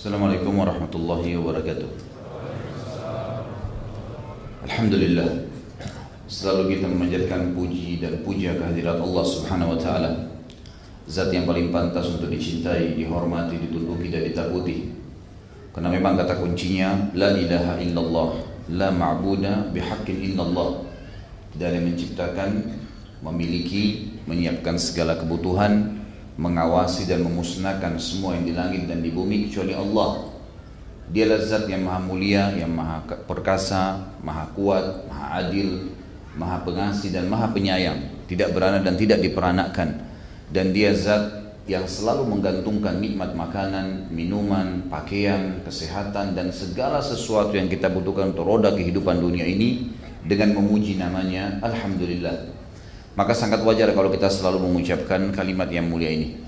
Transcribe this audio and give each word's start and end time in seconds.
Assalamualaikum 0.00 0.56
warahmatullahi 0.56 1.36
wabarakatuh. 1.36 1.84
Alhamdulillah 4.64 5.44
Selalu 6.24 6.72
kita 6.72 6.88
memanjatkan 6.88 7.52
puji 7.52 8.00
dan 8.00 8.24
puja 8.24 8.56
kehadirat 8.56 8.96
Allah 8.96 9.20
subhanahu 9.20 9.76
wa 9.76 9.78
ta'ala. 9.84 10.40
Zat 11.04 11.28
yang 11.36 11.44
paling 11.44 11.68
pantas 11.68 12.08
untuk 12.16 12.32
dicintai, 12.32 12.96
dihormati, 12.96 13.60
ditunduki 13.60 14.08
dan 14.08 14.24
ditakuti. 14.24 14.88
Karena 15.76 15.92
memang 15.92 16.16
kata 16.16 16.32
kuncinya 16.40 17.12
La 17.12 17.36
ilaha 17.36 17.76
illallah 17.76 18.40
La 18.72 18.88
ma'buda 18.88 19.68
bihaqqin 19.68 20.32
illallah. 20.32 20.80
Tidak 21.52 21.66
ada 21.68 21.76
yang 21.76 21.92
menciptakan 21.92 22.50
Memiliki 23.20 24.16
Menyiapkan 24.24 24.80
segala 24.80 25.20
kebutuhan 25.20 25.99
mengawasi 26.38 27.08
dan 27.08 27.26
memusnahkan 27.26 27.98
semua 27.98 28.38
yang 28.38 28.44
di 28.46 28.54
langit 28.54 28.82
dan 28.86 29.02
di 29.02 29.10
bumi 29.10 29.48
kecuali 29.48 29.74
Allah. 29.74 30.30
Dia 31.10 31.26
zat 31.42 31.66
yang 31.66 31.82
maha 31.82 31.98
mulia, 32.06 32.54
yang 32.54 32.70
maha 32.70 33.02
perkasa, 33.26 34.14
maha 34.22 34.46
kuat, 34.54 35.10
maha 35.10 35.42
adil, 35.42 35.90
maha 36.38 36.62
pengasih 36.62 37.10
dan 37.10 37.26
maha 37.26 37.50
penyayang. 37.50 37.98
Tidak 38.30 38.54
beranak 38.54 38.86
dan 38.86 38.94
tidak 38.94 39.18
diperanakkan. 39.18 40.06
Dan 40.54 40.70
dia 40.70 40.94
zat 40.94 41.40
yang 41.66 41.86
selalu 41.86 42.30
menggantungkan 42.30 42.98
nikmat 43.02 43.34
makanan, 43.34 44.10
minuman, 44.10 44.86
pakaian, 44.90 45.62
kesehatan 45.66 46.34
dan 46.34 46.50
segala 46.50 46.98
sesuatu 46.98 47.54
yang 47.54 47.70
kita 47.70 47.86
butuhkan 47.90 48.34
untuk 48.34 48.46
roda 48.46 48.74
kehidupan 48.74 49.18
dunia 49.22 49.46
ini 49.46 49.90
dengan 50.26 50.58
memuji 50.58 50.98
namanya 50.98 51.58
Alhamdulillah. 51.62 52.59
Maka 53.18 53.34
sangat 53.34 53.66
wajar 53.66 53.90
kalau 53.90 54.10
kita 54.10 54.30
selalu 54.30 54.70
mengucapkan 54.70 55.34
kalimat 55.34 55.66
yang 55.66 55.90
mulia 55.90 56.14
ini. 56.14 56.38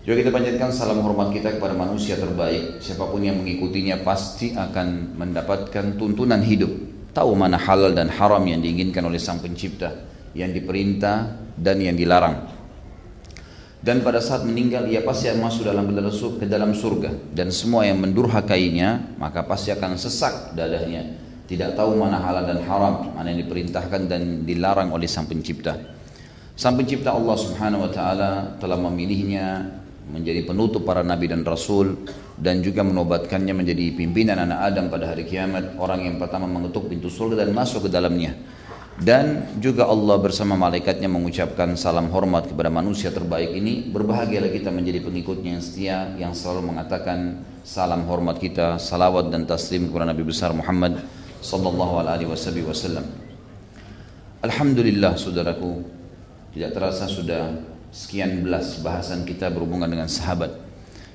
Juga 0.00 0.26
kita 0.26 0.30
panjatkan 0.32 0.72
salam 0.72 1.04
hormat 1.04 1.30
kita 1.30 1.60
kepada 1.60 1.76
manusia 1.76 2.16
terbaik. 2.16 2.82
Siapa 2.82 3.06
pun 3.06 3.20
yang 3.20 3.38
mengikutinya 3.38 4.00
pasti 4.00 4.56
akan 4.56 5.14
mendapatkan 5.14 6.00
tuntunan 6.00 6.40
hidup. 6.40 6.72
Tahu 7.14 7.30
mana 7.36 7.60
halal 7.60 7.92
dan 7.94 8.10
haram 8.10 8.42
yang 8.42 8.58
diinginkan 8.64 9.04
oleh 9.06 9.20
sang 9.20 9.38
pencipta. 9.38 9.92
Yang 10.34 10.62
diperintah 10.62 11.36
dan 11.54 11.78
yang 11.78 11.94
dilarang. 11.94 12.48
Dan 13.80 14.00
pada 14.00 14.18
saat 14.24 14.44
meninggal 14.44 14.88
ia 14.88 15.04
pasti 15.04 15.28
akan 15.28 15.40
masuk 15.40 15.68
dalam 15.68 15.88
ke 15.88 16.46
dalam 16.48 16.72
surga. 16.72 17.10
Dan 17.36 17.52
semua 17.52 17.84
yang 17.84 18.00
mendurhakainya 18.02 19.20
maka 19.20 19.44
pasti 19.44 19.68
akan 19.70 19.94
sesak 20.00 20.56
dadahnya. 20.58 21.16
Tidak 21.44 21.76
tahu 21.76 21.98
mana 21.98 22.18
halal 22.24 22.46
dan 22.46 22.62
haram, 22.64 23.10
mana 23.12 23.30
yang 23.30 23.42
diperintahkan 23.44 24.06
dan 24.08 24.48
dilarang 24.48 24.94
oleh 24.96 25.10
sang 25.10 25.26
pencipta. 25.26 25.99
Sang 26.60 26.76
pencipta 26.76 27.16
Allah 27.16 27.40
subhanahu 27.40 27.88
wa 27.88 27.90
ta'ala 27.90 28.60
telah 28.60 28.76
memilihnya 28.76 29.64
menjadi 30.12 30.44
penutup 30.44 30.84
para 30.84 31.00
nabi 31.00 31.24
dan 31.24 31.40
rasul 31.40 32.04
dan 32.36 32.60
juga 32.60 32.84
menobatkannya 32.84 33.56
menjadi 33.56 33.96
pimpinan 33.96 34.36
anak 34.36 34.68
Adam 34.68 34.92
pada 34.92 35.08
hari 35.08 35.24
kiamat 35.24 35.80
orang 35.80 36.04
yang 36.04 36.20
pertama 36.20 36.44
mengetuk 36.44 36.92
pintu 36.92 37.08
surga 37.08 37.48
dan 37.48 37.56
masuk 37.56 37.88
ke 37.88 37.96
dalamnya. 37.96 38.36
Dan 39.00 39.56
juga 39.56 39.88
Allah 39.88 40.20
bersama 40.20 40.52
malaikatnya 40.52 41.08
mengucapkan 41.08 41.80
salam 41.80 42.12
hormat 42.12 42.52
kepada 42.52 42.68
manusia 42.68 43.08
terbaik 43.08 43.56
ini 43.56 43.88
berbahagialah 43.88 44.52
kita 44.52 44.68
menjadi 44.68 45.00
pengikutnya 45.00 45.56
yang 45.56 45.64
setia 45.64 45.98
yang 46.20 46.36
selalu 46.36 46.76
mengatakan 46.76 47.40
salam 47.64 48.04
hormat 48.04 48.36
kita 48.36 48.76
salawat 48.76 49.32
dan 49.32 49.48
taslim 49.48 49.88
kepada 49.88 50.12
Nabi 50.12 50.28
besar 50.28 50.52
Muhammad 50.52 51.00
sallallahu 51.40 52.04
alaihi 52.04 52.28
wasallam. 52.28 53.08
Alhamdulillah 54.44 55.16
saudaraku 55.16 55.99
tidak 56.50 56.70
terasa 56.74 57.06
sudah 57.06 57.62
sekian 57.90 58.42
belas 58.42 58.78
bahasan 58.82 59.26
kita 59.26 59.50
berhubungan 59.50 59.90
dengan 59.90 60.06
sahabat. 60.10 60.50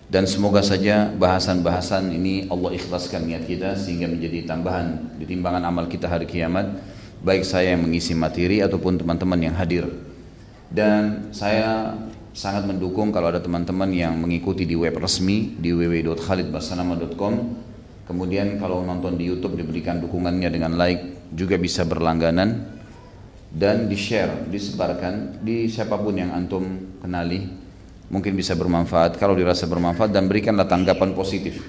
Dan 0.06 0.30
semoga 0.30 0.62
saja 0.62 1.10
bahasan-bahasan 1.18 2.14
ini 2.14 2.46
Allah 2.48 2.78
ikhlaskan 2.78 3.26
niat 3.26 3.50
kita 3.50 3.74
sehingga 3.74 4.06
menjadi 4.06 4.46
tambahan 4.46 5.18
di 5.18 5.26
timbangan 5.26 5.66
amal 5.66 5.90
kita 5.90 6.06
hari 6.06 6.30
kiamat. 6.30 6.78
Baik 7.26 7.42
saya 7.42 7.74
yang 7.74 7.90
mengisi 7.90 8.14
materi 8.14 8.62
ataupun 8.62 9.02
teman-teman 9.02 9.40
yang 9.50 9.56
hadir. 9.58 9.90
Dan 10.70 11.34
saya 11.34 11.98
sangat 12.38 12.70
mendukung 12.70 13.10
kalau 13.10 13.34
ada 13.34 13.42
teman-teman 13.42 13.90
yang 13.90 14.14
mengikuti 14.14 14.68
di 14.68 14.78
web 14.78 14.94
resmi 14.94 15.58
di 15.58 15.74
www.khalidbasanama.com 15.74 17.34
Kemudian 18.06 18.62
kalau 18.62 18.86
nonton 18.86 19.18
di 19.18 19.26
YouTube 19.26 19.58
diberikan 19.58 19.98
dukungannya 19.98 20.46
dengan 20.54 20.78
like 20.78 21.34
juga 21.34 21.58
bisa 21.58 21.82
berlangganan 21.90 22.75
dan 23.56 23.88
di 23.88 23.96
share, 23.96 24.52
disebarkan 24.52 25.40
di 25.40 25.72
siapa 25.72 25.96
pun 25.96 26.20
yang 26.20 26.36
antum 26.36 26.68
kenali. 27.00 27.48
Mungkin 28.12 28.36
bisa 28.36 28.52
bermanfaat. 28.60 29.16
Kalau 29.16 29.32
dirasa 29.32 29.64
bermanfaat 29.72 30.12
dan 30.12 30.28
berikanlah 30.28 30.68
tanggapan 30.68 31.16
positif. 31.16 31.64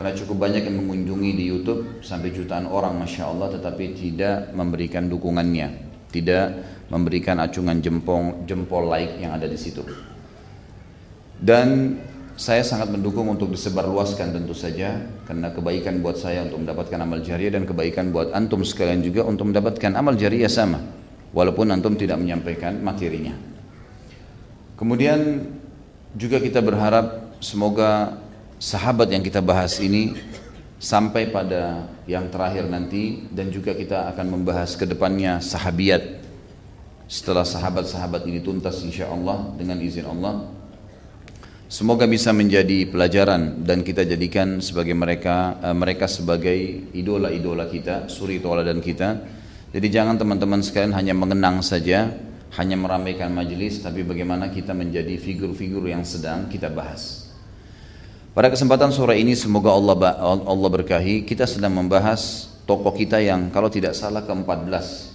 Karena 0.00 0.16
cukup 0.16 0.48
banyak 0.48 0.64
yang 0.64 0.80
mengunjungi 0.80 1.30
di 1.36 1.44
YouTube 1.44 2.00
sampai 2.00 2.32
jutaan 2.32 2.64
orang 2.64 2.96
Masya 2.96 3.28
Allah 3.28 3.52
tetapi 3.52 3.92
tidak 3.92 4.56
memberikan 4.56 5.12
dukungannya. 5.12 5.92
Tidak 6.08 6.46
memberikan 6.88 7.36
acungan 7.38 7.84
jempol, 7.84 8.40
jempol 8.48 8.88
like 8.88 9.20
yang 9.20 9.36
ada 9.36 9.44
di 9.44 9.60
situ. 9.60 9.84
Dan 11.36 12.00
saya 12.32 12.64
sangat 12.64 12.88
mendukung 12.88 13.28
untuk 13.28 13.52
disebarluaskan 13.52 14.40
tentu 14.40 14.56
saja 14.56 15.04
karena 15.28 15.52
kebaikan 15.52 16.00
buat 16.00 16.16
saya 16.16 16.48
untuk 16.48 16.64
mendapatkan 16.64 16.96
amal 16.96 17.20
jariah 17.20 17.52
dan 17.52 17.68
kebaikan 17.68 18.08
buat 18.08 18.32
antum 18.32 18.64
sekalian 18.64 19.04
juga 19.04 19.28
untuk 19.28 19.52
mendapatkan 19.52 19.92
amal 19.92 20.16
jariah 20.16 20.48
sama 20.48 20.99
walaupun 21.30 21.70
antum 21.70 21.94
tidak 21.94 22.18
menyampaikan 22.18 22.78
materinya. 22.82 23.34
Kemudian 24.74 25.44
juga 26.16 26.40
kita 26.40 26.64
berharap 26.64 27.36
semoga 27.38 28.18
sahabat 28.58 29.12
yang 29.12 29.22
kita 29.22 29.38
bahas 29.44 29.78
ini 29.78 30.16
sampai 30.80 31.28
pada 31.28 31.86
yang 32.08 32.32
terakhir 32.32 32.66
nanti 32.66 33.28
dan 33.28 33.52
juga 33.52 33.76
kita 33.76 34.10
akan 34.16 34.40
membahas 34.40 34.74
ke 34.74 34.88
depannya 34.88 35.38
sahabiat. 35.38 36.24
Setelah 37.10 37.42
sahabat-sahabat 37.42 38.22
ini 38.30 38.38
tuntas 38.38 38.80
insya 38.86 39.10
Allah 39.10 39.50
dengan 39.58 39.82
izin 39.82 40.06
Allah. 40.06 40.46
Semoga 41.70 42.06
bisa 42.06 42.34
menjadi 42.34 42.86
pelajaran 42.86 43.62
dan 43.62 43.86
kita 43.86 44.02
jadikan 44.02 44.58
sebagai 44.58 44.94
mereka 44.94 45.58
eh, 45.62 45.74
mereka 45.74 46.10
sebagai 46.10 46.90
idola-idola 46.94 47.70
kita 47.70 48.10
suri 48.10 48.42
dan 48.42 48.78
kita 48.82 49.08
jadi 49.70 49.86
jangan 49.86 50.18
teman-teman 50.18 50.66
sekalian 50.66 50.90
hanya 50.98 51.14
mengenang 51.14 51.62
saja, 51.62 52.10
hanya 52.58 52.74
meramaikan 52.74 53.30
majelis, 53.30 53.78
tapi 53.78 54.02
bagaimana 54.02 54.50
kita 54.50 54.74
menjadi 54.74 55.14
figur-figur 55.14 55.86
yang 55.86 56.02
sedang 56.02 56.50
kita 56.50 56.66
bahas. 56.66 57.30
Pada 58.34 58.50
kesempatan 58.50 58.90
sore 58.90 59.22
ini 59.22 59.38
semoga 59.38 59.70
Allah 59.70 59.94
Allah 60.26 60.70
berkahi, 60.70 61.22
kita 61.22 61.46
sedang 61.46 61.74
membahas 61.74 62.50
tokoh 62.66 62.94
kita 62.94 63.22
yang 63.22 63.50
kalau 63.54 63.70
tidak 63.70 63.94
salah 63.94 64.26
ke-14. 64.26 65.10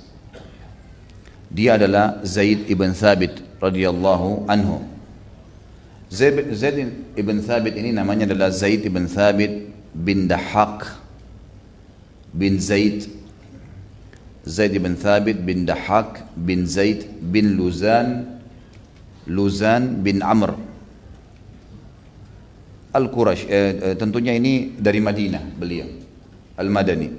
Dia 1.52 1.76
adalah 1.76 2.24
Zaid 2.24 2.68
ibn 2.72 2.96
Thabit 2.96 3.60
radhiyallahu 3.60 4.48
anhu. 4.48 4.84
Zaid, 6.08 6.88
ibn 7.20 7.36
Thabit 7.44 7.76
ini 7.76 7.92
namanya 7.92 8.28
adalah 8.28 8.52
Zaid 8.56 8.88
ibn 8.88 9.08
Thabit 9.08 9.68
bin 9.92 10.32
Dahak 10.32 10.96
bin 12.36 12.60
Zaid 12.60 13.08
Zaid 14.46 14.78
bin 14.78 14.94
Thabit 14.94 15.42
bin 15.42 15.66
Dahak 15.66 16.22
bin 16.38 16.70
Zaid 16.70 17.10
bin 17.18 17.58
Luzan 17.58 18.38
Luzan 19.26 20.06
bin 20.06 20.22
Amr. 20.22 20.54
Al-Qurash 22.94 23.50
eh, 23.50 23.92
eh, 23.92 23.96
tentunya 23.98 24.38
ini 24.38 24.78
dari 24.78 25.02
Madinah 25.02 25.44
beliau 25.58 25.90
Al-Madani. 26.56 27.10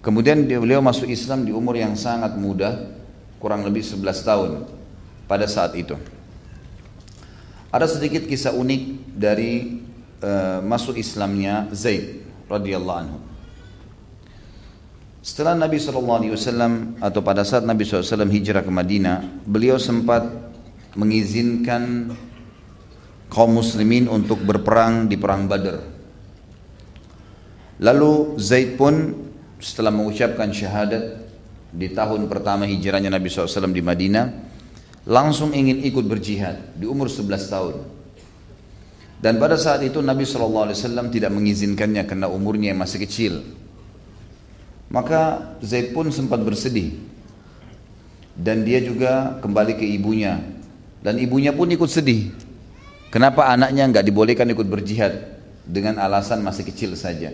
Kemudian 0.00 0.46
beliau 0.46 0.80
masuk 0.80 1.10
Islam 1.10 1.44
di 1.44 1.52
umur 1.52 1.76
yang 1.76 1.98
sangat 1.98 2.38
muda 2.38 2.86
kurang 3.42 3.66
lebih 3.66 3.84
11 3.84 4.00
tahun 4.24 4.50
pada 5.28 5.44
saat 5.44 5.74
itu. 5.76 5.98
Ada 7.68 7.84
sedikit 7.84 8.24
kisah 8.24 8.56
unik 8.56 9.12
dari 9.12 9.82
uh, 10.24 10.64
masuk 10.64 10.96
Islamnya 10.96 11.68
Zaid 11.74 12.24
radhiyallahu 12.48 12.98
anhu 13.04 13.18
setelah 15.28 15.52
Nabi 15.52 15.76
SAW 15.76 16.96
atau 17.04 17.20
pada 17.20 17.44
saat 17.44 17.60
Nabi 17.60 17.84
SAW 17.84 18.32
hijrah 18.32 18.64
ke 18.64 18.72
Madinah, 18.72 19.44
beliau 19.44 19.76
sempat 19.76 20.24
mengizinkan 20.96 22.16
kaum 23.28 23.52
muslimin 23.52 24.08
untuk 24.08 24.40
berperang 24.40 25.04
di 25.04 25.20
perang 25.20 25.44
Badr. 25.44 25.84
Lalu 27.84 28.40
Zaid 28.40 28.80
pun 28.80 29.12
setelah 29.60 29.92
mengucapkan 29.92 30.48
syahadat 30.48 31.28
di 31.76 31.92
tahun 31.92 32.24
pertama 32.32 32.64
hijrahnya 32.64 33.12
Nabi 33.12 33.28
SAW 33.28 33.68
di 33.68 33.84
Madinah, 33.84 34.32
langsung 35.04 35.52
ingin 35.52 35.84
ikut 35.84 36.08
berjihad 36.08 36.72
di 36.72 36.88
umur 36.88 37.12
11 37.12 37.52
tahun. 37.52 37.76
Dan 39.20 39.36
pada 39.36 39.60
saat 39.60 39.84
itu 39.84 40.00
Nabi 40.00 40.24
SAW 40.24 40.72
tidak 41.12 41.30
mengizinkannya 41.36 42.08
karena 42.08 42.32
umurnya 42.32 42.72
yang 42.72 42.80
masih 42.80 43.04
kecil. 43.04 43.57
Maka 44.88 45.54
Zaid 45.60 45.92
pun 45.92 46.08
sempat 46.08 46.40
bersedih. 46.40 46.96
Dan 48.38 48.64
dia 48.64 48.80
juga 48.80 49.36
kembali 49.44 49.76
ke 49.76 49.84
ibunya. 49.84 50.40
Dan 51.04 51.20
ibunya 51.20 51.52
pun 51.52 51.68
ikut 51.68 51.90
sedih. 51.90 52.32
Kenapa 53.12 53.48
anaknya 53.48 53.88
nggak 53.88 54.04
dibolehkan 54.04 54.48
ikut 54.52 54.68
berjihad? 54.68 55.38
dengan 55.68 56.00
alasan 56.00 56.40
masih 56.40 56.64
kecil 56.64 56.96
saja. 56.96 57.28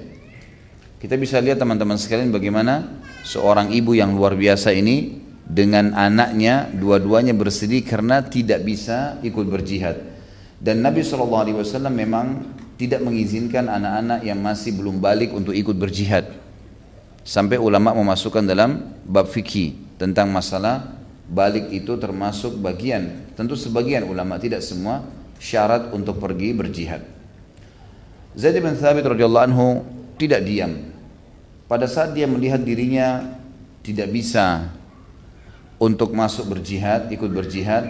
Kita 0.99 1.15
bisa 1.15 1.39
lihat 1.39 1.62
teman-teman 1.62 1.95
sekalian 1.95 2.35
bagaimana 2.35 2.99
seorang 3.23 3.71
ibu 3.71 3.95
yang 3.95 4.11
luar 4.19 4.35
biasa 4.35 4.75
ini 4.75 5.23
dengan 5.47 5.95
anaknya 5.95 6.67
dua-duanya 6.75 7.37
bersedih 7.37 7.87
karena 7.87 8.27
tidak 8.27 8.67
bisa 8.67 9.23
ikut 9.23 9.47
berjihad. 9.47 10.03
Dan 10.59 10.83
Nabi 10.83 11.05
SAW 11.06 11.62
memang 11.93 12.43
tidak 12.75 13.05
mengizinkan 13.05 13.71
anak-anak 13.71 14.27
yang 14.27 14.41
masih 14.43 14.75
belum 14.75 14.99
balik 14.99 15.31
untuk 15.31 15.55
ikut 15.55 15.77
berjihad. 15.77 16.27
Sampai 17.25 17.56
ulama 17.56 17.97
memasukkan 17.97 18.44
dalam 18.44 18.94
bab 19.09 19.26
fikih 19.26 19.97
tentang 19.97 20.29
masalah 20.29 20.93
balik 21.25 21.73
itu 21.73 21.97
termasuk 21.97 22.61
bagian. 22.61 23.32
Tentu 23.32 23.56
sebagian 23.56 24.05
ulama 24.05 24.37
tidak 24.37 24.61
semua 24.61 25.03
syarat 25.41 25.88
untuk 25.97 26.21
pergi 26.21 26.53
berjihad. 26.53 27.03
Zaid 28.37 28.61
bin 28.61 28.76
Thabit 28.76 29.09
radhiyallahu 29.09 29.47
anhu 29.49 29.69
tidak 30.21 30.44
diam 30.44 30.94
pada 31.65 31.88
saat 31.88 32.12
dia 32.12 32.29
melihat 32.29 32.61
dirinya 32.61 33.41
tidak 33.81 34.12
bisa 34.12 34.69
untuk 35.81 36.12
masuk 36.12 36.53
berjihad, 36.56 37.09
ikut 37.09 37.29
berjihad, 37.32 37.88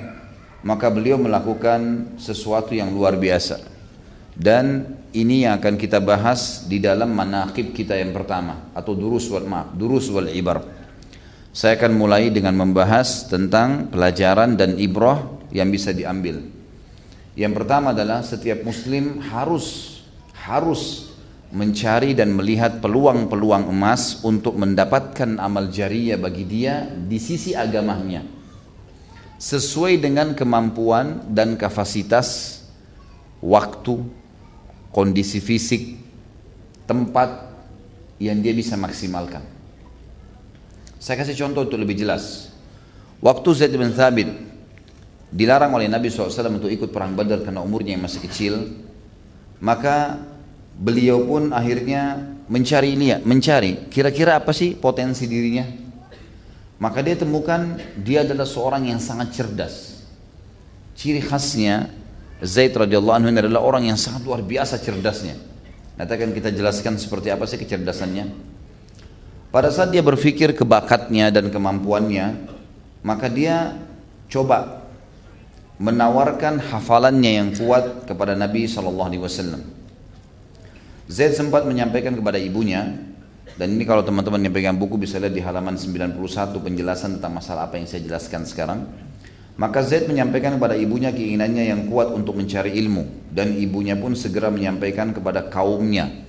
maka 0.62 0.86
beliau 0.88 1.18
melakukan 1.18 2.14
sesuatu 2.16 2.72
yang 2.72 2.94
luar 2.94 3.18
biasa. 3.18 3.73
Dan 4.34 4.98
ini 5.14 5.46
yang 5.46 5.62
akan 5.62 5.78
kita 5.78 6.02
bahas 6.02 6.66
di 6.66 6.82
dalam 6.82 7.14
manakib 7.14 7.70
kita 7.70 7.94
yang 7.94 8.10
pertama 8.10 8.74
atau 8.74 8.98
durus 8.98 9.30
wal 9.30 9.46
maaf, 9.46 9.70
durus 9.78 10.10
wal 10.10 10.26
ibar. 10.26 10.62
Saya 11.54 11.78
akan 11.78 11.94
mulai 11.94 12.34
dengan 12.34 12.58
membahas 12.58 13.30
tentang 13.30 13.86
pelajaran 13.94 14.58
dan 14.58 14.74
ibrah 14.74 15.22
yang 15.54 15.70
bisa 15.70 15.94
diambil. 15.94 16.42
Yang 17.38 17.52
pertama 17.62 17.94
adalah 17.94 18.26
setiap 18.26 18.66
muslim 18.66 19.22
harus 19.22 19.98
harus 20.34 21.14
mencari 21.54 22.10
dan 22.18 22.34
melihat 22.34 22.82
peluang-peluang 22.82 23.70
emas 23.70 24.18
untuk 24.26 24.58
mendapatkan 24.58 25.38
amal 25.38 25.70
jariah 25.70 26.18
bagi 26.18 26.42
dia 26.42 26.90
di 26.90 27.22
sisi 27.22 27.54
agamanya 27.54 28.34
sesuai 29.44 30.00
dengan 30.00 30.32
kemampuan 30.32 31.20
dan 31.28 31.60
kapasitas 31.60 32.60
waktu, 33.44 34.00
kondisi 34.94 35.42
fisik, 35.42 35.98
tempat 36.86 37.50
yang 38.22 38.38
dia 38.38 38.54
bisa 38.54 38.78
maksimalkan. 38.78 39.42
Saya 41.02 41.18
kasih 41.18 41.34
contoh 41.34 41.66
untuk 41.66 41.82
lebih 41.82 41.98
jelas. 41.98 42.54
Waktu 43.18 43.48
Zaid 43.58 43.74
bin 43.74 43.90
Thabit 43.90 44.30
dilarang 45.34 45.74
oleh 45.74 45.90
Nabi 45.90 46.14
SAW 46.14 46.30
untuk 46.54 46.70
ikut 46.70 46.94
perang 46.94 47.18
Badar 47.18 47.42
karena 47.42 47.58
umurnya 47.58 47.98
yang 47.98 48.06
masih 48.06 48.22
kecil, 48.22 48.54
maka 49.58 50.22
beliau 50.78 51.26
pun 51.26 51.50
akhirnya 51.50 52.22
mencari 52.46 52.94
lihat, 52.94 53.26
mencari 53.26 53.90
kira-kira 53.90 54.38
apa 54.38 54.54
sih 54.54 54.78
potensi 54.78 55.26
dirinya. 55.26 55.66
Maka 56.78 57.02
dia 57.02 57.18
temukan 57.18 57.80
dia 57.98 58.22
adalah 58.22 58.46
seorang 58.46 58.86
yang 58.86 59.02
sangat 59.02 59.34
cerdas. 59.34 60.06
Ciri 60.94 61.18
khasnya 61.18 61.90
Zaid 62.44 62.76
radhiyallahu 62.76 63.16
anhu 63.16 63.28
adalah 63.32 63.64
orang 63.64 63.88
yang 63.88 63.96
sangat 63.96 64.20
luar 64.28 64.44
biasa 64.44 64.76
cerdasnya. 64.76 65.34
Nanti 65.96 66.12
akan 66.12 66.36
kita 66.36 66.52
jelaskan 66.52 67.00
seperti 67.00 67.32
apa 67.32 67.48
sih 67.48 67.56
kecerdasannya. 67.56 68.52
Pada 69.48 69.72
saat 69.72 69.94
dia 69.94 70.04
berpikir 70.04 70.52
kebakatnya 70.52 71.32
dan 71.32 71.48
kemampuannya, 71.48 72.52
maka 73.06 73.32
dia 73.32 73.78
coba 74.28 74.84
menawarkan 75.80 76.60
hafalannya 76.60 77.32
yang 77.40 77.48
kuat 77.56 78.04
kepada 78.04 78.36
Nabi 78.36 78.68
Shallallahu 78.68 79.08
Alaihi 79.08 79.22
Wasallam. 79.22 79.62
Zaid 81.08 81.38
sempat 81.38 81.64
menyampaikan 81.64 82.12
kepada 82.12 82.36
ibunya 82.36 82.98
dan 83.54 83.68
ini 83.70 83.86
kalau 83.86 84.02
teman-teman 84.02 84.42
yang 84.42 84.50
pegang 84.50 84.74
buku 84.74 84.98
bisa 84.98 85.20
lihat 85.22 85.36
di 85.36 85.42
halaman 85.44 85.78
91 85.78 86.18
penjelasan 86.58 87.20
tentang 87.20 87.32
masalah 87.38 87.70
apa 87.70 87.78
yang 87.78 87.86
saya 87.86 88.02
jelaskan 88.02 88.42
sekarang. 88.42 88.82
Maka 89.54 89.86
Zaid 89.86 90.10
menyampaikan 90.10 90.58
kepada 90.58 90.74
ibunya 90.74 91.14
keinginannya 91.14 91.70
yang 91.70 91.80
kuat 91.86 92.10
untuk 92.10 92.34
mencari 92.34 92.74
ilmu 92.74 93.30
dan 93.30 93.54
ibunya 93.54 93.94
pun 93.94 94.18
segera 94.18 94.50
menyampaikan 94.50 95.14
kepada 95.14 95.46
kaumnya 95.46 96.24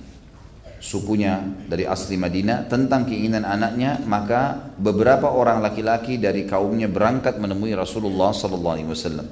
sukunya 0.86 1.42
dari 1.66 1.82
asli 1.88 2.14
Madinah 2.14 2.70
tentang 2.70 3.08
keinginan 3.08 3.42
anaknya 3.42 3.98
maka 4.06 4.70
beberapa 4.78 5.26
orang 5.26 5.58
laki-laki 5.58 6.22
dari 6.22 6.46
kaumnya 6.46 6.86
berangkat 6.86 7.42
menemui 7.42 7.74
Rasulullah 7.74 8.30
wasallam. 8.30 9.26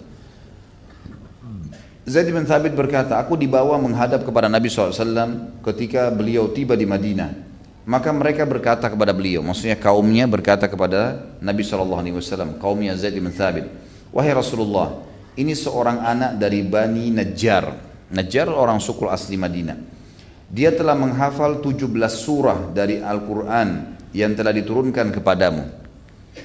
Zaid 2.05 2.29
bin 2.29 2.45
Thabit 2.45 2.77
berkata, 2.77 3.17
aku 3.17 3.33
dibawa 3.33 3.81
menghadap 3.81 4.29
kepada 4.29 4.45
Nabi 4.45 4.69
SAW 4.69 5.57
ketika 5.65 6.13
beliau 6.13 6.53
tiba 6.53 6.77
di 6.77 6.85
Madinah. 6.85 7.33
Maka 7.89 8.13
mereka 8.13 8.45
berkata 8.45 8.93
kepada 8.93 9.17
beliau, 9.17 9.41
maksudnya 9.41 9.73
kaumnya 9.73 10.29
berkata 10.29 10.69
kepada 10.69 11.25
Nabi 11.41 11.65
SAW, 11.65 12.61
kaumnya 12.61 12.93
Zaid 12.93 13.17
bin 13.17 13.33
Thabit, 13.33 13.73
Wahai 14.15 14.31
Rasulullah, 14.31 15.03
ini 15.35 15.59
seorang 15.59 15.99
anak 16.07 16.39
dari 16.39 16.63
Bani 16.63 17.11
Najjar. 17.11 17.67
Najjar 18.15 18.47
orang 18.47 18.79
suku 18.79 19.11
asli 19.11 19.35
Madinah. 19.35 19.75
Dia 20.47 20.71
telah 20.71 20.95
menghafal 20.95 21.59
17 21.59 21.91
surah 22.15 22.71
dari 22.71 23.03
Al-Quran 23.03 23.99
yang 24.15 24.39
telah 24.39 24.55
diturunkan 24.55 25.11
kepadamu. 25.11 25.67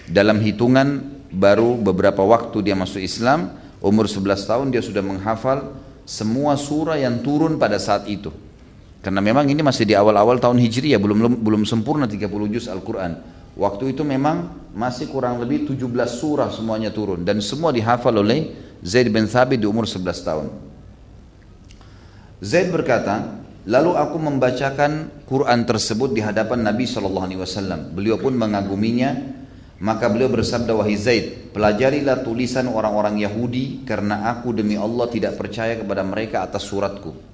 Dalam 0.10 0.42
hitungan 0.42 1.22
baru 1.30 1.78
beberapa 1.78 2.26
waktu 2.26 2.66
dia 2.66 2.74
masuk 2.74 3.06
Islam, 3.06 3.54
Umur 3.80 4.12
11 4.12 4.44
tahun 4.44 4.68
dia 4.76 4.84
sudah 4.84 5.00
menghafal 5.00 5.72
semua 6.04 6.60
surah 6.60 7.00
yang 7.00 7.24
turun 7.24 7.56
pada 7.56 7.80
saat 7.80 8.12
itu. 8.12 8.28
Karena 9.00 9.24
memang 9.24 9.48
ini 9.48 9.64
masih 9.64 9.88
di 9.88 9.96
awal-awal 9.96 10.36
tahun 10.36 10.60
Hijriah, 10.60 11.00
belum 11.00 11.40
belum 11.40 11.64
sempurna 11.64 12.04
30 12.04 12.28
juz 12.52 12.68
Al-Quran. 12.68 13.39
Waktu 13.60 13.92
itu 13.92 14.08
memang 14.08 14.72
masih 14.72 15.12
kurang 15.12 15.44
lebih 15.44 15.68
17 15.68 15.84
surah 16.08 16.48
semuanya 16.48 16.96
turun. 16.96 17.28
Dan 17.28 17.44
semua 17.44 17.76
dihafal 17.76 18.16
oleh 18.16 18.56
Zaid 18.80 19.12
bin 19.12 19.28
Thabit 19.28 19.60
di 19.60 19.68
umur 19.68 19.84
11 19.84 20.24
tahun. 20.24 20.48
Zaid 22.40 22.72
berkata, 22.72 23.44
lalu 23.68 24.00
aku 24.00 24.16
membacakan 24.16 25.12
Quran 25.28 25.68
tersebut 25.68 26.16
di 26.16 26.24
hadapan 26.24 26.64
Nabi 26.64 26.88
SAW. 26.88 27.92
Beliau 27.92 28.16
pun 28.16 28.32
mengaguminya 28.32 29.40
maka 29.80 30.12
beliau 30.12 30.28
bersabda 30.28 30.76
wahai 30.76 31.00
Zaid, 31.00 31.56
pelajarilah 31.56 32.20
tulisan 32.20 32.68
orang-orang 32.68 33.16
Yahudi 33.24 33.88
karena 33.88 34.28
aku 34.28 34.52
demi 34.52 34.76
Allah 34.76 35.08
tidak 35.08 35.40
percaya 35.40 35.80
kepada 35.80 36.04
mereka 36.04 36.44
atas 36.44 36.68
suratku. 36.68 37.29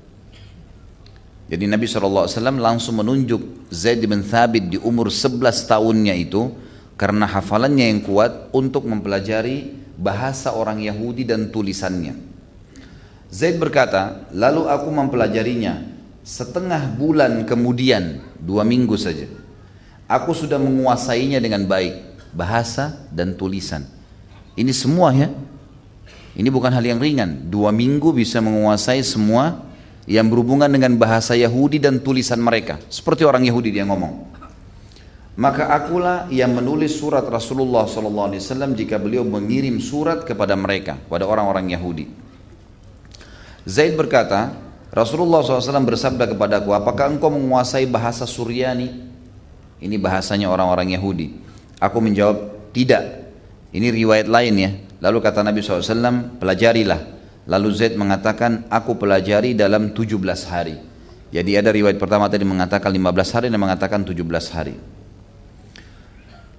Jadi 1.45 1.69
Nabi 1.69 1.85
SAW 1.85 2.25
langsung 2.57 2.97
menunjuk 2.97 3.69
Zaid 3.69 4.01
bin 4.01 4.25
Thabit 4.25 4.65
di 4.65 4.77
umur 4.81 5.13
11 5.13 5.69
tahunnya 5.69 6.17
itu 6.17 6.49
karena 6.97 7.29
hafalannya 7.29 7.85
yang 7.93 8.01
kuat 8.01 8.49
untuk 8.49 8.89
mempelajari 8.89 9.77
bahasa 9.93 10.57
orang 10.57 10.81
Yahudi 10.81 11.21
dan 11.21 11.53
tulisannya. 11.53 12.17
Zaid 13.29 13.61
berkata, 13.61 14.25
lalu 14.33 14.65
aku 14.65 14.89
mempelajarinya 14.89 15.85
setengah 16.25 16.97
bulan 16.97 17.45
kemudian, 17.45 18.25
dua 18.41 18.65
minggu 18.65 18.97
saja. 18.97 19.29
Aku 20.09 20.33
sudah 20.33 20.57
menguasainya 20.57 21.37
dengan 21.37 21.69
baik 21.69 22.25
bahasa 22.33 23.05
dan 23.13 23.37
tulisan. 23.37 23.85
Ini 24.57 24.73
semua 24.73 25.13
ya. 25.13 25.29
Ini 26.35 26.49
bukan 26.49 26.73
hal 26.73 26.83
yang 26.83 26.99
ringan. 26.99 27.47
Dua 27.47 27.69
minggu 27.69 28.11
bisa 28.11 28.41
menguasai 28.41 29.01
semua 29.05 29.65
yang 30.05 30.29
berhubungan 30.29 30.69
dengan 30.69 30.93
bahasa 30.97 31.33
Yahudi 31.33 31.81
dan 31.81 32.01
tulisan 32.01 32.37
mereka. 32.37 32.77
Seperti 32.89 33.25
orang 33.25 33.45
Yahudi 33.45 33.73
dia 33.73 33.85
ngomong. 33.85 34.37
Maka 35.35 35.67
akulah 35.67 36.31
yang 36.31 36.55
menulis 36.55 36.95
surat 36.95 37.27
Rasulullah 37.27 37.83
SAW 37.83 38.71
jika 38.71 38.95
beliau 38.95 39.27
mengirim 39.27 39.83
surat 39.83 40.23
kepada 40.23 40.55
mereka, 40.55 40.95
pada 41.11 41.27
orang-orang 41.27 41.75
Yahudi. 41.75 42.07
Zaid 43.67 43.99
berkata, 43.99 44.55
Rasulullah 44.95 45.43
SAW 45.43 45.83
bersabda 45.83 46.31
kepadaku, 46.31 46.71
apakah 46.71 47.11
engkau 47.11 47.27
menguasai 47.27 47.83
bahasa 47.83 48.23
Suryani? 48.23 49.11
Ini 49.83 49.99
bahasanya 49.99 50.47
orang-orang 50.47 50.95
Yahudi. 50.95 51.35
Aku 51.83 51.99
menjawab, 51.99 52.71
tidak. 52.71 53.27
Ini 53.75 53.91
riwayat 53.91 54.31
lain 54.31 54.53
ya. 54.55 54.71
Lalu 55.03 55.17
kata 55.19 55.43
Nabi 55.43 55.59
SAW, 55.59 56.39
pelajarilah. 56.39 57.14
Lalu 57.45 57.69
Zaid 57.77 57.93
mengatakan, 57.93 58.65
aku 58.73 58.97
pelajari 58.97 59.53
dalam 59.53 59.93
17 59.93 60.17
hari. 60.49 60.81
Jadi 61.29 61.51
ada 61.57 61.69
riwayat 61.69 62.01
pertama 62.01 62.25
tadi 62.25 62.41
mengatakan 62.41 62.89
15 62.89 63.35
hari 63.37 63.47
dan 63.53 63.59
mengatakan 63.61 64.01
17 64.01 64.17
hari. 64.49 64.75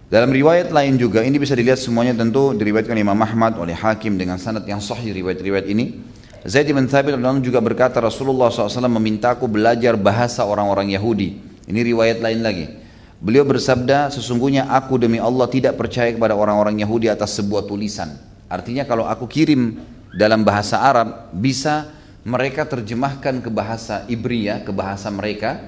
Dalam 0.07 0.31
riwayat 0.31 0.71
lain 0.71 0.95
juga, 0.95 1.27
ini 1.27 1.35
bisa 1.35 1.59
dilihat 1.59 1.83
semuanya 1.83 2.15
tentu 2.15 2.55
diriwayatkan 2.55 2.95
Imam 2.95 3.19
Ahmad 3.19 3.59
oleh 3.59 3.75
Hakim 3.75 4.15
dengan 4.15 4.39
sanad 4.39 4.63
yang 4.63 4.79
sahih 4.79 5.11
riwayat-riwayat 5.11 5.67
ini. 5.67 5.99
Zaid 6.47 6.71
bin 6.71 6.87
Thabit 6.87 7.19
juga 7.43 7.59
berkata 7.59 7.99
Rasulullah 7.99 8.47
SAW 8.47 8.87
memintaku 8.87 9.51
belajar 9.51 9.99
bahasa 9.99 10.47
orang-orang 10.47 10.95
Yahudi. 10.95 11.43
Ini 11.67 11.81
riwayat 11.83 12.23
lain 12.23 12.39
lagi. 12.47 12.71
Beliau 13.19 13.43
bersabda, 13.43 14.15
sesungguhnya 14.15 14.71
aku 14.71 14.95
demi 14.95 15.19
Allah 15.19 15.51
tidak 15.51 15.75
percaya 15.75 16.15
kepada 16.15 16.39
orang-orang 16.39 16.79
Yahudi 16.79 17.11
atas 17.11 17.35
sebuah 17.43 17.67
tulisan. 17.67 18.15
Artinya 18.47 18.87
kalau 18.87 19.11
aku 19.11 19.27
kirim 19.27 19.75
dalam 20.17 20.43
bahasa 20.43 20.81
Arab 20.81 21.29
bisa 21.37 21.93
mereka 22.25 22.65
terjemahkan 22.65 23.45
ke 23.45 23.51
bahasa 23.53 24.09
Ibria, 24.09 24.65
ke 24.65 24.73
bahasa 24.73 25.13
mereka, 25.13 25.61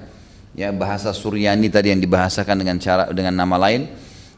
ya 0.57 0.73
bahasa 0.73 1.13
Suryani 1.13 1.69
tadi 1.69 1.93
yang 1.93 2.01
dibahasakan 2.01 2.57
dengan 2.57 2.81
cara 2.81 3.13
dengan 3.13 3.45
nama 3.45 3.55
lain, 3.55 3.87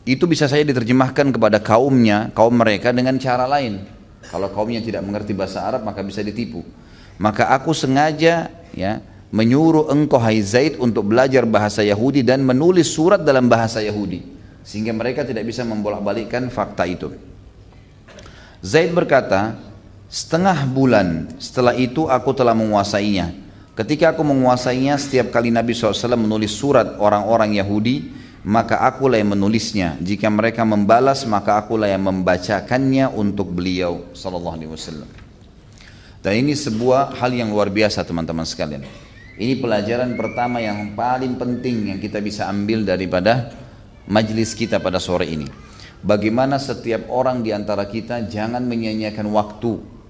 itu 0.04 0.28
bisa 0.28 0.46
saja 0.52 0.62
diterjemahkan 0.68 1.32
kepada 1.32 1.64
kaumnya, 1.64 2.30
kaum 2.36 2.54
mereka 2.54 2.92
dengan 2.92 3.16
cara 3.18 3.48
lain. 3.48 3.88
Kalau 4.28 4.52
kaumnya 4.54 4.84
tidak 4.84 5.02
mengerti 5.02 5.34
bahasa 5.34 5.66
Arab 5.66 5.82
maka 5.88 6.06
bisa 6.06 6.22
ditipu. 6.22 6.62
Maka 7.18 7.50
aku 7.50 7.74
sengaja 7.74 8.52
ya 8.76 9.02
menyuruh 9.32 9.90
engkau 9.90 10.20
hai 10.20 10.44
Zaid 10.44 10.78
untuk 10.78 11.10
belajar 11.10 11.48
bahasa 11.48 11.82
Yahudi 11.82 12.22
dan 12.22 12.44
menulis 12.44 12.92
surat 12.92 13.24
dalam 13.24 13.48
bahasa 13.48 13.80
Yahudi 13.80 14.22
sehingga 14.62 14.94
mereka 14.94 15.26
tidak 15.26 15.48
bisa 15.48 15.66
membolak-balikkan 15.66 16.52
fakta 16.54 16.86
itu. 16.86 17.10
Zaid 18.62 18.94
berkata, 18.94 19.71
setengah 20.12 20.68
bulan 20.68 21.40
setelah 21.40 21.72
itu 21.72 22.12
aku 22.12 22.36
telah 22.36 22.52
menguasainya. 22.52 23.32
Ketika 23.72 24.12
aku 24.12 24.28
menguasainya, 24.28 25.00
setiap 25.00 25.32
kali 25.32 25.48
Nabi 25.48 25.72
SAW 25.72 26.20
menulis 26.20 26.52
surat 26.52 27.00
orang-orang 27.00 27.56
Yahudi, 27.56 28.12
maka 28.44 28.84
akulah 28.84 29.16
yang 29.16 29.32
menulisnya. 29.32 29.96
Jika 30.04 30.28
mereka 30.28 30.68
membalas, 30.68 31.24
maka 31.24 31.56
akulah 31.56 31.88
yang 31.88 32.04
membacakannya 32.04 33.08
untuk 33.16 33.56
beliau 33.56 34.12
sallallahu 34.12 34.56
alaihi 34.60 34.72
wasallam. 34.76 35.08
Dan 36.22 36.46
ini 36.46 36.54
sebuah 36.54 37.18
hal 37.18 37.32
yang 37.32 37.50
luar 37.50 37.72
biasa 37.72 38.04
teman-teman 38.04 38.44
sekalian. 38.46 38.84
Ini 39.40 39.58
pelajaran 39.58 40.14
pertama 40.20 40.62
yang 40.62 40.94
paling 40.94 41.40
penting 41.40 41.96
yang 41.96 41.98
kita 42.04 42.22
bisa 42.22 42.46
ambil 42.52 42.84
daripada 42.86 43.56
majlis 44.06 44.54
kita 44.54 44.78
pada 44.78 45.00
sore 45.00 45.32
ini. 45.32 45.48
Bagaimana 46.04 46.60
setiap 46.60 47.10
orang 47.10 47.42
di 47.42 47.56
antara 47.56 47.88
kita 47.88 48.28
jangan 48.28 48.62
menyanyiakan 48.68 49.28
waktu. 49.32 50.01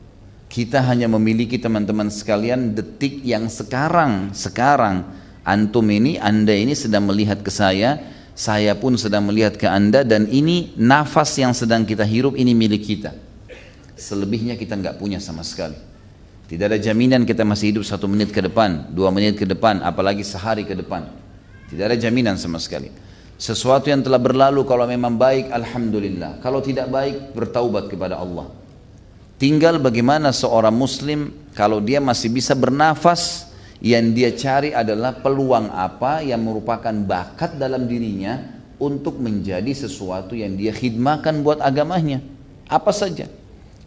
Kita 0.52 0.84
hanya 0.84 1.08
memiliki 1.08 1.56
teman-teman 1.56 2.12
sekalian 2.12 2.76
detik 2.76 3.24
yang 3.24 3.48
sekarang, 3.48 4.36
sekarang 4.36 5.08
antum 5.48 5.88
ini, 5.88 6.20
anda 6.20 6.52
ini 6.52 6.76
sedang 6.76 7.08
melihat 7.08 7.40
ke 7.40 7.48
saya, 7.48 8.04
saya 8.36 8.76
pun 8.76 9.00
sedang 9.00 9.24
melihat 9.32 9.56
ke 9.56 9.64
anda 9.64 10.04
dan 10.04 10.28
ini 10.28 10.76
nafas 10.76 11.40
yang 11.40 11.56
sedang 11.56 11.88
kita 11.88 12.04
hirup 12.04 12.36
ini 12.36 12.52
milik 12.52 12.84
kita. 12.84 13.16
Selebihnya 13.96 14.60
kita 14.60 14.76
nggak 14.76 15.00
punya 15.00 15.24
sama 15.24 15.40
sekali. 15.48 15.80
Tidak 16.52 16.68
ada 16.68 16.76
jaminan 16.76 17.24
kita 17.24 17.48
masih 17.48 17.72
hidup 17.72 17.88
satu 17.88 18.12
menit 18.12 18.36
ke 18.36 18.44
depan, 18.44 18.92
dua 18.92 19.08
menit 19.08 19.40
ke 19.40 19.48
depan, 19.48 19.80
apalagi 19.80 20.28
sehari 20.28 20.68
ke 20.68 20.76
depan. 20.76 21.08
Tidak 21.72 21.80
ada 21.80 21.96
jaminan 21.96 22.36
sama 22.36 22.60
sekali. 22.60 22.92
Sesuatu 23.40 23.88
yang 23.88 24.04
telah 24.04 24.20
berlalu 24.20 24.68
kalau 24.68 24.84
memang 24.84 25.16
baik, 25.16 25.48
Alhamdulillah. 25.48 26.44
Kalau 26.44 26.60
tidak 26.60 26.92
baik, 26.92 27.32
bertaubat 27.32 27.88
kepada 27.88 28.20
Allah. 28.20 28.61
Tinggal 29.42 29.82
bagaimana 29.82 30.30
seorang 30.30 30.70
muslim 30.70 31.34
kalau 31.58 31.82
dia 31.82 31.98
masih 31.98 32.30
bisa 32.30 32.54
bernafas, 32.54 33.50
yang 33.82 34.14
dia 34.14 34.30
cari 34.38 34.70
adalah 34.70 35.18
peluang 35.18 35.74
apa 35.74 36.22
yang 36.22 36.46
merupakan 36.46 36.94
bakat 36.94 37.58
dalam 37.58 37.90
dirinya 37.90 38.38
untuk 38.78 39.18
menjadi 39.18 39.74
sesuatu 39.74 40.38
yang 40.38 40.54
dia 40.54 40.70
khidmahkan 40.70 41.42
buat 41.42 41.58
agamanya. 41.58 42.22
Apa 42.70 42.94
saja. 42.94 43.26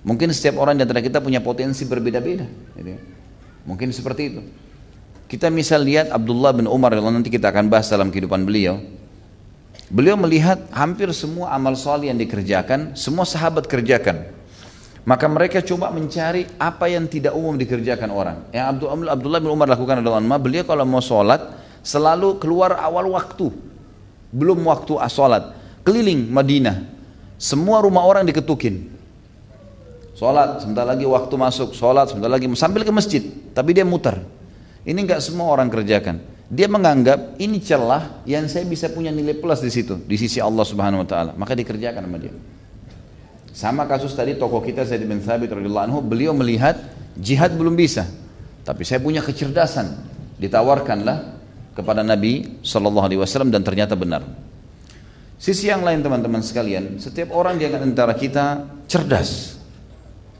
Mungkin 0.02 0.34
setiap 0.34 0.58
orang 0.58 0.74
di 0.74 0.82
antara 0.82 0.98
kita 0.98 1.22
punya 1.22 1.38
potensi 1.38 1.86
berbeda-beda. 1.86 2.50
Gitu 2.74 2.90
ya. 2.90 3.00
Mungkin 3.62 3.94
seperti 3.94 4.22
itu. 4.34 4.42
Kita 5.30 5.54
misal 5.54 5.86
lihat 5.86 6.10
Abdullah 6.10 6.50
bin 6.50 6.66
Umar, 6.66 6.98
nanti 6.98 7.30
kita 7.30 7.54
akan 7.54 7.70
bahas 7.70 7.86
dalam 7.86 8.10
kehidupan 8.10 8.42
beliau. 8.42 8.82
Beliau 9.86 10.18
melihat 10.18 10.66
hampir 10.74 11.06
semua 11.14 11.54
amal 11.54 11.78
soleh 11.78 12.10
yang 12.10 12.18
dikerjakan, 12.18 12.98
semua 12.98 13.22
sahabat 13.22 13.70
kerjakan. 13.70 14.34
Maka 15.04 15.28
mereka 15.28 15.60
coba 15.60 15.92
mencari 15.92 16.48
apa 16.56 16.88
yang 16.88 17.04
tidak 17.04 17.36
umum 17.36 17.60
dikerjakan 17.60 18.08
orang. 18.08 18.36
Yang 18.56 18.88
Abdullah 18.88 19.40
bin 19.40 19.52
Umar 19.52 19.68
lakukan 19.68 20.00
adalah 20.00 20.24
beliau 20.40 20.64
kalau 20.64 20.88
mau 20.88 21.04
sholat 21.04 21.44
selalu 21.84 22.40
keluar 22.40 22.80
awal 22.80 23.12
waktu. 23.12 23.52
Belum 24.32 24.64
waktu 24.64 24.96
sholat. 25.12 25.52
Keliling 25.84 26.32
Madinah. 26.32 26.88
Semua 27.36 27.84
rumah 27.84 28.08
orang 28.08 28.24
diketukin. 28.24 28.96
Sholat, 30.16 30.64
sebentar 30.64 30.88
lagi 30.88 31.04
waktu 31.04 31.34
masuk. 31.36 31.76
Sholat, 31.76 32.08
sebentar 32.08 32.32
lagi 32.32 32.48
sambil 32.56 32.80
ke 32.80 32.92
masjid. 32.94 33.20
Tapi 33.52 33.76
dia 33.76 33.84
muter. 33.84 34.24
Ini 34.88 34.96
enggak 34.96 35.20
semua 35.20 35.52
orang 35.52 35.68
kerjakan. 35.68 36.16
Dia 36.48 36.64
menganggap 36.68 37.36
ini 37.36 37.60
celah 37.60 38.24
yang 38.24 38.48
saya 38.48 38.64
bisa 38.64 38.88
punya 38.88 39.12
nilai 39.12 39.36
plus 39.36 39.60
di 39.60 39.68
situ 39.68 40.00
di 40.00 40.16
sisi 40.16 40.40
Allah 40.40 40.64
Subhanahu 40.64 41.04
wa 41.04 41.08
taala. 41.08 41.32
Maka 41.36 41.52
dikerjakan 41.52 42.08
sama 42.08 42.16
dia. 42.16 42.32
Sama 43.54 43.86
kasus 43.86 44.18
tadi 44.18 44.34
tokoh 44.34 44.58
kita 44.58 44.82
Zaid 44.82 45.06
bin 45.06 45.22
Thabit 45.22 45.54
radhiyallahu 45.54 45.86
anhu, 45.86 45.98
beliau 46.02 46.34
melihat 46.34 46.74
jihad 47.14 47.54
belum 47.54 47.78
bisa. 47.78 48.02
Tapi 48.66 48.82
saya 48.82 48.98
punya 48.98 49.22
kecerdasan. 49.22 50.10
Ditawarkanlah 50.42 51.38
kepada 51.78 52.02
Nabi 52.02 52.58
sallallahu 52.66 53.06
alaihi 53.06 53.20
wasallam 53.22 53.54
dan 53.54 53.62
ternyata 53.62 53.94
benar. 53.94 54.26
Sisi 55.38 55.70
yang 55.70 55.86
lain 55.86 56.02
teman-teman 56.02 56.42
sekalian, 56.42 56.98
setiap 56.98 57.30
orang 57.30 57.54
di 57.54 57.70
antara 57.70 58.18
kita 58.18 58.66
cerdas. 58.90 59.54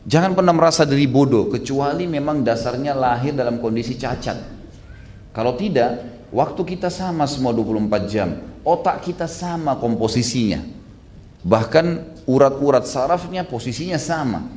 Jangan 0.02 0.35
pernah 0.35 0.50
merasa 0.50 0.83
diri 0.83 1.06
bodoh 1.06 1.47
kecuali 1.54 2.11
memang 2.11 2.42
dasarnya 2.42 2.99
lahir 2.99 3.30
dalam 3.30 3.62
kondisi 3.62 3.94
cacat. 3.94 4.37
Kalau 5.30 5.54
tidak, 5.54 6.02
waktu 6.35 6.62
kita 6.66 6.90
sama 6.90 7.30
semua 7.30 7.54
24 7.54 8.11
jam, 8.11 8.35
otak 8.66 9.06
kita 9.06 9.30
sama 9.30 9.78
komposisinya. 9.78 10.84
Bahkan 11.45 11.87
urat-urat 12.25 12.89
sarafnya 12.89 13.45
posisinya 13.45 14.01
sama. 14.01 14.49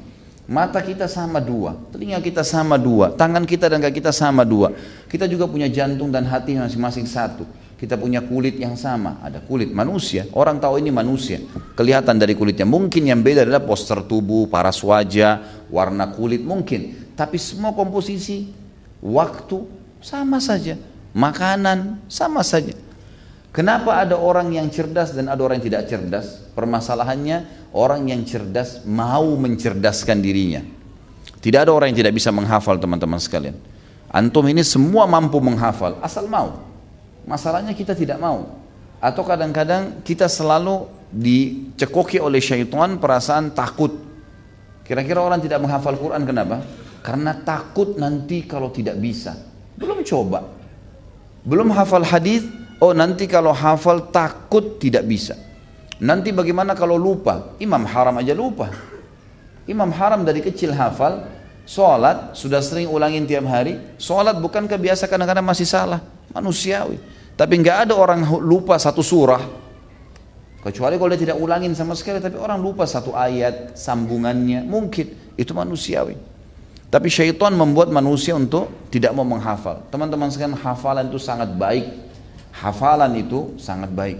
Mata 0.47 0.79
kita 0.79 1.11
sama 1.11 1.43
dua, 1.43 1.75
telinga 1.91 2.23
kita 2.23 2.39
sama 2.39 2.79
dua, 2.79 3.11
tangan 3.11 3.43
kita 3.43 3.67
dan 3.67 3.83
kaki 3.83 3.99
kita 3.99 4.15
sama 4.15 4.47
dua. 4.47 4.71
Kita 5.11 5.27
juga 5.27 5.43
punya 5.43 5.67
jantung 5.67 6.07
dan 6.07 6.23
hati 6.23 6.55
masing-masing 6.55 7.03
satu. 7.03 7.43
Kita 7.75 7.99
punya 7.99 8.23
kulit 8.23 8.55
yang 8.55 8.79
sama, 8.79 9.19
ada 9.19 9.43
kulit 9.43 9.75
manusia. 9.75 10.23
Orang 10.31 10.63
tahu 10.63 10.79
ini 10.79 10.87
manusia, 10.87 11.43
kelihatan 11.75 12.15
dari 12.15 12.31
kulitnya. 12.31 12.63
Mungkin 12.63 13.11
yang 13.11 13.19
beda 13.19 13.43
adalah 13.43 13.59
poster 13.59 13.99
tubuh, 14.07 14.47
paras 14.47 14.79
wajah, 14.79 15.67
warna 15.67 16.15
kulit 16.15 16.39
mungkin. 16.39 17.11
Tapi 17.19 17.35
semua 17.35 17.75
komposisi, 17.75 18.47
waktu, 19.03 19.67
sama 19.99 20.39
saja. 20.39 20.79
Makanan 21.11 22.07
sama 22.07 22.39
saja. 22.39 22.86
Kenapa 23.57 23.97
ada 23.97 24.13
orang 24.21 24.53
yang 24.53 24.69
cerdas 24.69 25.17
dan 25.17 25.33
ada 25.33 25.41
orang 25.41 25.57
yang 25.57 25.73
tidak 25.73 25.89
cerdas? 25.89 26.45
Permasalahannya 26.53 27.65
orang 27.73 28.05
yang 28.05 28.21
cerdas 28.21 28.85
mau 28.85 29.33
mencerdaskan 29.33 30.21
dirinya. 30.21 30.61
Tidak 31.41 31.65
ada 31.65 31.73
orang 31.73 31.89
yang 31.89 32.05
tidak 32.05 32.13
bisa 32.21 32.29
menghafal 32.29 32.77
teman-teman 32.77 33.17
sekalian. 33.17 33.57
Antum 34.13 34.45
ini 34.45 34.61
semua 34.61 35.09
mampu 35.09 35.41
menghafal 35.41 35.97
asal 36.05 36.29
mau. 36.29 36.69
Masalahnya 37.25 37.73
kita 37.73 37.97
tidak 37.97 38.21
mau. 38.21 38.61
Atau 39.01 39.25
kadang-kadang 39.25 40.05
kita 40.05 40.29
selalu 40.29 40.85
dicekoki 41.09 42.21
oleh 42.21 42.37
syaitan 42.37 43.01
perasaan 43.01 43.57
takut. 43.57 43.89
Kira-kira 44.85 45.17
orang 45.17 45.41
tidak 45.41 45.65
menghafal 45.65 45.97
Quran 45.97 46.29
kenapa? 46.29 46.61
Karena 47.01 47.33
takut 47.41 47.97
nanti 47.97 48.45
kalau 48.45 48.69
tidak 48.69 49.01
bisa. 49.01 49.33
Belum 49.81 50.05
coba. 50.05 50.45
Belum 51.41 51.73
hafal 51.73 52.05
hadis, 52.05 52.45
oh 52.81 52.91
nanti 52.93 53.25
kalau 53.29 53.53
hafal 53.53 54.09
takut 54.09 54.81
tidak 54.81 55.05
bisa. 55.05 55.37
Nanti 55.97 56.29
bagaimana 56.29 56.77
kalau 56.77 56.93
lupa? 56.93 57.57
Imam 57.57 57.81
Haram 57.85 58.21
aja 58.21 58.37
lupa. 58.37 58.69
Imam 59.65 59.89
Haram 59.89 60.21
dari 60.21 60.39
kecil 60.45 60.71
hafal, 60.71 61.25
sholat 61.65 62.37
sudah 62.37 62.61
sering 62.61 62.87
ulangin 62.87 63.25
tiap 63.25 63.49
hari. 63.49 63.97
Sholat 63.97 64.37
bukan 64.37 64.69
kebiasa 64.69 65.09
kadang-kadang 65.09 65.43
masih 65.43 65.65
salah, 65.65 65.99
manusiawi. 66.31 67.01
Tapi 67.37 67.53
nggak 67.61 67.89
ada 67.89 67.93
orang 67.93 68.25
lupa 68.41 68.77
satu 68.77 69.01
surah. 69.01 69.41
Kecuali 70.57 70.97
kalau 70.97 71.09
dia 71.13 71.21
tidak 71.21 71.37
ulangin 71.37 71.71
sama 71.77 71.93
sekali, 71.93 72.17
tapi 72.17 72.35
orang 72.35 72.59
lupa 72.59 72.83
satu 72.89 73.13
ayat, 73.13 73.77
sambungannya, 73.77 74.65
mungkin 74.65 75.33
itu 75.37 75.53
manusiawi. 75.53 76.17
Tapi 76.87 77.07
syaitan 77.11 77.51
membuat 77.51 77.91
manusia 77.91 78.33
untuk 78.33 78.87
tidak 78.87 79.11
mau 79.11 79.27
menghafal. 79.27 79.83
Teman-teman 79.91 80.31
sekalian 80.31 80.55
hafalan 80.55 81.11
itu 81.11 81.19
sangat 81.19 81.51
baik. 81.51 82.06
Hafalan 82.57 83.13
itu 83.17 83.53
sangat 83.61 83.93
baik. 83.93 84.19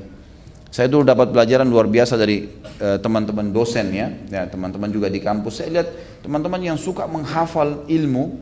Saya 0.70 0.91
dulu 0.91 1.08
dapat 1.08 1.34
pelajaran 1.34 1.65
luar 1.65 1.89
biasa 1.89 2.20
dari 2.20 2.46
eh, 2.77 2.98
teman-teman 3.01 3.50
dosen 3.50 3.89
ya, 3.89 4.08
ya 4.29 4.46
teman-teman 4.46 4.91
juga 4.94 5.10
di 5.10 5.17
kampus. 5.17 5.63
Saya 5.63 5.82
lihat 5.82 5.89
teman-teman 6.22 6.62
yang 6.62 6.77
suka 6.77 7.10
menghafal 7.10 7.88
ilmu 7.89 8.38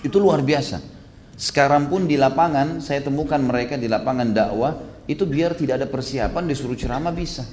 itu 0.00 0.16
luar 0.16 0.40
biasa. 0.40 0.80
Sekarang 1.36 1.92
pun 1.92 2.08
di 2.08 2.16
lapangan 2.16 2.80
saya 2.80 3.04
temukan 3.04 3.36
mereka 3.36 3.76
di 3.76 3.84
lapangan 3.90 4.32
dakwah 4.32 4.72
itu 5.04 5.28
biar 5.28 5.52
tidak 5.52 5.84
ada 5.84 5.88
persiapan 5.90 6.48
disuruh 6.48 6.78
ceramah 6.78 7.12
bisa. 7.12 7.44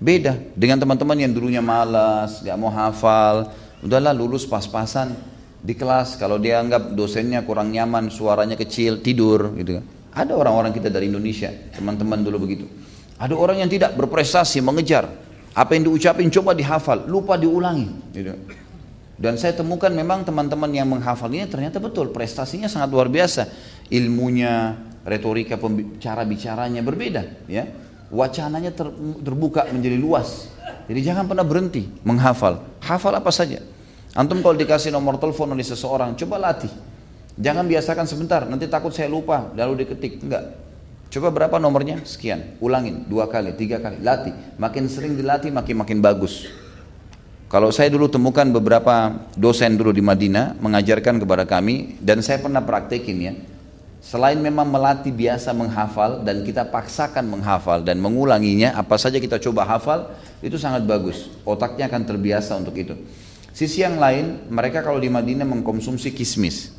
Beda 0.00 0.36
dengan 0.56 0.80
teman-teman 0.80 1.16
yang 1.20 1.32
dulunya 1.32 1.60
malas, 1.60 2.40
gak 2.44 2.56
mau 2.56 2.68
hafal, 2.68 3.52
Udahlah 3.84 4.16
lulus 4.16 4.48
pas-pasan 4.48 5.12
di 5.60 5.76
kelas 5.76 6.16
kalau 6.16 6.40
dia 6.40 6.64
anggap 6.64 6.96
dosennya 6.96 7.44
kurang 7.44 7.68
nyaman, 7.68 8.08
suaranya 8.08 8.56
kecil, 8.56 9.04
tidur 9.04 9.52
gitu 9.60 9.78
kan. 9.80 9.84
Ada 10.16 10.32
orang-orang 10.32 10.72
kita 10.72 10.88
dari 10.88 11.12
Indonesia, 11.12 11.52
teman-teman 11.76 12.24
dulu 12.24 12.48
begitu. 12.48 12.64
Ada 13.20 13.36
orang 13.36 13.60
yang 13.60 13.68
tidak 13.68 13.92
berprestasi, 14.00 14.64
mengejar. 14.64 15.04
Apa 15.52 15.76
yang 15.76 15.92
diucapin 15.92 16.32
coba 16.32 16.56
dihafal, 16.56 17.04
lupa 17.04 17.36
diulangi. 17.36 17.88
Gitu. 18.16 18.32
Dan 19.16 19.36
saya 19.36 19.52
temukan 19.56 19.88
memang 19.92 20.24
teman-teman 20.24 20.68
yang 20.72 20.88
menghafal 20.88 21.32
ini 21.32 21.48
ternyata 21.48 21.80
betul 21.80 22.12
prestasinya 22.12 22.68
sangat 22.68 22.92
luar 22.92 23.08
biasa. 23.08 23.48
Ilmunya, 23.88 24.76
retorika 25.04 25.56
cara 26.00 26.24
bicaranya 26.24 26.80
berbeda, 26.80 27.48
ya. 27.48 27.68
Wacananya 28.08 28.72
ter, 28.72 28.88
terbuka 29.20 29.68
menjadi 29.68 30.00
luas. 30.00 30.48
Jadi 30.88 31.00
jangan 31.04 31.28
pernah 31.28 31.44
berhenti 31.44 31.88
menghafal. 32.04 32.64
Hafal 32.80 33.16
apa 33.16 33.32
saja. 33.32 33.60
Antum 34.16 34.40
kalau 34.40 34.56
dikasih 34.56 34.92
nomor 34.92 35.20
telepon 35.20 35.52
oleh 35.52 35.64
seseorang, 35.64 36.16
coba 36.16 36.40
latih. 36.40 36.72
Jangan 37.36 37.68
biasakan 37.68 38.08
sebentar, 38.08 38.48
nanti 38.48 38.64
takut 38.64 38.92
saya 38.96 39.12
lupa, 39.12 39.52
lalu 39.52 39.84
diketik. 39.84 40.24
Enggak. 40.24 40.56
Coba 41.12 41.28
berapa 41.28 41.56
nomornya? 41.60 42.00
Sekian. 42.02 42.56
Ulangin 42.64 43.04
dua 43.06 43.28
kali, 43.28 43.52
tiga 43.54 43.76
kali. 43.78 44.00
Latih. 44.00 44.32
Makin 44.56 44.84
sering 44.88 45.14
dilatih, 45.14 45.52
makin 45.52 45.76
makin 45.84 45.98
bagus. 46.00 46.48
Kalau 47.46 47.70
saya 47.70 47.86
dulu 47.94 48.10
temukan 48.10 48.42
beberapa 48.50 49.22
dosen 49.38 49.78
dulu 49.78 49.94
di 49.94 50.02
Madinah 50.02 50.58
mengajarkan 50.58 51.22
kepada 51.22 51.46
kami 51.46 51.94
dan 52.02 52.18
saya 52.18 52.42
pernah 52.42 52.58
praktekin 52.58 53.18
ya. 53.22 53.32
Selain 54.02 54.38
memang 54.38 54.66
melatih 54.66 55.14
biasa 55.14 55.54
menghafal 55.54 56.26
dan 56.26 56.42
kita 56.42 56.66
paksakan 56.66 57.26
menghafal 57.26 57.82
dan 57.82 57.98
mengulanginya, 57.98 58.74
apa 58.74 58.98
saja 58.98 59.18
kita 59.18 59.38
coba 59.42 59.66
hafal, 59.66 60.14
itu 60.42 60.58
sangat 60.58 60.86
bagus. 60.86 61.26
Otaknya 61.46 61.86
akan 61.90 62.02
terbiasa 62.06 62.54
untuk 62.58 62.74
itu. 62.78 62.94
Sisi 63.56 63.82
yang 63.82 63.98
lain, 63.98 64.46
mereka 64.46 64.84
kalau 64.84 65.00
di 65.00 65.08
Madinah 65.10 65.48
mengkonsumsi 65.48 66.12
kismis. 66.12 66.75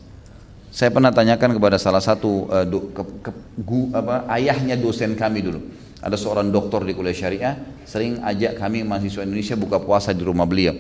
Saya 0.78 0.94
pernah 0.94 1.10
tanyakan 1.10 1.58
kepada 1.58 1.82
salah 1.82 2.06
satu 2.06 2.46
uh, 2.54 2.62
do, 2.62 2.94
ke, 2.94 3.02
ke, 3.26 3.32
gu, 3.66 3.90
apa, 3.98 4.30
ayahnya 4.38 4.78
dosen 4.78 5.18
kami 5.18 5.42
dulu 5.42 5.58
ada 5.98 6.14
seorang 6.14 6.54
dokter 6.54 6.86
di 6.86 6.94
kuliah 6.94 7.18
syariah 7.18 7.54
sering 7.82 8.22
ajak 8.22 8.62
kami 8.62 8.86
mahasiswa 8.86 9.26
Indonesia 9.26 9.58
buka 9.58 9.82
puasa 9.82 10.14
di 10.14 10.22
rumah 10.22 10.46
beliau. 10.46 10.78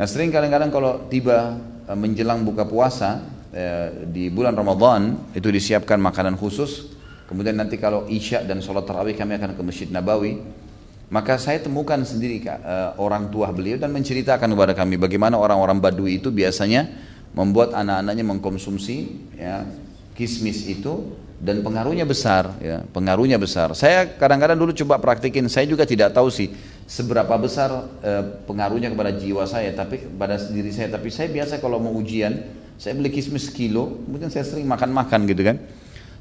Nah 0.00 0.06
sering 0.08 0.32
kadang-kadang 0.32 0.72
kalau 0.72 1.04
tiba 1.12 1.60
e, 1.84 1.92
menjelang 1.92 2.40
buka 2.40 2.64
puasa 2.64 3.20
eh, 3.52 4.08
di 4.08 4.32
bulan 4.32 4.56
Ramadan 4.56 5.28
itu 5.36 5.52
disiapkan 5.52 6.00
makanan 6.00 6.40
khusus. 6.40 6.96
Kemudian 7.28 7.60
nanti 7.60 7.76
kalau 7.76 8.08
isya 8.08 8.48
dan 8.48 8.64
sholat 8.64 8.88
tarawih 8.88 9.12
kami 9.12 9.36
akan 9.36 9.60
ke 9.60 9.62
Masjid 9.66 9.88
Nabawi. 9.92 10.40
Maka 11.12 11.36
saya 11.36 11.60
temukan 11.60 12.00
sendiri 12.00 12.40
eh, 12.48 12.90
orang 12.96 13.28
tua 13.28 13.52
beliau 13.52 13.76
dan 13.76 13.92
menceritakan 13.92 14.56
kepada 14.56 14.72
kami 14.72 14.96
bagaimana 14.96 15.36
orang-orang 15.36 15.84
Badui 15.84 16.16
itu 16.16 16.32
biasanya 16.32 16.88
membuat 17.36 17.76
anak-anaknya 17.76 18.24
mengkonsumsi 18.24 18.96
ya, 19.36 19.68
kismis 20.16 20.64
itu 20.64 21.12
dan 21.36 21.60
pengaruhnya 21.60 22.08
besar 22.08 22.56
ya 22.64 22.80
pengaruhnya 22.88 23.36
besar. 23.36 23.76
Saya 23.76 24.08
kadang-kadang 24.16 24.56
dulu 24.56 24.72
coba 24.72 24.96
praktikin 24.96 25.44
saya 25.52 25.68
juga 25.68 25.84
tidak 25.84 26.16
tahu 26.16 26.32
sih 26.32 26.48
seberapa 26.88 27.36
besar 27.36 27.92
eh, 28.00 28.24
pengaruhnya 28.48 28.88
kepada 28.88 29.12
jiwa 29.12 29.44
saya 29.44 29.76
tapi 29.76 30.00
pada 30.16 30.40
diri 30.48 30.72
saya. 30.72 30.88
Tapi 30.88 31.12
saya 31.12 31.28
biasa 31.28 31.60
kalau 31.60 31.76
mau 31.76 31.92
ujian 31.92 32.40
saya 32.80 32.96
beli 32.96 33.12
kismis 33.12 33.52
kilo 33.52 34.00
mungkin 34.08 34.32
saya 34.32 34.48
sering 34.48 34.64
makan-makan 34.64 35.28
gitu 35.28 35.44
kan. 35.44 35.60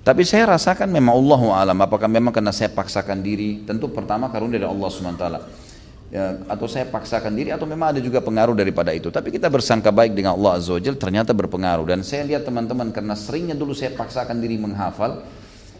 Tapi 0.05 0.21
saya 0.21 0.53
rasakan 0.53 0.91
memang 0.91 1.17
Allah 1.17 1.65
alam 1.65 1.77
apakah 1.81 2.05
memang 2.05 2.29
karena 2.29 2.53
saya 2.53 2.69
paksakan 2.69 3.23
diri 3.23 3.63
tentu 3.65 3.89
pertama 3.89 4.29
karunia 4.29 4.61
dari 4.61 4.69
Allah 4.69 4.89
swt 4.91 5.23
ya, 6.15 6.39
atau 6.47 6.63
saya 6.71 6.87
paksakan 6.87 7.35
diri 7.35 7.51
atau 7.51 7.67
memang 7.67 7.91
ada 7.91 7.99
juga 7.99 8.23
pengaruh 8.23 8.55
daripada 8.55 8.95
itu. 8.95 9.11
Tapi 9.11 9.35
kita 9.35 9.51
bersangka 9.51 9.91
baik 9.91 10.15
dengan 10.15 10.39
Allah 10.39 10.55
Azza 10.55 10.71
wa 10.71 10.79
ternyata 10.79 11.35
berpengaruh. 11.35 11.83
Dan 11.83 12.07
saya 12.07 12.23
lihat 12.23 12.47
teman-teman 12.47 12.95
karena 12.95 13.19
seringnya 13.19 13.55
dulu 13.59 13.75
saya 13.75 13.91
paksakan 13.91 14.39
diri 14.39 14.55
menghafal 14.55 15.27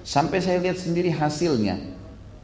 sampai 0.04 0.44
saya 0.44 0.60
lihat 0.60 0.76
sendiri 0.76 1.16
hasilnya. 1.16 1.80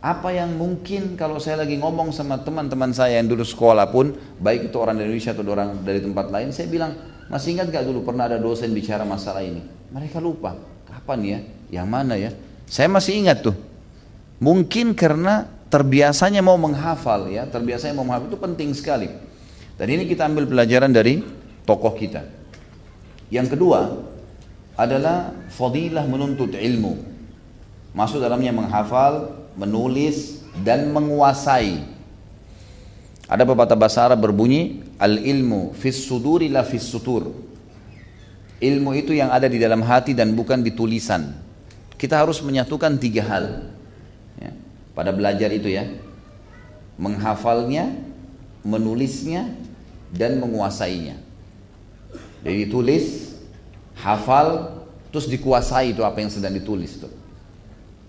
Apa 0.02 0.34
yang 0.34 0.58
mungkin 0.58 1.14
kalau 1.14 1.38
saya 1.38 1.62
lagi 1.62 1.78
ngomong 1.78 2.10
sama 2.10 2.42
teman-teman 2.42 2.90
saya 2.90 3.22
yang 3.22 3.30
dulu 3.30 3.46
sekolah 3.46 3.94
pun 3.94 4.18
baik 4.42 4.74
itu 4.74 4.78
orang 4.82 4.98
dari 4.98 5.14
Indonesia 5.14 5.38
atau 5.38 5.46
orang 5.46 5.70
dari 5.86 6.02
tempat 6.02 6.26
lain 6.34 6.50
saya 6.50 6.66
bilang 6.74 6.98
masih 7.30 7.54
ingat 7.54 7.70
gak 7.70 7.86
dulu 7.86 8.02
pernah 8.02 8.26
ada 8.26 8.42
dosen 8.42 8.74
bicara 8.74 9.06
masalah 9.06 9.46
ini? 9.46 9.62
Mereka 9.94 10.18
lupa 10.18 10.58
kapan 10.90 11.20
ya? 11.22 11.40
Yang 11.70 11.88
mana 11.88 12.18
ya? 12.18 12.34
Saya 12.66 12.90
masih 12.90 13.14
ingat 13.22 13.46
tuh. 13.46 13.54
Mungkin 14.42 14.98
karena 14.98 15.46
terbiasanya 15.72 16.44
mau 16.44 16.60
menghafal 16.60 17.32
ya, 17.32 17.48
terbiasanya 17.48 17.96
mau 17.96 18.04
menghafal 18.04 18.28
itu 18.28 18.38
penting 18.38 18.70
sekali. 18.76 19.08
Dan 19.80 19.88
ini 19.88 20.04
kita 20.06 20.28
ambil 20.28 20.46
pelajaran 20.46 20.92
dari 20.92 21.24
tokoh 21.64 21.96
kita. 21.96 22.28
Yang 23.32 23.56
kedua 23.56 24.04
adalah 24.76 25.32
fadilah 25.48 26.04
menuntut 26.06 26.54
ilmu. 26.54 27.00
Masuk 27.96 28.20
dalamnya 28.20 28.52
menghafal, 28.52 29.32
menulis 29.56 30.44
dan 30.60 30.92
menguasai. 30.92 31.88
Ada 33.32 33.48
pepatah 33.48 33.80
bahasa 33.80 34.04
Arab 34.04 34.28
berbunyi 34.28 34.84
al 35.00 35.24
ilmu 35.24 35.72
fis 35.72 36.04
suduri 36.04 36.52
la 36.52 36.68
fis 36.68 36.84
sutur. 36.84 37.32
Ilmu 38.62 38.92
itu 38.94 39.16
yang 39.16 39.32
ada 39.32 39.48
di 39.48 39.58
dalam 39.58 39.82
hati 39.82 40.12
dan 40.12 40.36
bukan 40.36 40.60
di 40.62 40.76
tulisan. 40.76 41.32
Kita 41.96 42.20
harus 42.20 42.44
menyatukan 42.44 43.00
tiga 43.00 43.24
hal 43.26 43.46
pada 44.94 45.12
belajar 45.16 45.50
itu 45.54 45.72
ya. 45.72 45.88
Menghafalnya 47.00 47.92
menulisnya 48.62 49.50
dan 50.14 50.38
menguasainya. 50.38 51.18
Jadi 52.42 52.56
ditulis 52.68 53.38
hafal 53.98 54.82
terus 55.10 55.30
dikuasai 55.30 55.94
itu 55.94 56.02
apa 56.02 56.24
yang 56.24 56.32
sedang 56.32 56.56
ditulis 56.56 56.98
itu 56.98 57.10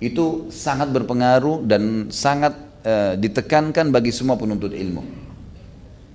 itu 0.02 0.50
sangat 0.50 0.90
berpengaruh 0.90 1.62
dan 1.62 2.10
sangat 2.10 2.58
e, 2.82 3.14
ditekankan 3.22 3.94
bagi 3.94 4.10
semua 4.10 4.34
penuntut 4.34 4.74
ilmu. 4.74 5.06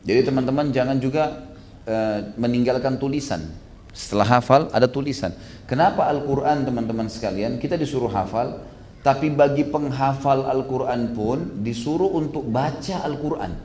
Jadi 0.04 0.28
teman-teman 0.28 0.76
jangan 0.76 1.00
juga 1.00 1.48
e, 1.88 1.96
meninggalkan 2.36 3.00
tulisan. 3.00 3.48
Setelah 3.96 4.38
hafal 4.38 4.68
ada 4.76 4.92
tulisan. 4.92 5.32
Kenapa 5.72 6.04
Al-Quran 6.12 6.68
teman-teman 6.68 7.08
sekalian? 7.08 7.64
Kita 7.64 7.80
disuruh 7.80 8.12
hafal 8.12 8.60
tapi 9.08 9.32
bagi 9.32 9.64
penghafal 9.64 10.44
Al-Quran 10.52 11.16
pun 11.16 11.64
disuruh 11.64 12.12
untuk 12.12 12.44
baca 12.44 13.08
Al-Quran. 13.08 13.56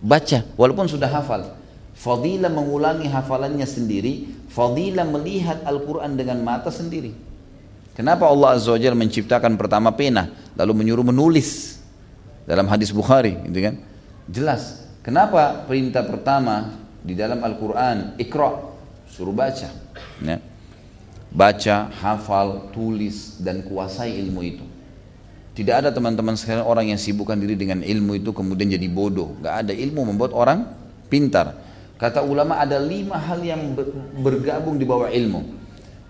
Baca, 0.00 0.40
walaupun 0.56 0.88
sudah 0.88 1.12
hafal. 1.12 1.52
Fadilah 1.92 2.48
mengulangi 2.48 3.04
hafalannya 3.04 3.68
sendiri, 3.68 4.24
fadilah 4.48 5.04
melihat 5.04 5.60
Al-Quran 5.68 6.16
dengan 6.16 6.40
mata 6.40 6.72
sendiri. 6.72 7.12
Kenapa 7.92 8.24
Allah 8.24 8.56
Azza 8.56 8.72
wa 8.72 8.80
Jalla 8.80 8.96
menciptakan 8.96 9.60
pertama 9.60 9.92
pena, 9.92 10.32
lalu 10.56 10.80
menyuruh 10.80 11.04
menulis 11.04 11.76
dalam 12.48 12.64
hadis 12.72 12.88
Bukhari, 12.88 13.36
gitu 13.44 13.68
kan? 13.68 13.74
Jelas. 14.32 14.80
Kenapa 15.04 15.68
perintah 15.68 16.08
pertama 16.08 16.72
di 17.04 17.12
dalam 17.12 17.36
Al-Quran, 17.44 18.16
ikra, 18.16 18.64
suruh 19.12 19.36
baca. 19.36 19.68
Ya 20.24 20.53
baca, 21.34 21.90
hafal, 21.90 22.70
tulis 22.70 23.42
dan 23.42 23.66
kuasai 23.66 24.14
ilmu 24.22 24.40
itu. 24.46 24.64
Tidak 25.54 25.74
ada 25.74 25.90
teman-teman 25.90 26.34
sekalian 26.34 26.66
orang 26.66 26.94
yang 26.94 26.98
sibukkan 26.98 27.38
diri 27.38 27.54
dengan 27.54 27.82
ilmu 27.82 28.18
itu 28.18 28.30
kemudian 28.34 28.70
jadi 28.70 28.86
bodoh. 28.90 29.38
Gak 29.42 29.66
ada 29.66 29.72
ilmu 29.74 30.14
membuat 30.14 30.34
orang 30.34 30.66
pintar. 31.06 31.54
Kata 31.94 32.26
ulama 32.26 32.58
ada 32.58 32.78
lima 32.82 33.14
hal 33.18 33.38
yang 33.38 33.74
bergabung 34.18 34.78
di 34.78 34.86
bawah 34.86 35.06
ilmu. 35.10 35.46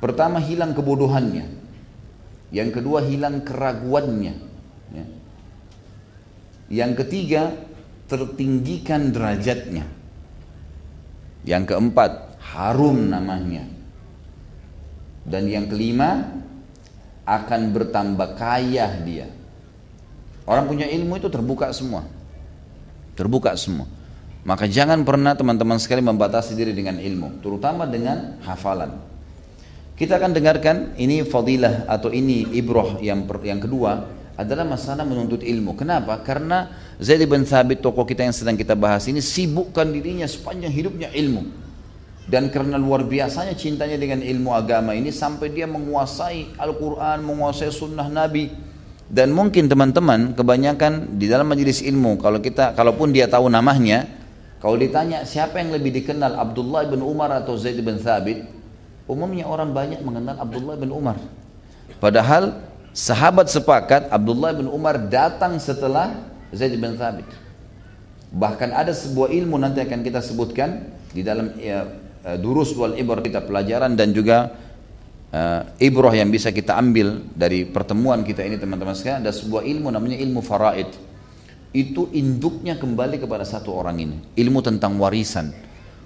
Pertama 0.01 0.41
hilang 0.41 0.73
kebodohannya. 0.73 1.45
Yang 2.53 2.71
kedua 2.81 3.05
hilang 3.05 3.45
keraguannya. 3.45 4.35
Ya. 4.97 5.05
Yang 6.73 7.05
ketiga 7.05 7.53
tertinggikan 8.09 9.13
derajatnya. 9.13 9.85
Yang 11.45 11.65
keempat 11.69 12.41
harum 12.41 13.13
namanya. 13.13 13.69
Dan 15.25 15.49
yang 15.49 15.67
kelima, 15.67 16.29
akan 17.25 17.73
bertambah 17.73 18.37
kaya 18.37 18.87
dia. 19.01 19.27
Orang 20.45 20.69
punya 20.69 20.85
ilmu 20.85 21.17
itu 21.17 21.33
terbuka 21.33 21.73
semua. 21.73 22.05
Terbuka 23.17 23.57
semua. 23.57 23.89
Maka 24.45 24.69
jangan 24.69 25.01
pernah 25.09 25.33
teman-teman 25.33 25.81
sekali 25.81 26.05
membatasi 26.05 26.53
diri 26.53 26.77
dengan 26.77 27.01
ilmu, 27.01 27.41
terutama 27.41 27.89
dengan 27.89 28.37
hafalan. 28.45 28.93
Kita 29.97 30.21
akan 30.21 30.37
dengarkan 30.37 30.77
ini 31.01 31.25
fadilah 31.25 31.89
atau 31.89 32.13
ini 32.13 32.53
ibroh 32.53 33.01
yang 33.01 33.25
yang 33.41 33.63
kedua 33.63 34.05
adalah 34.35 34.67
masalah 34.67 35.07
menuntut 35.07 35.41
ilmu. 35.41 35.79
Kenapa? 35.79 36.21
Karena 36.21 36.69
Zaid 37.01 37.25
bin 37.25 37.47
Thabit 37.47 37.81
tokoh 37.81 38.05
kita 38.05 38.27
yang 38.27 38.35
sedang 38.35 38.59
kita 38.59 38.75
bahas 38.75 39.07
ini 39.07 39.23
sibukkan 39.23 39.87
dirinya 39.89 40.27
sepanjang 40.29 40.75
hidupnya 40.75 41.09
ilmu. 41.15 41.64
Dan 42.25 42.49
karena 42.49 42.81
luar 42.81 43.05
biasanya 43.05 43.53
cintanya 43.53 44.01
dengan 44.01 44.25
ilmu 44.25 44.57
agama 44.57 44.97
ini 44.97 45.13
sampai 45.13 45.53
dia 45.53 45.69
menguasai 45.69 46.57
Al-Quran, 46.57 47.21
menguasai 47.21 47.69
sunnah 47.69 48.09
Nabi. 48.09 48.49
Dan 49.05 49.37
mungkin 49.37 49.69
teman-teman 49.69 50.33
kebanyakan 50.33 51.21
di 51.21 51.29
dalam 51.29 51.45
majelis 51.45 51.85
ilmu, 51.85 52.17
kalau 52.17 52.41
kita, 52.41 52.73
kalaupun 52.73 53.13
dia 53.13 53.29
tahu 53.29 53.53
namanya, 53.53 54.09
kalau 54.65 54.81
ditanya 54.81 55.29
siapa 55.29 55.61
yang 55.61 55.77
lebih 55.77 55.93
dikenal 55.93 56.41
Abdullah 56.41 56.89
bin 56.89 57.05
Umar 57.05 57.29
atau 57.37 57.53
Zaid 57.61 57.77
bin 57.85 58.01
Thabit, 58.01 58.49
umumnya 59.05 59.45
orang 59.45 59.77
banyak 59.77 60.01
mengenal 60.01 60.41
Abdullah 60.41 60.81
bin 60.81 60.89
Umar. 60.89 61.21
Padahal 62.01 62.65
sahabat 62.97 63.53
sepakat 63.53 64.09
Abdullah 64.09 64.57
bin 64.57 64.73
Umar 64.73 64.97
datang 65.13 65.61
setelah 65.61 66.17
Zaid 66.57 66.81
bin 66.81 66.97
Thabit. 66.97 67.29
Bahkan 68.33 68.73
ada 68.73 68.97
sebuah 68.97 69.29
ilmu 69.37 69.61
nanti 69.61 69.85
akan 69.85 70.01
kita 70.01 70.25
sebutkan 70.25 70.89
di 71.13 71.21
dalam 71.21 71.53
ya, 71.61 71.85
durus 72.41 72.73
wal 72.73 72.97
ibar 72.97 73.21
kita 73.21 73.45
pelajaran 73.45 73.93
dan 73.93 74.17
juga 74.17 74.49
uh, 75.35 75.61
ibrah 75.83 76.15
yang 76.15 76.31
bisa 76.31 76.55
kita 76.55 76.79
ambil 76.79 77.21
dari 77.35 77.67
pertemuan 77.69 78.23
kita 78.23 78.47
ini 78.47 78.57
teman-teman 78.57 78.95
sekalian 78.95 79.21
ada 79.27 79.33
sebuah 79.35 79.67
ilmu 79.67 79.89
namanya 79.91 80.17
ilmu 80.17 80.41
faraid. 80.41 80.89
Itu 81.75 82.07
induknya 82.15 82.79
kembali 82.79 83.19
kepada 83.19 83.43
satu 83.43 83.75
orang 83.75 83.99
ini, 83.99 84.17
ilmu 84.39 84.63
tentang 84.63 84.95
warisan. 84.95 85.51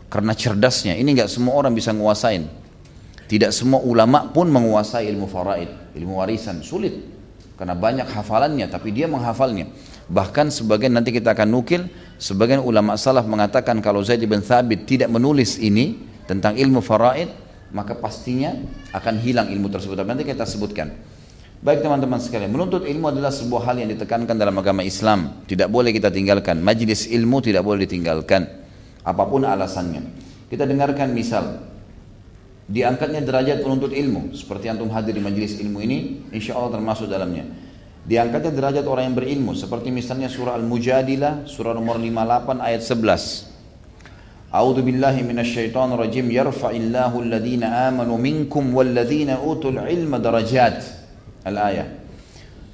Karena 0.08 0.32
cerdasnya, 0.32 0.96
ini 0.96 1.12
nggak 1.12 1.28
semua 1.28 1.60
orang 1.60 1.76
bisa 1.76 1.92
menguasain. 1.92 2.48
Tidak 3.28 3.52
semua 3.52 3.84
ulama 3.84 4.32
pun 4.32 4.48
menguasai 4.48 5.04
ilmu 5.12 5.28
faraid, 5.28 5.92
ilmu 5.92 6.24
warisan, 6.24 6.64
sulit. 6.64 6.96
Karena 7.60 7.76
banyak 7.76 8.08
hafalannya, 8.08 8.64
tapi 8.72 8.96
dia 8.96 9.04
menghafalnya. 9.12 9.68
Bahkan 10.08 10.48
sebagian 10.48 10.96
nanti 10.96 11.12
kita 11.12 11.36
akan 11.36 11.52
nukil, 11.52 11.84
sebagian 12.16 12.64
ulama 12.64 12.96
salaf 12.96 13.28
mengatakan 13.28 13.84
kalau 13.84 14.00
Zaid 14.00 14.24
bin 14.24 14.40
Thabit 14.40 14.88
tidak 14.88 15.12
menulis 15.12 15.60
ini 15.60 16.07
tentang 16.28 16.60
ilmu 16.60 16.84
faraid, 16.84 17.32
maka 17.72 17.96
pastinya 17.96 18.52
akan 18.92 19.14
hilang 19.24 19.48
ilmu 19.48 19.72
tersebut. 19.72 20.04
Nanti 20.04 20.28
kita 20.28 20.44
sebutkan. 20.44 20.92
Baik 21.58 21.82
teman-teman 21.82 22.22
sekalian, 22.22 22.54
menuntut 22.54 22.86
ilmu 22.86 23.10
adalah 23.10 23.34
sebuah 23.34 23.72
hal 23.72 23.82
yang 23.82 23.90
ditekankan 23.90 24.38
dalam 24.38 24.54
agama 24.62 24.86
Islam. 24.86 25.42
Tidak 25.48 25.66
boleh 25.66 25.90
kita 25.90 26.12
tinggalkan. 26.12 26.62
Majlis 26.62 27.10
ilmu 27.10 27.42
tidak 27.42 27.66
boleh 27.66 27.82
ditinggalkan. 27.82 28.46
Apa 29.02 29.26
pun 29.26 29.42
alasannya. 29.42 30.04
Kita 30.46 30.68
dengarkan 30.68 31.10
misal. 31.10 31.66
Diangkatnya 32.68 33.26
derajat 33.26 33.64
penuntut 33.66 33.90
ilmu. 33.90 34.36
Seperti 34.38 34.70
antum 34.70 34.86
hadir 34.94 35.18
di 35.18 35.22
majlis 35.24 35.58
ilmu 35.58 35.82
ini, 35.82 36.30
insya 36.30 36.54
Allah 36.54 36.78
termasuk 36.78 37.10
dalamnya. 37.10 37.48
Diangkatnya 38.06 38.54
derajat 38.54 38.84
orang 38.86 39.12
yang 39.12 39.16
berilmu 39.18 39.52
seperti 39.52 39.92
misalnya 39.92 40.32
surah 40.32 40.56
Al-Mujadilah 40.56 41.44
surah 41.44 41.76
nomor 41.76 42.00
58 42.00 42.56
ayat 42.62 42.80
11. 42.86 43.57
A'udzu 44.48 44.80
billahi 44.80 45.20
minasyaitonir 45.24 46.00
rajim 46.00 46.26
yarfa'illahu 46.32 47.20
alladhina 47.20 47.92
amanu 47.92 48.16
minkum 48.16 48.72
walladhina 48.72 49.40
utul 49.44 49.76
ilma 49.76 50.16
darajat. 50.16 50.80
Al-ayah. 51.44 51.88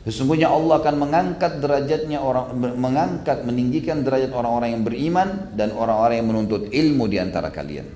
Sesungguhnya 0.05 0.53
Allah 0.53 0.85
akan 0.85 0.95
mengangkat 1.01 1.65
derajatnya 1.65 2.21
orang 2.21 2.53
mengangkat 2.77 3.41
meninggikan 3.43 4.05
derajat 4.05 4.37
orang-orang 4.37 4.77
yang 4.77 4.85
beriman 4.85 5.29
dan 5.57 5.73
orang-orang 5.73 6.21
yang 6.21 6.29
menuntut 6.29 6.69
ilmu 6.69 7.09
di 7.09 7.17
antara 7.17 7.49
kalian. 7.49 7.89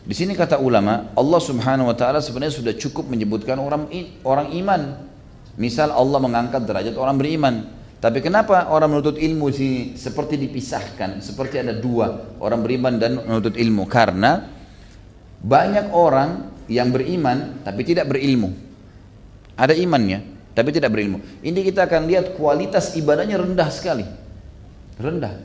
Di 0.00 0.14
sini 0.16 0.32
kata 0.32 0.56
ulama, 0.58 1.12
Allah 1.12 1.40
Subhanahu 1.44 1.92
wa 1.92 1.96
taala 1.98 2.24
sebenarnya 2.24 2.56
sudah 2.56 2.74
cukup 2.74 3.12
menyebutkan 3.12 3.60
orang 3.60 3.84
orang 4.24 4.48
iman 4.56 5.10
Misal 5.60 5.92
Allah 5.92 6.16
mengangkat 6.24 6.64
derajat 6.64 6.96
orang 6.96 7.20
beriman. 7.20 7.54
Tapi 8.00 8.24
kenapa 8.24 8.72
orang 8.72 8.96
menuntut 8.96 9.20
ilmu 9.20 9.52
sini 9.52 9.92
seperti 9.92 10.40
dipisahkan, 10.40 11.20
seperti 11.20 11.60
ada 11.60 11.76
dua 11.76 12.32
orang 12.40 12.64
beriman 12.64 12.96
dan 12.96 13.20
menuntut 13.20 13.60
ilmu? 13.60 13.84
Karena 13.84 14.40
banyak 15.44 15.92
orang 15.92 16.48
yang 16.72 16.88
beriman 16.88 17.60
tapi 17.60 17.84
tidak 17.84 18.08
berilmu. 18.08 18.56
Ada 19.52 19.76
imannya 19.76 20.24
tapi 20.56 20.72
tidak 20.72 20.96
berilmu. 20.96 21.20
Ini 21.44 21.60
kita 21.60 21.84
akan 21.84 22.08
lihat 22.08 22.40
kualitas 22.40 22.96
ibadahnya 22.96 23.36
rendah 23.36 23.68
sekali. 23.68 24.08
Rendah. 24.96 25.36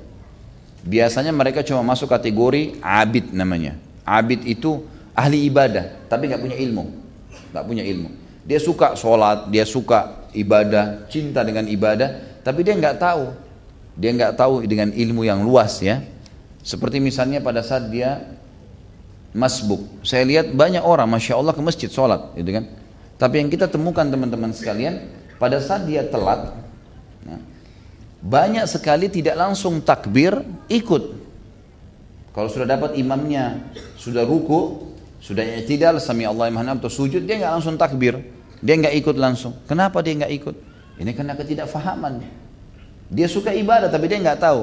Biasanya 0.88 1.36
mereka 1.36 1.60
cuma 1.60 1.84
masuk 1.84 2.08
kategori 2.08 2.80
abid 2.80 3.36
namanya. 3.36 3.76
Abid 4.08 4.48
itu 4.48 4.88
ahli 5.12 5.44
ibadah 5.52 6.08
tapi 6.08 6.32
nggak 6.32 6.40
punya 6.40 6.56
ilmu. 6.56 6.88
Nggak 7.52 7.66
punya 7.68 7.84
ilmu. 7.84 8.10
Dia 8.48 8.64
suka 8.64 8.96
sholat, 8.96 9.52
dia 9.52 9.68
suka 9.68 10.30
ibadah, 10.38 11.10
cinta 11.10 11.42
dengan 11.42 11.66
ibadah, 11.66 12.35
tapi 12.46 12.62
dia 12.62 12.78
nggak 12.78 13.02
tahu. 13.02 13.34
Dia 13.98 14.14
nggak 14.14 14.38
tahu 14.38 14.62
dengan 14.70 14.94
ilmu 14.94 15.26
yang 15.26 15.42
luas 15.42 15.82
ya. 15.82 16.06
Seperti 16.62 17.02
misalnya 17.02 17.42
pada 17.42 17.66
saat 17.66 17.90
dia 17.90 18.22
masbuk. 19.34 19.82
Saya 20.06 20.30
lihat 20.30 20.54
banyak 20.54 20.86
orang, 20.86 21.10
masya 21.10 21.42
Allah 21.42 21.58
ke 21.58 21.62
masjid 21.66 21.90
sholat, 21.90 22.38
gitu 22.38 22.54
kan. 22.54 22.70
Tapi 23.18 23.42
yang 23.42 23.50
kita 23.50 23.66
temukan 23.66 24.06
teman-teman 24.06 24.54
sekalian, 24.54 25.10
pada 25.42 25.58
saat 25.58 25.90
dia 25.90 26.06
telat, 26.06 26.54
nah, 27.26 27.42
banyak 28.22 28.64
sekali 28.70 29.10
tidak 29.10 29.36
langsung 29.36 29.82
takbir, 29.82 30.38
ikut. 30.70 31.04
Kalau 32.36 32.50
sudah 32.52 32.68
dapat 32.68 33.00
imamnya, 33.00 33.64
sudah 33.96 34.28
ruku, 34.28 34.92
sudah 35.24 35.42
i'tidal, 35.42 35.98
sami 35.98 36.28
Allah 36.28 36.52
atau 36.52 36.92
sujud, 36.92 37.24
dia 37.24 37.40
nggak 37.40 37.54
langsung 37.58 37.76
takbir. 37.80 38.20
Dia 38.60 38.76
nggak 38.76 38.96
ikut 39.02 39.16
langsung. 39.16 39.56
Kenapa 39.68 40.04
dia 40.04 40.14
nggak 40.20 40.34
ikut? 40.44 40.75
Ini 40.96 41.12
karena 41.12 41.36
ketidakfahaman. 41.36 42.24
Dia 43.12 43.28
suka 43.28 43.52
ibadah 43.52 43.92
tapi 43.92 44.08
dia 44.08 44.20
nggak 44.20 44.40
tahu. 44.40 44.62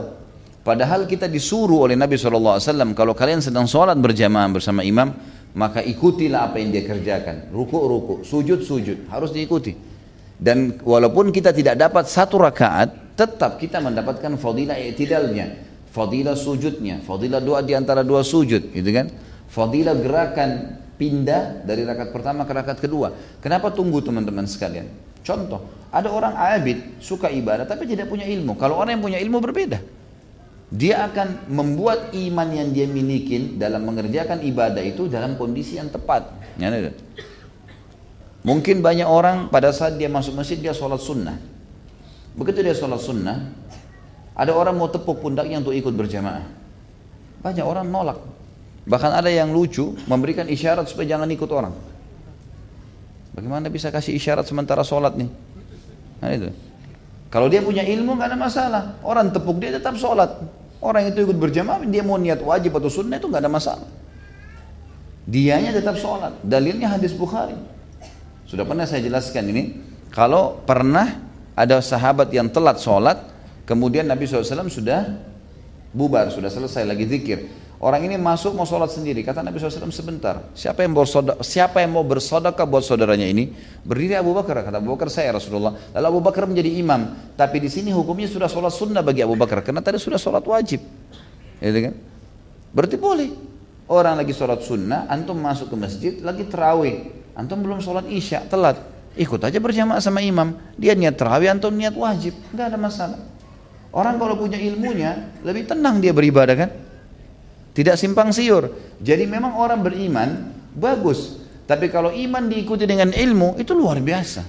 Padahal 0.62 1.10
kita 1.10 1.26
disuruh 1.26 1.90
oleh 1.90 1.98
Nabi 1.98 2.14
SAW, 2.14 2.62
kalau 2.94 3.18
kalian 3.18 3.42
sedang 3.42 3.66
sholat 3.66 3.98
berjamaah 3.98 4.46
bersama 4.46 4.86
imam, 4.86 5.10
maka 5.58 5.82
ikutilah 5.82 6.48
apa 6.48 6.62
yang 6.62 6.70
dia 6.70 6.86
kerjakan. 6.86 7.50
Ruku, 7.50 7.76
ruku, 7.76 8.14
sujud, 8.22 8.62
sujud. 8.62 9.10
Harus 9.10 9.34
diikuti. 9.34 9.74
Dan 10.38 10.78
walaupun 10.82 11.34
kita 11.34 11.50
tidak 11.50 11.78
dapat 11.78 12.06
satu 12.06 12.38
rakaat, 12.38 13.14
tetap 13.18 13.58
kita 13.58 13.82
mendapatkan 13.82 14.38
fadilah 14.38 14.78
i'tidalnya. 14.78 15.70
Fadilah 15.92 16.38
sujudnya, 16.38 17.04
fadilah 17.04 17.42
doa 17.42 17.60
di 17.60 17.76
antara 17.76 18.00
dua 18.00 18.24
sujud, 18.24 18.72
gitu 18.72 18.90
kan? 18.96 19.12
Fadilah 19.52 19.92
gerakan 19.98 20.80
pindah 20.96 21.66
dari 21.68 21.84
rakaat 21.84 22.14
pertama 22.14 22.48
ke 22.48 22.52
rakaat 22.56 22.78
kedua. 22.80 23.12
Kenapa 23.44 23.68
tunggu 23.74 24.00
teman-teman 24.00 24.48
sekalian? 24.48 24.88
Contoh, 25.20 25.81
ada 25.92 26.09
orang 26.09 26.33
abid, 26.33 26.96
suka 27.05 27.28
ibadah 27.28 27.68
tapi 27.68 27.85
tidak 27.85 28.09
punya 28.09 28.24
ilmu. 28.24 28.57
Kalau 28.57 28.81
orang 28.81 28.96
yang 28.96 29.05
punya 29.05 29.20
ilmu 29.20 29.44
berbeda. 29.44 29.78
Dia 30.72 31.05
akan 31.05 31.52
membuat 31.52 32.16
iman 32.16 32.48
yang 32.48 32.72
dia 32.72 32.88
miliki 32.88 33.61
dalam 33.61 33.85
mengerjakan 33.85 34.40
ibadah 34.40 34.81
itu 34.81 35.05
dalam 35.05 35.37
kondisi 35.37 35.76
yang 35.76 35.92
tepat. 35.92 36.33
Ya, 36.57 36.72
Mungkin 38.40 38.81
banyak 38.81 39.05
orang 39.05 39.52
pada 39.52 39.68
saat 39.68 40.00
dia 40.00 40.09
masuk 40.09 40.33
masjid 40.33 40.57
dia 40.57 40.72
sholat 40.72 40.96
sunnah. 40.96 41.37
Begitu 42.33 42.64
dia 42.64 42.72
sholat 42.72 43.05
sunnah, 43.05 43.52
ada 44.33 44.57
orang 44.57 44.72
mau 44.72 44.88
tepuk 44.88 45.20
pundaknya 45.20 45.61
untuk 45.61 45.76
ikut 45.76 45.92
berjamaah. 45.92 46.48
Banyak 47.44 47.68
orang 47.68 47.85
nolak. 47.92 48.18
Bahkan 48.88 49.12
ada 49.12 49.28
yang 49.28 49.52
lucu 49.52 49.92
memberikan 50.09 50.48
isyarat 50.48 50.88
supaya 50.88 51.14
jangan 51.14 51.28
ikut 51.28 51.50
orang. 51.52 51.76
Bagaimana 53.37 53.68
bisa 53.68 53.92
kasih 53.92 54.16
isyarat 54.16 54.48
sementara 54.48 54.81
sholat 54.81 55.20
nih? 55.20 55.51
Nah 56.22 56.30
itu. 56.30 56.48
Kalau 57.32 57.50
dia 57.50 57.58
punya 57.64 57.82
ilmu 57.82 58.14
nggak 58.14 58.28
ada 58.30 58.38
masalah. 58.38 58.82
Orang 59.02 59.35
tepuk 59.35 59.58
dia 59.58 59.74
tetap 59.74 59.98
sholat. 59.98 60.30
Orang 60.78 61.02
itu 61.11 61.26
ikut 61.26 61.38
berjamaah 61.38 61.82
dia 61.87 62.06
mau 62.06 62.18
niat 62.18 62.38
wajib 62.38 62.78
atau 62.78 62.90
sunnah 62.90 63.18
itu 63.18 63.26
nggak 63.26 63.42
ada 63.42 63.50
masalah. 63.50 63.88
Dianya 65.26 65.74
tetap 65.74 65.98
sholat. 65.98 66.38
Dalilnya 66.42 66.90
hadis 66.94 67.14
Bukhari. 67.14 67.58
Sudah 68.46 68.62
pernah 68.68 68.87
saya 68.87 69.02
jelaskan 69.02 69.48
ini. 69.50 69.62
Kalau 70.12 70.61
pernah 70.62 71.08
ada 71.56 71.80
sahabat 71.80 72.28
yang 72.37 72.52
telat 72.52 72.76
sholat, 72.82 73.16
kemudian 73.64 74.04
Nabi 74.04 74.28
SAW 74.28 74.68
sudah 74.68 75.08
bubar, 75.96 76.28
sudah 76.28 76.52
selesai 76.52 76.85
lagi 76.85 77.08
zikir. 77.08 77.48
Orang 77.82 78.06
ini 78.06 78.14
masuk 78.14 78.54
mau 78.54 78.62
sholat 78.62 78.94
sendiri. 78.94 79.26
Kata 79.26 79.42
Nabi 79.42 79.58
SAW 79.58 79.90
sebentar. 79.90 80.54
Siapa 80.54 80.86
yang, 80.86 80.94
bersodok, 80.94 81.42
siapa 81.42 81.82
yang 81.82 81.98
mau 81.98 82.06
bersodokah 82.06 82.62
buat 82.62 82.86
saudaranya 82.86 83.26
ini? 83.26 83.50
Berdiri 83.82 84.14
Abu 84.14 84.30
Bakar. 84.30 84.62
Kata 84.62 84.78
Abu 84.78 84.94
Bakar 84.94 85.10
saya 85.10 85.34
Rasulullah. 85.34 85.74
Lalu 85.90 86.06
Abu 86.06 86.20
Bakar 86.22 86.46
menjadi 86.46 86.78
imam. 86.78 87.34
Tapi 87.34 87.58
di 87.58 87.66
sini 87.66 87.90
hukumnya 87.90 88.30
sudah 88.30 88.46
sholat 88.46 88.70
sunnah 88.70 89.02
bagi 89.02 89.26
Abu 89.26 89.34
Bakar. 89.34 89.66
Karena 89.66 89.82
tadi 89.82 89.98
sudah 89.98 90.14
sholat 90.14 90.46
wajib. 90.46 90.78
Gitu 91.58 91.78
kan? 91.90 91.94
Berarti 92.70 92.96
boleh. 93.02 93.28
Orang 93.90 94.14
lagi 94.14 94.30
sholat 94.30 94.62
sunnah, 94.62 95.10
antum 95.10 95.42
masuk 95.42 95.74
ke 95.74 95.76
masjid, 95.76 96.12
lagi 96.22 96.46
terawih. 96.46 97.10
Antum 97.34 97.66
belum 97.66 97.82
sholat 97.82 98.06
isya, 98.06 98.46
telat. 98.46 98.78
Ikut 99.18 99.42
aja 99.42 99.58
berjamaah 99.58 99.98
sama 99.98 100.22
imam. 100.22 100.54
Dia 100.78 100.94
niat 100.94 101.18
terawih, 101.18 101.50
antum 101.50 101.74
niat 101.74 101.98
wajib. 101.98 102.30
Enggak 102.54 102.70
ada 102.70 102.78
masalah. 102.78 103.18
Orang 103.90 104.22
kalau 104.22 104.38
punya 104.38 104.56
ilmunya, 104.56 105.34
lebih 105.42 105.66
tenang 105.66 105.98
dia 105.98 106.14
beribadah 106.14 106.54
kan? 106.54 106.91
Tidak 107.72 107.96
simpang 107.96 108.28
siur. 108.37 108.68
Jadi 109.00 109.24
memang 109.24 109.56
orang 109.56 109.80
beriman 109.80 110.52
bagus. 110.76 111.40
Tapi 111.64 111.88
kalau 111.88 112.12
iman 112.12 112.44
diikuti 112.44 112.85
dengan 112.85 113.08
ilmu 113.08 113.56
itu 113.56 113.72
luar 113.72 113.96
biasa. 113.96 114.44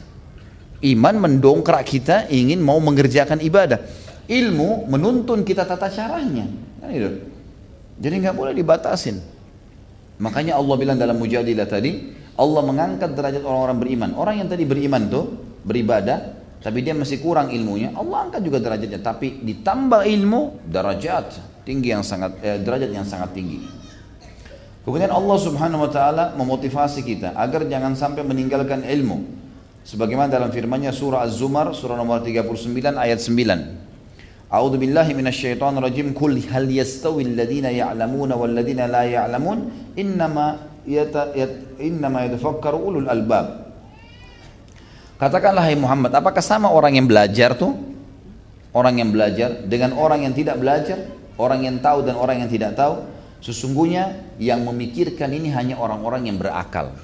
Iman 0.84 1.16
mendongkrak 1.24 1.88
kita 1.88 2.28
ingin 2.28 2.60
mau 2.60 2.84
mengerjakan 2.84 3.40
ibadah. 3.40 3.80
Ilmu 4.28 4.92
menuntun 4.92 5.48
kita 5.48 5.64
tata 5.64 5.88
caranya. 5.88 6.44
Kan 6.84 6.90
itu. 6.92 7.10
Jadi 8.04 8.16
nggak 8.28 8.36
boleh 8.36 8.52
dibatasin. 8.52 9.24
Makanya 10.20 10.60
Allah 10.60 10.76
bilang 10.76 11.00
dalam 11.00 11.16
mujadilah 11.16 11.64
tadi, 11.64 12.12
Allah 12.36 12.62
mengangkat 12.68 13.16
derajat 13.16 13.44
orang-orang 13.48 13.78
beriman. 13.80 14.10
Orang 14.20 14.44
yang 14.44 14.52
tadi 14.52 14.68
beriman 14.68 15.08
tuh 15.08 15.32
beribadah, 15.64 16.36
tapi 16.60 16.84
dia 16.84 16.92
masih 16.92 17.24
kurang 17.24 17.56
ilmunya, 17.56 17.96
Allah 17.96 18.28
angkat 18.28 18.44
juga 18.44 18.60
derajatnya. 18.60 19.00
Tapi 19.00 19.40
ditambah 19.48 20.04
ilmu, 20.04 20.68
derajat 20.68 21.53
tinggi 21.64 21.92
yang 21.92 22.04
sangat 22.04 22.38
eh, 22.44 22.60
derajat 22.60 22.92
yang 22.92 23.08
sangat 23.08 23.36
tinggi. 23.36 23.64
Kemudian 24.84 25.12
Allah 25.16 25.38
Subhanahu 25.40 25.88
wa 25.88 25.92
taala 25.92 26.24
memotivasi 26.36 27.08
kita 27.08 27.36
agar 27.40 27.64
jangan 27.72 27.96
sampai 27.96 28.24
meninggalkan 28.24 28.84
ilmu. 28.84 29.24
Sebagaimana 29.84 30.32
dalam 30.32 30.52
firman-Nya 30.52 30.96
surah 30.96 31.24
Az-Zumar 31.28 31.72
surah 31.76 32.00
nomor 32.00 32.24
39 32.24 32.96
ayat 32.96 33.20
9. 33.20 34.52
A'udzu 34.54 34.78
billahi 34.80 35.12
minasyaitonir 35.16 35.84
rajim. 35.84 36.12
Qul 36.16 36.40
hal 36.52 36.68
yastawi 36.68 37.26
alladziina 37.26 37.72
ya'lamuna 37.72 38.36
wal 38.36 38.54
ladziina 38.54 38.88
la 38.88 39.04
ya'lamun? 39.08 39.92
Innama 39.98 40.72
yata, 40.88 41.32
yat, 41.36 41.80
innama 41.80 42.28
yatafakkaru 42.28 42.78
ulul 42.80 43.08
albab. 43.08 43.64
Katakanlah 45.20 45.64
hai 45.64 45.80
Muhammad, 45.80 46.12
apakah 46.12 46.44
sama 46.44 46.68
orang 46.68 47.00
yang 47.00 47.08
belajar 47.08 47.56
tuh? 47.56 47.72
Orang 48.76 49.00
yang 49.00 49.14
belajar 49.14 49.64
dengan 49.64 49.96
orang 49.96 50.28
yang 50.28 50.34
tidak 50.36 50.60
belajar, 50.60 51.00
orang 51.38 51.66
yang 51.66 51.78
tahu 51.80 52.06
dan 52.06 52.16
orang 52.18 52.46
yang 52.46 52.50
tidak 52.50 52.78
tahu? 52.78 53.06
Sesungguhnya 53.44 54.34
yang 54.40 54.64
memikirkan 54.64 55.28
ini 55.36 55.52
hanya 55.52 55.76
orang-orang 55.76 56.32
yang 56.32 56.40
berakal. 56.40 56.96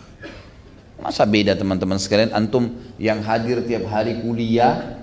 Masa 0.99 1.27
beda 1.27 1.55
teman-teman 1.55 1.99
sekalian, 1.99 2.31
antum 2.35 2.75
yang 2.99 3.23
hadir 3.23 3.63
tiap 3.63 3.87
hari 3.87 4.19
kuliah, 4.19 4.99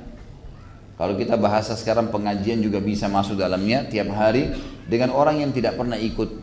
kalau 0.97 1.13
kita 1.13 1.37
bahasa 1.37 1.77
sekarang 1.77 2.09
pengajian 2.09 2.65
juga 2.65 2.81
bisa 2.81 3.05
masuk 3.05 3.37
dalamnya 3.37 3.85
tiap 3.85 4.09
hari 4.17 4.57
dengan 4.89 5.13
orang 5.13 5.45
yang 5.45 5.53
tidak 5.53 5.77
pernah 5.77 6.01
ikut 6.01 6.41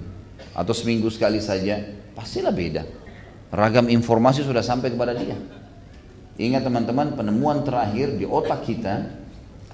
atau 0.53 0.73
seminggu 0.73 1.09
sekali 1.09 1.41
saja, 1.41 1.81
pastilah 2.13 2.53
beda. 2.53 2.85
Ragam 3.49 3.89
informasi 3.89 4.45
sudah 4.45 4.61
sampai 4.61 4.93
kepada 4.93 5.17
dia. 5.17 5.37
Ingat 6.37 6.65
teman-teman, 6.65 7.13
penemuan 7.17 7.61
terakhir 7.65 8.17
di 8.17 8.25
otak 8.25 8.65
kita 8.65 9.05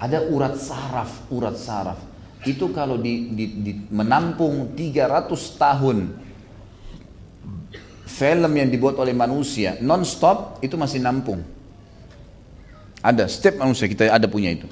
ada 0.00 0.18
urat 0.28 0.56
saraf, 0.56 1.28
urat 1.32 1.56
saraf. 1.56 2.09
Itu 2.40 2.72
kalau 2.72 2.96
di, 2.96 3.36
di, 3.36 3.44
di 3.60 3.72
menampung 3.92 4.72
300 4.72 5.60
tahun 5.60 5.98
film 8.08 8.52
yang 8.52 8.68
dibuat 8.68 8.96
oleh 9.00 9.12
manusia 9.12 9.76
non-stop 9.80 10.60
itu 10.64 10.76
masih 10.76 11.04
nampung. 11.04 11.40
Ada, 13.00 13.28
setiap 13.28 13.64
manusia 13.64 13.88
kita 13.88 14.12
ada 14.12 14.28
punya 14.28 14.52
itu. 14.52 14.68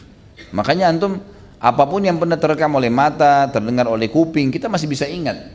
Makanya 0.53 0.93
antum 0.93 1.21
apa 1.59 1.85
pun 1.89 2.05
yang 2.05 2.21
pernah 2.21 2.37
terekam 2.37 2.77
oleh 2.77 2.93
mata, 2.93 3.49
terdengar 3.49 3.89
oleh 3.89 4.09
kuping, 4.13 4.53
kita 4.53 4.69
masih 4.69 4.89
bisa 4.89 5.09
ingat. 5.09 5.49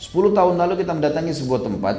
10 0.00 0.36
tahun 0.36 0.54
lalu 0.58 0.84
kita 0.84 0.92
mendatangi 0.92 1.32
sebuah 1.32 1.60
tempat, 1.64 1.96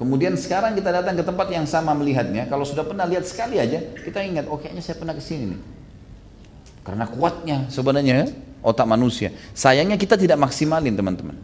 kemudian 0.00 0.38
sekarang 0.38 0.78
kita 0.78 0.94
datang 0.94 1.18
ke 1.18 1.24
tempat 1.26 1.46
yang 1.50 1.66
sama 1.68 1.92
melihatnya, 1.92 2.46
kalau 2.48 2.62
sudah 2.62 2.86
pernah 2.86 3.04
lihat 3.04 3.26
sekali 3.26 3.58
aja, 3.58 3.82
kita 4.00 4.22
ingat, 4.22 4.46
oh 4.48 4.56
kayaknya 4.56 4.80
saya 4.80 4.96
pernah 4.96 5.12
ke 5.12 5.20
sini 5.20 5.52
nih. 5.52 5.60
Karena 6.86 7.02
kuatnya 7.10 7.66
sebenarnya 7.66 8.30
otak 8.62 8.86
manusia. 8.86 9.34
Sayangnya 9.50 9.98
kita 9.98 10.14
tidak 10.14 10.38
maksimalin 10.38 10.94
teman-teman. 10.94 11.34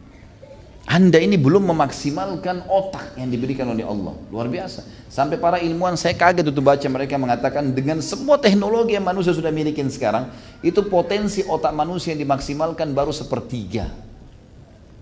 Anda 0.87 1.19
ini 1.23 1.39
belum 1.39 1.67
memaksimalkan 1.67 2.67
otak 2.67 3.15
yang 3.19 3.31
diberikan 3.31 3.71
oleh 3.71 3.87
Allah. 3.87 4.15
Luar 4.31 4.47
biasa. 4.51 4.87
Sampai 5.11 5.39
para 5.39 5.59
ilmuwan 5.63 5.95
saya 5.99 6.15
kaget 6.15 6.47
itu 6.47 6.63
baca 6.63 6.87
mereka 6.91 7.15
mengatakan 7.19 7.71
dengan 7.71 8.03
semua 8.03 8.39
teknologi 8.39 8.95
yang 8.99 9.07
manusia 9.07 9.31
sudah 9.35 9.51
miliki 9.55 9.83
sekarang, 9.91 10.31
itu 10.63 10.83
potensi 10.87 11.47
otak 11.47 11.71
manusia 11.75 12.15
yang 12.15 12.27
dimaksimalkan 12.27 12.91
baru 12.95 13.15
sepertiga. 13.15 13.91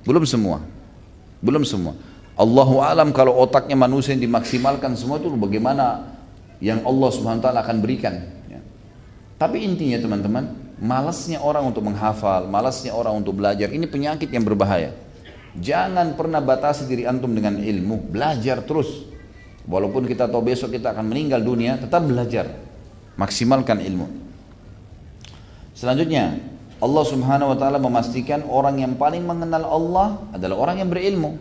Belum 0.04 0.24
semua. 0.24 0.64
Belum 1.40 1.64
semua. 1.64 1.96
Allahu 2.36 2.80
alam 2.80 3.12
kalau 3.12 3.36
otaknya 3.36 3.76
manusia 3.76 4.16
yang 4.16 4.24
dimaksimalkan 4.24 4.96
semua 4.96 5.20
itu 5.20 5.28
bagaimana 5.32 6.16
yang 6.60 6.84
Allah 6.84 7.08
Subhanahu 7.12 7.40
wa 7.40 7.44
taala 7.44 7.60
akan 7.64 7.76
berikan. 7.80 8.39
Tapi 9.40 9.64
intinya 9.64 9.96
teman-teman, 9.96 10.52
malasnya 10.76 11.40
orang 11.40 11.72
untuk 11.72 11.80
menghafal, 11.88 12.44
malasnya 12.44 12.92
orang 12.92 13.24
untuk 13.24 13.40
belajar, 13.40 13.72
ini 13.72 13.88
penyakit 13.88 14.28
yang 14.28 14.44
berbahaya. 14.44 14.92
Jangan 15.56 16.12
pernah 16.12 16.44
batasi 16.44 16.84
diri 16.84 17.08
antum 17.08 17.32
dengan 17.32 17.56
ilmu, 17.56 18.12
belajar 18.12 18.60
terus. 18.68 19.08
Walaupun 19.64 20.04
kita 20.04 20.28
tahu 20.28 20.44
besok 20.44 20.76
kita 20.76 20.92
akan 20.92 21.08
meninggal 21.08 21.40
dunia, 21.40 21.80
tetap 21.80 22.04
belajar. 22.04 22.52
Maksimalkan 23.16 23.80
ilmu. 23.80 24.12
Selanjutnya, 25.72 26.36
Allah 26.76 27.04
Subhanahu 27.08 27.52
wa 27.52 27.56
taala 27.56 27.80
memastikan 27.80 28.44
orang 28.44 28.84
yang 28.84 28.92
paling 29.00 29.24
mengenal 29.24 29.64
Allah 29.64 30.20
adalah 30.36 30.68
orang 30.68 30.84
yang 30.84 30.92
berilmu. 30.92 31.40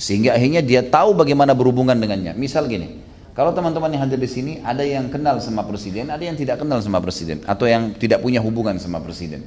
Sehingga 0.00 0.32
akhirnya 0.32 0.64
dia 0.64 0.80
tahu 0.80 1.12
bagaimana 1.12 1.52
berhubungan 1.52 1.96
dengannya. 1.96 2.32
Misal 2.32 2.64
gini, 2.72 3.04
kalau 3.38 3.54
teman-teman 3.54 3.94
yang 3.94 4.02
hadir 4.02 4.18
di 4.18 4.26
sini 4.26 4.58
ada 4.66 4.82
yang 4.82 5.14
kenal 5.14 5.38
sama 5.38 5.62
presiden, 5.62 6.10
ada 6.10 6.26
yang 6.26 6.34
tidak 6.34 6.58
kenal 6.58 6.82
sama 6.82 6.98
presiden 6.98 7.38
atau 7.46 7.70
yang 7.70 7.94
tidak 7.94 8.18
punya 8.18 8.42
hubungan 8.42 8.74
sama 8.82 8.98
presiden. 8.98 9.46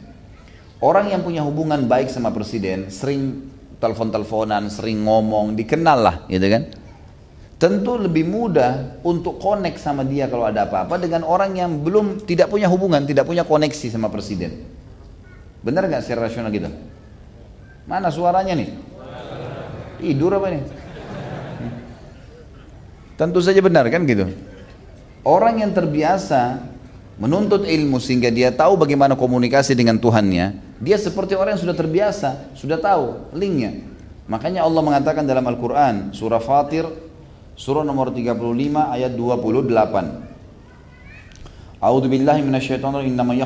Orang 0.80 1.12
yang 1.12 1.19
punya 1.19 1.43
hubungan 1.43 1.91
baik 1.91 2.08
sama 2.08 2.32
presiden 2.32 2.88
sering 2.88 3.51
telepon-teleponan, 3.84 4.71
sering 4.71 5.04
ngomong, 5.04 5.60
dikenal 5.60 5.99
lah 6.08 6.15
gitu 6.32 6.47
kan. 6.47 6.71
Tentu 7.60 7.99
lebih 7.99 8.32
mudah 8.32 9.04
untuk 9.04 9.43
connect 9.43 9.84
sama 9.84 10.08
dia 10.08 10.32
kalau 10.32 10.47
ada 10.47 10.71
apa-apa 10.71 10.95
dengan 10.95 11.27
orang 11.27 11.51
yang 11.60 11.84
belum 11.84 12.23
tidak 12.23 12.47
punya 12.47 12.71
hubungan, 12.71 13.04
tidak 13.04 13.27
punya 13.27 13.43
koneksi 13.43 13.91
sama 13.91 14.08
presiden. 14.08 14.71
Benar 15.67 15.91
nggak 15.91 16.08
secara 16.08 16.32
rasional 16.32 16.47
gitu? 16.56 16.71
Mana 17.91 18.08
suaranya 18.08 18.56
nih? 18.56 18.71
Tidur 19.99 20.39
apa 20.39 20.47
nih? 20.47 20.63
Tentu 23.21 23.38
saja 23.38 23.62
benar 23.62 23.86
kan 23.93 24.01
gitu. 24.10 24.34
Orang 25.21 25.62
yang 25.62 25.69
terbiasa 25.69 26.57
menuntut 27.21 27.69
ilmu 27.69 28.01
sehingga 28.01 28.34
dia 28.34 28.49
tahu 28.49 28.81
bagaimana 28.81 29.13
komunikasi 29.13 29.77
dengan 29.77 30.01
Tuhannya, 30.01 30.57
dia 30.81 30.97
seperti 30.97 31.38
orang 31.38 31.53
yang 31.53 31.69
sudah 31.69 31.77
terbiasa, 31.77 32.49
sudah 32.57 32.81
tahu 32.81 33.29
linknya. 33.38 33.77
Makanya 34.25 34.65
Allah 34.65 34.81
mengatakan 34.81 35.29
dalam 35.29 35.45
Al-Quran, 35.45 36.17
surah 36.17 36.41
Fatir, 36.41 36.89
surah 37.53 37.86
nomor 37.86 38.10
35 38.10 38.89
ayat 38.89 39.13
28. 39.13 41.77
A'udzu 41.77 42.10
billahi 42.10 42.41
innama 43.05 43.38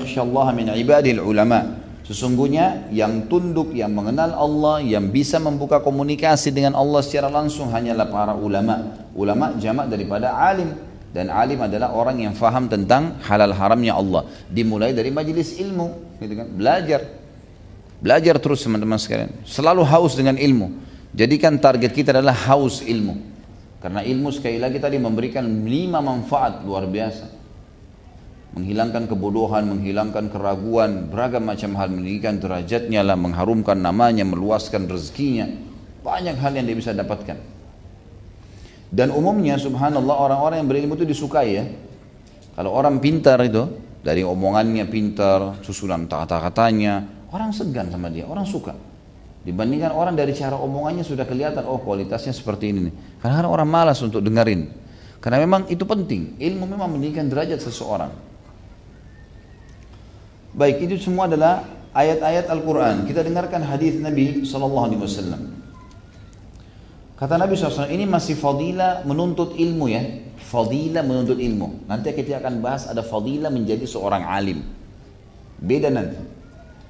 min 0.55 0.71
ibadil 0.71 1.19
ulama. 1.19 1.83
Sesungguhnya 2.05 2.85
yang 2.93 3.25
tunduk, 3.25 3.73
yang 3.73 3.89
mengenal 3.89 4.37
Allah, 4.37 4.77
yang 4.77 5.09
bisa 5.09 5.41
membuka 5.41 5.81
komunikasi 5.81 6.53
dengan 6.53 6.77
Allah 6.77 7.01
secara 7.01 7.33
langsung 7.33 7.73
hanyalah 7.73 8.05
para 8.13 8.33
ulama. 8.37 8.93
Ulama 9.17 9.57
jamak 9.57 9.89
daripada 9.89 10.37
alim. 10.37 10.69
Dan 11.09 11.33
alim 11.33 11.63
adalah 11.65 11.95
orang 11.95 12.21
yang 12.21 12.33
faham 12.37 12.69
tentang 12.69 13.17
halal 13.25 13.55
haramnya 13.55 13.97
Allah. 13.97 14.29
Dimulai 14.51 14.93
dari 14.93 15.09
majelis 15.09 15.57
ilmu, 15.57 16.19
gitu 16.21 16.33
kan? 16.37 16.47
Belajar. 16.53 17.01
Belajar 18.03 18.35
terus 18.37 18.61
teman-teman 18.61 19.01
sekalian. 19.01 19.31
Selalu 19.47 19.81
haus 19.89 20.13
dengan 20.13 20.37
ilmu. 20.37 20.77
Jadikan 21.15 21.57
target 21.57 21.89
kita 21.89 22.13
adalah 22.13 22.35
haus 22.35 22.85
ilmu. 22.85 23.17
Karena 23.81 24.05
ilmu 24.05 24.29
sekali 24.29 24.61
lagi 24.61 24.77
tadi 24.77 25.01
memberikan 25.01 25.41
lima 25.65 26.03
manfaat 26.03 26.61
luar 26.61 26.85
biasa. 26.85 27.44
Menghilangkan 28.55 29.11
kebodohan, 29.11 29.67
menghilangkan 29.67 30.31
keraguan, 30.31 31.11
beragam 31.11 31.43
macam 31.43 31.75
hal, 31.75 31.91
meninggikan 31.91 32.39
derajatnya 32.39 33.03
lah, 33.03 33.19
mengharumkan 33.19 33.75
namanya, 33.75 34.23
meluaskan 34.23 34.87
rezekinya. 34.87 35.51
Banyak 36.01 36.39
hal 36.39 36.55
yang 36.55 36.63
dia 36.63 36.77
bisa 36.79 36.95
dapatkan. 36.95 37.35
Dan 38.95 39.11
umumnya 39.11 39.59
subhanallah 39.59 40.15
orang-orang 40.15 40.63
yang 40.63 40.69
berilmu 40.71 40.95
itu 40.95 41.03
disukai 41.03 41.49
ya. 41.51 41.67
Kalau 42.55 42.71
orang 42.71 43.03
pintar 43.03 43.43
itu, 43.43 43.67
dari 43.99 44.23
omongannya 44.23 44.87
pintar, 44.87 45.59
susunan 45.59 46.07
kata-katanya, 46.07 47.15
Orang 47.35 47.51
segan 47.51 47.91
sama 47.91 48.07
dia, 48.07 48.23
orang 48.23 48.47
suka. 48.47 48.71
Dibandingkan 49.43 49.91
orang 49.91 50.15
dari 50.15 50.31
cara 50.31 50.55
omongannya 50.55 51.03
sudah 51.03 51.27
kelihatan, 51.27 51.67
oh 51.67 51.83
kualitasnya 51.83 52.31
seperti 52.31 52.71
ini. 52.71 52.89
Karena 53.19 53.43
kadang 53.43 53.51
orang 53.51 53.67
malas 53.67 53.99
untuk 53.99 54.23
dengerin. 54.23 54.71
Karena 55.19 55.43
memang 55.43 55.67
itu 55.67 55.83
penting. 55.83 56.39
Ilmu 56.39 56.63
memang 56.63 56.95
meninggikan 56.95 57.27
derajat 57.27 57.59
seseorang. 57.59 58.07
Baik, 60.55 60.87
itu 60.87 60.95
semua 61.11 61.27
adalah 61.27 61.67
ayat-ayat 61.91 62.47
Al-Quran. 62.47 63.03
Kita 63.03 63.27
dengarkan 63.27 63.59
hadis 63.59 63.99
Nabi 63.99 64.47
SAW. 64.47 64.87
Kata 67.19 67.35
Nabi 67.35 67.59
SAW, 67.59 67.91
ini 67.91 68.07
masih 68.07 68.39
fadilah 68.39 69.03
menuntut 69.03 69.59
ilmu 69.59 69.91
ya. 69.91 70.03
Fadilah 70.39 71.03
menuntut 71.03 71.43
ilmu. 71.43 71.91
Nanti 71.91 72.15
kita 72.15 72.39
akan 72.39 72.63
bahas 72.63 72.87
ada 72.87 73.03
fadilah 73.03 73.51
menjadi 73.51 73.83
seorang 73.83 74.23
alim. 74.23 74.63
Beda 75.59 75.91
nanti. 75.91 76.23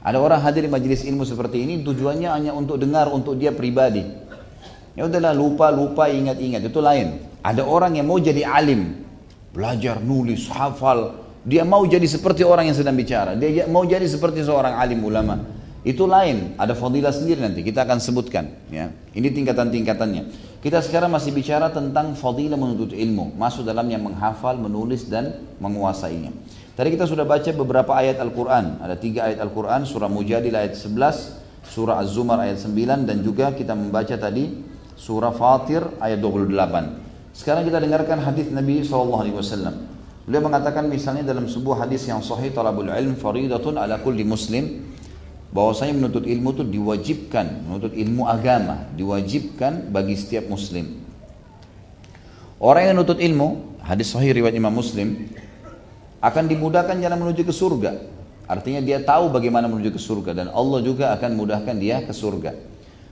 Ada 0.06 0.22
orang 0.22 0.46
hadir 0.46 0.70
di 0.70 0.70
majelis 0.70 1.02
ilmu 1.02 1.26
seperti 1.26 1.66
ini 1.66 1.82
tujuannya 1.82 2.30
hanya 2.30 2.52
untuk 2.54 2.78
dengar 2.78 3.10
untuk 3.10 3.34
dia 3.42 3.50
pribadi. 3.50 4.06
Ya 4.94 5.10
udahlah 5.10 5.34
lupa 5.34 5.74
lupa 5.74 6.06
ingat 6.06 6.38
ingat 6.38 6.70
itu 6.70 6.78
lain. 6.78 7.26
Ada 7.42 7.66
orang 7.66 7.98
yang 7.98 8.06
mau 8.06 8.22
jadi 8.22 8.46
alim, 8.46 9.02
belajar 9.50 9.98
nulis 10.06 10.46
hafal, 10.54 11.25
dia 11.46 11.62
mau 11.62 11.86
jadi 11.86 12.10
seperti 12.10 12.42
orang 12.42 12.66
yang 12.66 12.78
sedang 12.78 12.98
bicara, 12.98 13.38
dia 13.38 13.70
mau 13.70 13.86
jadi 13.86 14.04
seperti 14.10 14.42
seorang 14.42 14.82
alim 14.82 15.06
ulama. 15.06 15.46
Itu 15.86 16.10
lain, 16.10 16.58
ada 16.58 16.74
fadilah 16.74 17.14
sendiri 17.14 17.46
nanti 17.46 17.62
kita 17.62 17.86
akan 17.86 18.02
sebutkan. 18.02 18.50
Ya, 18.74 18.90
ini 19.14 19.30
tingkatan-tingkatannya. 19.30 20.34
Kita 20.66 20.82
sekarang 20.82 21.14
masih 21.14 21.30
bicara 21.30 21.70
tentang 21.70 22.18
fadilah 22.18 22.58
menuntut 22.58 22.90
ilmu, 22.90 23.38
masuk 23.38 23.62
dalam 23.62 23.86
yang 23.86 24.02
menghafal, 24.02 24.58
menulis 24.58 25.06
dan 25.06 25.46
menguasainya. 25.62 26.34
Tadi 26.74 26.90
kita 26.90 27.06
sudah 27.06 27.22
baca 27.22 27.54
beberapa 27.54 27.94
ayat 27.94 28.18
Al-Quran. 28.18 28.82
Ada 28.82 28.98
tiga 28.98 29.30
ayat 29.30 29.46
Al-Quran, 29.46 29.86
surah 29.86 30.10
Mujadil 30.10 30.58
ayat 30.58 30.74
11, 30.74 31.70
surah 31.70 32.02
Az-Zumar 32.02 32.42
ayat 32.42 32.58
9, 32.66 33.06
dan 33.06 33.22
juga 33.22 33.54
kita 33.54 33.78
membaca 33.78 34.18
tadi 34.18 34.66
surah 34.98 35.38
Fatir 35.38 35.86
ayat 36.02 36.18
28. 36.18 37.38
Sekarang 37.38 37.62
kita 37.62 37.78
dengarkan 37.78 38.26
hadis 38.26 38.50
Nabi 38.50 38.82
SAW. 38.82 39.95
Beliau 40.26 40.50
mengatakan 40.50 40.90
misalnya 40.90 41.22
dalam 41.22 41.46
sebuah 41.46 41.86
hadis 41.86 42.10
yang 42.10 42.18
sahih 42.26 42.50
talabul 42.50 42.90
ilm 42.90 43.14
faridatun 43.14 43.78
ala 43.78 44.02
kulli 44.02 44.26
muslim 44.26 44.82
bahwasanya 45.54 45.94
menuntut 45.94 46.26
ilmu 46.26 46.50
itu 46.58 46.64
diwajibkan, 46.66 47.70
menuntut 47.70 47.94
ilmu 47.94 48.26
agama 48.26 48.90
diwajibkan 48.98 49.94
bagi 49.94 50.18
setiap 50.18 50.50
muslim. 50.50 50.98
Orang 52.58 52.90
yang 52.90 52.94
menuntut 52.98 53.22
ilmu, 53.22 53.78
hadis 53.86 54.10
sahih 54.10 54.34
riwayat 54.34 54.58
Imam 54.58 54.74
Muslim, 54.74 55.30
akan 56.26 56.44
dimudahkan 56.50 56.98
jalan 56.98 57.22
menuju 57.22 57.46
ke 57.46 57.54
surga. 57.54 57.92
Artinya 58.50 58.82
dia 58.82 59.02
tahu 59.06 59.30
bagaimana 59.30 59.70
menuju 59.70 59.94
ke 59.94 60.02
surga 60.02 60.34
dan 60.34 60.48
Allah 60.50 60.82
juga 60.82 61.14
akan 61.14 61.38
mudahkan 61.38 61.78
dia 61.78 62.02
ke 62.02 62.14
surga. 62.14 62.58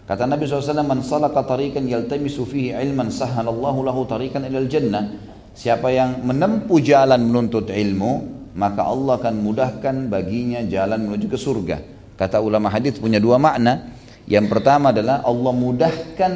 Kata 0.04 0.28
Nabi 0.28 0.50
SAW, 0.50 0.84
Man 0.84 1.00
salaka 1.06 1.46
tarikan 1.48 1.86
yaltamisu 1.86 2.44
fihi 2.44 2.76
ilman 2.76 3.08
sahalallahu 3.14 3.86
lahu 3.86 4.04
tarikan 4.10 4.44
ilal 4.44 4.68
jannah. 4.68 5.33
Siapa 5.54 5.94
yang 5.94 6.26
menempuh 6.26 6.82
jalan 6.82 7.30
menuntut 7.30 7.70
ilmu, 7.70 8.26
maka 8.58 8.90
Allah 8.90 9.22
akan 9.22 9.36
mudahkan 9.38 9.96
baginya 10.10 10.66
jalan 10.66 11.06
menuju 11.06 11.30
ke 11.30 11.38
surga. 11.38 11.78
Kata 12.18 12.42
ulama 12.42 12.74
hadis 12.74 12.98
punya 12.98 13.22
dua 13.22 13.38
makna. 13.38 13.94
Yang 14.26 14.50
pertama 14.50 14.90
adalah 14.90 15.22
Allah 15.22 15.54
mudahkan 15.54 16.34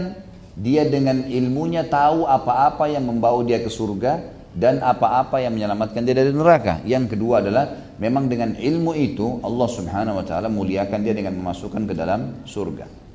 dia 0.58 0.86
dengan 0.86 1.26
ilmunya 1.26 1.86
tahu 1.86 2.30
apa-apa 2.30 2.90
yang 2.90 3.06
membawa 3.10 3.42
dia 3.46 3.62
ke 3.62 3.70
surga 3.70 4.22
dan 4.58 4.82
apa-apa 4.82 5.42
yang 5.42 5.54
menyelamatkan 5.54 6.02
dia 6.02 6.18
dari 6.18 6.34
neraka. 6.34 6.82
Yang 6.86 7.18
kedua 7.18 7.46
adalah 7.46 7.94
memang 8.02 8.26
dengan 8.26 8.58
ilmu 8.58 8.98
itu 8.98 9.42
Allah 9.46 9.70
Subhanahu 9.70 10.18
wa 10.18 10.26
taala 10.26 10.50
muliakan 10.50 11.00
dia 11.06 11.14
dengan 11.14 11.38
memasukkan 11.38 11.86
ke 11.86 11.94
dalam 11.94 12.42
surga. 12.46 13.07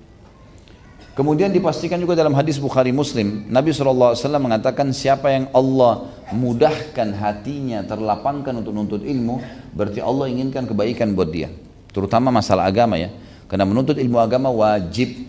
Kemudian 1.12 1.52
dipastikan 1.52 2.00
juga 2.00 2.16
dalam 2.16 2.32
hadis 2.32 2.56
Bukhari 2.56 2.88
Muslim, 2.88 3.44
Nabi 3.52 3.68
SAW 3.76 4.16
mengatakan 4.40 4.88
siapa 4.96 5.28
yang 5.28 5.44
Allah 5.52 6.08
mudahkan 6.32 7.12
hatinya 7.12 7.84
terlapangkan 7.84 8.56
untuk 8.56 8.72
menuntut 8.72 9.04
ilmu, 9.04 9.44
berarti 9.76 10.00
Allah 10.00 10.32
inginkan 10.32 10.64
kebaikan 10.64 11.12
buat 11.12 11.28
dia. 11.28 11.52
Terutama 11.92 12.32
masalah 12.32 12.64
agama 12.64 12.96
ya. 12.96 13.12
Karena 13.44 13.68
menuntut 13.68 14.00
ilmu 14.00 14.16
agama 14.16 14.48
wajib. 14.48 15.28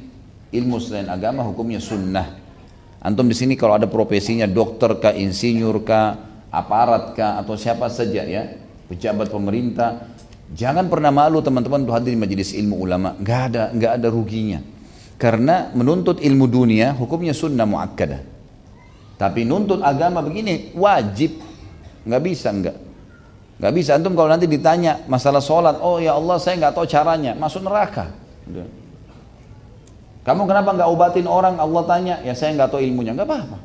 Ilmu 0.56 0.80
selain 0.80 1.12
agama 1.12 1.44
hukumnya 1.44 1.84
sunnah. 1.84 2.40
Antum 3.04 3.28
di 3.28 3.36
sini 3.36 3.60
kalau 3.60 3.76
ada 3.76 3.84
profesinya 3.84 4.48
dokter 4.48 4.96
kah, 5.04 5.12
insinyur 5.12 5.84
kah, 5.84 6.16
aparat 6.48 7.12
kah, 7.12 7.44
atau 7.44 7.60
siapa 7.60 7.92
saja 7.92 8.24
ya, 8.24 8.56
pejabat 8.88 9.28
pemerintah, 9.28 10.08
jangan 10.56 10.88
pernah 10.88 11.12
malu 11.12 11.44
teman-teman 11.44 11.84
untuk 11.84 12.00
hadir 12.00 12.16
di 12.16 12.22
majelis 12.24 12.56
ilmu 12.56 12.80
ulama. 12.80 13.20
Gak 13.20 13.42
ada, 13.52 13.64
gak 13.76 13.92
ada 14.00 14.08
ruginya. 14.08 14.73
Karena 15.24 15.72
menuntut 15.72 16.20
ilmu 16.20 16.52
dunia 16.52 16.92
hukumnya 17.00 17.32
sunnah 17.32 17.64
muakkadah. 17.64 18.20
Tapi 19.16 19.48
nuntut 19.48 19.80
agama 19.80 20.20
begini 20.20 20.76
wajib, 20.76 21.40
nggak 22.04 22.22
bisa 22.28 22.52
nggak. 22.52 22.78
Nggak 23.56 23.72
bisa. 23.72 23.96
Antum 23.96 24.20
kalau 24.20 24.28
nanti 24.28 24.52
ditanya 24.52 25.00
masalah 25.08 25.40
sholat, 25.40 25.80
oh 25.80 25.96
ya 26.04 26.20
Allah 26.20 26.36
saya 26.44 26.60
nggak 26.60 26.76
tahu 26.76 26.84
caranya, 26.92 27.32
masuk 27.40 27.64
neraka. 27.64 28.12
Kamu 30.28 30.44
kenapa 30.44 30.76
nggak 30.76 30.90
obatin 30.92 31.24
orang? 31.24 31.56
Allah 31.56 31.84
tanya, 31.88 32.16
ya 32.20 32.36
saya 32.36 32.52
nggak 32.60 32.76
tahu 32.76 32.84
ilmunya, 32.84 33.16
nggak 33.16 33.24
apa-apa. 33.24 33.58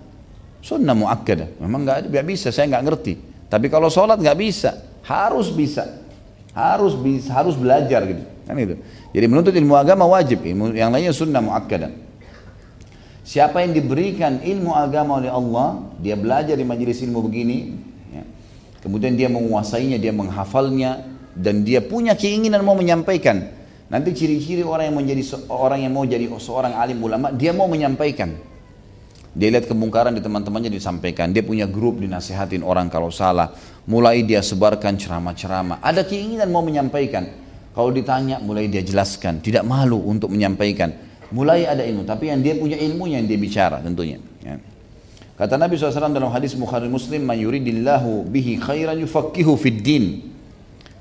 Sunnah 0.63 0.95
muakkada, 0.95 1.59
memang 1.59 1.83
nggak 1.83 1.99
nggak 2.07 2.27
bisa, 2.39 2.55
saya 2.55 2.71
nggak 2.71 2.85
ngerti. 2.87 3.15
Tapi 3.51 3.67
kalau 3.67 3.91
sholat 3.91 4.23
nggak 4.23 4.39
bisa, 4.39 4.79
harus 5.03 5.51
bisa, 5.51 6.07
harus 6.55 6.95
bisa, 6.95 7.35
harus 7.35 7.59
belajar 7.59 8.07
gitu, 8.07 8.23
kan 8.47 8.55
itu. 8.55 8.79
Jadi 9.09 9.25
menuntut 9.25 9.55
ilmu 9.57 9.73
agama 9.73 10.05
wajib, 10.05 10.45
ilmu 10.45 10.77
yang 10.77 10.93
lainnya 10.93 11.17
sunnah 11.17 11.41
muakkada. 11.41 11.89
Siapa 13.25 13.61
yang 13.61 13.77
diberikan 13.77 14.41
ilmu 14.41 14.73
agama 14.73 15.21
oleh 15.21 15.29
Allah, 15.29 15.85
dia 16.01 16.17
belajar 16.17 16.57
di 16.57 16.65
majelis 16.65 17.01
ilmu 17.05 17.29
begini, 17.29 17.77
ya. 18.13 18.25
kemudian 18.81 19.17
dia 19.17 19.29
menguasainya, 19.29 20.01
dia 20.01 20.13
menghafalnya, 20.17 21.05
dan 21.37 21.61
dia 21.65 21.85
punya 21.85 22.17
keinginan 22.17 22.65
mau 22.65 22.73
menyampaikan. 22.73 23.53
Nanti 23.89 24.13
ciri-ciri 24.13 24.65
orang 24.65 24.93
yang 24.93 24.97
menjadi 25.01 25.23
orang 25.49 25.81
yang 25.81 25.93
mau 25.93 26.05
jadi 26.05 26.29
seorang 26.29 26.77
alim 26.77 27.01
ulama, 27.01 27.33
dia 27.33 27.57
mau 27.57 27.69
menyampaikan. 27.69 28.37
Dia 29.33 29.49
lihat 29.53 29.69
kemungkaran 29.69 30.17
di 30.17 30.25
teman-temannya 30.25 30.73
disampaikan. 30.73 31.31
Dia 31.31 31.45
punya 31.45 31.69
grup 31.69 32.01
dinasihatin 32.01 32.65
orang 32.65 32.89
kalau 32.89 33.13
salah. 33.13 33.55
Mulai 33.87 34.25
dia 34.25 34.43
sebarkan 34.43 34.99
ceramah-ceramah. 34.99 35.79
Ada 35.85 36.03
keinginan 36.05 36.51
mau 36.51 36.65
menyampaikan. 36.65 37.48
Kalau 37.73 37.91
ditanya 37.95 38.41
mulai 38.43 38.67
dia 38.67 38.83
jelaskan. 38.83 39.39
Tidak 39.39 39.63
malu 39.63 40.01
untuk 40.03 40.33
menyampaikan. 40.33 40.91
Mulai 41.31 41.69
ada 41.69 41.85
ilmu. 41.85 42.09
Tapi 42.09 42.33
yang 42.33 42.41
dia 42.41 42.57
punya 42.57 42.77
ilmu 42.81 43.05
yang 43.07 43.29
dia 43.29 43.37
bicara 43.37 43.85
tentunya. 43.85 44.19
Ya. 44.43 44.57
Kata 45.39 45.55
Nabi 45.55 45.79
SAW 45.79 46.11
dalam 46.11 46.35
hadis 46.35 46.59
Bukhari 46.59 46.91
Muslim, 46.91 47.23
"Man 47.23 47.39
yuridillahu 47.39 48.27
bihi 48.27 48.59
khairan 48.59 48.99
yufaqihu 48.99 49.55
fid 49.55 49.79
din." 49.87 50.05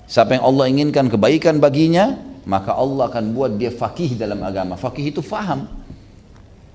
Siapa 0.06 0.38
yang 0.38 0.46
Allah 0.46 0.70
inginkan 0.70 1.10
kebaikan 1.10 1.58
baginya, 1.58 2.16
maka 2.48 2.78
Allah 2.78 3.10
akan 3.10 3.34
buat 3.34 3.58
dia 3.58 3.74
fakih 3.74 4.16
dalam 4.16 4.40
agama. 4.46 4.78
Fakih 4.78 5.12
itu 5.12 5.26
faham. 5.26 5.68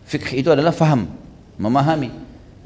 Fikih 0.05 0.44
itu 0.44 0.50
adalah 0.52 0.74
faham, 0.74 1.09
memahami. 1.57 2.12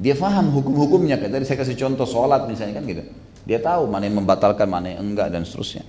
Dia 0.01 0.19
faham 0.19 0.51
hukum-hukumnya. 0.51 1.21
Tadi 1.21 1.45
saya 1.47 1.61
kasih 1.63 1.77
contoh 1.79 2.09
sholat 2.09 2.49
misalnya 2.51 2.81
kan 2.81 2.85
gitu. 2.89 3.03
Dia 3.47 3.63
tahu 3.63 3.87
mana 3.87 4.11
yang 4.11 4.19
membatalkan, 4.19 4.67
mana 4.67 4.97
yang 4.97 5.07
enggak 5.07 5.31
dan 5.31 5.47
seterusnya. 5.47 5.87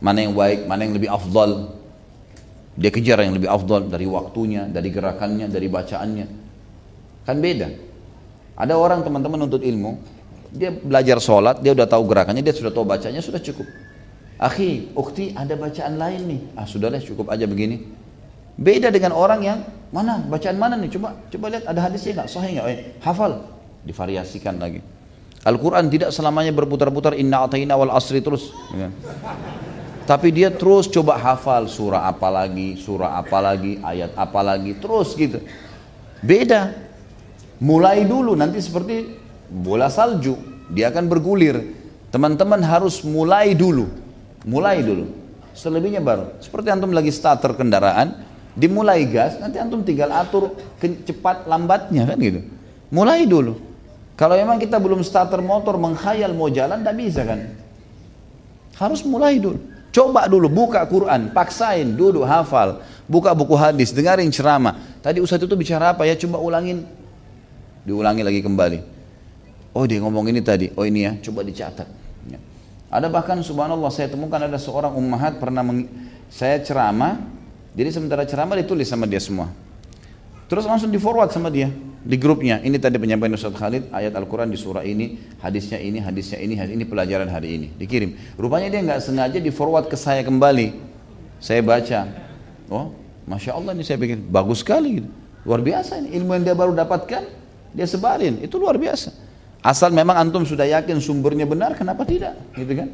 Mana 0.00 0.24
yang 0.24 0.32
baik, 0.32 0.64
mana 0.64 0.88
yang 0.88 0.96
lebih 0.96 1.12
afdal. 1.12 1.76
Dia 2.80 2.88
kejar 2.88 3.20
yang 3.20 3.36
lebih 3.36 3.52
afdal 3.52 3.92
dari 3.92 4.08
waktunya, 4.08 4.64
dari 4.64 4.88
gerakannya, 4.88 5.46
dari 5.52 5.68
bacaannya. 5.68 6.26
Kan 7.28 7.36
beda. 7.44 7.68
Ada 8.56 8.74
orang 8.76 9.04
teman-teman 9.04 9.44
untuk 9.44 9.60
ilmu, 9.60 10.00
dia 10.52 10.72
belajar 10.72 11.20
sholat, 11.20 11.60
dia 11.60 11.76
udah 11.76 11.86
tahu 11.86 12.08
gerakannya, 12.08 12.42
dia 12.42 12.56
sudah 12.56 12.72
tahu 12.72 12.84
bacanya, 12.88 13.20
sudah 13.20 13.38
cukup. 13.38 13.68
Akhi, 14.40 14.88
ukti 14.96 15.36
ada 15.36 15.52
bacaan 15.52 16.00
lain 16.00 16.20
nih. 16.24 16.40
Ah 16.56 16.64
sudahlah 16.64 16.96
cukup 17.04 17.28
aja 17.28 17.44
begini. 17.44 17.84
Beda 18.56 18.88
dengan 18.88 19.12
orang 19.12 19.40
yang 19.44 19.58
mana 19.92 20.24
bacaan 20.24 20.56
mana 20.56 20.80
nih? 20.80 20.88
Coba 20.96 21.12
coba 21.28 21.46
lihat 21.52 21.64
ada 21.68 21.80
hadisnya 21.84 22.24
nggak? 22.24 22.28
Sahih 22.28 22.50
nggak? 22.56 22.66
Eh, 22.72 22.78
hafal. 23.04 23.44
Divariasikan 23.84 24.56
lagi. 24.56 24.80
Al-Quran 25.44 25.88
tidak 25.88 26.12
selamanya 26.12 26.52
berputar-putar 26.52 27.16
inna 27.16 27.44
ataina 27.44 27.76
wal 27.76 27.92
asri 27.92 28.20
terus. 28.24 28.52
Ya. 28.76 28.88
Tapi 30.10 30.34
dia 30.34 30.50
terus 30.50 30.90
coba 30.90 31.14
hafal 31.14 31.70
surah 31.70 32.10
apa 32.10 32.26
lagi, 32.34 32.74
surah 32.74 33.14
apa 33.14 33.38
lagi, 33.38 33.78
ayat 33.78 34.10
apa 34.18 34.42
lagi, 34.42 34.74
terus 34.74 35.14
gitu. 35.14 35.38
Beda. 36.18 36.74
Mulai 37.62 38.02
dulu 38.02 38.34
nanti 38.34 38.58
seperti 38.58 39.06
bola 39.46 39.86
salju, 39.86 40.34
dia 40.66 40.90
akan 40.90 41.06
bergulir. 41.06 41.62
Teman-teman 42.10 42.58
harus 42.58 43.06
mulai 43.06 43.54
dulu. 43.54 43.86
Mulai 44.42 44.82
dulu. 44.82 45.14
Selebihnya 45.54 46.02
baru. 46.02 46.34
Seperti 46.42 46.74
antum 46.74 46.90
lagi 46.90 47.14
starter 47.14 47.54
kendaraan, 47.54 48.26
dimulai 48.58 49.06
gas, 49.06 49.38
nanti 49.38 49.62
antum 49.62 49.86
tinggal 49.86 50.10
atur 50.10 50.58
cepat 51.06 51.46
lambatnya 51.46 52.10
kan 52.10 52.18
gitu. 52.18 52.42
Mulai 52.90 53.30
dulu. 53.30 53.62
Kalau 54.18 54.34
memang 54.34 54.58
kita 54.58 54.74
belum 54.82 55.06
starter 55.06 55.38
motor 55.38 55.78
menghayal 55.78 56.34
mau 56.34 56.50
jalan, 56.50 56.82
tidak 56.82 56.98
bisa 56.98 57.22
kan. 57.22 57.46
Harus 58.74 59.06
mulai 59.06 59.38
dulu. 59.38 59.78
Coba 59.90 60.30
dulu 60.30 60.46
buka 60.46 60.86
Quran, 60.86 61.34
paksain, 61.34 61.86
duduk 61.98 62.22
hafal, 62.22 62.78
buka 63.10 63.34
buku 63.34 63.58
hadis, 63.58 63.90
dengarin 63.90 64.30
ceramah. 64.30 64.78
Tadi 65.02 65.18
Ustadz 65.18 65.46
itu 65.46 65.56
bicara 65.58 65.94
apa 65.94 66.06
ya? 66.06 66.14
Coba 66.14 66.38
ulangin. 66.38 66.86
Diulangi 67.82 68.22
lagi 68.22 68.38
kembali. 68.38 68.78
Oh 69.74 69.86
dia 69.86 70.02
ngomong 70.02 70.30
ini 70.30 70.42
tadi, 70.42 70.70
oh 70.74 70.82
ini 70.82 71.06
ya, 71.06 71.12
coba 71.22 71.46
dicatat. 71.46 71.86
Ada 72.90 73.06
bahkan 73.06 73.38
subhanallah 73.38 73.86
saya 73.94 74.10
temukan 74.10 74.42
ada 74.42 74.58
seorang 74.58 74.98
ummahat 74.98 75.38
pernah 75.38 75.62
meng, 75.62 75.86
saya 76.26 76.58
ceramah, 76.58 77.22
jadi 77.70 77.94
sementara 77.94 78.26
ceramah 78.26 78.58
ditulis 78.58 78.90
sama 78.90 79.06
dia 79.06 79.22
semua. 79.22 79.54
Terus 80.50 80.66
langsung 80.66 80.90
di 80.90 80.98
forward 80.98 81.30
sama 81.30 81.46
dia 81.46 81.70
di 82.02 82.16
grupnya. 82.18 82.58
Ini 82.58 82.74
tadi 82.82 82.98
penyampaian 82.98 83.30
Ustaz 83.38 83.54
Khalid 83.54 83.92
ayat 83.94 84.10
Al-Quran 84.18 84.50
di 84.50 84.58
surah 84.58 84.82
ini, 84.82 85.20
hadisnya 85.38 85.78
ini, 85.78 86.02
hadisnya 86.02 86.42
ini, 86.42 86.58
hadis 86.58 86.74
ini 86.74 86.84
pelajaran 86.88 87.30
hari 87.30 87.54
ini. 87.54 87.68
Dikirim. 87.78 88.18
Rupanya 88.34 88.66
dia 88.66 88.82
nggak 88.82 89.00
sengaja 89.04 89.38
di 89.38 89.54
forward 89.54 89.86
ke 89.86 89.94
saya 89.94 90.26
kembali. 90.26 90.74
Saya 91.38 91.62
baca. 91.62 92.10
Oh, 92.66 92.90
masya 93.30 93.54
Allah 93.54 93.78
ini 93.78 93.86
saya 93.86 94.02
pikir 94.02 94.18
bagus 94.18 94.66
sekali. 94.66 95.06
Luar 95.46 95.62
biasa 95.62 96.02
ini 96.02 96.18
ilmu 96.18 96.34
yang 96.34 96.44
dia 96.50 96.56
baru 96.58 96.74
dapatkan 96.74 97.22
dia 97.70 97.86
sebarin. 97.86 98.42
Itu 98.42 98.58
luar 98.58 98.74
biasa. 98.74 99.14
Asal 99.60 99.92
memang 99.92 100.16
antum 100.16 100.42
sudah 100.42 100.64
yakin 100.64 100.98
sumbernya 101.04 101.44
benar, 101.44 101.76
kenapa 101.76 102.02
tidak? 102.08 102.32
Gitu 102.56 102.74
kan? 102.74 102.88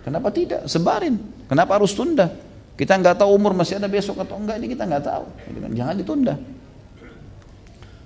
Kenapa 0.00 0.32
tidak? 0.32 0.64
Sebarin. 0.64 1.20
Kenapa 1.44 1.76
harus 1.76 1.92
tunda? 1.92 2.32
Kita 2.74 2.96
nggak 2.98 3.20
tahu 3.20 3.30
umur 3.36 3.54
masih 3.54 3.78
ada 3.78 3.86
besok 3.86 4.18
atau 4.18 4.40
enggak 4.40 4.58
ini 4.58 4.72
kita 4.72 4.88
nggak 4.88 5.04
tahu. 5.04 5.24
Gitu 5.46 5.58
kan? 5.60 5.70
Jangan 5.76 5.94
ditunda. 6.00 6.34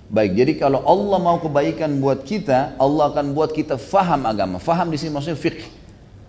Baik, 0.09 0.31
jadi 0.33 0.53
kalau 0.57 0.81
Allah 0.89 1.21
mau 1.21 1.37
kebaikan 1.37 2.01
buat 2.01 2.25
kita, 2.25 2.73
Allah 2.81 3.13
akan 3.13 3.29
buat 3.37 3.53
kita 3.53 3.77
faham 3.77 4.25
agama. 4.25 4.57
Faham 4.57 4.89
di 4.89 4.97
sini 4.97 5.13
maksudnya 5.13 5.37
fiqh. 5.37 5.69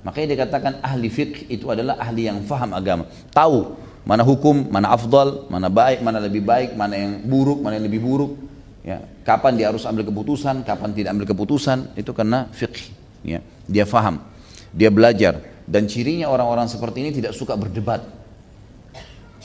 Makanya 0.04 0.36
dikatakan 0.36 0.72
ahli 0.84 1.08
fiqh 1.08 1.48
itu 1.48 1.64
adalah 1.72 1.96
ahli 1.96 2.28
yang 2.28 2.44
faham 2.44 2.76
agama. 2.76 3.08
Tahu 3.32 3.72
mana 4.04 4.20
hukum, 4.20 4.68
mana 4.68 4.92
afdal, 4.92 5.48
mana 5.48 5.72
baik, 5.72 6.04
mana 6.04 6.20
lebih 6.20 6.44
baik, 6.44 6.76
mana 6.76 6.92
yang 6.92 7.24
buruk, 7.24 7.64
mana 7.64 7.80
yang 7.80 7.88
lebih 7.88 8.04
buruk. 8.04 8.36
Ya, 8.84 9.00
kapan 9.24 9.56
dia 9.56 9.72
harus 9.72 9.88
ambil 9.88 10.04
keputusan, 10.04 10.60
kapan 10.60 10.92
tidak 10.92 11.16
ambil 11.16 11.26
keputusan, 11.32 11.96
itu 11.96 12.12
karena 12.12 12.52
fiqh. 12.52 12.92
ya. 13.24 13.40
Dia 13.64 13.88
faham, 13.88 14.20
dia 14.76 14.92
belajar 14.92 15.40
dan 15.64 15.88
cirinya 15.88 16.26
orang-orang 16.28 16.68
seperti 16.68 17.00
ini 17.00 17.10
tidak 17.16 17.32
suka 17.32 17.56
berdebat. 17.56 18.04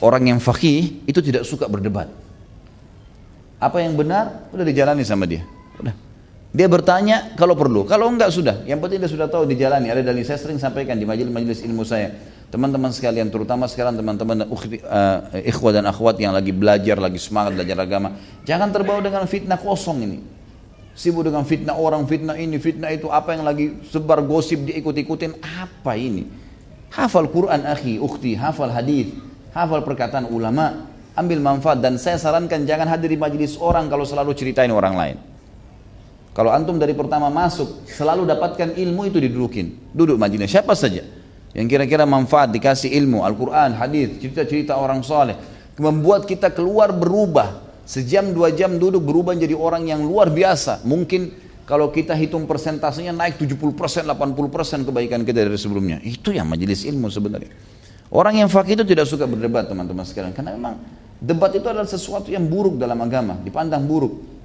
Orang 0.04 0.28
yang 0.28 0.44
fakih 0.44 1.08
itu 1.08 1.24
tidak 1.24 1.48
suka 1.48 1.72
berdebat. 1.72 2.25
Apa 3.60 3.80
yang 3.80 3.96
benar 3.96 4.52
udah 4.52 4.66
dijalani 4.68 5.04
sama 5.08 5.24
dia. 5.26 5.44
Udah. 5.80 5.96
Dia 6.56 6.68
bertanya 6.72 7.36
kalau 7.36 7.52
perlu, 7.52 7.84
kalau 7.84 8.08
enggak 8.08 8.32
sudah. 8.32 8.64
Yang 8.64 8.80
penting 8.88 9.00
dia 9.04 9.12
sudah 9.12 9.28
tahu 9.28 9.44
dijalani. 9.44 9.92
Ada 9.92 10.08
dalil 10.08 10.24
saya 10.24 10.40
sering 10.40 10.56
sampaikan 10.56 10.96
di 10.96 11.04
majelis-majelis 11.04 11.64
ilmu 11.68 11.84
saya. 11.84 12.16
Teman-teman 12.48 12.94
sekalian, 12.94 13.28
terutama 13.28 13.68
sekarang 13.68 14.00
teman-teman 14.00 14.48
uh, 14.48 15.18
ikhwah 15.44 15.76
dan 15.76 15.84
akhwat 15.90 16.16
yang 16.22 16.32
lagi 16.32 16.56
belajar, 16.56 16.96
lagi 16.96 17.20
semangat 17.20 17.60
belajar 17.60 17.76
agama, 17.84 18.16
jangan 18.48 18.72
terbawa 18.72 19.04
dengan 19.04 19.28
fitnah 19.28 19.60
kosong 19.60 20.08
ini. 20.08 20.20
Sibuk 20.96 21.28
dengan 21.28 21.44
fitnah 21.44 21.76
orang, 21.76 22.08
fitnah 22.08 22.40
ini, 22.40 22.56
fitnah 22.56 22.96
itu, 22.96 23.12
apa 23.12 23.36
yang 23.36 23.44
lagi 23.44 23.84
sebar 23.92 24.24
gosip 24.24 24.64
diikut-ikutin, 24.64 25.44
apa 25.44 26.00
ini? 26.00 26.24
Hafal 26.96 27.28
Quran 27.28 27.68
akhi, 27.68 28.00
ukhti, 28.00 28.40
hafal 28.40 28.72
hadis, 28.72 29.12
hafal 29.52 29.84
perkataan 29.84 30.24
ulama, 30.32 30.88
ambil 31.16 31.40
manfaat 31.40 31.80
dan 31.80 31.96
saya 31.96 32.20
sarankan 32.20 32.68
jangan 32.68 32.92
hadir 32.92 33.16
di 33.16 33.20
majelis 33.20 33.56
orang 33.58 33.88
kalau 33.88 34.04
selalu 34.04 34.36
ceritain 34.36 34.70
orang 34.70 34.96
lain. 34.96 35.18
Kalau 36.36 36.52
antum 36.52 36.76
dari 36.76 36.92
pertama 36.92 37.32
masuk, 37.32 37.88
selalu 37.88 38.28
dapatkan 38.28 38.76
ilmu 38.76 39.08
itu 39.08 39.24
didudukin. 39.24 39.96
Duduk 39.96 40.20
majelis 40.20 40.52
siapa 40.52 40.76
saja? 40.76 41.08
Yang 41.56 41.68
kira-kira 41.72 42.04
manfaat 42.04 42.52
dikasih 42.52 42.92
ilmu 42.92 43.24
Al-Quran, 43.24 43.80
hadis, 43.80 44.20
cerita-cerita 44.20 44.76
orang 44.76 45.00
soleh. 45.00 45.40
Membuat 45.80 46.28
kita 46.28 46.52
keluar 46.52 46.92
berubah. 46.92 47.64
Sejam 47.88 48.36
dua 48.36 48.52
jam 48.52 48.76
duduk 48.76 49.00
berubah 49.00 49.32
jadi 49.40 49.56
orang 49.56 49.88
yang 49.88 50.04
luar 50.04 50.28
biasa. 50.28 50.84
Mungkin 50.84 51.32
kalau 51.64 51.88
kita 51.88 52.12
hitung 52.12 52.44
persentasenya 52.44 53.16
naik 53.16 53.40
70% 53.40 54.04
80% 54.04 54.88
kebaikan 54.92 55.24
kita 55.24 55.48
dari 55.48 55.56
sebelumnya. 55.56 56.04
Itu 56.04 56.36
yang 56.36 56.52
majelis 56.52 56.84
ilmu 56.84 57.08
sebenarnya. 57.08 57.56
Orang 58.12 58.36
yang 58.36 58.52
fakir 58.52 58.76
itu 58.76 58.84
tidak 58.84 59.08
suka 59.08 59.24
berdebat 59.24 59.72
teman-teman 59.72 60.04
sekalian. 60.04 60.36
Karena 60.36 60.52
memang 60.52 60.76
debat 61.22 61.52
itu 61.56 61.68
adalah 61.68 61.88
sesuatu 61.88 62.32
yang 62.32 62.48
buruk 62.48 62.80
dalam 62.80 63.00
agama 63.04 63.40
dipandang 63.42 63.88
buruk 63.88 64.36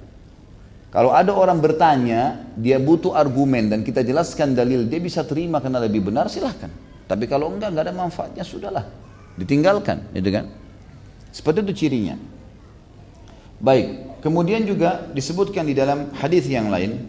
kalau 0.91 1.15
ada 1.15 1.31
orang 1.31 1.59
bertanya 1.63 2.51
dia 2.59 2.75
butuh 2.79 3.15
argumen 3.15 3.71
dan 3.71 3.79
kita 3.81 4.03
jelaskan 4.03 4.51
dalil 4.51 4.87
dia 4.87 4.99
bisa 4.99 5.23
terima 5.23 5.63
karena 5.63 5.79
lebih 5.79 6.11
benar 6.11 6.27
silahkan 6.27 6.71
tapi 7.11 7.27
kalau 7.27 7.51
enggak, 7.51 7.75
enggak 7.75 7.91
ada 7.91 7.95
manfaatnya, 8.07 8.43
sudahlah. 8.47 8.87
Ditinggalkan, 9.35 10.15
gitu 10.15 10.31
kan? 10.31 10.47
Seperti 11.35 11.59
itu 11.67 11.73
cirinya. 11.83 12.15
Baik, 13.59 14.15
kemudian 14.23 14.63
juga 14.63 15.11
disebutkan 15.11 15.67
di 15.67 15.75
dalam 15.75 16.15
hadis 16.15 16.47
yang 16.47 16.71
lain, 16.71 17.03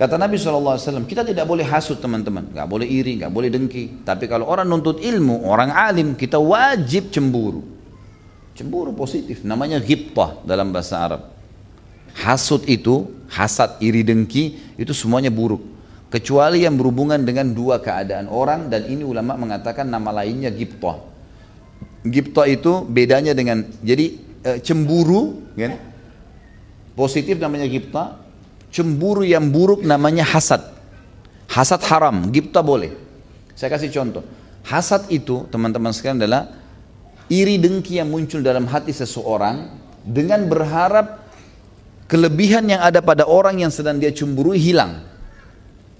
kata 0.00 0.16
Nabi 0.16 0.40
SAW, 0.40 1.04
kita 1.04 1.20
tidak 1.20 1.44
boleh 1.44 1.68
hasut 1.68 2.00
teman-teman, 2.00 2.48
nggak 2.48 2.64
boleh 2.64 2.88
iri, 2.88 3.20
nggak 3.20 3.28
boleh 3.28 3.52
dengki. 3.52 4.08
Tapi 4.08 4.24
kalau 4.24 4.48
orang 4.48 4.64
nuntut 4.64 5.04
ilmu, 5.04 5.44
orang 5.44 5.68
alim, 5.68 6.16
kita 6.16 6.40
wajib 6.40 7.12
cemburu. 7.12 7.60
Cemburu 8.62 8.94
positif, 8.94 9.42
namanya 9.42 9.82
ghibtah 9.82 10.38
dalam 10.46 10.70
bahasa 10.70 11.02
Arab. 11.02 11.34
Hasut 12.14 12.62
itu, 12.70 13.10
hasad, 13.26 13.82
iri, 13.82 14.06
dengki, 14.06 14.78
itu 14.78 14.94
semuanya 14.94 15.34
buruk 15.34 15.72
kecuali 16.12 16.68
yang 16.68 16.76
berhubungan 16.76 17.24
dengan 17.24 17.48
dua 17.56 17.80
keadaan 17.80 18.28
orang 18.28 18.68
dan 18.68 18.84
ini 18.84 19.00
ulama 19.00 19.32
mengatakan 19.40 19.88
nama 19.88 20.20
lainnya 20.20 20.52
giptoh. 20.52 21.08
Giptoh 22.04 22.44
itu 22.44 22.84
bedanya 22.84 23.32
dengan 23.32 23.64
jadi 23.80 24.20
e, 24.44 24.50
cemburu 24.60 25.40
kan? 25.56 25.80
Positif 26.92 27.40
namanya 27.40 27.64
giptoh, 27.64 28.12
cemburu 28.68 29.24
yang 29.24 29.48
buruk 29.48 29.80
namanya 29.80 30.28
hasad. 30.28 30.60
Hasad 31.48 31.80
haram, 31.88 32.28
giptoh 32.28 32.60
boleh. 32.60 32.92
Saya 33.56 33.72
kasih 33.72 33.88
contoh. 33.88 34.20
Hasad 34.68 35.08
itu 35.08 35.48
teman-teman 35.48 35.96
sekalian 35.96 36.20
adalah 36.20 36.52
iri 37.32 37.56
dengki 37.56 37.96
yang 37.96 38.12
muncul 38.12 38.44
dalam 38.44 38.68
hati 38.68 38.92
seseorang 38.92 39.72
dengan 40.04 40.44
berharap 40.44 41.24
kelebihan 42.04 42.68
yang 42.68 42.84
ada 42.84 43.00
pada 43.00 43.24
orang 43.24 43.64
yang 43.64 43.72
sedang 43.72 43.96
dia 43.96 44.12
cemburu 44.12 44.52
hilang. 44.52 45.08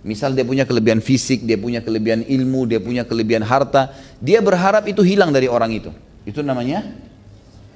Misal 0.05 0.37
dia 0.37 0.45
punya 0.45 0.69
kelebihan 0.69 1.01
fisik, 1.01 1.47
dia 1.47 1.57
punya 1.57 1.81
kelebihan 1.81 2.27
ilmu, 2.27 2.69
dia 2.69 2.83
punya 2.83 3.07
kelebihan 3.07 3.47
harta, 3.47 3.95
dia 4.21 4.45
berharap 4.45 4.85
itu 4.85 5.01
hilang 5.01 5.33
dari 5.33 5.49
orang 5.49 5.73
itu. 5.73 5.89
Itu 6.29 6.43
namanya 6.45 6.85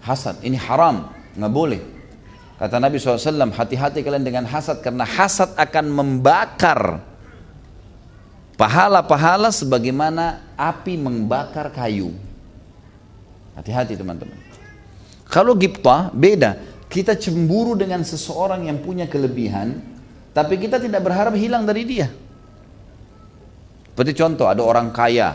hasad. 0.03 0.43
Ini 0.43 0.59
haram, 0.59 1.09
nggak 1.39 1.53
boleh. 1.55 1.81
Kata 2.59 2.83
Nabi 2.83 2.99
SAW, 2.99 3.53
hati-hati 3.55 4.03
kalian 4.03 4.27
dengan 4.27 4.45
hasad 4.49 4.83
karena 4.83 5.07
hasad 5.07 5.55
akan 5.55 5.87
membakar 5.87 6.99
pahala-pahala 8.59 9.53
sebagaimana 9.55 10.57
api 10.59 10.99
membakar 10.99 11.71
kayu. 11.71 12.11
Hati-hati 13.57 13.97
teman-teman. 13.97 14.37
Kalau 15.27 15.57
gipta 15.57 16.13
beda. 16.13 16.77
Kita 16.87 17.19
cemburu 17.19 17.75
dengan 17.75 18.07
seseorang 18.07 18.71
yang 18.71 18.79
punya 18.79 19.11
kelebihan, 19.11 19.83
tapi 20.31 20.55
kita 20.55 20.79
tidak 20.79 21.03
berharap 21.03 21.35
hilang 21.35 21.67
dari 21.67 21.83
dia. 21.83 22.07
Seperti 23.91 24.15
contoh 24.15 24.47
ada 24.47 24.63
orang 24.63 24.95
kaya. 24.95 25.35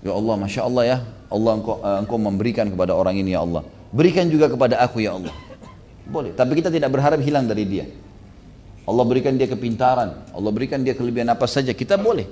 Ya 0.00 0.12
Allah, 0.16 0.34
Masya 0.40 0.60
Allah 0.64 0.84
ya. 0.88 0.98
Allah 1.28 1.52
engkau, 1.60 1.76
uh, 1.76 1.98
engkau 2.00 2.16
memberikan 2.16 2.66
kepada 2.72 2.96
orang 2.96 3.20
ini 3.20 3.36
ya 3.36 3.44
Allah. 3.44 3.62
Berikan 3.92 4.26
juga 4.32 4.48
kepada 4.48 4.80
aku 4.80 5.04
ya 5.04 5.12
Allah. 5.20 5.34
Boleh, 6.08 6.32
tapi 6.34 6.58
kita 6.58 6.72
tidak 6.72 6.88
berharap 6.88 7.20
hilang 7.20 7.44
dari 7.44 7.68
dia. 7.68 7.86
Allah 8.88 9.04
berikan 9.06 9.36
dia 9.36 9.46
kepintaran, 9.46 10.26
Allah 10.34 10.50
berikan 10.50 10.82
dia 10.82 10.96
kelebihan 10.96 11.30
apa 11.30 11.46
saja, 11.46 11.70
kita 11.70 12.00
boleh. 12.00 12.26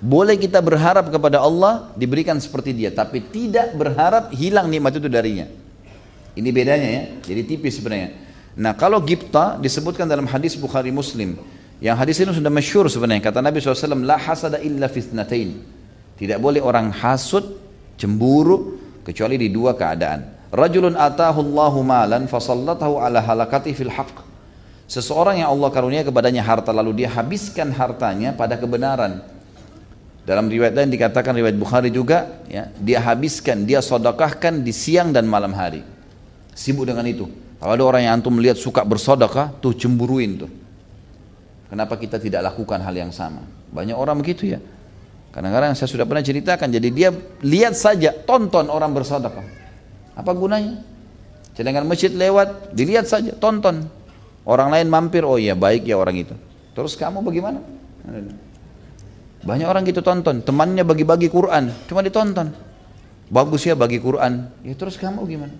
Boleh 0.00 0.40
kita 0.40 0.64
berharap 0.64 1.12
kepada 1.12 1.44
Allah 1.44 1.92
diberikan 1.92 2.40
seperti 2.40 2.72
dia, 2.72 2.88
tapi 2.88 3.20
tidak 3.20 3.76
berharap 3.76 4.32
hilang 4.32 4.72
nikmat 4.72 4.96
itu 4.96 5.12
darinya. 5.12 5.44
Ini 6.32 6.48
bedanya 6.48 6.88
ya, 6.88 7.02
jadi 7.20 7.44
tipis 7.44 7.76
sebenarnya. 7.76 8.16
Nah 8.56 8.72
kalau 8.72 9.04
gipta 9.04 9.60
disebutkan 9.60 10.08
dalam 10.08 10.24
hadis 10.24 10.56
Bukhari 10.56 10.88
Muslim. 10.88 11.36
Yang 11.80 11.96
hadis 11.96 12.16
ini 12.20 12.32
sudah 12.32 12.52
masyur 12.52 12.88
sebenarnya. 12.88 13.24
Kata 13.24 13.40
Nabi 13.40 13.60
SAW, 13.60 14.04
La 14.04 14.20
hasada 14.20 14.60
illa 14.60 14.88
fitnatain. 14.88 15.56
Tidak 16.16 16.36
boleh 16.36 16.60
orang 16.60 16.92
hasud, 16.92 17.56
cemburu, 17.96 18.76
kecuali 19.00 19.40
di 19.40 19.48
dua 19.48 19.72
keadaan. 19.72 20.52
Rajulun 20.52 20.92
atahu 20.92 21.40
Allahu 21.40 21.80
malan 21.80 22.28
fasallatahu 22.28 23.00
ala 23.00 23.24
halakati 23.24 23.72
fil 23.72 23.88
haq. 23.88 24.12
Seseorang 24.90 25.40
yang 25.40 25.54
Allah 25.54 25.70
karunia 25.70 26.02
kepadanya 26.02 26.42
harta 26.42 26.74
lalu 26.74 27.04
dia 27.04 27.08
habiskan 27.08 27.72
hartanya 27.72 28.34
pada 28.36 28.58
kebenaran. 28.60 29.22
Dalam 30.30 30.46
riwayat 30.46 30.78
lain 30.78 30.94
dikatakan 30.94 31.34
riwayat 31.34 31.58
Bukhari 31.58 31.90
juga, 31.90 32.38
ya, 32.46 32.70
dia 32.78 33.02
habiskan, 33.02 33.66
dia 33.66 33.82
sodakahkan 33.82 34.62
di 34.62 34.70
siang 34.70 35.10
dan 35.10 35.26
malam 35.26 35.50
hari. 35.50 35.82
Sibuk 36.54 36.86
dengan 36.86 37.02
itu. 37.02 37.26
Kalau 37.58 37.74
ada 37.74 37.82
orang 37.82 38.06
yang 38.06 38.22
antum 38.22 38.38
melihat 38.38 38.54
suka 38.54 38.86
bersodakah, 38.86 39.50
tuh 39.58 39.74
cemburuin 39.74 40.46
tuh. 40.46 40.50
Kenapa 41.66 41.98
kita 41.98 42.22
tidak 42.22 42.46
lakukan 42.46 42.78
hal 42.78 42.94
yang 42.94 43.10
sama? 43.10 43.42
Banyak 43.74 43.98
orang 43.98 44.22
begitu 44.22 44.54
ya. 44.54 44.62
Kadang-kadang 45.34 45.74
saya 45.74 45.90
sudah 45.90 46.06
pernah 46.06 46.22
ceritakan, 46.22 46.78
jadi 46.78 46.88
dia 46.94 47.10
lihat 47.42 47.74
saja, 47.74 48.14
tonton 48.14 48.70
orang 48.70 48.94
bersedekah. 48.94 49.42
Apa 50.14 50.30
gunanya? 50.30 50.78
Sedangkan 51.58 51.90
masjid 51.90 52.14
lewat, 52.14 52.70
dilihat 52.70 53.10
saja, 53.10 53.34
tonton. 53.34 53.82
Orang 54.46 54.70
lain 54.70 54.86
mampir, 54.86 55.26
oh 55.26 55.42
iya 55.42 55.58
baik 55.58 55.90
ya 55.90 55.98
orang 55.98 56.22
itu. 56.22 56.38
Terus 56.70 56.94
kamu 56.94 57.18
bagaimana? 57.18 57.58
Banyak 59.40 59.66
orang 59.66 59.82
gitu 59.88 60.04
tonton, 60.04 60.44
temannya 60.44 60.84
bagi-bagi 60.84 61.32
Quran, 61.32 61.72
cuma 61.88 62.04
ditonton. 62.04 62.52
Bagus 63.30 63.62
ya 63.64 63.78
bagi 63.78 64.02
Quran, 64.02 64.50
ya 64.66 64.74
terus 64.74 64.98
kamu 64.98 65.22
gimana? 65.24 65.54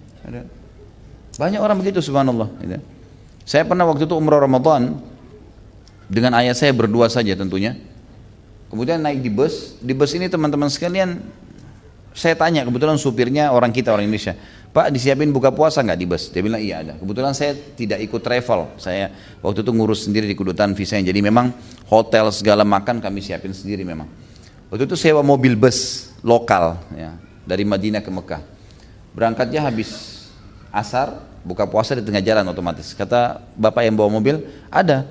Banyak 1.38 1.60
orang 1.62 1.78
begitu 1.80 2.02
subhanallah. 2.02 2.50
Saya 3.46 3.64
pernah 3.64 3.88
waktu 3.88 4.04
itu 4.04 4.14
umrah 4.18 4.42
Ramadan 4.42 5.00
dengan 6.10 6.34
ayah 6.42 6.52
saya 6.52 6.74
berdua 6.74 7.06
saja 7.08 7.32
tentunya. 7.38 7.78
Kemudian 8.68 9.02
naik 9.02 9.22
di 9.22 9.30
bus, 9.30 9.78
di 9.80 9.94
bus 9.96 10.14
ini 10.14 10.30
teman-teman 10.30 10.70
sekalian 10.70 11.22
saya 12.20 12.36
tanya 12.36 12.68
kebetulan 12.68 13.00
supirnya 13.00 13.48
orang 13.48 13.72
kita 13.72 13.88
orang 13.96 14.04
Indonesia 14.04 14.36
Pak 14.70 14.92
disiapin 14.92 15.32
buka 15.32 15.50
puasa 15.50 15.80
nggak 15.80 15.98
di 15.98 16.06
bus 16.06 16.28
dia 16.28 16.44
bilang 16.44 16.60
iya 16.60 16.84
ada 16.84 16.94
kebetulan 17.00 17.32
saya 17.32 17.56
tidak 17.56 18.04
ikut 18.04 18.20
travel 18.20 18.76
saya 18.76 19.08
waktu 19.40 19.64
itu 19.64 19.72
ngurus 19.72 20.04
sendiri 20.04 20.28
di 20.28 20.36
kedutaan 20.36 20.76
visa 20.76 21.00
jadi 21.00 21.18
memang 21.24 21.50
hotel 21.88 22.28
segala 22.28 22.62
makan 22.62 23.00
kami 23.00 23.24
siapin 23.24 23.56
sendiri 23.56 23.82
memang 23.82 24.06
waktu 24.68 24.84
itu 24.84 25.00
sewa 25.00 25.24
mobil 25.24 25.56
bus 25.56 26.12
lokal 26.20 26.76
ya 26.92 27.16
dari 27.48 27.64
Madinah 27.64 28.04
ke 28.04 28.12
Mekah 28.12 28.44
berangkatnya 29.16 29.64
habis 29.64 30.20
asar 30.70 31.30
buka 31.42 31.64
puasa 31.64 31.96
di 31.96 32.04
tengah 32.04 32.22
jalan 32.22 32.44
otomatis. 32.48 32.92
Kata 32.92 33.40
bapak 33.56 33.86
yang 33.86 33.96
bawa 33.96 34.10
mobil, 34.20 34.40
ada. 34.68 35.08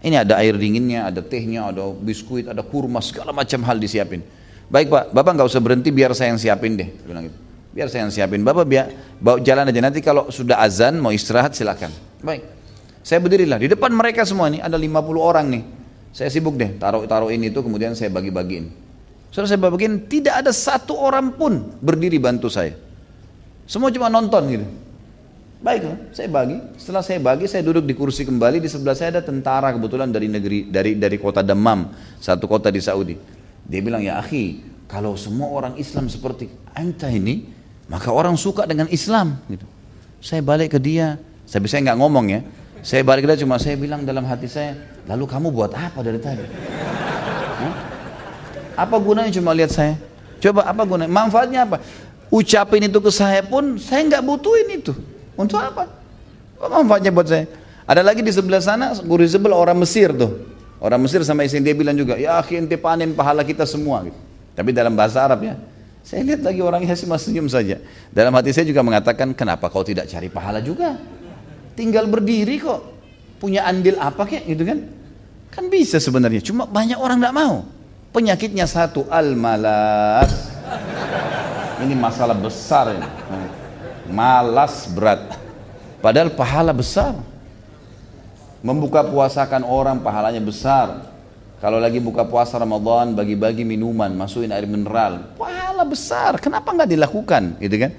Ini 0.00 0.24
ada 0.24 0.40
air 0.40 0.56
dinginnya, 0.56 1.12
ada 1.12 1.20
tehnya, 1.20 1.68
ada 1.68 1.92
biskuit, 1.92 2.48
ada 2.48 2.64
kurma, 2.64 3.04
segala 3.04 3.36
macam 3.36 3.60
hal 3.68 3.76
disiapin. 3.76 4.24
Baik 4.70 4.86
pak, 4.86 5.04
bapak 5.10 5.32
nggak 5.34 5.48
usah 5.50 5.58
berhenti 5.58 5.90
biar 5.90 6.14
saya 6.14 6.30
yang 6.30 6.38
siapin 6.38 6.78
deh. 6.78 6.86
Bilang 7.02 7.26
gitu. 7.26 7.38
Biar 7.74 7.90
saya 7.90 8.06
yang 8.06 8.14
siapin. 8.14 8.46
Bapak 8.46 8.64
biar 8.70 8.86
bawa 9.18 9.42
jalan 9.42 9.66
aja. 9.66 9.80
Nanti 9.82 9.98
kalau 9.98 10.30
sudah 10.30 10.62
azan 10.62 11.02
mau 11.02 11.10
istirahat 11.10 11.58
silakan. 11.58 11.90
Baik. 12.22 12.46
Saya 13.02 13.18
berdirilah 13.18 13.58
di 13.58 13.66
depan 13.66 13.90
mereka 13.90 14.22
semua 14.22 14.46
ini 14.46 14.62
ada 14.62 14.78
50 14.78 14.94
orang 15.18 15.46
nih. 15.50 15.62
Saya 16.10 16.30
sibuk 16.30 16.58
deh, 16.58 16.74
taruh-taruh 16.78 17.30
ini 17.30 17.50
itu 17.50 17.62
kemudian 17.62 17.94
saya 17.94 18.10
bagi-bagiin. 18.10 18.66
Setelah 19.30 19.46
saya 19.46 19.60
bagiin, 19.62 20.10
tidak 20.10 20.42
ada 20.42 20.50
satu 20.50 20.98
orang 20.98 21.38
pun 21.38 21.78
berdiri 21.78 22.18
bantu 22.18 22.50
saya. 22.50 22.74
Semua 23.62 23.94
cuma 23.94 24.10
nonton 24.10 24.42
gitu. 24.50 24.66
Baiklah, 25.62 25.96
saya 26.10 26.26
bagi. 26.26 26.58
Setelah 26.74 27.02
saya 27.06 27.22
bagi, 27.22 27.46
saya 27.46 27.62
duduk 27.62 27.86
di 27.86 27.94
kursi 27.94 28.26
kembali. 28.26 28.58
Di 28.58 28.66
sebelah 28.66 28.98
saya 28.98 29.18
ada 29.18 29.22
tentara 29.22 29.70
kebetulan 29.70 30.10
dari 30.10 30.26
negeri 30.26 30.66
dari 30.66 30.98
dari 30.98 31.14
kota 31.14 31.46
Demam, 31.46 31.94
satu 32.18 32.50
kota 32.50 32.74
di 32.74 32.82
Saudi. 32.82 33.39
Dia 33.70 33.80
bilang, 33.86 34.02
ya 34.02 34.18
akhi, 34.18 34.66
kalau 34.90 35.14
semua 35.14 35.46
orang 35.54 35.78
Islam 35.78 36.10
seperti 36.10 36.50
anta 36.74 37.06
ini, 37.06 37.46
maka 37.86 38.10
orang 38.10 38.34
suka 38.34 38.66
dengan 38.66 38.90
Islam. 38.90 39.38
Gitu. 39.46 39.62
Saya 40.18 40.42
balik 40.42 40.74
ke 40.74 40.78
dia, 40.82 41.22
saya 41.46 41.62
bisa 41.62 41.78
nggak 41.78 41.94
ngomong 41.94 42.26
ya. 42.34 42.40
Saya 42.82 43.06
balik 43.06 43.22
ke 43.22 43.28
dia 43.30 43.38
cuma 43.46 43.62
saya 43.62 43.78
bilang 43.78 44.02
dalam 44.02 44.26
hati 44.26 44.50
saya, 44.50 44.74
lalu 45.06 45.30
kamu 45.30 45.54
buat 45.54 45.70
apa 45.70 46.02
dari 46.02 46.18
tadi? 46.18 46.42
Apa 48.74 48.96
gunanya 48.98 49.30
cuma 49.30 49.54
lihat 49.54 49.70
saya? 49.70 49.94
Coba 50.42 50.66
apa 50.66 50.82
gunanya? 50.82 51.12
Manfaatnya 51.12 51.62
apa? 51.62 51.78
Ucapin 52.26 52.90
itu 52.90 52.98
ke 52.98 53.10
saya 53.14 53.46
pun 53.46 53.78
saya 53.78 54.02
nggak 54.02 54.22
butuhin 54.26 54.66
itu. 54.82 54.98
Untuk 55.38 55.62
apa? 55.62 55.86
Apa 56.58 56.82
manfaatnya 56.82 57.14
buat 57.14 57.30
saya? 57.30 57.46
Ada 57.86 58.02
lagi 58.02 58.26
di 58.26 58.34
sebelah 58.34 58.58
sana 58.58 58.98
guru 58.98 59.22
sebelah 59.22 59.54
orang 59.54 59.78
Mesir 59.78 60.10
tuh. 60.10 60.49
Orang 60.80 61.04
Mesir 61.04 61.20
sama 61.28 61.44
istri 61.44 61.60
dia 61.60 61.76
bilang 61.76 61.92
juga, 61.92 62.16
ya 62.16 62.40
akhi 62.40 62.56
ente 62.56 62.80
panen 62.80 63.12
pahala 63.12 63.44
kita 63.44 63.68
semua. 63.68 64.00
Gitu. 64.08 64.16
Tapi 64.56 64.72
dalam 64.72 64.96
bahasa 64.96 65.20
Arab 65.20 65.44
ya. 65.44 65.54
Saya 66.00 66.24
lihat 66.24 66.40
lagi 66.40 66.64
orangnya 66.64 66.96
masih 66.96 67.28
senyum 67.30 67.44
saja. 67.52 67.76
Dalam 68.08 68.32
hati 68.32 68.56
saya 68.56 68.64
juga 68.64 68.80
mengatakan, 68.80 69.36
kenapa 69.36 69.68
kau 69.68 69.84
tidak 69.84 70.08
cari 70.08 70.32
pahala 70.32 70.64
juga? 70.64 70.96
Tinggal 71.76 72.08
berdiri 72.08 72.56
kok. 72.56 72.80
Punya 73.36 73.68
andil 73.68 74.00
apa 74.00 74.24
kek 74.24 74.48
gitu 74.48 74.64
kan? 74.64 74.80
Kan 75.52 75.68
bisa 75.68 76.00
sebenarnya. 76.00 76.40
Cuma 76.40 76.64
banyak 76.64 76.96
orang 76.96 77.20
tidak 77.20 77.36
mau. 77.36 77.54
Penyakitnya 78.16 78.64
satu, 78.64 79.04
al-malas. 79.12 80.32
Ini 81.84 81.94
masalah 81.96 82.36
besar 82.36 82.96
ini. 82.96 83.08
Malas 84.10 84.88
berat. 84.90 85.36
Padahal 86.00 86.32
pahala 86.32 86.72
besar. 86.72 87.14
Membuka 88.60 89.00
puasakan 89.00 89.64
orang 89.64 90.04
pahalanya 90.04 90.40
besar. 90.44 91.08
Kalau 91.60 91.80
lagi 91.80 92.00
buka 92.00 92.24
puasa 92.24 92.56
Ramadan, 92.56 93.12
bagi-bagi 93.12 93.64
minuman, 93.64 94.12
masukin 94.12 94.52
air 94.52 94.64
mineral. 94.64 95.36
Pahala 95.36 95.84
besar, 95.84 96.40
kenapa 96.40 96.72
nggak 96.72 96.88
dilakukan? 96.88 97.56
Gitu 97.60 97.76
kan? 97.76 97.92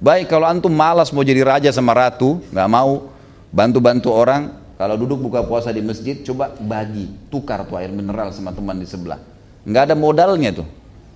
Baik 0.00 0.32
kalau 0.32 0.48
antum 0.48 0.72
malas 0.72 1.12
mau 1.12 1.20
jadi 1.20 1.44
raja 1.44 1.68
sama 1.72 1.92
ratu, 1.92 2.40
nggak 2.52 2.68
mau 2.72 3.12
bantu-bantu 3.52 4.08
orang, 4.12 4.52
kalau 4.82 4.98
duduk 4.98 5.30
buka 5.30 5.46
puasa 5.46 5.70
di 5.70 5.78
masjid, 5.78 6.18
coba 6.26 6.50
bagi, 6.58 7.06
tukar 7.30 7.62
tuh 7.68 7.78
air 7.78 7.92
mineral 7.92 8.34
sama 8.34 8.50
teman 8.50 8.80
di 8.80 8.88
sebelah. 8.88 9.20
Nggak 9.62 9.82
ada 9.86 9.94
modalnya 9.94 10.50
tuh. 10.50 10.66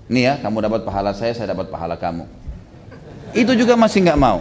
Nih 0.07 0.23
ya, 0.23 0.35
kamu 0.39 0.71
dapat 0.71 0.81
pahala 0.87 1.11
saya, 1.11 1.35
saya 1.35 1.51
dapat 1.51 1.67
pahala 1.67 1.99
kamu. 1.99 2.31
Itu 3.35 3.59
juga 3.59 3.75
masih 3.75 4.07
nggak 4.07 4.21
mau. 4.23 4.39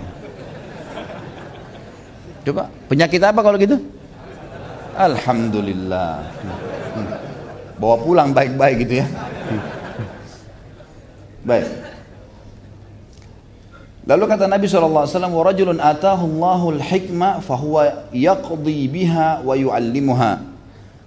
Coba, 2.46 2.70
penyakit 2.86 3.18
apa 3.18 3.42
kalau 3.42 3.58
gitu? 3.58 3.82
Alhamdulillah. 4.97 6.27
Bawa 7.81 7.97
pulang 8.05 8.31
baik-baik 8.37 8.85
gitu 8.85 9.01
ya. 9.01 9.07
Baik. 11.41 11.67
Lalu 14.05 14.25
kata 14.27 14.45
Nabi 14.51 14.67
SAW, 14.67 15.07
وَرَجُلٌ 15.07 15.79
آتَاهُ 15.79 16.21
اللَّهُ 16.21 16.61
الْحِكْمَةِ 16.77 17.31
فَهُوَ 17.47 17.75
يَقْضِي 18.11 18.81
بِهَا 18.91 19.47
وَيُعَلِّمُهَا 19.47 20.33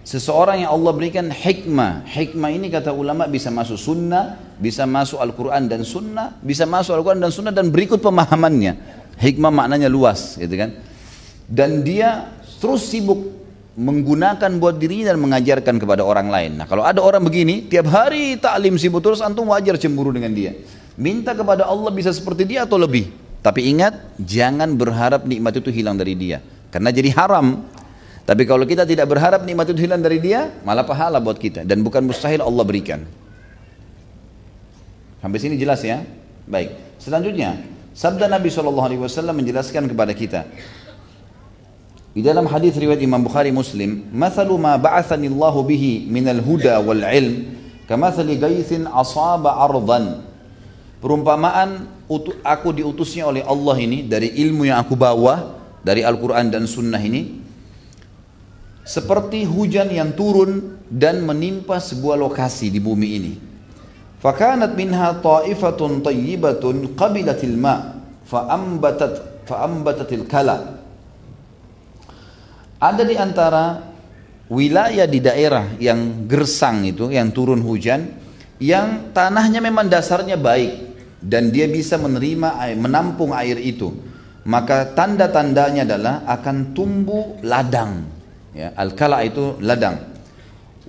Seseorang 0.04 0.68
yang 0.68 0.72
Allah 0.76 0.92
berikan 0.92 1.32
hikmah. 1.32 2.04
Hikmah 2.04 2.50
ini 2.52 2.68
kata 2.68 2.92
ulama 2.92 3.24
bisa 3.24 3.48
masuk 3.48 3.80
sunnah, 3.80 4.36
bisa 4.60 4.84
masuk 4.84 5.16
Al-Quran 5.16 5.72
dan 5.72 5.88
sunnah, 5.88 6.36
bisa 6.44 6.68
masuk 6.68 6.92
Al-Quran 7.00 7.24
dan 7.24 7.32
sunnah 7.32 7.56
dan 7.56 7.72
berikut 7.72 8.04
pemahamannya. 8.04 8.76
Hikmah 9.16 9.48
maknanya 9.48 9.88
luas 9.88 10.36
gitu 10.36 10.52
kan. 10.60 10.76
Dan 11.48 11.88
dia 11.88 12.36
terus 12.60 12.84
sibuk 12.88 13.37
menggunakan 13.79 14.59
buat 14.59 14.75
dirinya 14.75 15.15
dan 15.15 15.23
mengajarkan 15.23 15.79
kepada 15.79 16.03
orang 16.03 16.27
lain. 16.27 16.59
Nah 16.59 16.67
kalau 16.67 16.83
ada 16.83 16.99
orang 16.99 17.23
begini, 17.23 17.71
tiap 17.71 17.87
hari 17.87 18.35
taklim 18.35 18.75
sibuk 18.75 18.99
terus 18.99 19.23
antum 19.23 19.47
wajar 19.55 19.79
cemburu 19.79 20.11
dengan 20.11 20.35
dia. 20.35 20.59
Minta 20.99 21.31
kepada 21.31 21.63
Allah 21.63 21.95
bisa 21.95 22.11
seperti 22.11 22.43
dia 22.43 22.67
atau 22.67 22.75
lebih. 22.75 23.15
Tapi 23.39 23.71
ingat, 23.71 24.19
jangan 24.19 24.75
berharap 24.75 25.23
nikmat 25.23 25.55
itu 25.63 25.71
hilang 25.71 25.95
dari 25.95 26.19
dia. 26.19 26.43
Karena 26.75 26.91
jadi 26.91 27.15
haram. 27.15 27.63
Tapi 28.27 28.43
kalau 28.45 28.67
kita 28.67 28.83
tidak 28.83 29.07
berharap 29.09 29.47
nikmat 29.47 29.71
itu 29.71 29.87
hilang 29.87 30.03
dari 30.03 30.19
dia, 30.19 30.53
malah 30.67 30.83
pahala 30.83 31.23
buat 31.23 31.39
kita 31.39 31.63
dan 31.63 31.81
bukan 31.81 32.03
mustahil 32.03 32.43
Allah 32.43 32.67
berikan. 32.67 33.07
Sampai 35.23 35.39
sini 35.39 35.55
jelas 35.55 35.81
ya? 35.87 36.03
Baik. 36.51 36.99
Selanjutnya, 36.99 37.63
sabda 37.95 38.27
Nabi 38.27 38.51
SAW 38.51 39.07
menjelaskan 39.33 39.87
kepada 39.87 40.13
kita. 40.13 40.45
Di 42.19 42.27
dalam 42.27 42.51
hadis 42.51 42.75
riwayat 42.75 42.99
Imam 42.99 43.23
Bukhari 43.23 43.55
Muslim, 43.55 44.11
"Mathalu 44.11 44.59
ma 44.59 44.75
ba'athani 44.75 45.31
Allah 45.31 45.55
bihi 45.63 46.11
min 46.11 46.27
al-huda 46.27 46.83
wal 46.83 46.99
'ilm, 46.99 47.55
kamathali 47.87 48.35
gaithin 48.35 48.91
asaba 48.91 49.55
ardan." 49.63 50.27
Perumpamaan 50.99 51.87
aku 52.43 52.75
diutusnya 52.75 53.23
oleh 53.23 53.47
Allah 53.47 53.79
ini 53.79 54.03
dari 54.03 54.35
ilmu 54.35 54.67
yang 54.67 54.83
aku 54.83 54.99
bawa 54.99 55.63
dari 55.87 56.03
Al-Quran 56.03 56.51
dan 56.51 56.67
Sunnah 56.67 56.99
ini 56.99 57.39
seperti 58.83 59.47
hujan 59.47 59.87
yang 59.87 60.11
turun 60.19 60.83
dan 60.91 61.23
menimpa 61.23 61.79
sebuah 61.79 62.19
lokasi 62.19 62.67
di 62.67 62.83
bumi 62.83 63.09
ini. 63.15 63.33
Fakanat 64.19 64.75
minha 64.75 65.15
ta'ifatun 65.23 66.03
tayyibatun 66.03 66.99
qabilatil 66.99 67.55
ma' 67.55 67.95
fa'ambatat 68.27 69.47
fa'ambatatil 69.47 70.27
kala. 70.27 70.78
Ada 72.79 73.03
di 73.03 73.15
antara 73.19 73.83
wilayah 74.49 75.07
di 75.07 75.19
daerah 75.19 75.75
yang 75.83 76.31
gersang 76.31 76.87
itu, 76.87 77.11
yang 77.11 77.35
turun 77.35 77.63
hujan, 77.63 78.15
yang 78.63 79.11
tanahnya 79.11 79.59
memang 79.59 79.91
dasarnya 79.91 80.39
baik 80.39 80.99
dan 81.19 81.51
dia 81.51 81.67
bisa 81.67 81.99
menerima 81.99 82.59
air, 82.63 82.77
menampung 82.79 83.35
air 83.35 83.59
itu. 83.59 83.91
Maka 84.49 84.95
tanda-tandanya 84.97 85.85
adalah 85.85 86.25
akan 86.25 86.73
tumbuh 86.73 87.37
ladang 87.45 88.19
Ya, 88.59 88.75
al-kala 88.75 89.23
itu 89.23 89.55
ladang. 89.63 90.03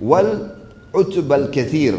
Wal 0.02 0.58
utbal 0.90 1.54
kathir. 1.54 1.94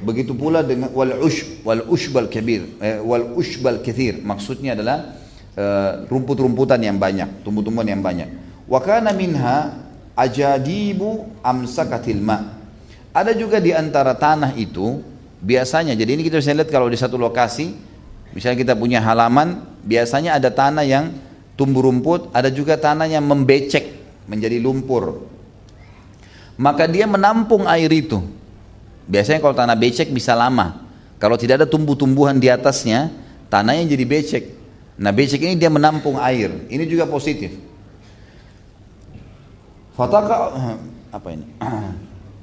Begitu 0.00 0.32
pula 0.34 0.64
dengan 0.64 0.88
wal 0.96 1.14
ush 1.20 1.62
wal 1.66 1.84
ushbal 1.84 2.32
kabir. 2.32 2.64
Eh, 2.80 2.96
wal 3.02 3.36
ushbal 3.36 3.84
kathir. 3.84 4.24
Maksudnya 4.24 4.72
adalah 4.72 5.20
uh, 5.52 6.08
rumput-rumputan 6.08 6.80
yang 6.80 6.96
banyak, 6.96 7.44
tumbuh-tumbuhan 7.44 7.92
yang 7.92 8.00
banyak. 8.00 8.30
Wa 8.72 8.80
kana 8.80 9.12
minha 9.12 9.84
ajadibu 10.16 11.28
amsakatil 11.44 12.24
ma. 12.24 12.56
Ada 13.12 13.36
juga 13.36 13.60
di 13.60 13.76
antara 13.76 14.16
tanah 14.16 14.56
itu 14.56 15.04
biasanya 15.44 15.92
jadi 15.92 16.16
ini 16.16 16.24
kita 16.24 16.40
bisa 16.40 16.56
lihat 16.56 16.72
kalau 16.72 16.88
di 16.88 16.96
satu 16.96 17.20
lokasi 17.20 17.76
misalnya 18.32 18.56
kita 18.64 18.72
punya 18.72 19.04
halaman 19.04 19.60
biasanya 19.84 20.40
ada 20.40 20.48
tanah 20.48 20.88
yang 20.88 21.12
tumbuh 21.52 21.84
rumput 21.84 22.32
ada 22.32 22.48
juga 22.48 22.80
tanah 22.80 23.04
yang 23.12 23.20
membecek 23.28 23.92
menjadi 24.24 24.56
lumpur. 24.56 25.28
Maka 26.56 26.88
dia 26.88 27.04
menampung 27.04 27.68
air 27.68 27.92
itu. 27.92 28.24
Biasanya 29.04 29.44
kalau 29.44 29.52
tanah 29.52 29.76
becek 29.76 30.08
bisa 30.08 30.32
lama. 30.32 30.80
Kalau 31.20 31.36
tidak 31.36 31.60
ada 31.60 31.68
tumbuh-tumbuhan 31.68 32.40
di 32.40 32.48
atasnya, 32.48 33.12
tanahnya 33.52 33.92
jadi 33.92 34.04
becek. 34.08 34.44
Nah 34.96 35.12
becek 35.12 35.44
ini 35.44 35.60
dia 35.60 35.68
menampung 35.68 36.16
air. 36.16 36.48
Ini 36.72 36.88
juga 36.88 37.04
positif. 37.04 37.71
Fataka 39.92 40.56
apa 41.12 41.28
ini? 41.32 41.44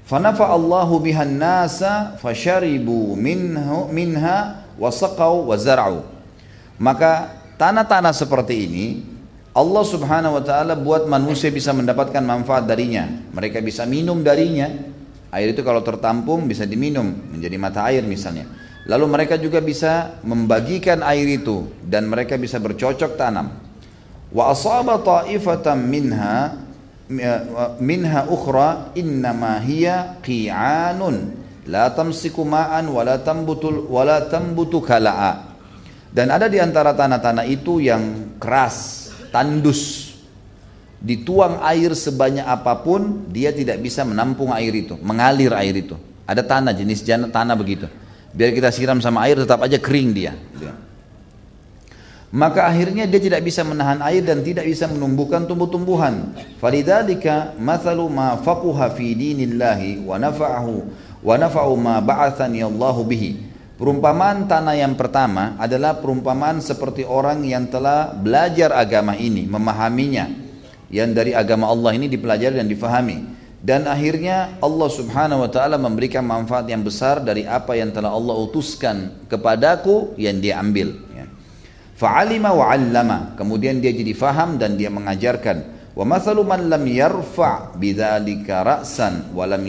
Fanafa 0.05 0.49
Allahu 0.49 1.01
bihan 1.01 1.37
nasa 1.37 2.17
fasharibu 2.17 3.13
minhu 3.17 3.89
minha 3.89 4.65
wasaqau 4.77 5.49
wazar'u. 5.49 6.05
Maka 6.81 7.41
tanah-tanah 7.57 8.13
seperti 8.13 8.55
ini 8.65 8.85
Allah 9.53 9.83
subhanahu 9.83 10.39
wa 10.39 10.43
ta'ala 10.45 10.73
buat 10.77 11.09
manusia 11.09 11.49
bisa 11.49 11.73
mendapatkan 11.73 12.21
manfaat 12.21 12.69
darinya. 12.69 13.09
Mereka 13.33 13.61
bisa 13.65 13.85
minum 13.89 14.21
darinya. 14.21 14.69
Air 15.29 15.53
itu 15.53 15.61
kalau 15.61 15.85
tertampung 15.85 16.49
bisa 16.49 16.65
diminum 16.65 17.05
menjadi 17.33 17.57
mata 17.61 17.85
air 17.89 18.01
misalnya. 18.01 18.49
Lalu 18.89 19.05
mereka 19.05 19.37
juga 19.37 19.61
bisa 19.61 20.17
membagikan 20.25 21.05
air 21.05 21.37
itu 21.37 21.69
dan 21.85 22.09
mereka 22.09 22.33
bisa 22.37 22.57
bercocok 22.57 23.13
tanam. 23.13 23.53
Wa 24.33 24.53
asaba 24.53 24.97
ta'ifatan 25.01 25.85
minha 25.85 26.68
minha 27.81 28.21
ukhra 28.29 28.93
innama 28.93 29.57
hiya 29.57 30.21
qi'anun 30.21 31.33
la 31.65 31.89
tamsiku 31.89 32.45
ma'an 32.45 32.85
wa 32.89 33.01
la 33.01 33.17
tambutul 33.21 33.89
wa 33.89 34.01
la 34.05 34.29
tambutu 34.29 34.81
kala'a. 34.81 35.57
Dan 36.09 36.33
ada 36.33 36.49
di 36.49 36.57
antara 36.57 36.97
tanah-tanah 36.97 37.45
itu 37.45 37.77
yang 37.77 38.33
keras, 38.41 39.09
tandus 39.29 40.09
dituang 40.99 41.61
air 41.61 41.93
sebanyak 41.93 42.43
apa 42.43 42.81
pun, 42.81 43.29
dia 43.29 43.53
tidak 43.53 43.77
bisa 43.79 44.01
menampung 44.01 44.49
air 44.49 44.73
itu, 44.73 44.97
mengalir 44.99 45.53
air 45.53 45.77
itu. 45.77 45.93
Ada 46.25 46.41
tanah, 46.45 46.73
jenis 46.73 47.05
tanah 47.05 47.55
begitu. 47.57 47.85
Biar 48.33 48.53
kita 48.53 48.69
siram 48.69 49.01
sama 49.01 49.25
air 49.25 49.37
tetap 49.37 49.61
aja 49.61 49.77
kering 49.77 50.09
dia. 50.13 50.33
Maka 52.29 52.69
akhirnya 52.69 53.09
dia 53.09 53.17
tidak 53.17 53.41
bisa 53.41 53.65
menahan 53.65 53.97
air 54.05 54.21
dan 54.21 54.45
tidak 54.45 54.69
bisa 54.69 54.85
menumbuhkan 54.85 55.49
tumbuh-tumbuhan. 55.49 56.37
Falidzalika 56.61 57.57
mathalu 57.57 58.05
ma 58.05 58.37
faquha 58.37 58.93
fi 58.93 59.17
dinillahi 59.17 60.05
wa 60.05 60.13
nafa'ahu 60.21 60.75
wa 61.25 61.33
nafa'u 61.33 61.73
ma 61.73 61.97
ba'athani 61.97 62.61
Allahu 62.61 63.01
bihi. 63.01 63.49
Perumpamaan 63.81 64.45
tanah 64.45 64.77
yang 64.77 64.93
pertama 64.93 65.57
adalah 65.57 65.97
perumpamaan 65.97 66.61
seperti 66.61 67.01
orang 67.01 67.41
yang 67.47 67.65
telah 67.65 68.13
belajar 68.13 68.77
agama 68.77 69.17
ini, 69.17 69.49
memahaminya. 69.49 70.29
Yang 70.93 71.09
dari 71.17 71.31
agama 71.33 71.65
Allah 71.65 71.97
ini 71.97 72.05
dipelajari 72.09 72.61
dan 72.61 72.69
difahami 72.69 73.39
dan 73.59 73.91
akhirnya 73.91 74.55
Allah 74.63 74.87
Subhanahu 74.87 75.43
wa 75.43 75.49
taala 75.51 75.75
memberikan 75.75 76.23
manfaat 76.23 76.63
yang 76.71 76.79
besar 76.79 77.19
dari 77.19 77.43
apa 77.43 77.75
yang 77.75 77.91
telah 77.91 78.15
Allah 78.15 78.35
utuskan 78.39 79.27
kepadaku 79.27 80.15
yang 80.15 80.39
dia 80.39 80.63
ambil 80.63 80.95
ya. 80.95 81.08
Fa'alima 81.99 82.55
wa 82.55 82.71
'allama, 82.71 83.35
kemudian 83.35 83.83
dia 83.83 83.91
jadi 83.91 84.15
faham 84.15 84.55
dan 84.55 84.79
dia 84.79 84.87
mengajarkan. 84.87 85.91
Wa 85.91 86.07
mathalu 86.07 86.47
lam 86.47 86.79
yarfa' 86.87 87.75
bidzalika 87.75 88.63
ra'san 88.63 89.35
wa 89.35 89.43
lam 89.43 89.67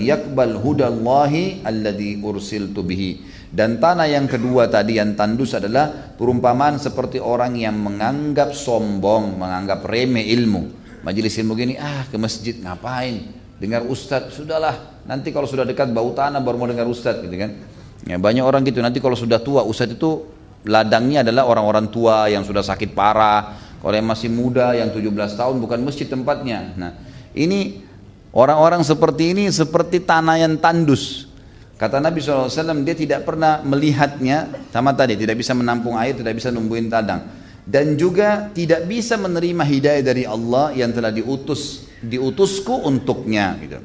hudallahi 0.62 1.66
alladhi 1.66 2.22
ursiltu 2.22 2.86
bihi. 2.86 3.26
Dan 3.50 3.82
tanah 3.82 4.06
yang 4.06 4.30
kedua 4.30 4.70
tadi 4.70 5.02
yang 5.02 5.18
tandus 5.18 5.58
adalah 5.58 6.14
perumpamaan 6.14 6.78
seperti 6.78 7.18
orang 7.18 7.58
yang 7.58 7.74
menganggap 7.74 8.54
sombong, 8.54 9.34
menganggap 9.34 9.82
remeh 9.82 10.30
ilmu. 10.30 10.78
Majelis 11.02 11.34
ilmu 11.34 11.58
gini, 11.58 11.74
ah 11.82 12.06
ke 12.06 12.14
masjid 12.14 12.54
ngapain? 12.62 13.40
dengar 13.60 13.84
ustad 13.84 14.32
sudahlah 14.32 15.04
nanti 15.04 15.28
kalau 15.28 15.44
sudah 15.44 15.68
dekat 15.68 15.92
bau 15.92 16.16
tanah 16.16 16.40
baru 16.40 16.56
mau 16.56 16.64
dengar 16.64 16.88
ustad 16.88 17.20
gitu 17.20 17.36
kan 17.36 17.60
ya, 18.08 18.16
banyak 18.16 18.40
orang 18.40 18.64
gitu 18.64 18.80
nanti 18.80 19.04
kalau 19.04 19.12
sudah 19.12 19.36
tua 19.44 19.60
ustad 19.68 19.92
itu 19.92 20.24
ladangnya 20.66 21.24
adalah 21.24 21.48
orang-orang 21.48 21.88
tua 21.88 22.28
yang 22.28 22.44
sudah 22.44 22.60
sakit 22.60 22.92
parah 22.92 23.56
kalau 23.80 23.94
yang 23.96 24.08
masih 24.08 24.28
muda 24.28 24.76
yang 24.76 24.92
17 24.92 25.08
tahun 25.36 25.56
bukan 25.60 25.80
masjid 25.80 26.08
tempatnya 26.08 26.76
nah 26.76 26.92
ini 27.32 27.80
orang-orang 28.34 28.84
seperti 28.84 29.32
ini 29.32 29.48
seperti 29.48 30.04
tanah 30.04 30.36
yang 30.40 30.56
tandus 30.60 31.30
Kata 31.80 31.96
Nabi 31.96 32.20
SAW, 32.20 32.84
dia 32.84 32.92
tidak 32.92 33.24
pernah 33.24 33.64
melihatnya, 33.64 34.68
sama 34.68 34.92
tadi, 34.92 35.16
tidak 35.16 35.40
bisa 35.40 35.56
menampung 35.56 35.96
air, 35.96 36.12
tidak 36.12 36.36
bisa 36.36 36.52
numbuhin 36.52 36.92
tadang. 36.92 37.24
Dan 37.64 37.96
juga 37.96 38.52
tidak 38.52 38.84
bisa 38.84 39.16
menerima 39.16 39.64
hidayah 39.64 40.04
dari 40.04 40.28
Allah 40.28 40.76
yang 40.76 40.92
telah 40.92 41.08
diutus 41.08 41.88
diutusku 42.04 42.84
untuknya 42.84 43.56
gitu. 43.64 43.80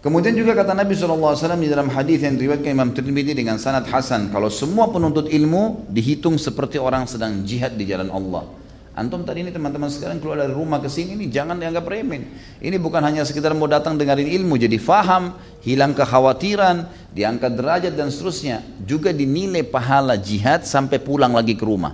Kemudian 0.00 0.32
juga 0.32 0.56
kata 0.56 0.72
Nabi 0.72 0.96
SAW 0.96 1.36
di 1.60 1.68
dalam 1.68 1.92
hadis 1.92 2.24
yang 2.24 2.40
diriwayatkan 2.40 2.72
Imam 2.72 2.88
Tirmidzi 2.96 3.36
dengan 3.36 3.60
sanad 3.60 3.84
Hasan, 3.84 4.32
kalau 4.32 4.48
semua 4.48 4.88
penuntut 4.88 5.28
ilmu 5.28 5.92
dihitung 5.92 6.40
seperti 6.40 6.80
orang 6.80 7.04
sedang 7.04 7.44
jihad 7.44 7.76
di 7.76 7.84
jalan 7.84 8.08
Allah. 8.08 8.48
Antum 8.96 9.28
tadi 9.28 9.44
ini 9.44 9.52
teman-teman 9.52 9.92
sekalian 9.92 10.16
keluar 10.16 10.40
dari 10.40 10.56
rumah 10.56 10.80
ke 10.80 10.88
sini 10.88 11.20
ini 11.20 11.28
jangan 11.28 11.60
dianggap 11.60 11.84
remeh. 11.84 12.32
Ini 12.64 12.80
bukan 12.80 13.04
hanya 13.04 13.28
sekedar 13.28 13.52
mau 13.52 13.68
datang 13.68 14.00
dengerin 14.00 14.24
ilmu 14.40 14.56
jadi 14.56 14.80
faham, 14.80 15.36
hilang 15.60 15.92
kekhawatiran, 15.92 16.88
diangkat 17.12 17.60
derajat 17.60 17.92
dan 17.92 18.08
seterusnya. 18.08 18.64
Juga 18.88 19.12
dinilai 19.12 19.68
pahala 19.68 20.16
jihad 20.16 20.64
sampai 20.64 20.96
pulang 20.96 21.36
lagi 21.36 21.52
ke 21.52 21.64
rumah. 21.68 21.92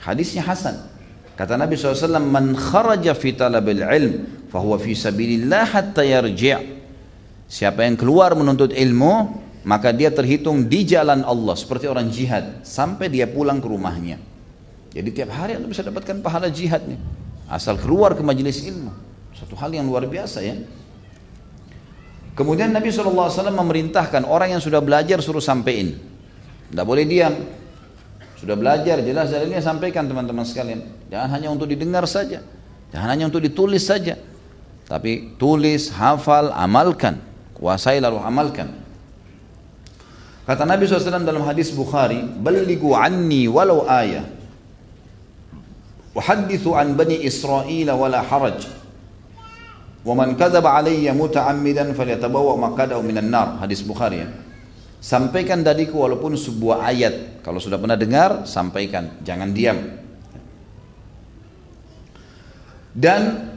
Hadisnya 0.00 0.40
Hasan. 0.40 0.88
Kata 1.36 1.60
Nabi 1.60 1.76
SAW, 1.76 2.16
Man 2.16 2.56
kharaja 2.56 3.12
fi 3.12 3.36
talabil 3.36 3.84
ilm, 3.84 4.12
fahuwa 4.48 4.80
fi 4.80 4.96
sabilillah 4.96 5.68
hatta 5.68 6.00
yarji' 6.00 6.79
Siapa 7.50 7.82
yang 7.82 7.98
keluar 7.98 8.30
menuntut 8.38 8.70
ilmu, 8.70 9.42
maka 9.66 9.90
dia 9.90 10.14
terhitung 10.14 10.70
di 10.70 10.86
jalan 10.86 11.26
Allah 11.26 11.58
seperti 11.58 11.90
orang 11.90 12.06
jihad 12.06 12.62
sampai 12.62 13.10
dia 13.10 13.26
pulang 13.26 13.58
ke 13.58 13.66
rumahnya. 13.66 14.22
Jadi 14.94 15.08
tiap 15.10 15.34
hari 15.34 15.58
Anda 15.58 15.66
bisa 15.66 15.82
dapatkan 15.82 16.22
pahala 16.22 16.46
jihadnya. 16.46 16.94
Asal 17.50 17.74
keluar 17.74 18.14
ke 18.14 18.22
majelis 18.22 18.62
ilmu. 18.62 18.94
Satu 19.34 19.58
hal 19.58 19.74
yang 19.74 19.90
luar 19.90 20.06
biasa 20.06 20.46
ya. 20.46 20.62
Kemudian 22.38 22.70
Nabi 22.70 22.94
SAW 22.94 23.34
memerintahkan 23.50 24.22
orang 24.30 24.54
yang 24.54 24.62
sudah 24.62 24.78
belajar 24.78 25.18
suruh 25.18 25.42
sampein. 25.42 25.98
Tidak 26.70 26.86
boleh 26.86 27.02
diam. 27.02 27.34
Sudah 28.38 28.54
belajar 28.54 29.02
jelas 29.02 29.34
dalilnya 29.34 29.58
sampaikan 29.58 30.06
teman-teman 30.06 30.46
sekalian. 30.46 30.86
Jangan 31.10 31.28
hanya 31.34 31.48
untuk 31.50 31.66
didengar 31.66 32.06
saja. 32.06 32.46
Jangan 32.94 33.08
hanya 33.10 33.26
untuk 33.26 33.42
ditulis 33.42 33.82
saja. 33.82 34.16
Tapi 34.86 35.34
tulis, 35.36 35.90
hafal, 35.92 36.54
amalkan. 36.54 37.29
Kuasai 37.60 38.00
lalu 38.00 38.16
amalkan. 38.16 38.72
Kata 40.48 40.64
Nabi 40.64 40.88
SAW 40.88 41.28
dalam 41.28 41.44
hadis 41.44 41.68
Bukhari, 41.76 42.24
"Ballighu 42.24 42.96
anni 42.96 43.44
walau 43.46 43.84
ayah." 43.84 44.24
Wahadithu 46.16 46.74
an 46.74 46.96
bani 46.96 47.20
Israel 47.22 47.94
wala 47.94 48.24
haraj. 48.24 48.66
Wa 50.00 50.16
man 50.16 50.34
kadzaba 50.34 50.80
alayya 50.80 51.12
muta'ammidan 51.12 51.92
falyatabawwa 51.92 52.72
maqadahu 52.72 53.04
minan 53.04 53.28
nar. 53.28 53.60
Hadis 53.60 53.84
Bukhari 53.84 54.24
ya. 54.24 54.28
Sampaikan 54.98 55.60
dariku 55.60 56.00
walaupun 56.00 56.34
sebuah 56.34 56.88
ayat. 56.88 57.44
Kalau 57.44 57.60
sudah 57.60 57.76
pernah 57.76 57.94
dengar, 57.94 58.48
sampaikan. 58.48 59.20
Jangan 59.22 59.52
diam. 59.52 59.78
Dan 62.90 63.49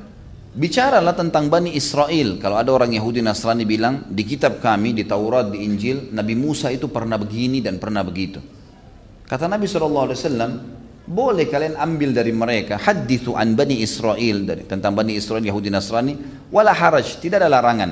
bicaralah 0.54 1.18
tentang 1.18 1.50
Bani 1.50 1.74
Israel. 1.74 2.38
Kalau 2.38 2.58
ada 2.62 2.70
orang 2.74 2.94
Yahudi 2.94 3.20
Nasrani 3.20 3.66
bilang, 3.66 4.08
di 4.10 4.24
kitab 4.24 4.62
kami, 4.62 4.94
di 4.94 5.04
Taurat, 5.04 5.50
di 5.50 5.66
Injil, 5.66 6.14
Nabi 6.14 6.34
Musa 6.38 6.70
itu 6.70 6.88
pernah 6.90 7.18
begini 7.18 7.60
dan 7.60 7.82
pernah 7.82 8.06
begitu. 8.06 8.40
Kata 9.26 9.50
Nabi 9.50 9.66
SAW, 9.66 10.14
boleh 11.04 11.52
kalian 11.52 11.76
ambil 11.76 12.16
dari 12.16 12.32
mereka 12.32 12.80
hadithu 12.80 13.36
an 13.36 13.60
Bani 13.60 13.84
Israel 13.84 14.48
dari 14.48 14.64
tentang 14.64 14.96
Bani 14.96 15.20
Israel 15.20 15.44
Yahudi 15.44 15.68
Nasrani 15.68 16.16
wala 16.48 16.72
haraj 16.72 17.20
tidak 17.20 17.44
ada 17.44 17.52
larangan 17.52 17.92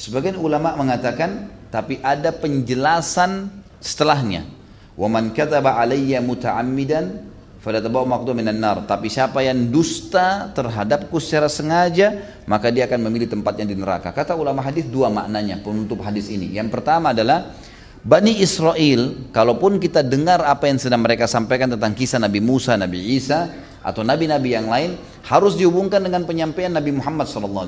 sebagian 0.00 0.40
ulama 0.40 0.72
mengatakan 0.72 1.52
tapi 1.68 2.00
ada 2.00 2.32
penjelasan 2.32 3.52
setelahnya. 3.84 4.48
Waman 4.96 5.36
kataba 5.36 5.78
alayya 5.78 6.24
muta'ammidan 6.24 7.28
falatabaw 7.60 8.06
maqdu 8.06 8.34
minan 8.34 8.58
nar. 8.58 8.86
Tapi 8.86 9.10
siapa 9.10 9.42
yang 9.44 9.68
dusta 9.68 10.50
terhadapku 10.54 11.18
secara 11.22 11.46
sengaja, 11.46 12.40
maka 12.48 12.72
dia 12.72 12.86
akan 12.86 13.10
memilih 13.10 13.28
tempatnya 13.28 13.68
di 13.68 13.76
neraka. 13.76 14.14
Kata 14.14 14.34
ulama 14.34 14.62
hadis 14.64 14.86
dua 14.88 15.12
maknanya 15.12 15.60
penutup 15.60 16.00
hadis 16.02 16.30
ini. 16.32 16.54
Yang 16.54 16.74
pertama 16.78 17.10
adalah 17.12 17.54
Bani 17.98 18.38
Israel, 18.38 19.30
kalaupun 19.34 19.82
kita 19.82 20.06
dengar 20.06 20.40
apa 20.46 20.70
yang 20.70 20.78
sedang 20.78 21.02
mereka 21.02 21.26
sampaikan 21.26 21.66
tentang 21.74 21.98
kisah 21.98 22.22
Nabi 22.22 22.38
Musa, 22.38 22.78
Nabi 22.78 23.18
Isa, 23.18 23.50
atau 23.82 24.06
nabi-nabi 24.06 24.54
yang 24.54 24.70
lain, 24.70 24.94
harus 25.26 25.58
dihubungkan 25.58 26.06
dengan 26.06 26.22
penyampaian 26.22 26.70
Nabi 26.70 26.94
Muhammad 26.94 27.26
SAW. 27.26 27.66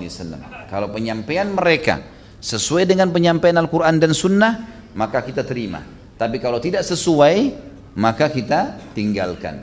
Kalau 0.71 0.89
penyampaian 0.95 1.51
mereka 1.51 2.21
sesuai 2.41 2.89
dengan 2.89 3.13
penyampaian 3.13 3.61
Al-Quran 3.61 4.01
dan 4.01 4.17
Sunnah 4.17 4.65
maka 4.97 5.21
kita 5.21 5.45
terima 5.45 5.85
tapi 6.17 6.41
kalau 6.41 6.57
tidak 6.57 6.83
sesuai 6.89 7.53
maka 8.01 8.33
kita 8.33 8.81
tinggalkan 8.97 9.61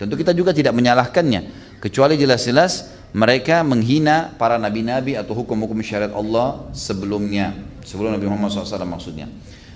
tentu 0.00 0.16
kita 0.16 0.32
juga 0.32 0.56
tidak 0.56 0.72
menyalahkannya 0.72 1.76
kecuali 1.84 2.16
jelas-jelas 2.16 2.88
mereka 3.12 3.60
menghina 3.60 4.32
para 4.40 4.56
nabi-nabi 4.56 5.20
atau 5.20 5.36
hukum-hukum 5.36 5.76
syariat 5.84 6.16
Allah 6.16 6.72
sebelumnya 6.72 7.52
sebelum 7.84 8.16
Nabi 8.16 8.24
Muhammad 8.24 8.48
SAW 8.56 8.88
maksudnya 8.88 9.28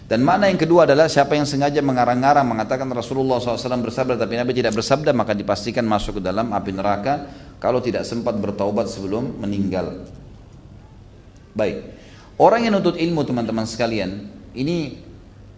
dan 0.05 0.20
mana 0.20 0.53
yang 0.53 0.61
kedua 0.61 0.85
adalah 0.85 1.09
siapa 1.09 1.33
yang 1.33 1.49
sengaja 1.49 1.81
mengarang-arang 1.81 2.45
mengatakan 2.45 2.85
Rasulullah 2.93 3.41
SAW 3.41 3.85
bersabda 3.85 4.20
tapi 4.20 4.37
Nabi 4.37 4.53
tidak 4.53 4.77
bersabda 4.77 5.16
maka 5.16 5.33
dipastikan 5.33 5.85
masuk 5.89 6.20
ke 6.20 6.22
dalam 6.25 6.53
api 6.53 6.70
neraka 6.77 7.14
kalau 7.57 7.81
tidak 7.81 8.05
sempat 8.05 8.37
bertaubat 8.37 8.93
sebelum 8.93 9.41
meninggal. 9.41 10.05
Baik. 11.57 11.97
Orang 12.37 12.68
yang 12.68 12.77
nuntut 12.77 13.01
ilmu 13.01 13.25
teman-teman 13.25 13.64
sekalian, 13.64 14.29
ini 14.53 15.01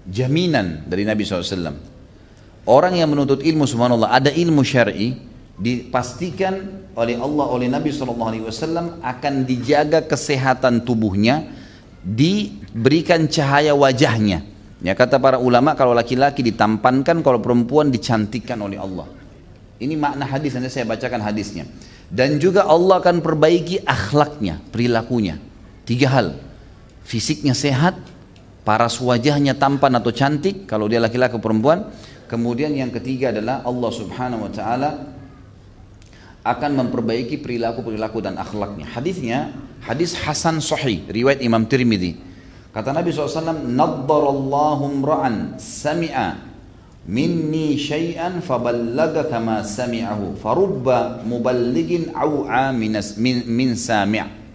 jaminan 0.07 0.87
dari 0.87 1.03
Nabi 1.03 1.27
SAW. 1.27 1.96
Orang 2.67 2.99
yang 2.99 3.15
menuntut 3.15 3.47
ilmu 3.47 3.63
subhanallah, 3.63 4.11
ada 4.11 4.35
ilmu 4.35 4.67
syar'i, 4.67 5.15
dipastikan 5.55 6.85
oleh 6.99 7.15
Allah, 7.15 7.47
oleh 7.47 7.71
Nabi 7.71 7.95
SAW 7.95 8.99
akan 9.01 9.35
dijaga 9.47 10.03
kesehatan 10.03 10.83
tubuhnya, 10.83 11.47
diberikan 12.03 13.31
cahaya 13.31 13.71
wajahnya. 13.71 14.43
Ya 14.83 14.93
kata 14.93 15.17
para 15.17 15.39
ulama 15.39 15.79
kalau 15.79 15.95
laki-laki 15.95 16.43
ditampankan, 16.43 17.23
kalau 17.23 17.39
perempuan 17.39 17.89
dicantikkan 17.89 18.59
oleh 18.59 18.83
Allah. 18.83 19.09
Ini 19.79 19.95
makna 19.95 20.27
hadis, 20.27 20.57
nanti 20.59 20.73
saya 20.73 20.89
bacakan 20.89 21.23
hadisnya. 21.23 21.65
Dan 22.11 22.39
juga 22.43 22.67
Allah 22.67 22.99
akan 22.99 23.23
perbaiki 23.23 23.83
akhlaknya, 23.87 24.59
perilakunya. 24.75 25.39
Tiga 25.87 26.11
hal 26.11 26.27
fisiknya 27.07 27.55
sehat, 27.55 27.95
paras 28.67 28.99
wajahnya 28.99 29.55
tampan 29.55 29.95
atau 29.95 30.11
cantik 30.11 30.67
kalau 30.67 30.91
dia 30.91 30.99
laki-laki 30.99 31.39
perempuan. 31.39 31.87
Kemudian 32.27 32.75
yang 32.75 32.91
ketiga 32.91 33.31
adalah 33.31 33.63
Allah 33.63 33.91
Subhanahu 33.91 34.47
wa 34.47 34.53
taala 34.53 34.91
akan 36.47 36.71
memperbaiki 36.87 37.43
perilaku-perilaku 37.43 38.19
dan 38.23 38.39
akhlaknya. 38.39 38.87
Hadisnya 38.87 39.51
hadis 39.83 40.15
Hasan 40.15 40.63
Sahih 40.63 41.03
riwayat 41.11 41.43
Imam 41.43 41.67
Tirmidzi. 41.67 42.19
Kata 42.71 42.93
Nabi 42.93 43.11
SAW, 43.11 43.67
Naddarallahu 43.73 45.01
ra'an 45.03 45.57
sami'a 45.57 46.39
minni 47.07 47.79
syai'an 47.79 48.43
faballaga 48.43 49.31
kama 49.31 49.63
sami'ahu 49.63 50.37
farubba 50.39 51.23
muballigin 51.23 52.13
aw'a 52.13 52.75
min, 52.75 52.99
min 53.47 53.69
sami' 53.79 54.47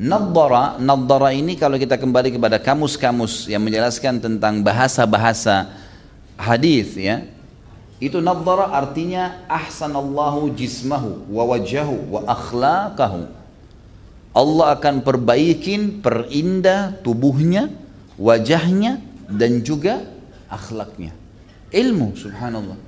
Naddara, 0.00 0.80
naddara 0.80 1.28
ini 1.36 1.60
kalau 1.60 1.76
kita 1.76 2.00
kembali 2.00 2.32
kepada 2.32 2.56
kamus-kamus 2.56 3.52
yang 3.52 3.60
menjelaskan 3.60 4.16
tentang 4.16 4.64
bahasa-bahasa 4.64 5.68
hadis 6.40 6.96
ya. 6.96 7.28
Itu 8.00 8.24
naddara 8.24 8.72
artinya 8.72 9.44
ahsanallahu 9.44 10.56
jismahu 10.56 11.28
wa 11.28 11.44
wajahu 11.52 12.16
wa 12.16 12.20
akhlaqahu. 12.24 13.28
Allah 14.32 14.66
akan 14.78 15.04
perbaikin, 15.04 16.00
perindah 16.00 16.96
tubuhnya, 17.04 17.68
wajahnya 18.16 19.04
dan 19.28 19.60
juga 19.60 20.08
akhlaknya. 20.48 21.12
Ilmu 21.70 22.16
subhanallah. 22.16 22.78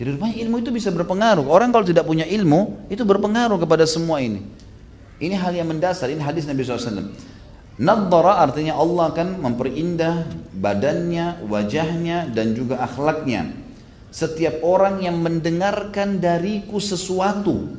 Jadi 0.00 0.08
rupanya 0.18 0.36
ilmu 0.42 0.56
itu 0.64 0.70
bisa 0.72 0.88
berpengaruh. 0.90 1.46
Orang 1.46 1.70
kalau 1.70 1.84
tidak 1.84 2.08
punya 2.08 2.24
ilmu, 2.24 2.88
itu 2.88 3.04
berpengaruh 3.04 3.60
kepada 3.60 3.84
semua 3.84 4.18
ini. 4.18 4.42
Ini 5.22 5.38
hal 5.38 5.54
yang 5.54 5.70
mendasar, 5.70 6.10
ini 6.10 6.18
hadis 6.18 6.48
Nabi 6.48 6.66
SAW. 6.66 7.14
Nadhara 7.82 8.38
artinya 8.38 8.78
Allah 8.78 9.10
akan 9.10 9.42
memperindah 9.42 10.30
badannya, 10.54 11.42
wajahnya, 11.50 12.30
dan 12.30 12.54
juga 12.54 12.78
akhlaknya. 12.78 13.58
Setiap 14.14 14.62
orang 14.62 15.02
yang 15.02 15.18
mendengarkan 15.18 16.22
dariku 16.22 16.78
sesuatu, 16.78 17.74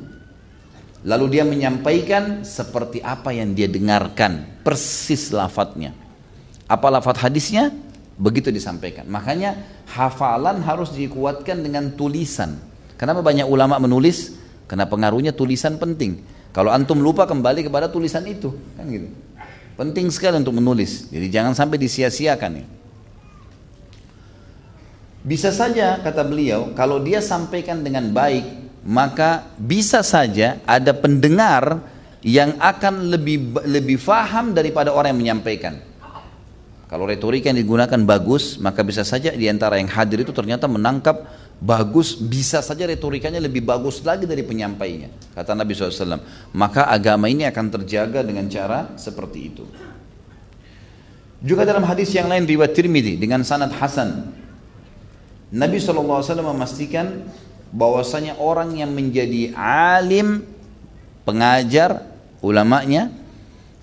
lalu 1.08 1.26
dia 1.32 1.48
menyampaikan 1.48 2.44
seperti 2.44 3.00
apa 3.00 3.32
yang 3.32 3.56
dia 3.56 3.64
dengarkan, 3.64 4.60
persis 4.60 5.32
lafadznya. 5.32 5.96
Apa 6.68 6.92
lafadz 6.92 7.24
hadisnya? 7.24 7.72
Begitu 8.20 8.52
disampaikan. 8.52 9.08
Makanya 9.08 9.56
hafalan 9.88 10.60
harus 10.68 10.92
dikuatkan 10.92 11.64
dengan 11.64 11.96
tulisan. 11.96 12.60
Kenapa 13.00 13.24
banyak 13.24 13.48
ulama 13.48 13.80
menulis? 13.80 14.36
Karena 14.68 14.84
pengaruhnya 14.84 15.32
tulisan 15.32 15.80
penting. 15.80 16.20
Kalau 16.52 16.68
antum 16.68 17.00
lupa 17.00 17.24
kembali 17.24 17.64
kepada 17.64 17.88
tulisan 17.88 18.28
itu, 18.28 18.52
kan 18.76 18.84
gitu. 18.84 19.23
Penting 19.74 20.06
sekali 20.14 20.38
untuk 20.38 20.54
menulis. 20.54 21.10
Jadi 21.10 21.26
jangan 21.30 21.54
sampai 21.54 21.76
disia-siakan. 21.82 22.62
Bisa 25.24 25.50
saja 25.50 25.98
kata 26.04 26.22
beliau, 26.22 26.76
kalau 26.76 27.00
dia 27.00 27.18
sampaikan 27.24 27.80
dengan 27.80 28.12
baik, 28.12 28.44
maka 28.84 29.48
bisa 29.56 30.04
saja 30.04 30.60
ada 30.68 30.92
pendengar 30.92 31.80
yang 32.20 32.54
akan 32.60 33.08
lebih 33.08 33.56
lebih 33.64 33.96
faham 33.96 34.52
daripada 34.52 34.92
orang 34.92 35.16
yang 35.16 35.20
menyampaikan. 35.20 35.80
Kalau 36.84 37.08
retorika 37.08 37.50
yang 37.50 37.58
digunakan 37.58 38.00
bagus, 38.04 38.60
maka 38.60 38.84
bisa 38.84 39.02
saja 39.02 39.32
di 39.32 39.48
antara 39.48 39.80
yang 39.80 39.88
hadir 39.88 40.22
itu 40.22 40.30
ternyata 40.30 40.68
menangkap 40.68 41.26
bagus, 41.62 42.18
bisa 42.18 42.62
saja 42.64 42.86
retorikanya 42.86 43.38
lebih 43.38 43.62
bagus 43.62 44.02
lagi 44.02 44.26
dari 44.26 44.42
penyampainya. 44.42 45.10
Kata 45.34 45.54
Nabi 45.54 45.74
SAW. 45.74 46.22
Maka 46.54 46.90
agama 46.90 47.30
ini 47.30 47.46
akan 47.46 47.66
terjaga 47.80 48.22
dengan 48.26 48.46
cara 48.50 48.94
seperti 48.98 49.38
itu. 49.42 49.64
Juga 51.44 51.68
dalam 51.68 51.84
hadis 51.84 52.08
yang 52.16 52.32
lain 52.32 52.48
riwayat 52.48 52.72
Tirmidzi 52.72 53.20
dengan 53.20 53.44
sanad 53.44 53.68
Hasan. 53.76 54.32
Nabi 55.54 55.76
SAW 55.76 56.24
memastikan 56.40 57.28
bahwasanya 57.68 58.40
orang 58.40 58.74
yang 58.74 58.90
menjadi 58.96 59.52
alim, 59.54 60.46
pengajar, 61.28 62.06
ulamanya, 62.40 63.12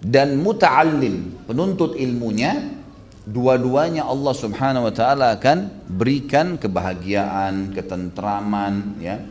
dan 0.02 0.42
muta'allim, 0.42 1.46
penuntut 1.46 1.94
ilmunya, 1.94 2.81
dua-duanya 3.26 4.08
Allah 4.08 4.34
Subhanahu 4.34 4.88
wa 4.90 4.94
taala 4.94 5.36
akan 5.38 5.90
berikan 5.90 6.58
kebahagiaan, 6.58 7.74
ketentraman 7.74 8.98
ya. 9.02 9.22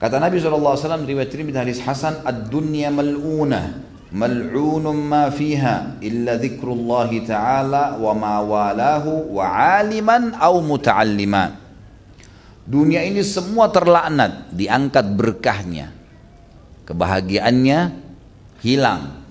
Kata 0.00 0.20
Nabi 0.20 0.36
SAW 0.36 1.06
riwayat 1.06 1.30
Tirmidzi 1.32 1.58
hadis 1.58 1.80
Hasan 1.80 2.20
ad-dunya 2.26 2.92
mal'una 2.92 3.94
mal'unun 4.14 4.94
ma 4.94 5.26
fiha 5.28 5.98
illa 5.98 6.38
dzikrullah 6.38 7.10
ta'ala 7.26 7.98
wa 7.98 8.12
ma 8.14 8.34
walahu 8.38 9.34
wa 9.34 9.44
aliman 9.82 10.38
aw 10.38 10.54
muta'allima. 10.62 11.58
Dunia 12.64 13.04
ini 13.04 13.20
semua 13.20 13.68
terlaknat, 13.68 14.48
diangkat 14.54 15.04
berkahnya. 15.12 15.92
Kebahagiaannya 16.88 17.78
hilang, 18.64 19.23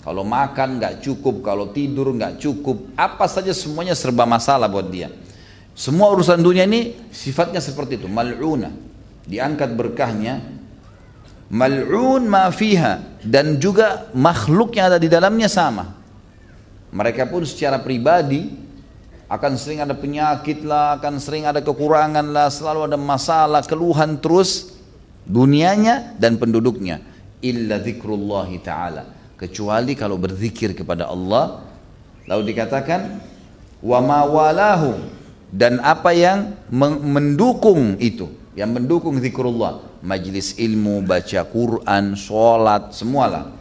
kalau 0.00 0.24
makan 0.24 0.80
nggak 0.80 1.04
cukup, 1.04 1.44
kalau 1.44 1.76
tidur 1.76 2.16
nggak 2.16 2.40
cukup, 2.40 2.88
apa 2.96 3.28
saja 3.28 3.52
semuanya 3.52 3.92
serba 3.92 4.24
masalah 4.24 4.64
buat 4.64 4.88
dia. 4.88 5.12
Semua 5.76 6.08
urusan 6.16 6.40
dunia 6.40 6.64
ini 6.64 6.96
sifatnya 7.12 7.60
seperti 7.60 8.00
itu, 8.00 8.08
mal'una. 8.08 8.72
Diangkat 9.28 9.76
berkahnya, 9.76 10.40
mal'un 11.52 12.24
ma 12.24 12.48
fiha 12.48 13.20
dan 13.20 13.60
juga 13.60 14.08
makhluk 14.16 14.72
yang 14.72 14.88
ada 14.88 14.96
di 14.96 15.12
dalamnya 15.12 15.52
sama. 15.52 15.92
Mereka 16.90 17.28
pun 17.28 17.44
secara 17.44 17.76
pribadi 17.84 18.56
akan 19.28 19.52
sering 19.60 19.84
ada 19.84 19.92
penyakit 19.92 20.64
lah, 20.64 20.96
akan 20.96 21.20
sering 21.20 21.44
ada 21.44 21.60
kekurangan 21.60 22.24
lah, 22.24 22.48
selalu 22.48 22.88
ada 22.88 22.96
masalah, 22.96 23.60
keluhan 23.68 24.16
terus 24.16 24.80
dunianya 25.28 26.16
dan 26.16 26.40
penduduknya. 26.40 27.04
Illa 27.44 27.78
zikrullahi 27.78 28.56
ta'ala 28.64 29.19
kecuali 29.40 29.96
kalau 29.96 30.20
berzikir 30.20 30.76
kepada 30.76 31.08
Allah. 31.08 31.64
Lalu 32.28 32.52
dikatakan 32.52 33.16
wa 33.80 33.98
mawalahu 34.04 35.00
dan 35.48 35.80
apa 35.80 36.12
yang 36.12 36.52
mendukung 36.68 37.96
itu? 37.96 38.28
Yang 38.52 38.70
mendukung 38.76 39.16
zikrullah. 39.16 39.88
Majlis 40.04 40.60
ilmu 40.60 41.00
baca 41.00 41.40
Quran 41.48 42.12
sholat 42.12 42.92
semualah. 42.92 43.56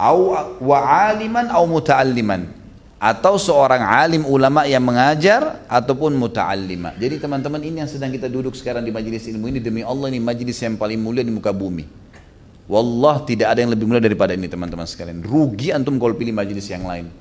Au 0.00 0.32
wa 0.58 0.78
aliman 1.12 1.52
au 1.52 1.68
muta'alliman. 1.68 2.64
Atau 3.04 3.36
seorang 3.36 3.84
alim 3.84 4.24
ulama 4.24 4.64
yang 4.64 4.80
mengajar 4.80 5.60
ataupun 5.68 6.16
muta'allima. 6.16 6.96
Jadi 6.96 7.20
teman-teman 7.20 7.60
ini 7.60 7.84
yang 7.84 7.90
sedang 7.90 8.08
kita 8.08 8.32
duduk 8.32 8.56
sekarang 8.56 8.80
di 8.80 8.88
majlis 8.88 9.28
ilmu 9.28 9.52
ini. 9.52 9.60
Demi 9.60 9.84
Allah 9.84 10.08
ini 10.08 10.24
majlis 10.24 10.56
yang 10.64 10.80
paling 10.80 10.96
mulia 10.96 11.20
di 11.20 11.28
muka 11.28 11.52
bumi 11.52 12.03
Wallah 12.64 13.20
tidak 13.28 13.52
ada 13.52 13.60
yang 13.60 13.72
lebih 13.76 13.84
mulia 13.84 14.00
daripada 14.00 14.32
ini 14.32 14.48
teman-teman 14.48 14.88
sekalian. 14.88 15.20
Rugi 15.20 15.68
antum 15.68 16.00
kalau 16.00 16.16
pilih 16.16 16.32
majelis 16.32 16.64
yang 16.72 16.88
lain. 16.88 17.12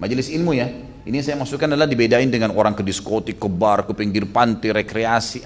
Majelis 0.00 0.32
ilmu 0.32 0.56
ya. 0.56 0.72
Ini 1.04 1.20
saya 1.20 1.36
masukkan 1.36 1.68
adalah 1.68 1.88
dibedain 1.88 2.28
dengan 2.28 2.52
orang 2.56 2.72
ke 2.76 2.84
diskotik, 2.84 3.36
ke 3.40 3.48
bar, 3.48 3.84
ke 3.84 3.92
pinggir 3.92 4.24
pantai, 4.28 4.72
rekreasi. 4.72 5.44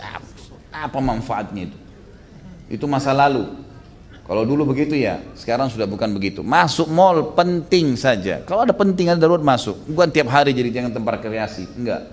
Apa 0.71 0.99
manfaatnya 0.99 1.71
itu? 1.71 1.79
Itu 2.71 2.87
masa 2.87 3.11
lalu. 3.15 3.63
Kalau 4.25 4.43
dulu 4.49 4.73
begitu 4.73 4.97
ya, 4.97 5.21
sekarang 5.37 5.69
sudah 5.69 5.85
bukan 5.85 6.09
begitu. 6.17 6.41
Masuk 6.41 6.89
mall 6.89 7.37
penting 7.37 7.93
saja. 7.99 8.41
Kalau 8.47 8.65
ada 8.65 8.73
penting 8.73 9.13
ada 9.13 9.21
darurat 9.21 9.45
masuk. 9.45 9.77
Bukan 9.85 10.09
tiap 10.15 10.33
hari 10.33 10.57
jadi 10.57 10.81
jangan 10.81 10.97
tempat 10.97 11.21
rekreasi. 11.21 11.69
Enggak. 11.77 12.09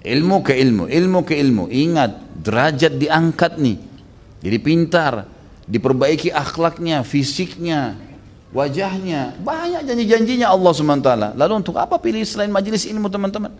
Ilmu 0.00 0.40
ke 0.40 0.56
ilmu, 0.56 0.88
ilmu 0.88 1.20
ke 1.28 1.36
ilmu. 1.36 1.68
Ingat, 1.68 2.40
derajat 2.40 2.96
diangkat 2.96 3.60
nih. 3.60 3.76
Jadi 4.40 4.56
pintar, 4.56 5.28
diperbaiki 5.70 6.34
akhlaknya, 6.34 7.06
fisiknya, 7.06 7.94
wajahnya. 8.50 9.38
Banyak 9.38 9.86
janji-janjinya 9.86 10.50
Allah 10.50 10.72
SWT. 10.74 11.10
Lalu 11.38 11.52
untuk 11.54 11.78
apa 11.78 11.94
pilih 12.02 12.26
selain 12.26 12.50
majelis 12.50 12.84
ilmu 12.90 13.06
teman-teman? 13.06 13.54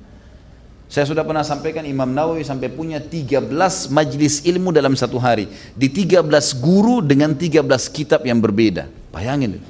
Saya 0.91 1.07
sudah 1.07 1.23
pernah 1.23 1.47
sampaikan 1.47 1.87
Imam 1.87 2.11
Nawawi 2.11 2.43
sampai 2.43 2.67
punya 2.67 2.99
13 2.99 3.47
majelis 3.95 4.43
ilmu 4.43 4.75
dalam 4.75 4.99
satu 4.99 5.23
hari. 5.23 5.47
Di 5.79 5.87
13 5.87 6.27
guru 6.59 6.99
dengan 6.99 7.31
13 7.31 7.63
kitab 7.95 8.27
yang 8.27 8.43
berbeda. 8.43 8.91
Bayangin. 9.15 9.63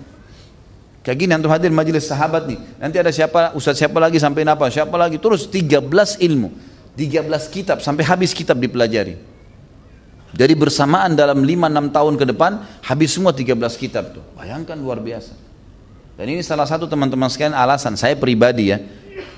Kayak 1.04 1.16
gini 1.20 1.32
antum 1.36 1.52
hadir 1.52 1.68
majelis 1.68 2.08
sahabat 2.08 2.48
nih. 2.48 2.56
Nanti 2.80 2.96
ada 2.96 3.12
siapa, 3.12 3.52
ustaz 3.52 3.76
siapa 3.76 4.00
lagi 4.00 4.16
sampai 4.16 4.48
apa, 4.48 4.72
siapa 4.72 4.96
lagi. 4.96 5.20
Terus 5.20 5.44
13 5.44 6.16
ilmu. 6.24 6.56
13 6.96 7.52
kitab 7.52 7.84
sampai 7.84 8.04
habis 8.08 8.32
kitab 8.32 8.56
dipelajari. 8.56 9.29
Jadi 10.30 10.54
bersamaan 10.54 11.18
dalam 11.18 11.42
5-6 11.42 11.90
tahun 11.90 12.14
ke 12.14 12.24
depan 12.30 12.52
habis 12.86 13.10
semua 13.10 13.34
13 13.34 13.56
kitab 13.74 14.14
tuh. 14.14 14.22
Bayangkan 14.38 14.78
luar 14.78 15.02
biasa. 15.02 15.34
Dan 16.14 16.36
ini 16.36 16.44
salah 16.44 16.68
satu 16.68 16.86
teman-teman 16.86 17.26
sekalian 17.26 17.56
alasan 17.56 17.98
saya 17.98 18.14
pribadi 18.14 18.70
ya. 18.70 18.78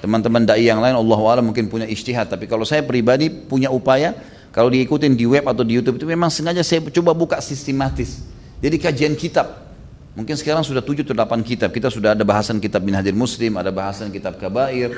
Teman-teman 0.04 0.44
dai 0.44 0.66
yang 0.66 0.82
lain 0.82 0.98
Allah 0.98 1.18
Allah 1.18 1.44
mungkin 1.46 1.70
punya 1.70 1.86
istihad 1.86 2.26
tapi 2.28 2.50
kalau 2.50 2.66
saya 2.66 2.82
pribadi 2.82 3.30
punya 3.30 3.70
upaya 3.70 4.14
kalau 4.52 4.68
diikutin 4.68 5.16
di 5.16 5.24
web 5.24 5.48
atau 5.48 5.64
di 5.64 5.78
YouTube 5.78 5.96
itu 5.96 6.06
memang 6.06 6.28
sengaja 6.28 6.60
saya 6.60 6.84
coba 6.92 7.16
buka 7.16 7.40
sistematis. 7.40 8.20
Jadi 8.60 8.76
kajian 8.76 9.14
kitab. 9.16 9.62
Mungkin 10.12 10.36
sekarang 10.36 10.60
sudah 10.60 10.84
7 10.84 11.08
atau 11.08 11.16
8 11.16 11.40
kitab. 11.40 11.72
Kita 11.72 11.88
sudah 11.88 12.12
ada 12.12 12.20
bahasan 12.20 12.60
kitab 12.60 12.84
bin 12.84 12.92
Hadir 12.92 13.16
Muslim, 13.16 13.56
ada 13.56 13.72
bahasan 13.72 14.12
kitab 14.12 14.36
Kabair, 14.36 14.92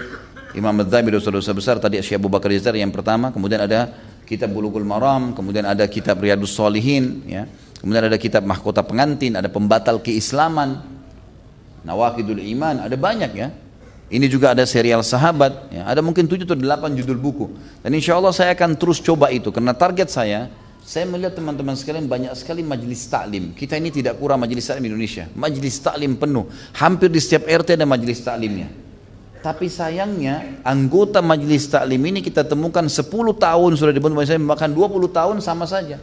Imam 0.58 0.74
Madzhabi 0.74 1.14
dosa-dosa 1.14 1.54
besar 1.54 1.78
tadi 1.78 2.02
Syekh 2.02 2.18
Abu 2.18 2.26
Bakar 2.26 2.50
Yazar 2.50 2.74
yang 2.74 2.90
pertama, 2.90 3.30
kemudian 3.30 3.62
ada 3.62 3.94
kitab 4.24 4.50
Bulughul 4.52 4.84
Maram, 4.84 5.36
kemudian 5.36 5.68
ada 5.68 5.84
kitab 5.86 6.20
Riyadus 6.20 6.56
Solihin, 6.56 7.24
ya. 7.28 7.44
Kemudian 7.78 8.08
ada 8.08 8.16
kitab 8.16 8.48
Mahkota 8.48 8.80
Pengantin, 8.80 9.36
ada 9.36 9.52
pembatal 9.52 10.00
keislaman, 10.00 10.80
Nawakidul 11.84 12.40
Iman, 12.40 12.80
ada 12.80 12.96
banyak 12.96 13.32
ya. 13.36 13.52
Ini 14.08 14.24
juga 14.28 14.56
ada 14.56 14.64
serial 14.64 15.04
sahabat, 15.04 15.68
ya. 15.68 15.84
ada 15.84 16.00
mungkin 16.00 16.24
7 16.24 16.48
atau 16.48 16.56
8 16.56 16.96
judul 16.96 17.20
buku. 17.20 17.46
Dan 17.84 17.92
insya 17.92 18.16
Allah 18.16 18.32
saya 18.32 18.56
akan 18.56 18.76
terus 18.80 19.04
coba 19.04 19.28
itu, 19.28 19.52
karena 19.52 19.76
target 19.76 20.08
saya, 20.08 20.48
saya 20.84 21.08
melihat 21.08 21.32
teman-teman 21.40 21.72
sekalian 21.76 22.04
banyak 22.04 22.32
sekali 22.36 22.60
majelis 22.60 23.08
taklim. 23.08 23.56
Kita 23.56 23.80
ini 23.80 23.88
tidak 23.88 24.20
kurang 24.20 24.44
majelis 24.44 24.68
taklim 24.68 24.92
Indonesia. 24.92 25.24
Majelis 25.32 25.80
taklim 25.80 26.12
penuh. 26.20 26.44
Hampir 26.76 27.08
di 27.08 27.20
setiap 27.24 27.48
RT 27.48 27.80
ada 27.80 27.88
majelis 27.88 28.20
taklimnya. 28.20 28.68
Tapi 29.44 29.68
sayangnya 29.68 30.64
anggota 30.64 31.20
majelis 31.20 31.68
taklim 31.68 32.00
ini 32.08 32.24
kita 32.24 32.48
temukan 32.48 32.80
10 32.80 33.04
tahun 33.12 33.70
sudah 33.76 33.92
dibentuk 33.92 34.24
saya 34.24 34.40
bahkan 34.40 34.72
20 34.72 35.04
tahun 35.12 35.36
sama 35.44 35.68
saja. 35.68 36.00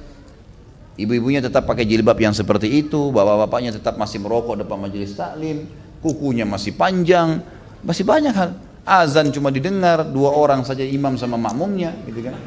Ibu-ibunya 0.93 1.41
tetap 1.41 1.65
pakai 1.65 1.81
jilbab 1.89 2.21
yang 2.21 2.37
seperti 2.37 2.69
itu, 2.69 3.09
bapak-bapaknya 3.09 3.73
tetap 3.73 3.97
masih 3.97 4.21
merokok 4.21 4.61
depan 4.61 4.77
majelis 4.77 5.17
taklim, 5.17 5.65
kukunya 6.05 6.45
masih 6.45 6.77
panjang, 6.77 7.41
masih 7.81 8.05
banyak 8.05 8.29
hal. 8.29 8.53
Azan 8.85 9.33
cuma 9.33 9.49
didengar 9.49 10.05
dua 10.05 10.37
orang 10.37 10.61
saja 10.61 10.85
imam 10.85 11.17
sama 11.17 11.33
makmumnya, 11.41 11.97
gitu 12.05 12.21
kan. 12.29 12.37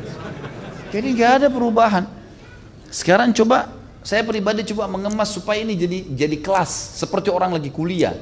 Jadi 0.94 1.06
nggak 1.10 1.30
ada 1.42 1.46
perubahan. 1.50 2.06
Sekarang 2.86 3.34
coba 3.34 3.74
saya 4.06 4.22
pribadi 4.22 4.62
coba 4.70 4.86
mengemas 4.86 5.34
supaya 5.34 5.58
ini 5.58 5.74
jadi 5.74 5.98
jadi 6.14 6.36
kelas 6.38 7.02
seperti 7.02 7.34
orang 7.34 7.50
lagi 7.58 7.74
kuliah. 7.74 8.14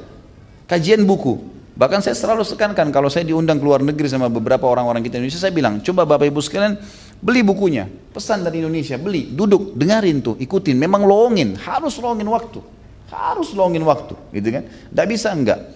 Kajian 0.65 1.05
buku. 1.05 1.53
Bahkan 1.73 2.05
saya 2.05 2.13
selalu 2.13 2.45
tekankan 2.45 2.93
kalau 2.93 3.09
saya 3.09 3.25
diundang 3.25 3.57
ke 3.57 3.65
luar 3.65 3.81
negeri 3.81 4.05
sama 4.05 4.29
beberapa 4.29 4.69
orang-orang 4.69 5.01
kita 5.01 5.17
Indonesia, 5.17 5.41
saya 5.41 5.55
bilang, 5.57 5.81
coba 5.81 6.05
Bapak 6.05 6.29
Ibu 6.29 6.41
sekalian 6.45 6.77
Beli 7.23 7.47
bukunya, 7.47 7.87
pesan 7.87 8.43
dari 8.43 8.59
Indonesia, 8.59 8.99
beli, 8.99 9.31
duduk, 9.31 9.79
dengarin 9.79 10.19
tuh, 10.19 10.35
ikutin. 10.43 10.75
Memang 10.75 11.07
longin, 11.07 11.55
harus 11.55 11.95
longin 12.03 12.27
waktu. 12.27 12.59
Harus 13.15 13.55
longin 13.55 13.87
waktu, 13.87 14.19
gitu 14.35 14.49
kan? 14.51 14.67
Tidak 14.67 15.07
bisa 15.07 15.31
enggak. 15.31 15.71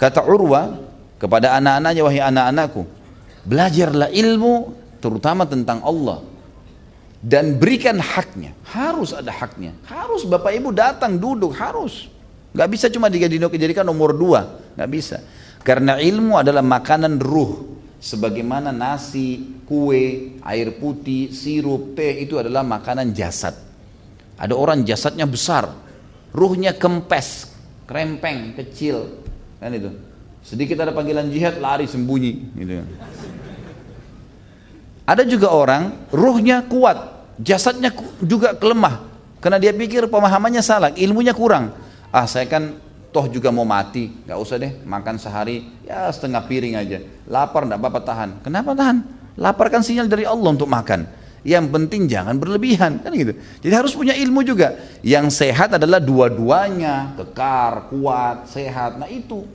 Kata 0.00 0.24
Urwa 0.24 0.72
kepada 1.20 1.52
anak-anaknya, 1.60 2.00
wahai 2.00 2.24
anak-anakku, 2.24 2.88
belajarlah 3.44 4.08
ilmu 4.08 4.72
terutama 5.04 5.44
tentang 5.44 5.84
Allah 5.84 6.24
dan 7.20 7.60
berikan 7.60 8.00
haknya. 8.00 8.56
Harus 8.64 9.12
ada 9.12 9.28
haknya. 9.36 9.76
Harus 9.84 10.24
Bapak 10.24 10.56
Ibu 10.56 10.72
datang 10.72 11.20
duduk, 11.20 11.52
harus. 11.60 12.08
Gak 12.56 12.72
bisa 12.72 12.88
cuma 12.88 13.12
dijadikan 13.12 13.84
nomor 13.84 14.16
dua, 14.16 14.64
gak 14.76 14.90
bisa. 14.92 15.18
Karena 15.66 15.98
ilmu 15.98 16.38
adalah 16.38 16.62
makanan 16.62 17.18
ruh 17.18 17.76
sebagaimana 17.98 18.70
nasi, 18.70 19.58
kue, 19.66 20.38
air 20.38 20.68
putih, 20.78 21.34
sirup, 21.34 21.98
teh 21.98 22.22
itu 22.22 22.38
adalah 22.38 22.62
makanan 22.62 23.10
jasad. 23.10 23.56
Ada 24.38 24.54
orang 24.54 24.86
jasadnya 24.86 25.26
besar, 25.26 25.72
ruhnya 26.30 26.76
kempes, 26.76 27.50
krempeng, 27.88 28.54
kecil, 28.54 29.26
kan 29.58 29.74
itu. 29.74 29.90
Sedikit 30.46 30.78
ada 30.86 30.94
panggilan 30.94 31.26
jihad, 31.32 31.58
lari 31.58 31.90
sembunyi, 31.90 32.32
gitu. 32.54 32.86
Ada 35.02 35.26
juga 35.26 35.50
orang 35.50 36.06
ruhnya 36.14 36.62
kuat, 36.62 37.26
jasadnya 37.42 37.90
juga 38.22 38.54
kelemah, 38.54 39.02
karena 39.42 39.58
dia 39.58 39.74
pikir 39.74 40.06
pemahamannya 40.06 40.62
salah, 40.62 40.94
ilmunya 40.94 41.34
kurang. 41.34 41.74
Ah 42.14 42.30
saya 42.30 42.46
kan 42.46 42.78
toh 43.16 43.32
juga 43.32 43.48
mau 43.48 43.64
mati, 43.64 44.12
nggak 44.28 44.36
usah 44.36 44.60
deh 44.60 44.84
makan 44.84 45.16
sehari 45.16 45.64
ya 45.88 46.12
setengah 46.12 46.44
piring 46.44 46.76
aja. 46.76 47.00
Lapar 47.24 47.64
nggak 47.64 47.80
apa-apa 47.80 48.00
tahan. 48.04 48.30
Kenapa 48.44 48.76
tahan? 48.76 49.00
Lapar 49.40 49.72
kan 49.72 49.80
sinyal 49.80 50.04
dari 50.04 50.28
Allah 50.28 50.52
untuk 50.52 50.68
makan. 50.68 51.08
Yang 51.40 51.64
penting 51.72 52.12
jangan 52.12 52.36
berlebihan 52.36 53.00
kan 53.00 53.08
gitu. 53.16 53.32
Jadi 53.64 53.72
harus 53.72 53.96
punya 53.96 54.12
ilmu 54.12 54.44
juga. 54.44 54.76
Yang 55.00 55.32
sehat 55.32 55.80
adalah 55.80 55.96
dua-duanya, 55.96 57.16
kekar, 57.16 57.88
kuat, 57.88 58.52
sehat. 58.52 59.00
Nah 59.00 59.08
itu 59.08 59.48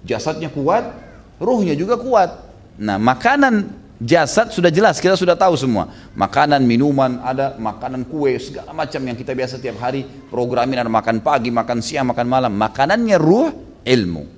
jasadnya 0.00 0.48
kuat, 0.48 0.88
ruhnya 1.36 1.76
juga 1.76 2.00
kuat. 2.00 2.40
Nah 2.80 2.96
makanan 2.96 3.83
Jasad 4.04 4.52
sudah 4.52 4.68
jelas, 4.68 5.00
kita 5.00 5.16
sudah 5.16 5.32
tahu 5.32 5.56
semua. 5.56 5.88
Makanan, 6.12 6.60
minuman, 6.60 7.24
ada 7.24 7.56
makanan 7.56 8.04
kue, 8.04 8.36
segala 8.36 8.76
macam 8.76 9.00
yang 9.00 9.16
kita 9.16 9.32
biasa 9.32 9.56
tiap 9.56 9.80
hari 9.80 10.04
programin 10.28 10.76
ada 10.76 10.92
makan 10.92 11.24
pagi, 11.24 11.48
makan 11.48 11.80
siang, 11.80 12.12
makan 12.12 12.28
malam. 12.28 12.52
Makanannya 12.52 13.16
ruh, 13.16 13.48
ilmu. 13.80 14.28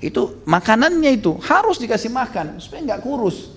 Itu 0.00 0.40
makanannya 0.48 1.10
itu 1.12 1.36
harus 1.44 1.76
dikasih 1.76 2.08
makan 2.08 2.56
supaya 2.64 2.80
nggak 2.80 3.04
kurus. 3.04 3.52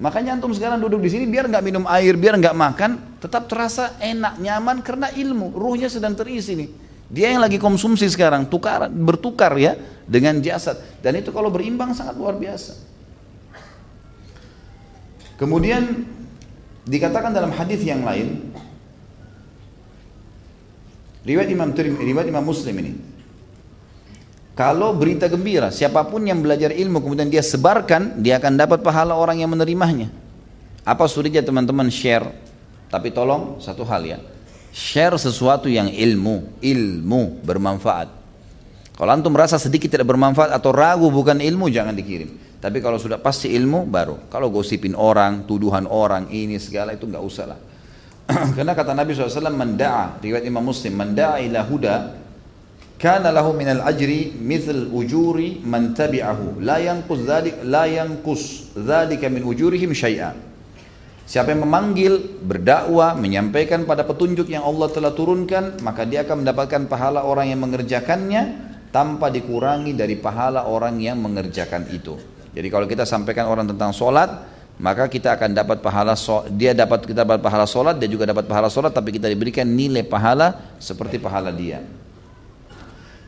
Makanya 0.00 0.40
antum 0.40 0.50
sekarang 0.56 0.80
duduk 0.80 1.04
di 1.04 1.12
sini 1.12 1.28
biar 1.28 1.44
nggak 1.44 1.60
minum 1.60 1.84
air, 1.84 2.16
biar 2.16 2.40
nggak 2.40 2.56
makan, 2.56 3.20
tetap 3.20 3.44
terasa 3.44 4.00
enak, 4.00 4.40
nyaman 4.40 4.80
karena 4.80 5.12
ilmu. 5.12 5.52
Ruhnya 5.52 5.92
sedang 5.92 6.16
terisi 6.16 6.56
nih. 6.56 6.70
Dia 7.12 7.36
yang 7.36 7.44
lagi 7.44 7.60
konsumsi 7.60 8.08
sekarang, 8.08 8.48
tukar, 8.48 8.88
bertukar 8.88 9.52
ya 9.60 9.76
dengan 10.08 10.40
jasad. 10.40 10.80
Dan 11.04 11.20
itu 11.20 11.28
kalau 11.36 11.52
berimbang 11.52 11.92
sangat 11.92 12.16
luar 12.16 12.40
biasa. 12.40 12.93
Kemudian 15.34 16.06
dikatakan 16.86 17.34
dalam 17.34 17.50
hadis 17.50 17.82
yang 17.82 18.06
lain 18.06 18.54
riwayat 21.26 21.50
Imam 21.50 21.72
Tirmidzi, 21.74 22.04
riwayat 22.04 22.28
Imam 22.30 22.44
Muslim 22.44 22.74
ini. 22.78 22.92
Kalau 24.54 24.94
berita 24.94 25.26
gembira, 25.26 25.74
siapa 25.74 26.06
pun 26.06 26.22
yang 26.22 26.38
belajar 26.38 26.70
ilmu 26.70 27.02
kemudian 27.02 27.26
dia 27.26 27.42
sebarkan, 27.42 28.22
dia 28.22 28.38
akan 28.38 28.54
dapat 28.54 28.86
pahala 28.86 29.18
orang 29.18 29.42
yang 29.42 29.50
menerimanya. 29.50 30.06
Apa 30.86 31.10
sulitnya 31.10 31.42
teman-teman 31.42 31.90
share? 31.90 32.30
Tapi 32.86 33.10
tolong 33.10 33.58
satu 33.58 33.82
hal 33.82 34.06
ya. 34.06 34.18
Share 34.70 35.18
sesuatu 35.18 35.66
yang 35.66 35.90
ilmu, 35.90 36.62
ilmu 36.62 37.42
bermanfaat. 37.42 38.06
Kalau 38.94 39.10
antum 39.10 39.34
merasa 39.34 39.58
sedikit 39.58 39.90
tidak 39.90 40.06
bermanfaat 40.06 40.54
atau 40.54 40.70
ragu 40.70 41.10
bukan 41.10 41.42
ilmu, 41.42 41.66
jangan 41.66 41.90
dikirim. 41.90 42.30
Tapi 42.64 42.80
kalau 42.80 42.96
sudah 42.96 43.20
pasti 43.20 43.52
ilmu 43.52 43.84
baru. 43.84 44.32
Kalau 44.32 44.48
gosipin 44.48 44.96
orang, 44.96 45.44
tuduhan 45.44 45.84
orang, 45.84 46.32
ini 46.32 46.56
segala 46.56 46.96
itu 46.96 47.04
nggak 47.04 47.20
usah 47.20 47.44
lah. 47.52 47.60
Karena 48.56 48.72
kata 48.72 48.96
Nabi 48.96 49.12
SAW, 49.12 49.52
menda'a, 49.52 50.16
riwayat 50.24 50.48
Imam 50.48 50.64
Muslim, 50.64 50.96
menda'a 50.96 51.44
ila 51.44 51.60
huda, 51.60 52.16
kana 52.96 53.28
lahu 53.28 53.52
minal 53.52 53.84
ajri 53.84 54.32
mithl 54.40 54.88
ujuri 54.96 55.60
man 55.60 55.92
tabi'ahu 55.92 56.64
la 56.64 56.80
yanqus 56.80 57.20
dhalik 57.28 57.60
la 57.68 57.84
yanqus 57.84 58.72
dzalika 58.72 59.28
min 59.28 59.44
ujurihim 59.44 59.92
syai'a 59.92 60.32
Siapa 61.24 61.56
yang 61.56 61.64
memanggil, 61.64 62.20
berdakwah, 62.44 63.16
menyampaikan 63.16 63.88
pada 63.88 64.04
petunjuk 64.04 64.44
yang 64.44 64.60
Allah 64.60 64.92
telah 64.92 65.12
turunkan, 65.16 65.80
maka 65.80 66.04
dia 66.04 66.20
akan 66.20 66.44
mendapatkan 66.44 66.84
pahala 66.84 67.24
orang 67.24 67.48
yang 67.48 67.64
mengerjakannya 67.64 68.42
tanpa 68.92 69.32
dikurangi 69.32 69.96
dari 69.96 70.20
pahala 70.20 70.68
orang 70.68 71.00
yang 71.00 71.16
mengerjakan 71.16 71.88
itu. 71.96 72.33
Jadi 72.54 72.68
kalau 72.70 72.86
kita 72.86 73.02
sampaikan 73.02 73.50
orang 73.50 73.66
tentang 73.66 73.90
sholat, 73.90 74.30
maka 74.78 75.10
kita 75.10 75.34
akan 75.34 75.54
dapat 75.54 75.78
pahala 75.82 76.14
dia 76.54 76.74
dapat 76.74 77.06
kita 77.06 77.26
dapat 77.26 77.42
pahala 77.42 77.66
sholat, 77.66 77.98
dia 77.98 78.06
juga 78.06 78.30
dapat 78.30 78.46
pahala 78.46 78.70
sholat, 78.70 78.94
tapi 78.94 79.14
kita 79.14 79.26
diberikan 79.26 79.66
nilai 79.66 80.06
pahala 80.06 80.78
seperti 80.78 81.18
pahala 81.18 81.50
dia. 81.50 81.82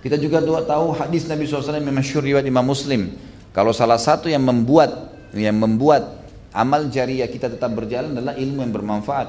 Kita 0.02 0.14
juga 0.22 0.38
tahu 0.42 0.94
hadis 0.94 1.26
Nabi 1.26 1.50
SAW 1.50 1.82
yang 1.82 1.90
masyhur 1.90 2.22
riwayat 2.22 2.46
Imam 2.46 2.62
Muslim. 2.62 3.18
Kalau 3.50 3.74
salah 3.74 3.98
satu 3.98 4.30
yang 4.30 4.46
membuat 4.46 5.10
yang 5.34 5.58
membuat 5.58 6.22
amal 6.54 6.86
jariah 6.86 7.26
kita 7.26 7.50
tetap 7.50 7.74
berjalan 7.74 8.14
adalah 8.14 8.38
ilmu 8.38 8.62
yang 8.62 8.70
bermanfaat. 8.70 9.28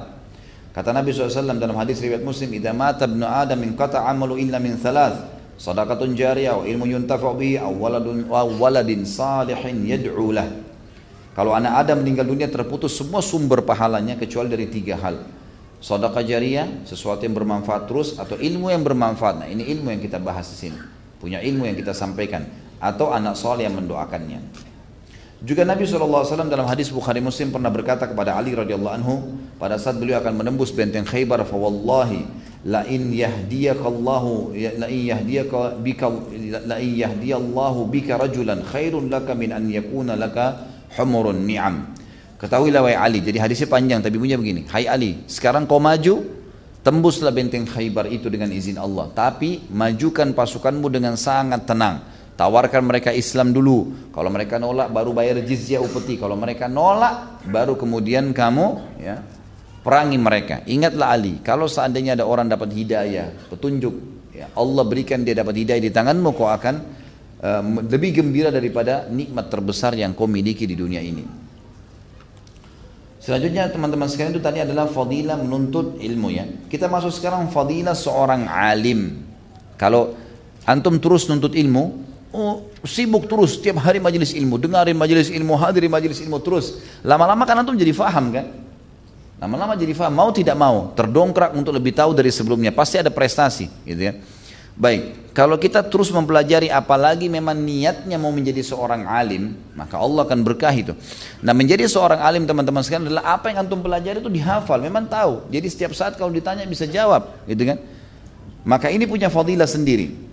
Kata 0.70 0.94
Nabi 0.94 1.10
SAW 1.10 1.58
dalam 1.58 1.74
hadis 1.74 1.98
riwayat 1.98 2.22
Muslim, 2.22 2.54
"Idza 2.54 2.70
mata 2.70 3.10
ibnu 3.10 3.26
Adam 3.26 3.58
min 3.58 3.74
qata 3.74 4.06
amalu 4.06 4.38
illa 4.38 4.62
min 4.62 4.78
thalath." 4.78 5.37
Sadaqatun 5.58 6.14
jariyah 6.14 6.62
wa 6.62 6.64
ilmu 6.64 6.86
yuntafa'u 6.86 7.34
bihi 7.34 7.58
waladun 7.60 8.30
wa 8.30 8.46
waladin 8.46 9.02
salihin 9.02 9.84
yad'u 9.84 10.30
lah. 10.30 10.46
Kalau 11.34 11.54
anak 11.54 11.86
Adam 11.86 12.02
meninggal 12.02 12.26
dunia 12.26 12.50
terputus 12.50 12.98
semua 12.98 13.22
sumber 13.22 13.62
pahalanya 13.62 14.18
kecuali 14.18 14.50
dari 14.50 14.66
tiga 14.66 14.98
hal. 14.98 15.22
Sedekah 15.78 16.26
jariyah, 16.26 16.82
sesuatu 16.82 17.22
yang 17.22 17.38
bermanfaat 17.38 17.86
terus 17.86 18.18
atau 18.18 18.34
ilmu 18.34 18.74
yang 18.74 18.82
bermanfaat. 18.82 19.46
Nah, 19.46 19.46
ini 19.46 19.62
ilmu 19.70 19.94
yang 19.94 20.02
kita 20.02 20.18
bahas 20.18 20.50
di 20.50 20.66
sini. 20.66 20.78
Punya 21.22 21.38
ilmu 21.38 21.70
yang 21.70 21.78
kita 21.78 21.94
sampaikan 21.94 22.42
atau 22.82 23.14
anak 23.14 23.38
soleh 23.38 23.66
yang 23.66 23.78
mendoakannya. 23.78 24.67
Juga 25.38 25.62
Nabi 25.62 25.86
SAW 25.86 26.50
dalam 26.50 26.66
hadis 26.66 26.90
Bukhari 26.90 27.22
Muslim 27.22 27.54
pernah 27.54 27.70
berkata 27.70 28.10
kepada 28.10 28.34
Ali 28.34 28.58
radhiyallahu 28.58 28.94
anhu 28.98 29.38
pada 29.54 29.78
saat 29.78 29.94
beliau 29.94 30.18
akan 30.18 30.34
menembus 30.34 30.74
benteng 30.74 31.06
Khaybar, 31.06 31.46
fa 31.46 31.54
wallahi 31.54 32.26
la 32.66 32.82
in 32.90 33.14
yahdiyakallahu 33.14 34.58
la 34.82 34.90
in 34.90 35.14
yahdiyaka 35.14 35.78
bika 35.78 36.10
la 36.66 36.82
in 36.82 36.98
yahdiyallahu 36.98 37.86
bika 37.86 38.18
rajulan 38.18 38.66
khairun 38.66 39.06
laka 39.06 39.38
min 39.38 39.54
an 39.54 39.70
yakuna 39.70 40.18
laka 40.18 40.66
humurun 40.98 41.46
ni'am. 41.46 41.94
Ketahuilah 42.42 42.82
wahai 42.82 42.98
Ali 42.98 43.22
jadi 43.22 43.38
hadisnya 43.38 43.70
panjang 43.70 44.02
tapi 44.02 44.18
punya 44.18 44.34
begini. 44.34 44.66
Hai 44.66 44.90
Ali 44.90 45.22
sekarang 45.30 45.70
kau 45.70 45.78
maju 45.78 46.18
tembuslah 46.82 47.30
benteng 47.30 47.62
Khaybar 47.62 48.10
itu 48.10 48.26
dengan 48.26 48.50
izin 48.50 48.74
Allah. 48.74 49.06
Tapi 49.14 49.70
majukan 49.70 50.34
pasukanmu 50.34 50.90
dengan 50.90 51.14
sangat 51.14 51.62
tenang 51.62 52.17
Tawarkan 52.38 52.86
mereka 52.86 53.10
Islam 53.10 53.50
dulu. 53.50 54.10
Kalau 54.14 54.30
mereka 54.30 54.62
nolak 54.62 54.94
baru 54.94 55.10
bayar 55.10 55.42
jizyah 55.42 55.82
upeti. 55.82 56.14
Kalau 56.22 56.38
mereka 56.38 56.70
nolak 56.70 57.42
baru 57.50 57.74
kemudian 57.74 58.30
kamu 58.30 58.94
ya 59.02 59.18
perangi 59.82 60.18
mereka. 60.22 60.62
Ingatlah 60.62 61.18
Ali, 61.18 61.42
kalau 61.42 61.66
seandainya 61.66 62.14
ada 62.14 62.22
orang 62.22 62.46
dapat 62.46 62.70
hidayah, 62.70 63.34
petunjuk, 63.50 63.94
ya 64.30 64.46
Allah 64.54 64.84
berikan 64.86 65.26
dia 65.26 65.34
dapat 65.34 65.66
hidayah 65.66 65.82
di 65.82 65.90
tanganmu, 65.90 66.30
kau 66.36 66.46
akan 66.46 66.74
uh, 67.42 67.62
lebih 67.90 68.22
gembira 68.22 68.54
daripada 68.54 69.10
nikmat 69.10 69.50
terbesar 69.50 69.98
yang 69.98 70.14
kau 70.14 70.30
miliki 70.30 70.62
di 70.62 70.78
dunia 70.78 71.02
ini. 71.02 71.26
Selanjutnya 73.18 73.66
teman-teman 73.68 74.06
sekalian 74.06 74.38
itu 74.38 74.42
tadi 74.44 74.62
adalah 74.62 74.86
fadilah 74.86 75.36
menuntut 75.42 75.98
ilmu 75.98 76.28
ya. 76.30 76.46
Kita 76.70 76.86
masuk 76.86 77.12
sekarang 77.12 77.50
fadilah 77.50 77.98
seorang 77.98 78.46
alim. 78.46 79.26
Kalau 79.74 80.14
antum 80.64 80.96
terus 81.02 81.28
nuntut 81.28 81.52
ilmu, 81.52 82.07
Oh, 82.28 82.68
sibuk 82.84 83.24
terus 83.24 83.56
tiap 83.56 83.80
hari 83.80 83.96
majelis 84.04 84.36
ilmu, 84.36 84.60
dengarin 84.60 84.92
majelis 84.92 85.32
ilmu, 85.32 85.56
hadirin 85.56 85.88
majelis 85.88 86.20
ilmu 86.20 86.36
terus. 86.44 86.76
Lama-lama 87.00 87.48
kan 87.48 87.56
antum 87.64 87.72
jadi 87.72 87.96
faham 87.96 88.28
kan? 88.28 88.46
Lama-lama 89.40 89.72
jadi 89.78 89.96
faham, 89.96 90.12
mau 90.12 90.28
tidak 90.28 90.52
mau, 90.58 90.92
terdongkrak 90.92 91.56
untuk 91.56 91.72
lebih 91.72 91.96
tahu 91.96 92.12
dari 92.12 92.28
sebelumnya, 92.28 92.68
pasti 92.74 93.00
ada 93.00 93.08
prestasi, 93.08 93.70
gitu 93.86 94.02
ya. 94.12 94.12
Baik, 94.78 95.34
kalau 95.34 95.58
kita 95.58 95.82
terus 95.88 96.12
mempelajari 96.12 96.68
apalagi 96.70 97.26
memang 97.26 97.56
niatnya 97.56 98.14
mau 98.14 98.30
menjadi 98.30 98.60
seorang 98.60 99.08
alim, 99.08 99.56
maka 99.74 99.96
Allah 99.98 100.22
akan 100.28 100.38
berkah 100.44 100.70
itu. 100.70 100.94
Nah 101.42 101.50
menjadi 101.50 101.88
seorang 101.88 102.20
alim 102.20 102.44
teman-teman 102.44 102.84
sekalian 102.84 103.10
adalah 103.10 103.24
apa 103.40 103.50
yang 103.50 103.66
antum 103.66 103.80
pelajari 103.80 104.20
itu 104.20 104.30
dihafal, 104.30 104.78
memang 104.78 105.08
tahu. 105.08 105.48
Jadi 105.48 105.66
setiap 105.66 105.96
saat 105.96 106.14
kalau 106.14 106.30
ditanya 106.30 106.68
bisa 106.68 106.84
jawab, 106.84 107.40
gitu 107.48 107.62
kan. 107.64 107.80
Maka 108.68 108.92
ini 108.92 109.08
punya 109.08 109.32
fadilah 109.32 109.66
sendiri. 109.66 110.27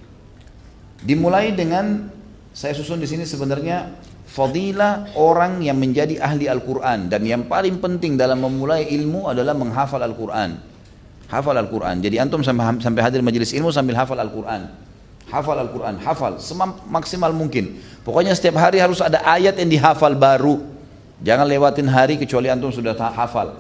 Dimulai 1.06 1.54
dengan 1.54 2.10
saya 2.50 2.74
susun 2.74 2.98
di 2.98 3.06
sini 3.06 3.30
sebenarnya 3.30 3.94
fadilah 4.26 5.14
orang 5.14 5.62
yang 5.62 5.78
menjadi 5.78 6.18
ahli 6.18 6.50
Al-Quran 6.50 7.14
dan 7.14 7.22
yang 7.22 7.46
paling 7.46 7.78
penting 7.78 8.18
dalam 8.18 8.42
memulai 8.42 8.90
ilmu 8.90 9.30
adalah 9.30 9.54
menghafal 9.54 10.02
Al-Quran. 10.02 10.58
Hafal 11.26 11.58
Al-Quran. 11.58 12.06
Jadi 12.06 12.22
antum 12.22 12.42
sampai, 12.46 13.02
hadir 13.02 13.22
majelis 13.26 13.50
ilmu 13.54 13.74
sambil 13.74 13.98
hafal 13.98 14.18
Al-Quran. 14.18 14.70
Hafal 15.26 15.58
Al-Quran, 15.58 15.98
hafal 16.06 16.38
maksimal 16.86 17.34
mungkin. 17.34 17.82
Pokoknya 18.06 18.38
setiap 18.38 18.62
hari 18.62 18.78
harus 18.78 19.02
ada 19.02 19.26
ayat 19.26 19.58
yang 19.58 19.70
dihafal 19.70 20.14
baru. 20.14 20.62
Jangan 21.26 21.50
lewatin 21.50 21.90
hari 21.90 22.22
kecuali 22.22 22.46
antum 22.54 22.70
sudah 22.70 22.94
hafal. 22.94 23.58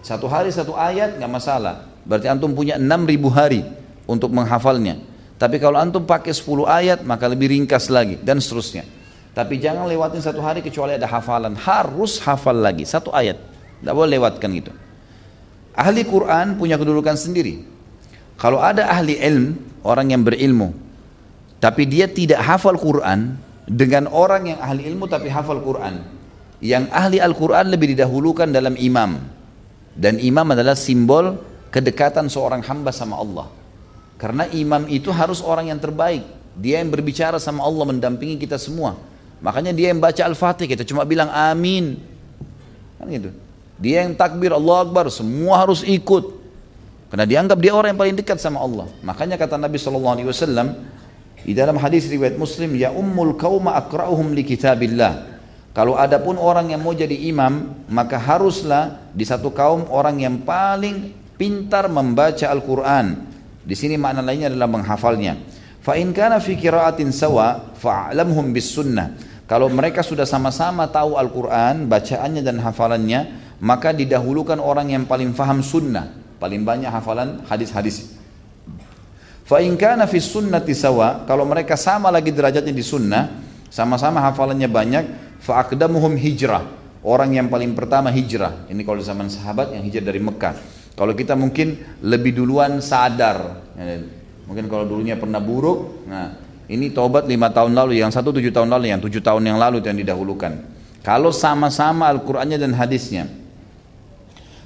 Satu 0.00 0.24
hari 0.30 0.48
satu 0.48 0.72
ayat 0.72 1.20
nggak 1.20 1.28
masalah. 1.28 1.84
Berarti 2.08 2.24
antum 2.32 2.56
punya 2.56 2.80
6000 2.80 3.28
hari 3.28 3.60
untuk 4.08 4.32
menghafalnya. 4.32 4.96
Tapi 5.38 5.56
kalau 5.62 5.78
antum 5.78 6.02
pakai 6.02 6.34
10 6.34 6.66
ayat 6.66 6.98
maka 7.06 7.30
lebih 7.30 7.54
ringkas 7.54 7.86
lagi 7.88 8.18
dan 8.18 8.42
seterusnya. 8.42 8.82
Tapi 9.38 9.62
jangan 9.62 9.86
lewatin 9.86 10.18
satu 10.18 10.42
hari 10.42 10.66
kecuali 10.66 10.98
ada 10.98 11.06
hafalan. 11.06 11.54
Harus 11.54 12.18
hafal 12.26 12.58
lagi 12.58 12.82
satu 12.82 13.14
ayat. 13.14 13.38
Tidak 13.78 13.94
boleh 13.94 14.18
lewatkan 14.18 14.50
itu. 14.50 14.74
Ahli 15.78 16.02
Quran 16.02 16.58
punya 16.58 16.74
kedudukan 16.74 17.14
sendiri. 17.14 17.62
Kalau 18.34 18.58
ada 18.58 18.90
ahli 18.90 19.14
ilm, 19.22 19.54
orang 19.86 20.10
yang 20.10 20.26
berilmu, 20.26 20.74
tapi 21.62 21.86
dia 21.86 22.10
tidak 22.10 22.42
hafal 22.42 22.74
Quran 22.74 23.38
dengan 23.66 24.10
orang 24.10 24.54
yang 24.54 24.58
ahli 24.58 24.90
ilmu 24.90 25.06
tapi 25.06 25.30
hafal 25.30 25.62
Quran. 25.62 26.02
Yang 26.58 26.90
ahli 26.90 27.22
Al-Quran 27.22 27.70
lebih 27.70 27.94
didahulukan 27.94 28.50
dalam 28.50 28.74
imam. 28.74 29.22
Dan 29.94 30.18
imam 30.18 30.46
adalah 30.50 30.74
simbol 30.74 31.38
kedekatan 31.70 32.26
seorang 32.26 32.66
hamba 32.66 32.90
sama 32.90 33.14
Allah. 33.22 33.46
Karena 34.18 34.50
imam 34.50 34.90
itu 34.90 35.14
harus 35.14 35.38
orang 35.38 35.70
yang 35.70 35.78
terbaik. 35.78 36.26
Dia 36.58 36.82
yang 36.82 36.90
berbicara 36.90 37.38
sama 37.38 37.62
Allah 37.62 37.86
mendampingi 37.86 38.34
kita 38.34 38.58
semua. 38.58 38.98
Makanya 39.38 39.70
dia 39.70 39.94
yang 39.94 40.02
baca 40.02 40.18
Al-Fatih 40.26 40.66
kita 40.66 40.82
cuma 40.82 41.06
bilang 41.06 41.30
amin. 41.30 42.02
Kan 42.98 43.06
gitu. 43.14 43.30
Dia 43.78 44.02
yang 44.02 44.18
takbir 44.18 44.50
Allah 44.50 44.82
Akbar, 44.82 45.06
semua 45.14 45.62
harus 45.62 45.86
ikut. 45.86 46.34
Karena 47.14 47.24
dianggap 47.24 47.58
dia 47.62 47.72
orang 47.72 47.94
yang 47.94 48.00
paling 48.02 48.16
dekat 48.18 48.42
sama 48.42 48.58
Allah. 48.58 48.90
Makanya 49.06 49.38
kata 49.38 49.54
Nabi 49.54 49.78
SAW 49.78 50.18
di 51.46 51.54
dalam 51.54 51.78
hadis 51.78 52.10
riwayat 52.10 52.34
Muslim, 52.34 52.74
ya 52.74 52.90
ummul 52.90 53.38
kauma 53.38 53.78
akra'uhum 53.78 54.34
li 54.34 54.42
kitabillah. 54.42 55.38
Kalau 55.78 55.94
ada 55.94 56.18
pun 56.18 56.34
orang 56.34 56.74
yang 56.74 56.82
mau 56.82 56.90
jadi 56.90 57.14
imam, 57.30 57.86
maka 57.86 58.18
haruslah 58.18 58.98
di 59.14 59.22
satu 59.22 59.54
kaum 59.54 59.86
orang 59.94 60.18
yang 60.18 60.42
paling 60.42 61.14
pintar 61.38 61.86
membaca 61.86 62.50
Al-Quran. 62.50 63.27
Di 63.68 63.76
sini 63.76 64.00
makna 64.00 64.24
lainnya 64.24 64.48
adalah 64.48 64.64
menghafalnya. 64.64 65.36
Fa 65.84 65.92
in 66.00 66.16
kana 66.16 66.40
fi 66.40 66.56
qiraatin 66.56 67.12
sawa 67.12 67.76
fa'lamhum 67.76 68.48
bis 68.48 68.72
sunnah. 68.72 69.12
Kalau 69.44 69.68
mereka 69.68 70.00
sudah 70.00 70.24
sama-sama 70.24 70.88
tahu 70.88 71.20
Al-Quran, 71.20 71.84
bacaannya 71.84 72.40
dan 72.40 72.64
hafalannya, 72.64 73.20
maka 73.60 73.92
didahulukan 73.92 74.56
orang 74.56 74.96
yang 74.96 75.04
paling 75.04 75.36
faham 75.36 75.60
sunnah, 75.60 76.16
paling 76.40 76.64
banyak 76.64 76.88
hafalan 76.88 77.44
hadis-hadis. 77.44 78.16
Fa 79.44 79.60
in 79.60 79.76
kana 79.76 80.08
fi 80.08 80.16
sunnati 80.20 80.72
sawa, 80.72 81.28
kalau 81.28 81.44
mereka 81.44 81.76
sama 81.76 82.08
lagi 82.08 82.32
derajatnya 82.32 82.72
di 82.72 82.84
sunnah, 82.84 83.24
sama-sama 83.68 84.24
hafalannya 84.24 84.68
banyak, 84.68 85.04
fa 85.44 85.60
aqdamuhum 85.60 86.16
hijrah. 86.16 86.64
Orang 87.04 87.36
yang 87.36 87.48
paling 87.48 87.72
pertama 87.72 88.12
hijrah. 88.12 88.68
Ini 88.68 88.80
kalau 88.84 89.00
di 89.00 89.06
zaman 89.08 89.28
sahabat 89.28 89.72
yang 89.72 89.84
hijrah 89.84 90.04
dari 90.08 90.20
Mekah. 90.20 90.77
Kalau 90.98 91.14
kita 91.14 91.38
mungkin 91.38 91.78
lebih 92.02 92.34
duluan 92.34 92.82
sadar, 92.82 93.62
ya, 93.78 94.02
mungkin 94.50 94.66
kalau 94.66 94.82
dulunya 94.82 95.14
pernah 95.14 95.38
buruk, 95.38 96.02
nah 96.10 96.34
ini 96.66 96.90
tobat 96.90 97.30
lima 97.30 97.54
tahun 97.54 97.70
lalu, 97.70 98.02
yang 98.02 98.10
satu 98.10 98.34
tujuh 98.34 98.50
tahun 98.50 98.66
lalu, 98.66 98.90
yang 98.90 98.98
tujuh 98.98 99.22
tahun 99.22 99.46
yang 99.46 99.62
lalu 99.62 99.78
yang 99.78 99.94
didahulukan. 99.94 100.58
Kalau 101.06 101.30
sama-sama 101.30 102.10
Al-Qur'annya 102.10 102.58
dan 102.58 102.74
hadisnya. 102.74 103.30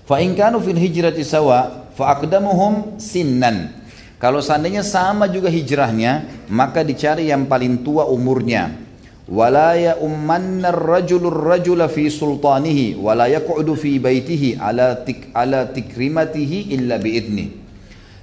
Fa 0.08 0.18
in 0.18 0.32
kanu 0.32 0.58
fil 0.58 0.74
hijrati 0.74 1.20
sawa 1.20 1.92
fa 1.92 2.16
aqdamuhum 2.16 2.96
sinnan. 2.96 3.70
Kalau 4.16 4.40
seandainya 4.40 4.80
sama 4.80 5.28
juga 5.28 5.52
hijrahnya, 5.52 6.26
maka 6.48 6.80
dicari 6.80 7.30
yang 7.30 7.46
paling 7.46 7.84
tua 7.86 8.08
umurnya 8.08 8.81
ya 9.28 9.98
ummanna 10.02 10.74
ar-rajulu 10.74 11.30
ar-rajula 11.30 11.86
fi 11.86 12.10
sultanihi 12.10 12.98
wala 12.98 13.30
yaq'udu 13.30 13.78
fi 13.78 14.02
baitihi 14.02 14.58
ala 14.58 14.98
tik 15.06 15.30
ala 15.30 15.70
tikrimatihi 15.70 16.74
illa 16.74 16.98
biidni 16.98 17.62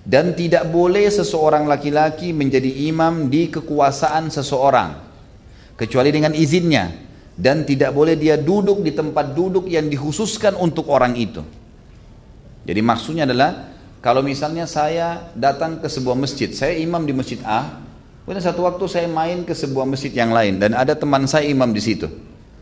dan 0.10 0.34
tidak 0.34 0.74
boleh 0.74 1.06
seseorang 1.06 1.70
laki-laki 1.70 2.34
menjadi 2.34 2.90
imam 2.90 3.30
di 3.30 3.54
kekuasaan 3.54 4.34
seseorang 4.34 5.10
kecuali 5.80 6.10
dengan 6.10 6.36
izinnya. 6.36 7.08
Dan 7.40 7.64
tidak 7.64 7.96
boleh 7.96 8.20
dia 8.20 8.36
duduk 8.36 8.84
di 8.84 8.92
tempat 8.92 9.32
duduk 9.32 9.72
yang 9.72 9.88
dikhususkan 9.88 10.60
untuk 10.60 10.92
orang 10.92 11.16
itu. 11.16 11.40
Jadi 12.68 12.82
maksudnya 12.84 13.24
adalah 13.24 13.72
kalau 14.04 14.20
misalnya 14.20 14.68
saya 14.68 15.32
datang 15.40 15.80
ke 15.80 15.88
sebuah 15.88 16.20
masjid 16.20 16.52
saya 16.52 16.76
imam 16.76 17.00
di 17.08 17.16
masjid 17.16 17.40
A 17.48 17.80
Kemudian 18.30 18.46
satu 18.46 18.62
waktu 18.62 18.86
saya 18.86 19.10
main 19.10 19.42
ke 19.42 19.58
sebuah 19.58 19.90
masjid 19.90 20.14
yang 20.14 20.30
lain 20.30 20.62
dan 20.62 20.78
ada 20.78 20.94
teman 20.94 21.26
saya 21.26 21.50
imam 21.50 21.66
di 21.74 21.82
situ. 21.82 22.06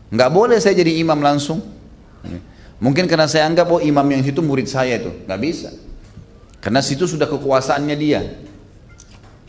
Nggak 0.08 0.30
boleh 0.32 0.56
saya 0.64 0.72
jadi 0.72 0.96
imam 1.04 1.20
langsung. 1.20 1.60
Mungkin 2.80 3.04
karena 3.04 3.28
saya 3.28 3.44
anggap 3.44 3.68
oh 3.68 3.76
imam 3.76 4.08
yang 4.08 4.24
situ 4.24 4.40
murid 4.40 4.64
saya 4.64 4.96
itu, 4.96 5.12
nggak 5.28 5.40
bisa. 5.44 5.68
Karena 6.64 6.80
situ 6.80 7.04
sudah 7.04 7.28
kekuasaannya 7.28 7.96
dia. 8.00 8.40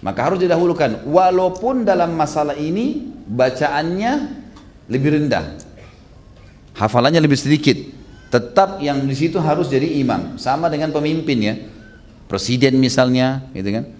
Maka 0.03 0.27
harus 0.27 0.43
didahulukan. 0.43 1.07
Walaupun 1.07 1.87
dalam 1.87 2.11
masalah 2.19 2.59
ini 2.59 2.99
bacaannya 3.23 4.11
lebih 4.91 5.23
rendah, 5.23 5.55
hafalannya 6.75 7.23
lebih 7.23 7.39
sedikit, 7.39 7.79
tetap 8.27 8.83
yang 8.83 9.07
di 9.07 9.15
situ 9.15 9.39
harus 9.39 9.71
jadi 9.71 9.87
imam. 10.03 10.35
Sama 10.35 10.67
dengan 10.67 10.91
pemimpin 10.91 11.39
ya, 11.39 11.55
presiden 12.27 12.75
misalnya, 12.75 13.47
gitu 13.55 13.71
kan 13.71 13.98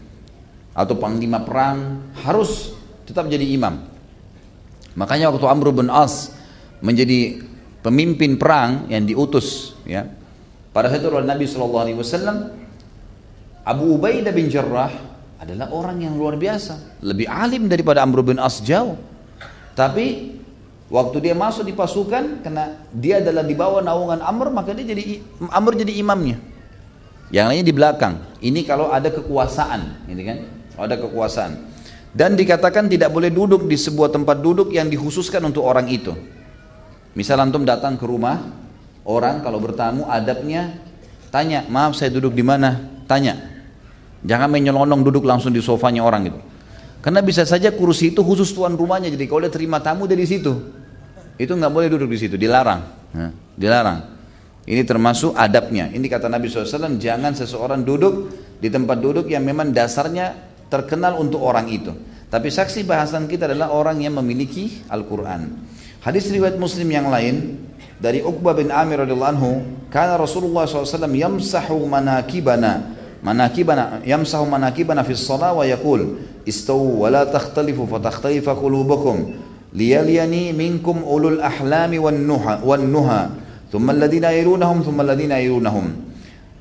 atau 0.74 0.96
panglima 0.96 1.42
perang 1.44 2.12
harus 2.26 2.74
tetap 3.06 3.26
jadi 3.28 3.46
imam. 3.58 3.90
Makanya 4.94 5.34
waktu 5.34 5.48
Amr 5.50 5.74
bin 5.74 5.90
As 5.90 6.34
menjadi 6.84 7.42
pemimpin 7.80 8.36
perang 8.36 8.88
yang 8.92 9.08
diutus 9.08 9.78
ya. 9.88 10.08
Pada 10.70 10.92
saat 10.92 11.02
itu 11.02 11.10
oleh 11.10 11.26
Nabi 11.26 11.50
Shallallahu 11.50 11.82
alaihi 11.82 11.98
wasallam 11.98 12.54
Abu 13.66 13.98
Ubaidah 13.98 14.34
bin 14.34 14.48
Jarrah 14.48 14.94
adalah 15.40 15.72
orang 15.72 16.04
yang 16.04 16.20
luar 16.20 16.36
biasa, 16.36 17.00
lebih 17.00 17.26
alim 17.26 17.72
daripada 17.72 18.04
Amr 18.04 18.22
bin 18.22 18.38
As 18.38 18.60
jauh. 18.60 19.00
Tapi 19.74 20.36
waktu 20.92 21.18
dia 21.24 21.36
masuk 21.38 21.64
di 21.64 21.74
pasukan 21.74 22.44
karena 22.44 22.76
dia 22.92 23.24
adalah 23.24 23.48
di 23.48 23.56
bawah 23.56 23.80
naungan 23.80 24.20
Amr 24.20 24.52
maka 24.52 24.76
dia 24.76 24.84
jadi 24.84 25.24
Amr 25.50 25.80
jadi 25.80 25.96
imamnya. 25.96 26.38
Yang 27.30 27.46
lainnya 27.46 27.66
di 27.66 27.76
belakang. 27.78 28.14
Ini 28.42 28.66
kalau 28.66 28.90
ada 28.90 29.14
kekuasaan, 29.14 30.10
gitu 30.10 30.24
kan? 30.26 30.59
Ada 30.82 30.96
kekuasaan. 30.98 31.56
Dan 32.10 32.34
dikatakan 32.34 32.90
tidak 32.90 33.14
boleh 33.14 33.30
duduk 33.30 33.70
di 33.70 33.78
sebuah 33.78 34.10
tempat 34.10 34.42
duduk 34.42 34.74
yang 34.74 34.90
dikhususkan 34.90 35.46
untuk 35.46 35.62
orang 35.62 35.86
itu. 35.94 36.16
Misal 37.14 37.38
antum 37.42 37.62
datang 37.62 37.98
ke 37.98 38.06
rumah 38.06 38.50
orang 39.06 39.46
kalau 39.46 39.62
bertamu 39.62 40.10
adabnya 40.10 40.74
tanya, 41.30 41.66
"Maaf 41.70 41.94
saya 41.94 42.10
duduk 42.10 42.34
di 42.34 42.42
mana?" 42.42 43.02
Tanya. 43.06 43.38
Jangan 44.26 44.50
menyelonong 44.50 45.02
duduk 45.06 45.26
langsung 45.26 45.54
di 45.54 45.62
sofanya 45.62 46.02
orang 46.02 46.30
gitu. 46.30 46.40
Karena 47.00 47.24
bisa 47.24 47.48
saja 47.48 47.72
kursi 47.72 48.12
itu 48.12 48.20
khusus 48.20 48.52
tuan 48.52 48.76
rumahnya, 48.76 49.08
jadi 49.08 49.26
kalau 49.26 49.48
dia 49.48 49.54
terima 49.54 49.80
tamu 49.80 50.04
dari 50.04 50.28
situ, 50.28 50.52
itu 51.40 51.52
nggak 51.56 51.72
boleh 51.72 51.88
duduk 51.88 52.12
di 52.12 52.20
situ, 52.20 52.36
dilarang, 52.36 52.82
nah, 53.16 53.32
dilarang. 53.56 54.20
Ini 54.68 54.84
termasuk 54.84 55.32
adabnya. 55.34 55.88
Ini 55.90 56.04
kata 56.06 56.28
Nabi 56.28 56.52
SAW, 56.52 57.00
jangan 57.00 57.32
seseorang 57.34 57.88
duduk 57.88 58.30
di 58.60 58.68
tempat 58.68 59.00
duduk 59.00 59.32
yang 59.32 59.48
memang 59.48 59.72
dasarnya 59.72 60.49
terkenal 60.70 61.18
untuk 61.18 61.42
orang 61.44 61.68
itu. 61.68 61.92
Tapi 62.30 62.54
saksi 62.54 62.86
bahasan 62.86 63.26
kita 63.26 63.50
adalah 63.50 63.74
orang 63.74 64.06
yang 64.06 64.16
memiliki 64.22 64.86
Al-Quran. 64.86 65.50
Hadis 66.00 66.30
riwayat 66.30 66.62
Muslim 66.62 66.88
yang 66.88 67.10
lain 67.10 67.58
dari 68.00 68.24
Uqbah 68.24 68.56
bin 68.56 68.72
Amir 68.72 69.04
radhiyallahu 69.04 69.34
anhu, 69.36 69.52
karena 69.92 70.16
Rasulullah 70.16 70.64
SAW 70.70 71.10
yamsahu 71.10 71.84
manakibana 71.90 72.96
manakibana 73.20 74.00
yamsahu 74.08 74.48
manakibana 74.48 75.04
fi 75.04 75.12
shalah 75.16 75.52
wa 75.52 75.68
yaqul 75.68 76.24
istawu 76.48 77.04
wa 77.04 77.12
la 77.12 77.28
takhtalifu 77.28 77.84
fa 77.88 78.00
takhtalifa 78.00 78.56
qulubukum 78.56 79.36
liyaliyani 79.76 80.56
minkum 80.56 81.04
ulul 81.04 81.44
ahlami 81.44 82.00
wan 82.00 82.16
nuha 82.16 82.64
wan 82.64 82.88
nuha 82.88 83.36
thumma 83.70 83.92
alladhina 83.92 84.32
yalunahum 84.32 84.82
thumma 84.82 85.04
alladhina 85.04 85.38
yalunahum 85.44 86.09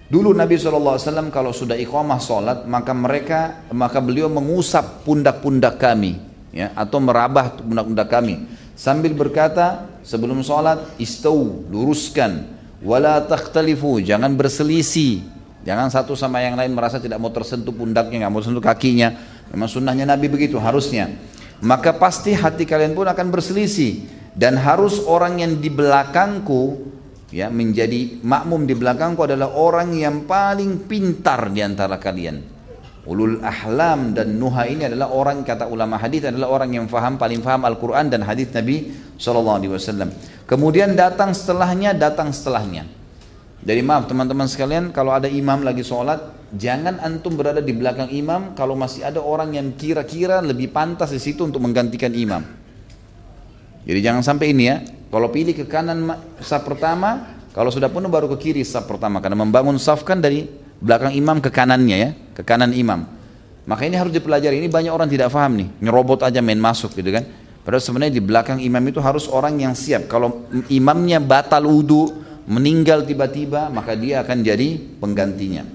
Dulu 0.09 0.33
Nabi 0.33 0.57
SAW 0.57 1.29
kalau 1.29 1.53
sudah 1.53 1.77
iqamah 1.77 2.17
sholat 2.17 2.59
maka 2.65 2.97
mereka 2.97 3.61
maka 3.77 4.01
beliau 4.01 4.33
mengusap 4.33 5.05
pundak-pundak 5.05 5.77
kami 5.77 6.17
ya 6.49 6.73
atau 6.73 6.97
merabah 6.97 7.61
pundak-pundak 7.61 8.09
kami. 8.09 8.49
Sambil 8.73 9.13
berkata 9.13 9.85
sebelum 10.01 10.41
sholat 10.41 10.97
istau 10.97 11.61
luruskan. 11.69 12.57
Wala 12.81 13.21
takhtalifu 13.21 14.01
jangan 14.01 14.33
berselisih. 14.33 15.29
Jangan 15.69 15.93
satu 15.93 16.17
sama 16.17 16.41
yang 16.41 16.57
lain 16.57 16.73
merasa 16.73 16.97
tidak 16.97 17.21
mau 17.21 17.29
tersentuh 17.29 17.77
pundaknya 17.77 18.25
nggak 18.25 18.33
mau 18.33 18.41
tersentuh 18.41 18.65
kakinya. 18.65 19.13
Memang 19.53 19.69
sunnahnya 19.69 20.09
Nabi 20.09 20.33
begitu 20.33 20.57
harusnya. 20.57 21.13
Maka 21.61 21.93
pasti 21.93 22.33
hati 22.33 22.65
kalian 22.65 22.97
pun 22.97 23.05
akan 23.05 23.29
berselisih. 23.29 24.17
Dan 24.33 24.57
harus 24.57 25.03
orang 25.05 25.43
yang 25.43 25.59
di 25.59 25.69
belakangku 25.69 26.79
ya 27.29 27.53
menjadi 27.53 28.20
makmum 28.24 28.64
di 28.64 28.72
belakangku 28.72 29.24
adalah 29.24 29.53
orang 29.53 29.93
yang 29.93 30.24
paling 30.24 30.89
pintar 30.89 31.53
di 31.53 31.61
antara 31.61 32.01
kalian. 32.01 32.57
Ulul 33.09 33.41
ahlam 33.41 34.12
dan 34.12 34.37
nuha 34.37 34.68
ini 34.68 34.85
adalah 34.85 35.09
orang 35.09 35.41
kata 35.41 35.64
ulama 35.64 35.97
hadis 35.97 36.29
adalah 36.29 36.53
orang 36.53 36.76
yang 36.76 36.87
faham 36.93 37.16
paling 37.16 37.41
faham 37.41 37.64
Al-Qur'an 37.64 38.12
dan 38.12 38.20
hadis 38.20 38.53
Nabi 38.53 38.93
SAW. 39.16 40.12
Kemudian 40.45 40.93
datang 40.93 41.33
setelahnya, 41.33 41.97
datang 41.97 42.37
setelahnya. 42.37 42.85
Jadi 43.64 43.81
maaf 43.81 44.12
teman-teman 44.12 44.45
sekalian, 44.45 44.93
kalau 44.93 45.16
ada 45.16 45.24
imam 45.24 45.64
lagi 45.64 45.81
sholat, 45.83 46.20
jangan 46.53 47.01
antum 47.01 47.33
berada 47.33 47.64
di 47.64 47.72
belakang 47.72 48.12
imam 48.12 48.53
kalau 48.53 48.76
masih 48.76 49.09
ada 49.09 49.24
orang 49.24 49.57
yang 49.57 49.72
kira-kira 49.72 50.45
lebih 50.45 50.68
pantas 50.68 51.09
di 51.09 51.20
situ 51.20 51.49
untuk 51.49 51.64
menggantikan 51.64 52.12
imam. 52.12 52.45
Jadi 53.89 54.05
jangan 54.05 54.20
sampai 54.20 54.53
ini 54.53 54.68
ya, 54.68 54.84
kalau 55.09 55.32
pilih 55.32 55.57
ke 55.57 55.64
kanan 55.64 56.12
saf 56.45 56.68
pertama, 56.68 57.41
kalau 57.57 57.72
sudah 57.72 57.89
penuh 57.89 58.12
baru 58.12 58.28
ke 58.36 58.53
kiri 58.53 58.61
saf 58.61 58.84
pertama. 58.84 59.24
Karena 59.24 59.41
membangun 59.41 59.80
saf 59.80 60.05
kan 60.05 60.20
dari 60.20 60.45
belakang 60.76 61.16
imam 61.16 61.41
ke 61.41 61.49
kanannya 61.49 61.97
ya, 61.97 62.11
ke 62.36 62.45
kanan 62.45 62.76
imam. 62.76 63.09
Maka 63.64 63.89
ini 63.89 63.97
harus 63.97 64.12
dipelajari. 64.12 64.61
Ini 64.61 64.68
banyak 64.68 64.93
orang 64.93 65.09
tidak 65.09 65.32
paham 65.32 65.64
nih, 65.64 65.68
nyerobot 65.80 66.20
aja 66.20 66.45
main 66.45 66.61
masuk 66.61 66.93
gitu 66.93 67.09
kan. 67.16 67.24
Padahal 67.64 67.84
sebenarnya 67.84 68.12
di 68.16 68.22
belakang 68.24 68.59
imam 68.61 68.80
itu 68.89 69.01
harus 69.01 69.24
orang 69.28 69.57
yang 69.57 69.72
siap. 69.72 70.09
Kalau 70.09 70.49
imamnya 70.68 71.20
batal 71.20 71.64
wudhu, 71.64 72.24
meninggal 72.49 73.05
tiba-tiba, 73.05 73.68
maka 73.68 73.93
dia 73.93 74.24
akan 74.24 74.41
jadi 74.41 74.80
penggantinya. 75.01 75.68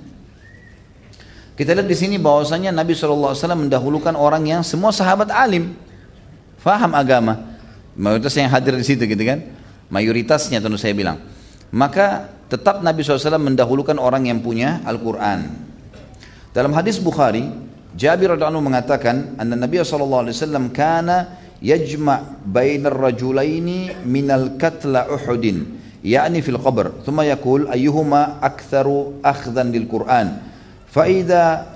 Kita 1.54 1.78
lihat 1.78 1.86
di 1.86 1.94
sini 1.94 2.18
bahwasanya 2.18 2.74
Nabi 2.74 2.98
SAW 2.98 3.38
mendahulukan 3.38 4.18
orang 4.18 4.42
yang 4.50 4.62
semua 4.66 4.90
sahabat 4.90 5.30
alim, 5.30 5.78
faham 6.58 6.98
agama 6.98 7.53
Mayoritas 7.99 8.35
yang 8.39 8.51
hadir 8.51 8.75
di 8.79 8.87
situ 8.87 9.03
gitu 9.05 9.23
kan. 9.27 9.43
Mayoritasnya 9.91 10.63
tentu 10.63 10.79
saya 10.79 10.95
bilang. 10.95 11.19
Maka 11.75 12.31
tetap 12.49 12.81
Nabi 12.81 13.05
SAW 13.05 13.41
mendahulukan 13.41 13.97
orang 14.01 14.29
yang 14.31 14.41
punya 14.41 14.81
Al-Quran. 14.87 15.49
Dalam 16.57 16.73
hadis 16.73 16.97
Bukhari, 16.97 17.45
Jabir 17.99 18.33
radhiyallahu 18.37 18.65
mengatakan, 18.65 19.37
"Anna 19.37 19.59
Nabi 19.59 19.83
sallallahu 19.83 20.29
alaihi 20.29 20.37
wasallam 20.37 20.65
kana 20.71 21.41
yajma' 21.59 22.47
bainar 22.47 22.95
rajulaini 22.95 24.05
minal 24.07 24.57
katla 24.57 25.11
Uhudin." 25.11 25.79
يعني 26.05 26.43
في 26.43 26.49
القبر 26.55 27.03
ثم 27.07 27.21
يقول 27.21 27.69
أيهما 27.75 28.39
أكثر 28.43 28.87
أخذا 29.25 29.63
للقرآن 29.63 30.37
فإذا 30.95 31.67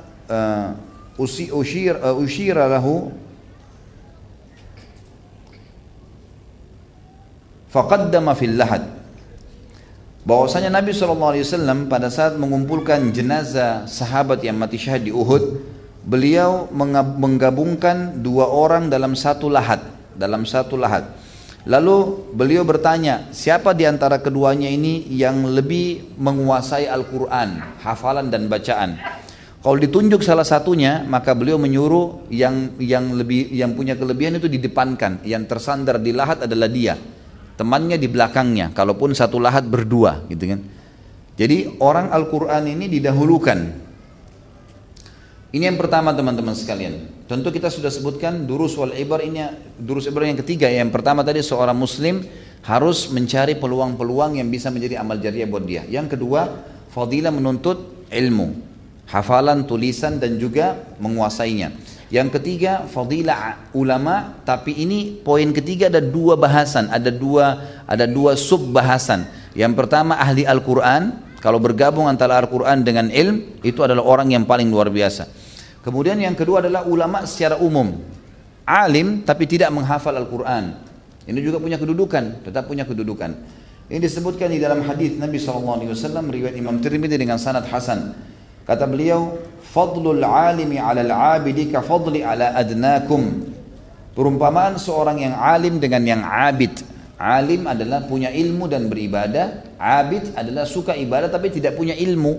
أشير, 1.53 1.95
أشير 2.25 2.57
له 2.69 2.87
faqaddama 7.78 8.34
fil 8.34 8.58
lahad. 8.58 8.90
Bahwasanya 10.26 10.74
Nabi 10.74 10.92
SAW 10.92 11.88
pada 11.88 12.10
saat 12.12 12.36
mengumpulkan 12.36 13.14
jenazah 13.14 13.86
sahabat 13.86 14.42
yang 14.44 14.58
mati 14.58 14.76
syahid 14.76 15.08
di 15.08 15.14
Uhud 15.14 15.62
beliau 16.04 16.68
menggabungkan 17.16 18.20
dua 18.20 18.50
orang 18.50 18.92
dalam 18.92 19.16
satu 19.16 19.48
lahat 19.48 19.84
dalam 20.16 20.44
satu 20.44 20.80
lahat 20.80 21.04
lalu 21.68 22.28
beliau 22.32 22.64
bertanya 22.64 23.28
siapa 23.36 23.76
di 23.76 23.84
antara 23.88 24.20
keduanya 24.20 24.72
ini 24.72 25.04
yang 25.12 25.48
lebih 25.48 26.16
menguasai 26.20 26.88
Al-Quran 26.92 27.80
hafalan 27.84 28.28
dan 28.28 28.52
bacaan? 28.52 29.00
Kalau 29.64 29.80
ditunjuk 29.80 30.24
salah 30.28 30.48
satunya 30.48 31.08
maka 31.08 31.32
beliau 31.36 31.56
menyuruh 31.60 32.28
yang 32.32 32.76
yang 32.80 33.16
lebih 33.16 33.52
yang 33.52 33.76
punya 33.76 33.96
kelebihan 34.00 34.40
itu 34.40 34.48
didepankan. 34.48 35.24
Yang 35.28 35.56
tersandar 35.56 36.00
di 36.00 36.16
lahat 36.16 36.48
adalah 36.48 36.72
dia 36.72 36.96
temannya 37.58 37.98
di 37.98 38.08
belakangnya 38.08 38.72
kalaupun 38.72 39.12
satu 39.18 39.42
lahat 39.42 39.66
berdua 39.66 40.24
gitu 40.30 40.56
kan. 40.56 40.62
Jadi 41.38 41.78
orang 41.82 42.14
Al-Quran 42.14 42.64
ini 42.70 42.86
didahulukan. 42.90 43.60
Ini 45.54 45.64
yang 45.74 45.78
pertama 45.78 46.14
teman-teman 46.14 46.54
sekalian. 46.54 47.26
Tentu 47.26 47.50
kita 47.50 47.68
sudah 47.68 47.90
sebutkan 47.90 48.46
durus 48.46 48.78
wal 48.78 48.94
ibar 48.94 49.22
ini 49.26 49.42
durus 49.78 50.06
ibar 50.06 50.26
yang 50.26 50.38
ketiga. 50.38 50.70
Yang 50.70 50.94
pertama 50.94 51.26
tadi 51.26 51.42
seorang 51.42 51.76
muslim 51.78 52.22
harus 52.66 53.10
mencari 53.10 53.58
peluang-peluang 53.58 54.38
yang 54.38 54.48
bisa 54.50 54.70
menjadi 54.70 55.02
amal 55.02 55.18
jariah 55.18 55.50
buat 55.50 55.66
dia. 55.66 55.86
Yang 55.86 56.18
kedua 56.18 56.62
fadilah 56.94 57.34
menuntut 57.34 58.06
ilmu 58.10 58.54
hafalan 59.08 59.64
tulisan 59.64 60.20
dan 60.20 60.36
juga 60.36 60.78
menguasainya 61.00 61.97
yang 62.08 62.32
ketiga 62.32 62.88
fadilah 62.88 63.68
ulama 63.76 64.40
tapi 64.48 64.72
ini 64.80 65.20
poin 65.20 65.52
ketiga 65.52 65.92
ada 65.92 66.00
dua 66.00 66.40
bahasan, 66.40 66.88
ada 66.88 67.12
dua 67.12 67.46
ada 67.84 68.08
dua 68.08 68.40
sub 68.40 68.72
bahasan. 68.72 69.28
Yang 69.52 69.74
pertama 69.76 70.16
ahli 70.16 70.48
Al-Qur'an, 70.48 71.20
kalau 71.44 71.60
bergabung 71.60 72.08
antara 72.08 72.40
Al-Qur'an 72.40 72.80
dengan 72.88 73.12
ilm 73.12 73.60
itu 73.60 73.84
adalah 73.84 74.08
orang 74.08 74.32
yang 74.32 74.48
paling 74.48 74.72
luar 74.72 74.88
biasa. 74.88 75.28
Kemudian 75.84 76.16
yang 76.20 76.36
kedua 76.36 76.64
adalah 76.64 76.88
ulama 76.88 77.28
secara 77.28 77.60
umum. 77.60 78.00
Alim 78.64 79.28
tapi 79.28 79.44
tidak 79.44 79.68
menghafal 79.76 80.16
Al-Qur'an. 80.16 80.80
Ini 81.28 81.40
juga 81.44 81.60
punya 81.60 81.76
kedudukan, 81.76 82.48
tetap 82.48 82.72
punya 82.72 82.88
kedudukan. 82.88 83.36
Ini 83.88 84.00
disebutkan 84.00 84.48
di 84.52 84.60
dalam 84.64 84.84
hadis 84.84 85.16
Nabi 85.20 85.40
SAW 85.40 85.84
riwayat 86.28 86.56
Imam 86.56 86.80
Tirmidzi 86.80 87.20
dengan 87.20 87.36
sanad 87.36 87.68
hasan. 87.68 88.16
Kata 88.68 88.84
beliau, 88.84 89.40
fadlul 89.72 90.24
alimi 90.24 90.80
alal 90.80 91.12
abidi 91.12 91.68
ka 91.68 91.84
fadli 91.84 92.24
ala 92.24 92.56
adnakum. 92.56 93.54
Perumpamaan 94.18 94.82
seorang 94.82 95.22
yang 95.22 95.36
alim 95.38 95.78
dengan 95.78 96.02
yang 96.02 96.22
abid. 96.26 96.82
Alim 97.22 97.70
adalah 97.70 98.06
punya 98.06 98.34
ilmu 98.34 98.66
dan 98.66 98.90
beribadah. 98.90 99.78
Abid 99.78 100.34
adalah 100.34 100.66
suka 100.66 100.98
ibadah 100.98 101.30
tapi 101.30 101.54
tidak 101.54 101.78
punya 101.78 101.94
ilmu. 101.94 102.34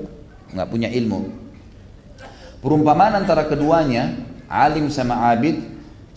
Nggak 0.54 0.68
punya 0.70 0.90
ilmu. 0.90 1.18
Perumpamaan 2.58 3.14
antara 3.22 3.46
keduanya 3.46 4.18
alim 4.50 4.90
sama 4.90 5.30
abid 5.30 5.62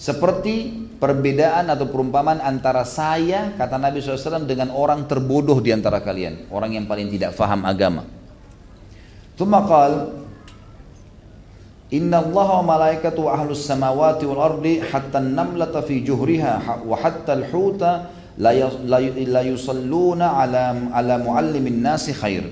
seperti 0.01 0.81
perbedaan 0.97 1.69
atau 1.69 1.85
perumpamaan 1.89 2.41
antara 2.41 2.81
saya 2.85 3.53
kata 3.53 3.77
Nabi 3.77 4.01
SAW 4.01 4.49
dengan 4.49 4.73
orang 4.73 5.05
terbodoh 5.05 5.61
di 5.61 5.69
antara 5.69 6.01
kalian. 6.01 6.49
Orang 6.49 6.73
yang 6.73 6.89
paling 6.89 7.09
tidak 7.13 7.38
faham 7.38 7.65
agama. 7.65 8.05
Tumakal 9.38 10.21
Inna 11.91 12.23
Allah 12.23 12.63
wa 12.63 12.80
malaikatu 12.80 13.27
ahlus 13.27 13.68
samawati 13.68 14.23
wal 14.23 14.39
ardi 14.39 14.80
hatta 14.80 15.19
namlata 15.19 15.84
fi 15.84 15.99
juhriha 15.99 16.88
wa 16.88 16.95
hatta 16.95 17.35
al-huta 17.35 18.07
la 18.39 19.41
yusalluna 19.43 20.39
ala 20.39 20.72
ala 20.95 21.19
muallimin 21.19 21.84
nasi 21.84 22.15
khair. 22.15 22.47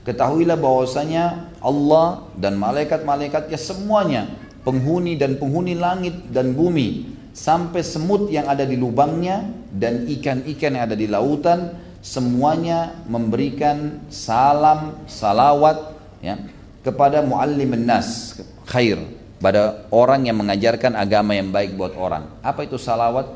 Ketahuilah 0.00 0.56
bahwasanya 0.56 1.52
Allah 1.60 2.24
dan 2.40 2.56
malaikat-malaikatnya 2.56 3.60
semuanya 3.60 4.32
penghuni 4.64 5.20
dan 5.20 5.36
penghuni 5.36 5.76
langit 5.76 6.32
dan 6.32 6.56
bumi 6.56 7.04
sampai 7.36 7.84
semut 7.84 8.32
yang 8.32 8.48
ada 8.48 8.64
di 8.64 8.80
lubangnya 8.80 9.44
dan 9.76 10.08
ikan-ikan 10.08 10.72
yang 10.72 10.84
ada 10.88 10.96
di 10.96 11.04
lautan 11.04 11.76
semuanya 12.00 12.96
memberikan 13.04 14.08
salam 14.08 15.04
salawat 15.04 16.00
ya 16.24 16.40
kepada 16.80 17.20
muallimin 17.20 17.84
nas 17.84 18.40
khair 18.68 19.00
pada 19.40 19.88
orang 19.88 20.28
yang 20.28 20.36
mengajarkan 20.36 20.92
agama 20.94 21.32
yang 21.32 21.48
baik 21.48 21.74
buat 21.74 21.96
orang. 21.96 22.28
Apa 22.44 22.68
itu 22.68 22.76
salawat? 22.76 23.26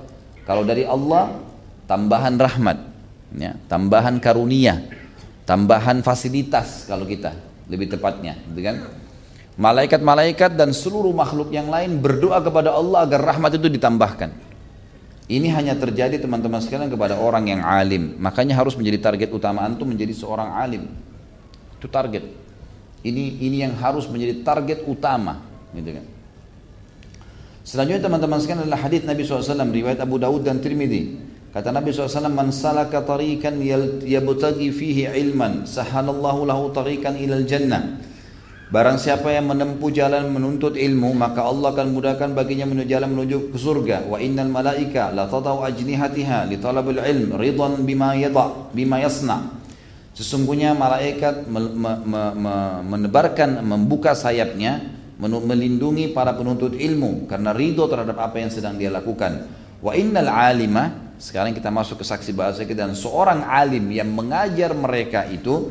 Kalau 0.44 0.60
dari 0.60 0.84
Allah, 0.84 1.32
tambahan 1.88 2.36
rahmat, 2.36 2.78
ya, 3.32 3.56
tambahan 3.64 4.20
karunia, 4.20 4.84
tambahan 5.48 6.04
fasilitas 6.04 6.84
kalau 6.84 7.08
kita 7.08 7.32
lebih 7.72 7.88
tepatnya, 7.88 8.36
gitu 8.52 8.60
kan? 8.60 8.76
Malaikat-malaikat 9.56 10.60
dan 10.60 10.76
seluruh 10.76 11.16
makhluk 11.16 11.48
yang 11.48 11.72
lain 11.72 11.96
berdoa 11.96 12.44
kepada 12.44 12.76
Allah 12.76 13.08
agar 13.08 13.24
rahmat 13.24 13.56
itu 13.56 13.72
ditambahkan. 13.72 14.28
Ini 15.24 15.48
hanya 15.56 15.72
terjadi 15.72 16.20
teman-teman 16.20 16.60
sekalian 16.60 16.92
kepada 16.92 17.16
orang 17.16 17.48
yang 17.48 17.64
alim. 17.64 18.12
Makanya 18.20 18.60
harus 18.60 18.76
menjadi 18.76 19.08
target 19.08 19.32
utama 19.32 19.64
antum 19.64 19.88
menjadi 19.88 20.12
seorang 20.12 20.52
alim. 20.52 20.84
Itu 21.80 21.88
target. 21.88 22.28
Ini 23.04 23.44
ini 23.44 23.60
yang 23.60 23.76
harus 23.76 24.08
menjadi 24.08 24.40
target 24.40 24.88
utama 24.88 25.44
gitu 25.76 25.92
kan. 25.92 26.06
Selanjutnya 27.64 28.08
teman-teman 28.08 28.40
sekalian 28.40 28.68
adalah 28.68 28.80
hadis 28.84 29.04
Nabi 29.08 29.24
SAW 29.24 29.72
riwayat 29.72 30.00
Abu 30.00 30.20
Dawud 30.20 30.44
dan 30.44 30.60
Tirmidzi. 30.60 31.32
Kata 31.54 31.70
Nabi 31.70 31.94
SAW, 31.94 32.34
Man 32.34 32.50
salaka 32.50 33.06
tarikan 33.06 33.62
yabtagi 34.02 34.74
fihi 34.74 35.06
ilman, 35.06 35.64
sahalallahu 35.64 36.44
lahu 36.44 36.74
tarikan 36.74 37.14
ilal 37.14 37.46
jannah. 37.46 38.02
Barang 38.74 38.98
siapa 38.98 39.30
yang 39.30 39.46
menempuh 39.46 39.86
jalan 39.94 40.34
menuntut 40.34 40.74
ilmu, 40.74 41.14
maka 41.14 41.46
Allah 41.46 41.70
akan 41.70 41.94
mudahkan 41.94 42.34
baginya 42.34 42.66
menuju 42.66 42.90
jalan 42.90 43.06
menuju 43.14 43.54
ke 43.54 43.58
surga. 43.60 44.02
Wa 44.10 44.18
innal 44.18 44.50
malaika 44.50 45.14
la 45.14 45.30
tadau 45.30 45.62
ajnihatiha 45.62 46.50
li 46.50 46.58
talabil 46.58 46.98
ilm 46.98 47.38
ridan 47.38 47.86
bima 47.86 48.18
yada 48.18 48.50
bima 48.74 48.98
yasna. 48.98 49.63
Sesungguhnya 50.14 50.78
malaikat 50.78 51.50
me, 51.50 51.60
me, 51.74 51.92
me, 52.38 52.54
menebarkan 52.86 53.58
membuka 53.66 54.14
sayapnya 54.14 54.94
melindungi 55.18 56.14
para 56.14 56.34
penuntut 56.38 56.78
ilmu 56.78 57.26
karena 57.26 57.50
ridho 57.50 57.90
terhadap 57.90 58.18
apa 58.22 58.38
yang 58.38 58.50
sedang 58.50 58.78
dia 58.78 58.94
lakukan. 58.94 59.50
Wa 59.82 59.98
innal 59.98 60.30
alima 60.30 61.14
sekarang 61.18 61.50
kita 61.50 61.70
masuk 61.70 62.02
ke 62.02 62.06
saksi 62.06 62.30
bahasa 62.34 62.62
kita 62.62 62.86
dan 62.86 62.94
seorang 62.94 63.46
alim 63.46 63.90
yang 63.90 64.10
mengajar 64.10 64.70
mereka 64.74 65.26
itu 65.30 65.70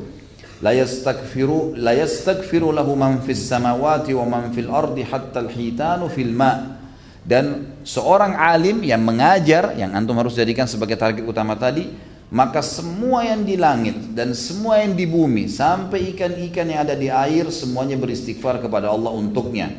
la 0.63 0.71
yastaghfiru 0.71 1.75
lahu 2.71 2.91
man 2.95 3.19
fis 3.23 3.51
wa 3.51 4.25
man 4.27 4.51
fil 4.55 4.71
ardi 4.71 5.03
hatta 5.03 5.43
fil 6.07 6.33
ma 6.35 6.79
dan 7.23 7.75
seorang 7.87 8.35
alim 8.35 8.83
yang 8.83 9.03
mengajar 9.03 9.75
yang 9.79 9.95
antum 9.95 10.15
harus 10.19 10.35
jadikan 10.35 10.67
sebagai 10.67 10.95
target 10.99 11.23
utama 11.23 11.55
tadi 11.55 12.12
maka 12.33 12.65
semua 12.65 13.21
yang 13.21 13.45
di 13.45 13.53
langit 13.53 14.17
dan 14.17 14.33
semua 14.33 14.81
yang 14.81 14.97
di 14.97 15.05
bumi 15.05 15.45
sampai 15.45 16.17
ikan-ikan 16.17 16.65
yang 16.65 16.81
ada 16.81 16.97
di 16.97 17.05
air 17.05 17.45
semuanya 17.53 17.93
beristighfar 17.93 18.57
kepada 18.57 18.89
Allah 18.89 19.13
untuknya. 19.13 19.69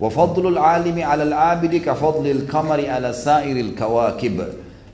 Wa 0.00 0.08
fadlul 0.08 0.56
alimi 0.56 1.04
'alal 1.04 1.36
'abidi 1.36 1.84
ka 1.84 1.92
fadlil 1.92 2.48
qamari 2.48 2.88
'ala 2.88 3.12
sairil 3.12 3.76
kawakib. 3.76 4.40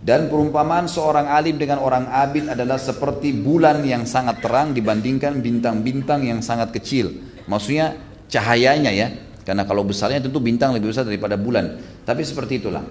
Dan 0.04 0.26
perumpamaan 0.26 0.90
seorang 0.90 1.30
alim 1.30 1.56
dengan 1.56 1.80
orang 1.80 2.10
abid 2.10 2.50
adalah 2.50 2.76
seperti 2.76 3.32
bulan 3.32 3.80
yang 3.86 4.04
sangat 4.04 4.44
terang 4.44 4.76
dibandingkan 4.76 5.40
bintang-bintang 5.40 6.28
yang 6.28 6.44
sangat 6.44 6.76
kecil. 6.76 7.08
Maksudnya 7.48 7.96
cahayanya 8.28 8.92
ya. 8.92 9.08
Karena 9.48 9.64
kalau 9.64 9.80
besarnya 9.86 10.20
tentu 10.20 10.44
bintang 10.44 10.76
lebih 10.76 10.92
besar 10.92 11.08
daripada 11.08 11.40
bulan. 11.40 11.80
Tapi 12.04 12.20
seperti 12.20 12.60
itulah. 12.60 12.84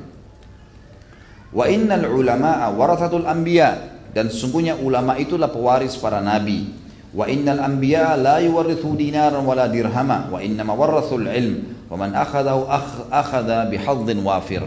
Wa 1.54 1.70
innal 1.70 2.10
ulama'a 2.10 2.74
warathatul 2.74 3.30
anbiya 3.30 3.94
dan 4.14 4.30
sesungguhnya 4.30 4.78
ulama 4.78 5.18
itulah 5.18 5.50
pewaris 5.50 5.98
para 5.98 6.22
nabi. 6.22 6.70
Wa 7.14 7.30
innal 7.30 7.62
anbiya 7.62 8.18
la 8.18 8.42
yuwarithu 8.42 8.98
dinaran 8.98 9.46
wala 9.46 9.70
dirhama 9.70 10.34
wa 10.34 10.42
innama 10.42 10.74
warathul 10.74 11.30
ilm 11.30 11.86
wa 11.90 11.98
man 11.98 12.14
akhadahu 12.18 12.66
akhadha 13.10 13.70
bihadzin 13.70 14.18
wafir. 14.22 14.66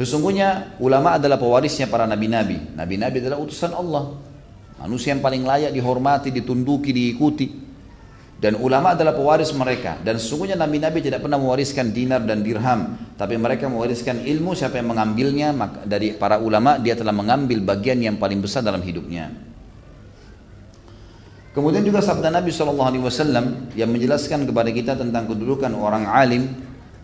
Sesungguhnya 0.00 0.76
ulama 0.80 1.20
adalah 1.20 1.36
pewarisnya 1.36 1.88
para 1.88 2.08
nabi-nabi. 2.08 2.76
Nabi-nabi 2.76 3.20
adalah 3.20 3.40
utusan 3.40 3.72
Allah. 3.76 4.16
Manusia 4.80 5.12
yang 5.12 5.20
paling 5.20 5.44
layak 5.44 5.76
dihormati 5.76 6.32
ditunduki 6.32 6.92
diikuti 6.96 7.69
dan 8.40 8.56
ulama 8.56 8.96
adalah 8.96 9.12
pewaris 9.12 9.52
mereka. 9.52 10.00
Dan 10.00 10.16
sesungguhnya 10.16 10.56
nabi-nabi 10.56 11.04
tidak 11.04 11.20
pernah 11.20 11.36
mewariskan 11.36 11.92
dinar 11.92 12.24
dan 12.24 12.40
dirham. 12.40 12.96
Tapi 13.20 13.36
mereka 13.36 13.68
mewariskan 13.68 14.24
ilmu 14.24 14.56
siapa 14.56 14.80
yang 14.80 14.96
mengambilnya 14.96 15.52
dari 15.84 16.16
para 16.16 16.40
ulama 16.40 16.80
dia 16.80 16.96
telah 16.96 17.12
mengambil 17.12 17.60
bagian 17.60 18.00
yang 18.00 18.16
paling 18.16 18.40
besar 18.40 18.64
dalam 18.64 18.80
hidupnya. 18.80 19.28
Kemudian 21.52 21.84
juga 21.84 22.00
sabda 22.00 22.32
Nabi 22.32 22.48
SAW 22.48 23.76
yang 23.76 23.90
menjelaskan 23.92 24.48
kepada 24.48 24.70
kita 24.72 24.96
tentang 24.96 25.28
kedudukan 25.28 25.76
orang 25.76 26.08
alim. 26.08 26.48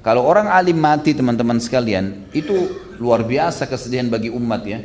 Kalau 0.00 0.24
orang 0.24 0.48
alim 0.48 0.80
mati 0.80 1.12
teman-teman 1.12 1.60
sekalian 1.60 2.32
itu 2.32 2.54
luar 2.96 3.20
biasa 3.28 3.68
kesedihan 3.68 4.08
bagi 4.08 4.32
umat 4.32 4.62
ya. 4.64 4.80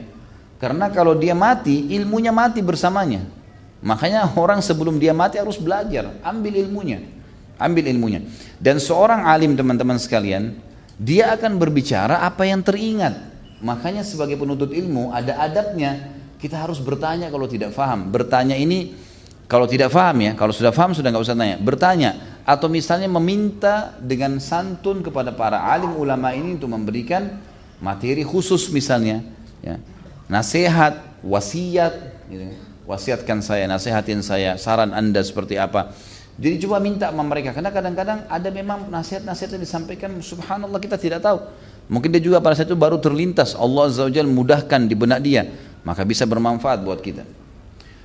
Karena 0.60 0.92
kalau 0.92 1.16
dia 1.16 1.32
mati 1.32 1.96
ilmunya 1.96 2.36
mati 2.36 2.60
bersamanya 2.60 3.41
Makanya 3.82 4.30
orang 4.38 4.62
sebelum 4.62 5.02
dia 5.02 5.10
mati 5.12 5.42
harus 5.42 5.58
belajar, 5.58 6.14
ambil 6.22 6.54
ilmunya. 6.54 7.02
Ambil 7.58 7.90
ilmunya. 7.90 8.22
Dan 8.62 8.78
seorang 8.78 9.26
alim 9.26 9.58
teman-teman 9.58 9.98
sekalian, 9.98 10.54
dia 11.02 11.34
akan 11.34 11.58
berbicara 11.58 12.22
apa 12.22 12.46
yang 12.46 12.62
teringat. 12.62 13.18
Makanya 13.62 14.06
sebagai 14.06 14.38
penuntut 14.38 14.70
ilmu 14.70 15.10
ada 15.10 15.38
adabnya. 15.42 16.14
Kita 16.38 16.58
harus 16.58 16.82
bertanya 16.82 17.30
kalau 17.30 17.46
tidak 17.46 17.74
faham. 17.74 18.10
Bertanya 18.10 18.58
ini 18.58 18.98
kalau 19.46 19.70
tidak 19.70 19.94
faham 19.94 20.18
ya, 20.26 20.34
kalau 20.34 20.54
sudah 20.54 20.74
faham 20.74 20.94
sudah 20.94 21.10
nggak 21.14 21.26
usah 21.26 21.38
tanya. 21.38 21.58
Bertanya 21.62 22.12
atau 22.46 22.66
misalnya 22.70 23.10
meminta 23.10 23.94
dengan 24.02 24.42
santun 24.42 25.06
kepada 25.06 25.30
para 25.34 25.62
alim 25.70 25.94
ulama 25.98 26.34
ini 26.34 26.58
untuk 26.58 26.70
memberikan 26.74 27.38
materi 27.78 28.26
khusus 28.26 28.70
misalnya, 28.74 29.22
ya. 29.62 29.78
nasihat, 30.26 31.02
wasiat, 31.22 31.94
gitu 32.30 32.71
wasiatkan 32.90 33.44
saya, 33.46 33.70
nasihatin 33.70 34.22
saya, 34.26 34.58
saran 34.58 34.92
anda 34.92 35.22
seperti 35.22 35.58
apa. 35.58 35.94
Jadi 36.42 36.66
coba 36.66 36.82
minta 36.82 37.12
sama 37.12 37.22
mereka, 37.28 37.54
karena 37.54 37.70
kadang-kadang 37.70 38.26
ada 38.26 38.50
memang 38.50 38.90
nasihat-nasihat 38.90 39.60
yang 39.60 39.64
disampaikan, 39.64 40.10
subhanallah 40.24 40.80
kita 40.82 40.98
tidak 40.98 41.22
tahu. 41.22 41.38
Mungkin 41.92 42.10
dia 42.10 42.24
juga 42.24 42.40
pada 42.40 42.56
saat 42.56 42.72
itu 42.72 42.80
baru 42.80 42.98
terlintas, 42.98 43.54
Allah 43.54 43.92
Azza 43.92 44.08
wa 44.08 44.24
mudahkan 44.26 44.88
di 44.88 44.96
benak 44.96 45.20
dia, 45.22 45.52
maka 45.84 46.08
bisa 46.08 46.24
bermanfaat 46.24 46.82
buat 46.82 47.04
kita. 47.04 47.28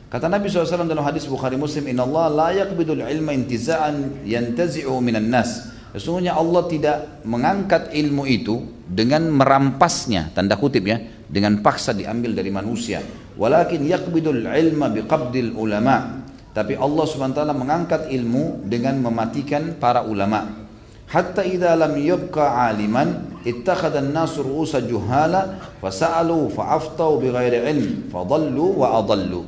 Kata 0.06 0.30
Nabi 0.30 0.46
SAW 0.46 0.86
dalam 0.86 1.02
hadis 1.02 1.26
Bukhari 1.26 1.58
Muslim, 1.58 1.90
Inna 1.90 2.06
Allah 2.06 2.26
la 2.30 2.48
yakbidul 2.66 3.02
ilma 3.02 3.34
intiza'an 3.34 4.26
yantazi'u 4.26 4.94
minan 5.02 5.30
nas. 5.30 5.70
Sesungguhnya 5.96 6.36
Allah 6.36 6.62
tidak 6.68 7.24
mengangkat 7.24 7.94
ilmu 7.94 8.28
itu 8.28 8.68
dengan 8.84 9.32
merampasnya, 9.32 10.30
tanda 10.36 10.60
kutip 10.60 10.84
ya, 10.84 11.00
dengan 11.26 11.58
paksa 11.60 11.92
diambil 11.92 12.32
dari 12.32 12.50
manusia. 12.54 13.02
Walakin 13.36 13.82
yaqbidul 13.84 14.46
ilma 14.46 14.86
biqabdil 14.90 15.52
ulama. 15.58 16.24
Tapi 16.56 16.72
Allah 16.72 17.04
taala 17.36 17.52
mengangkat 17.52 18.08
ilmu 18.08 18.64
dengan 18.64 18.96
mematikan 18.96 19.76
para 19.76 20.00
ulama. 20.06 20.64
Hatta 21.06 21.44
idza 21.46 21.76
lam 21.76 21.94
yabqa 22.00 22.66
aliman 22.66 23.38
ittakhadha 23.44 24.02
an-nas 24.02 24.34
ru'usa 24.40 24.82
juhala 24.82 25.76
fasa'alu 25.78 26.50
fa'aftau 26.50 27.22
bighairi 27.22 27.62
ilm 27.62 28.10
fadallu 28.10 28.82
wa 28.82 28.98
adallu. 28.98 29.44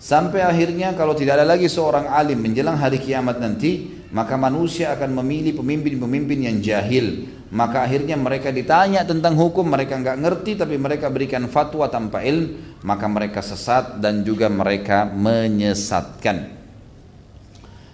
Sampai 0.00 0.40
akhirnya 0.44 0.96
kalau 0.96 1.12
tidak 1.12 1.40
ada 1.40 1.46
lagi 1.46 1.68
seorang 1.68 2.08
alim 2.08 2.40
menjelang 2.40 2.76
hari 2.76 3.00
kiamat 3.00 3.36
nanti 3.36 4.00
maka 4.10 4.34
manusia 4.34 4.90
akan 4.96 5.22
memilih 5.22 5.60
pemimpin-pemimpin 5.60 6.38
yang 6.50 6.56
jahil 6.58 7.30
maka 7.50 7.82
akhirnya 7.82 8.14
mereka 8.14 8.54
ditanya 8.54 9.02
tentang 9.02 9.34
hukum 9.34 9.66
mereka 9.66 9.98
nggak 9.98 10.22
ngerti 10.22 10.54
tapi 10.54 10.78
mereka 10.78 11.10
berikan 11.10 11.50
fatwa 11.50 11.90
tanpa 11.90 12.22
ilmu 12.22 12.78
maka 12.86 13.06
mereka 13.10 13.42
sesat 13.42 13.98
dan 13.98 14.22
juga 14.22 14.46
mereka 14.46 15.04
menyesatkan. 15.10 16.60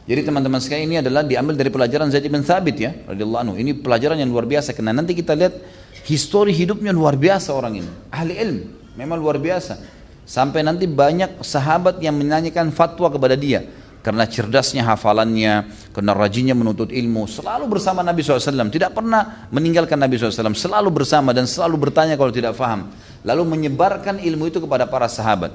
Jadi 0.07 0.20
teman-teman 0.23 0.62
sekalian 0.62 0.87
ini 0.87 0.97
adalah 1.03 1.27
diambil 1.27 1.59
dari 1.59 1.66
pelajaran 1.66 2.07
Zaid 2.15 2.31
bin 2.31 2.47
Thabit 2.47 2.77
ya 2.78 2.95
anhu. 3.11 3.59
Ini 3.59 3.74
pelajaran 3.83 4.15
yang 4.15 4.31
luar 4.31 4.47
biasa. 4.47 4.70
Karena 4.70 4.95
nanti 4.95 5.19
kita 5.19 5.35
lihat 5.35 5.59
histori 6.07 6.55
hidupnya 6.55 6.95
luar 6.95 7.19
biasa 7.19 7.51
orang 7.51 7.83
ini. 7.83 7.91
Ahli 8.15 8.39
ilmu 8.39 8.62
memang 8.95 9.19
luar 9.19 9.43
biasa. 9.43 9.83
Sampai 10.23 10.62
nanti 10.62 10.87
banyak 10.87 11.43
sahabat 11.43 11.99
yang 11.99 12.15
menanyakan 12.15 12.70
fatwa 12.70 13.11
kepada 13.11 13.35
dia 13.35 13.66
karena 14.07 14.23
cerdasnya 14.23 14.87
hafalannya, 14.87 15.66
karena 15.91 16.15
rajinnya 16.15 16.55
menuntut 16.55 16.95
ilmu, 16.95 17.27
selalu 17.27 17.66
bersama 17.66 18.07
Nabi 18.07 18.23
SAW, 18.23 18.70
tidak 18.70 18.95
pernah 18.95 19.51
meninggalkan 19.51 19.99
Nabi 19.99 20.15
SAW, 20.15 20.55
selalu 20.55 20.95
bersama 20.95 21.35
dan 21.35 21.51
selalu 21.51 21.91
bertanya 21.91 22.15
kalau 22.15 22.31
tidak 22.31 22.55
faham, 22.55 22.87
lalu 23.27 23.43
menyebarkan 23.43 24.23
ilmu 24.23 24.47
itu 24.47 24.62
kepada 24.62 24.87
para 24.87 25.11
sahabat. 25.11 25.51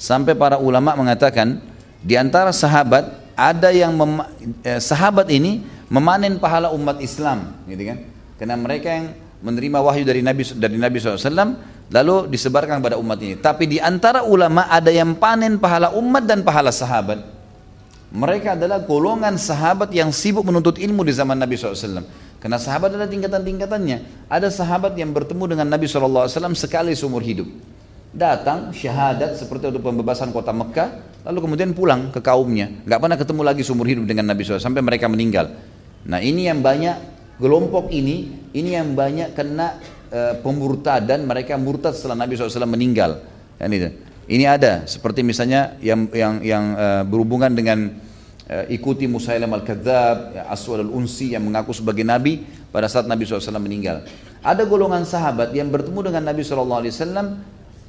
Sampai 0.00 0.32
para 0.32 0.56
ulama 0.56 0.96
mengatakan, 0.96 1.60
di 2.00 2.16
antara 2.16 2.48
sahabat 2.48 3.12
ada 3.36 3.68
yang 3.68 3.92
eh, 4.64 4.80
sahabat 4.80 5.28
ini 5.28 5.60
memanen 5.92 6.40
pahala 6.40 6.72
umat 6.72 6.96
Islam, 7.04 7.60
gitu 7.68 7.92
kan? 7.92 8.08
Karena 8.40 8.56
mereka 8.56 8.88
yang 8.88 9.12
menerima 9.44 9.84
wahyu 9.84 10.08
dari 10.08 10.24
Nabi 10.24 10.48
dari 10.56 10.80
Nabi 10.80 10.96
SAW, 10.96 11.60
lalu 11.92 12.24
disebarkan 12.32 12.80
kepada 12.80 12.96
umat 12.96 13.20
ini. 13.20 13.36
Tapi 13.36 13.68
di 13.68 13.76
antara 13.76 14.24
ulama 14.24 14.64
ada 14.72 14.88
yang 14.88 15.12
panen 15.12 15.60
pahala 15.60 15.92
umat 15.92 16.24
dan 16.24 16.40
pahala 16.40 16.72
sahabat. 16.72 17.41
Mereka 18.12 18.60
adalah 18.60 18.84
golongan 18.84 19.40
sahabat 19.40 19.88
yang 19.96 20.12
sibuk 20.12 20.44
menuntut 20.44 20.76
ilmu 20.76 21.00
di 21.00 21.16
zaman 21.16 21.32
Nabi 21.32 21.56
SAW. 21.56 22.04
Karena 22.36 22.60
sahabat 22.60 22.92
ada 22.92 23.08
tingkatan-tingkatannya. 23.08 24.28
Ada 24.28 24.52
sahabat 24.52 24.92
yang 25.00 25.16
bertemu 25.16 25.56
dengan 25.56 25.66
Nabi 25.72 25.88
SAW 25.88 26.28
sekali 26.52 26.92
seumur 26.92 27.24
hidup. 27.24 27.48
Datang 28.12 28.76
syahadat 28.76 29.40
seperti 29.40 29.72
untuk 29.72 29.88
pembebasan 29.88 30.28
kota 30.36 30.52
Mekah, 30.52 31.24
lalu 31.24 31.38
kemudian 31.48 31.72
pulang 31.72 32.12
ke 32.12 32.20
kaumnya. 32.20 32.68
Gak 32.84 33.00
pernah 33.00 33.16
ketemu 33.16 33.40
lagi 33.48 33.64
seumur 33.64 33.88
hidup 33.88 34.04
dengan 34.04 34.28
Nabi 34.28 34.44
SAW 34.44 34.60
sampai 34.60 34.84
mereka 34.84 35.08
meninggal. 35.08 35.48
Nah 36.04 36.20
ini 36.20 36.44
yang 36.44 36.60
banyak 36.60 36.98
kelompok 37.40 37.88
ini, 37.88 38.28
ini 38.52 38.76
yang 38.76 38.92
banyak 38.92 39.32
kena 39.32 39.80
e, 40.12 40.36
pemurtadan 40.44 41.24
mereka 41.24 41.56
murtad 41.56 41.96
setelah 41.96 42.28
Nabi 42.28 42.36
SAW 42.36 42.68
meninggal. 42.68 43.24
Kan 43.56 43.72
itu. 43.72 43.88
Ini 44.30 44.46
ada 44.46 44.86
seperti 44.86 45.26
misalnya 45.26 45.74
yang 45.82 46.06
yang 46.14 46.34
yang 46.46 46.64
uh, 46.78 47.02
berhubungan 47.02 47.50
dengan 47.50 47.90
uh, 48.46 48.64
ikuti 48.70 49.10
Musailam 49.10 49.50
al-Kadzab, 49.50 50.16
ya, 50.38 50.42
Aswad 50.46 50.86
al-Unsi 50.86 51.34
yang 51.34 51.42
mengaku 51.42 51.74
sebagai 51.74 52.06
nabi 52.06 52.46
pada 52.70 52.86
saat 52.86 53.10
Nabi 53.10 53.26
SAW 53.26 53.58
meninggal. 53.58 54.06
Ada 54.42 54.62
golongan 54.66 55.02
sahabat 55.02 55.50
yang 55.54 55.70
bertemu 55.70 56.10
dengan 56.10 56.22
Nabi 56.30 56.42
SAW 56.42 56.82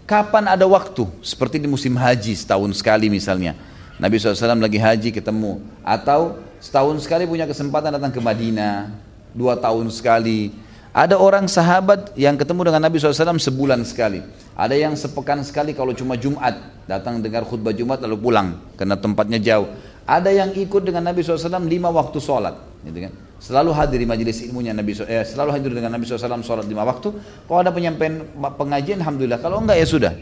kapan 0.04 0.44
ada 0.52 0.66
waktu 0.66 1.06
seperti 1.22 1.62
di 1.62 1.70
musim 1.70 1.94
haji 1.94 2.34
setahun 2.34 2.70
sekali 2.78 3.14
misalnya. 3.14 3.54
Nabi 4.02 4.18
SAW 4.18 4.58
lagi 4.58 4.82
haji 4.82 5.10
ketemu 5.14 5.62
atau 5.86 6.42
setahun 6.58 6.98
sekali 7.06 7.30
punya 7.30 7.46
kesempatan 7.46 7.94
datang 7.94 8.10
ke 8.10 8.18
Madinah 8.18 8.90
dua 9.38 9.54
tahun 9.54 9.90
sekali 9.94 10.54
ada 10.94 11.18
orang 11.18 11.50
sahabat 11.50 12.14
yang 12.14 12.38
ketemu 12.38 12.70
dengan 12.70 12.82
Nabi 12.86 13.02
SAW 13.02 13.42
sebulan 13.42 13.82
sekali. 13.82 14.22
Ada 14.54 14.78
yang 14.78 14.94
sepekan 14.94 15.42
sekali 15.42 15.74
kalau 15.74 15.98
cuma 15.98 16.14
Jumat. 16.14 16.86
Datang 16.86 17.24
dengar 17.24 17.42
khutbah 17.48 17.74
Jumat 17.74 18.04
lalu 18.06 18.18
pulang. 18.22 18.62
Karena 18.78 18.94
tempatnya 19.00 19.42
jauh. 19.42 19.68
Ada 20.04 20.30
yang 20.30 20.52
ikut 20.54 20.84
dengan 20.84 21.10
Nabi 21.10 21.24
SAW 21.24 21.64
lima 21.64 21.90
waktu 21.90 22.20
sholat. 22.20 22.54
Gitu 22.84 23.10
kan? 23.10 23.14
Selalu 23.40 23.72
hadir 23.76 24.00
di 24.04 24.08
majelis 24.08 24.40
ilmunya 24.44 24.72
Nabi 24.72 24.96
eh, 25.04 25.24
selalu 25.24 25.50
hadir 25.52 25.72
dengan 25.76 25.92
Nabi 25.96 26.04
SAW 26.06 26.44
sholat 26.44 26.68
lima 26.68 26.84
waktu. 26.84 27.12
Kalau 27.48 27.60
ada 27.60 27.72
penyampaian 27.72 28.24
pengajian, 28.60 29.00
Alhamdulillah. 29.00 29.40
Kalau 29.40 29.64
enggak 29.64 29.80
ya 29.80 29.88
sudah. 29.88 30.14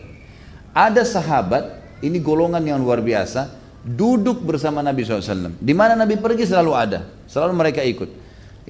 Ada 0.72 1.04
sahabat, 1.04 1.82
ini 2.00 2.22
golongan 2.22 2.64
yang 2.64 2.80
luar 2.80 3.04
biasa, 3.04 3.52
duduk 3.84 4.46
bersama 4.46 4.80
Nabi 4.86 5.04
SAW. 5.04 5.58
Di 5.58 5.74
mana 5.74 5.98
Nabi 5.98 6.16
pergi 6.22 6.48
selalu 6.48 6.72
ada. 6.78 7.10
Selalu 7.26 7.54
mereka 7.58 7.82
ikut. 7.82 8.21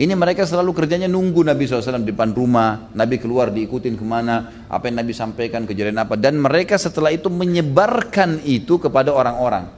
Ini 0.02 0.18
mereka 0.18 0.50
selalu 0.50 0.74
kerjanya 0.74 1.06
nunggu 1.06 1.46
Nabi 1.46 1.70
SAW 1.70 2.02
di 2.02 2.10
depan 2.10 2.34
rumah, 2.34 2.90
Nabi 2.98 3.22
keluar 3.22 3.54
diikutin 3.54 3.94
ke 3.94 4.02
mana, 4.02 4.66
apa 4.66 4.90
yang 4.90 4.98
Nabi 4.98 5.14
sampaikan, 5.14 5.70
kejadian 5.70 6.02
apa. 6.02 6.18
Dan 6.18 6.42
mereka 6.42 6.74
setelah 6.82 7.14
itu 7.14 7.30
menyebarkan 7.30 8.42
itu 8.42 8.82
kepada 8.82 9.14
orang-orang. 9.14 9.70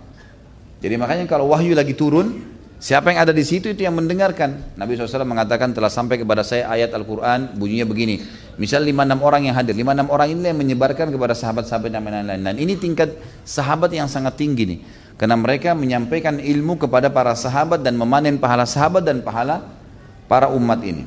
Jadi 0.80 0.96
makanya 0.96 1.28
kalau 1.28 1.52
wahyu 1.52 1.76
lagi 1.76 1.92
turun, 1.92 2.40
siapa 2.80 3.12
yang 3.12 3.28
ada 3.28 3.36
di 3.36 3.44
situ 3.44 3.76
itu 3.76 3.84
yang 3.84 4.00
mendengarkan. 4.00 4.80
Nabi 4.80 4.96
SAW 4.96 5.28
mengatakan 5.28 5.76
telah 5.76 5.92
sampai 5.92 6.16
kepada 6.16 6.40
saya 6.40 6.72
ayat 6.72 6.96
Al-Quran, 6.96 7.60
bunyinya 7.60 7.84
begini. 7.84 8.24
Misal 8.56 8.88
5-6 8.88 9.20
orang 9.28 9.52
yang 9.52 9.60
hadir, 9.60 9.76
5-6 9.76 10.08
orang 10.08 10.28
ini 10.32 10.48
yang 10.48 10.60
menyebarkan 10.64 11.12
kepada 11.12 11.36
sahabat-sahabat 11.36 11.92
yang 11.92 12.00
lain-lain. 12.00 12.48
Dan 12.48 12.56
ini 12.64 12.80
tingkat 12.80 13.12
sahabat 13.44 13.92
yang 13.92 14.08
sangat 14.08 14.40
tinggi 14.40 14.72
nih. 14.72 14.80
Karena 15.20 15.36
mereka 15.36 15.76
menyampaikan 15.76 16.40
ilmu 16.40 16.80
kepada 16.80 17.12
para 17.12 17.36
sahabat 17.36 17.84
dan 17.84 18.00
memanen 18.00 18.40
pahala 18.40 18.64
sahabat 18.64 19.04
dan 19.04 19.20
pahala 19.20 19.83
para 20.28 20.50
umat 20.52 20.80
ini. 20.84 21.04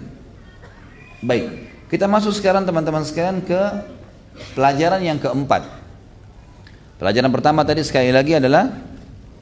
Baik, 1.22 1.68
kita 1.88 2.06
masuk 2.10 2.34
sekarang 2.34 2.66
teman-teman 2.68 3.02
sekalian 3.02 3.40
ke 3.42 3.60
pelajaran 4.52 5.00
yang 5.00 5.18
keempat. 5.18 5.64
Pelajaran 6.96 7.30
pertama 7.32 7.60
tadi 7.64 7.84
sekali 7.84 8.08
lagi 8.08 8.36
adalah 8.36 8.72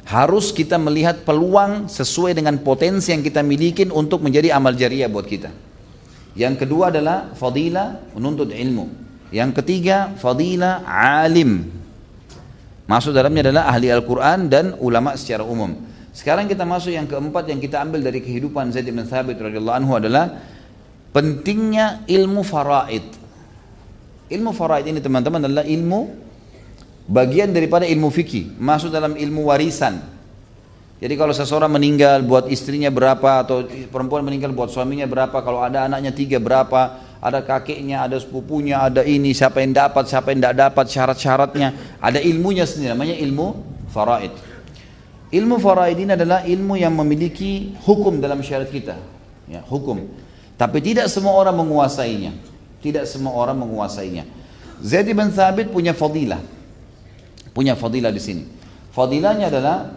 harus 0.04 0.52
kita 0.52 0.76
melihat 0.76 1.24
peluang 1.24 1.88
sesuai 1.88 2.36
dengan 2.36 2.60
potensi 2.60 3.14
yang 3.14 3.24
kita 3.24 3.40
miliki 3.40 3.88
untuk 3.88 4.20
menjadi 4.20 4.52
amal 4.52 4.76
jariah 4.76 5.08
buat 5.08 5.24
kita. 5.24 5.50
Yang 6.34 6.66
kedua 6.66 6.90
adalah 6.90 7.30
fadilah 7.32 8.12
menuntut 8.12 8.50
ilmu. 8.50 8.90
Yang 9.30 9.62
ketiga 9.62 10.12
fadilah 10.18 10.82
alim. 11.24 11.70
Masuk 12.84 13.16
dalamnya 13.16 13.48
adalah 13.48 13.64
ahli 13.72 13.88
Al-Quran 13.88 14.50
dan 14.52 14.76
ulama 14.76 15.16
secara 15.16 15.40
umum. 15.46 15.72
Sekarang 16.14 16.46
kita 16.46 16.62
masuk 16.62 16.94
yang 16.94 17.10
keempat 17.10 17.50
yang 17.50 17.58
kita 17.58 17.82
ambil 17.82 17.98
dari 17.98 18.22
kehidupan 18.22 18.70
Zaid 18.70 18.86
bin 18.86 19.02
Thabit 19.02 19.34
radhiyallahu 19.34 19.76
anhu 19.82 19.98
adalah 19.98 20.30
pentingnya 21.10 22.06
ilmu 22.06 22.46
faraid. 22.46 23.02
Ilmu 24.30 24.54
faraid 24.54 24.86
ini 24.86 25.02
teman-teman 25.02 25.42
adalah 25.42 25.66
ilmu 25.66 26.00
bagian 27.10 27.50
daripada 27.50 27.82
ilmu 27.82 28.14
fikih, 28.14 28.54
masuk 28.62 28.94
dalam 28.94 29.18
ilmu 29.18 29.50
warisan. 29.50 30.14
Jadi 31.02 31.18
kalau 31.18 31.34
seseorang 31.34 31.74
meninggal 31.74 32.22
buat 32.22 32.46
istrinya 32.46 32.88
berapa 32.94 33.42
atau 33.42 33.66
perempuan 33.90 34.22
meninggal 34.22 34.54
buat 34.54 34.70
suaminya 34.70 35.10
berapa, 35.10 35.34
kalau 35.42 35.66
ada 35.66 35.90
anaknya 35.90 36.14
tiga 36.14 36.38
berapa, 36.38 37.02
ada 37.18 37.42
kakeknya, 37.42 38.06
ada 38.06 38.16
sepupunya, 38.22 38.78
ada 38.78 39.02
ini, 39.02 39.34
siapa 39.34 39.60
yang 39.60 39.74
dapat, 39.74 40.06
siapa 40.06 40.30
yang 40.30 40.46
tidak 40.46 40.56
dapat, 40.70 40.86
syarat-syaratnya, 40.88 41.98
ada 41.98 42.22
ilmunya 42.22 42.64
sendiri, 42.64 42.94
namanya 42.94 43.18
ilmu 43.18 43.58
faraid. 43.90 44.53
Ilmu 45.34 45.58
faraidin 45.58 46.14
adalah 46.14 46.46
ilmu 46.46 46.78
yang 46.78 46.94
memiliki 46.94 47.74
hukum 47.82 48.22
dalam 48.22 48.38
syariat 48.38 48.70
kita. 48.70 48.94
Ya, 49.50 49.66
hukum. 49.66 50.06
Tapi 50.54 50.78
tidak 50.78 51.10
semua 51.10 51.34
orang 51.34 51.58
menguasainya. 51.58 52.30
Tidak 52.78 53.02
semua 53.02 53.34
orang 53.34 53.58
menguasainya. 53.58 54.22
Zaid 54.78 55.10
bin 55.10 55.34
Thabit 55.34 55.74
punya 55.74 55.90
fadilah. 55.90 56.38
Punya 57.50 57.74
fadilah 57.74 58.14
di 58.14 58.22
sini. 58.22 58.46
Fadilahnya 58.94 59.50
adalah 59.50 59.90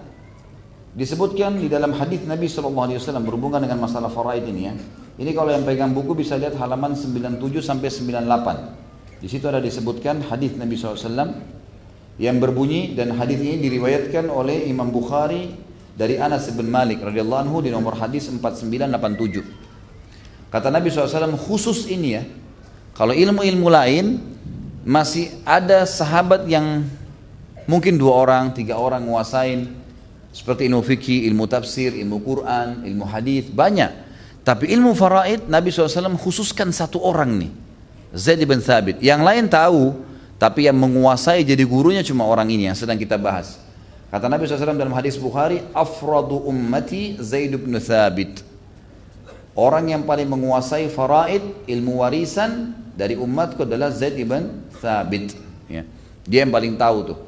disebutkan 0.97 1.61
di 1.61 1.69
dalam 1.69 1.93
hadis 1.93 2.26
Nabi 2.26 2.49
SAW 2.49 3.22
berhubungan 3.22 3.61
dengan 3.61 3.77
masalah 3.77 4.09
faraid 4.09 4.41
ini 4.49 4.61
ya. 4.65 4.73
Ini 5.22 5.34
kalau 5.38 5.53
yang 5.53 5.61
pegang 5.61 5.93
buku 5.93 6.18
bisa 6.18 6.34
lihat 6.34 6.57
halaman 6.57 6.97
97 6.97 7.38
sampai 7.61 7.89
98. 7.93 9.22
Di 9.22 9.27
situ 9.30 9.45
ada 9.45 9.61
disebutkan 9.61 10.26
hadis 10.26 10.57
Nabi 10.57 10.73
SAW 10.77 11.56
yang 12.18 12.41
berbunyi 12.41 12.98
dan 12.98 13.14
hadis 13.14 13.38
ini 13.38 13.61
diriwayatkan 13.61 14.26
oleh 14.30 14.65
Imam 14.65 14.89
Bukhari 14.89 15.53
dari 15.94 16.18
Anas 16.18 16.49
bin 16.53 16.69
Malik 16.69 17.02
radhiyallahu 17.02 17.41
anhu 17.45 17.61
di 17.61 17.69
nomor 17.69 17.94
hadis 17.98 18.30
4987. 18.30 20.49
Kata 20.49 20.72
Nabi 20.73 20.89
SAW 20.89 21.38
khusus 21.38 21.85
ini 21.89 22.18
ya, 22.18 22.23
kalau 22.98 23.14
ilmu-ilmu 23.14 23.69
lain 23.69 24.18
masih 24.81 25.30
ada 25.45 25.85
sahabat 25.85 26.49
yang 26.49 26.81
mungkin 27.69 27.99
dua 27.99 28.26
orang, 28.26 28.53
tiga 28.56 28.80
orang 28.80 29.06
nguasain 29.06 29.68
seperti 30.34 30.65
ilmu 30.69 30.81
fikih, 30.85 31.26
ilmu 31.34 31.48
tafsir, 31.49 31.94
ilmu 31.98 32.22
Quran, 32.22 32.85
ilmu 32.85 33.06
hadis 33.06 33.49
banyak. 33.49 34.06
Tapi 34.45 34.72
ilmu 34.72 34.95
faraid 34.95 35.49
Nabi 35.52 35.73
SAW 35.73 36.15
khususkan 36.15 36.72
satu 36.72 37.03
orang 37.03 37.35
nih, 37.35 37.52
Zaid 38.15 38.39
bin 38.48 38.64
Thabit. 38.64 39.03
Yang 39.03 39.22
lain 39.27 39.45
tahu, 39.52 40.06
tapi 40.38 40.69
yang 40.69 40.77
menguasai 40.77 41.41
jadi 41.41 41.65
gurunya 41.65 42.05
cuma 42.05 42.26
orang 42.30 42.45
ini 42.53 42.69
yang 42.69 42.77
sedang 42.77 42.97
kita 42.97 43.18
bahas. 43.18 43.57
Kata 44.07 44.31
Nabi 44.31 44.47
SAW 44.47 44.77
dalam 44.77 44.95
hadis 44.95 45.19
Bukhari, 45.19 45.59
Afradu 45.76 46.47
ummati 46.47 47.19
Zaid 47.19 47.57
bin 47.59 47.76
Thabit. 47.76 48.39
Orang 49.57 49.89
yang 49.89 50.05
paling 50.05 50.30
menguasai 50.30 50.88
faraid, 50.93 51.41
ilmu 51.65 52.05
warisan 52.05 52.77
dari 52.95 53.18
umatku 53.18 53.65
adalah 53.65 53.89
Zaid 53.91 54.15
bin 54.15 54.64
Thabit. 54.77 55.35
Ya. 55.68 55.84
Dia 56.23 56.45
yang 56.45 56.53
paling 56.53 56.77
tahu 56.80 56.97
tuh. 57.14 57.19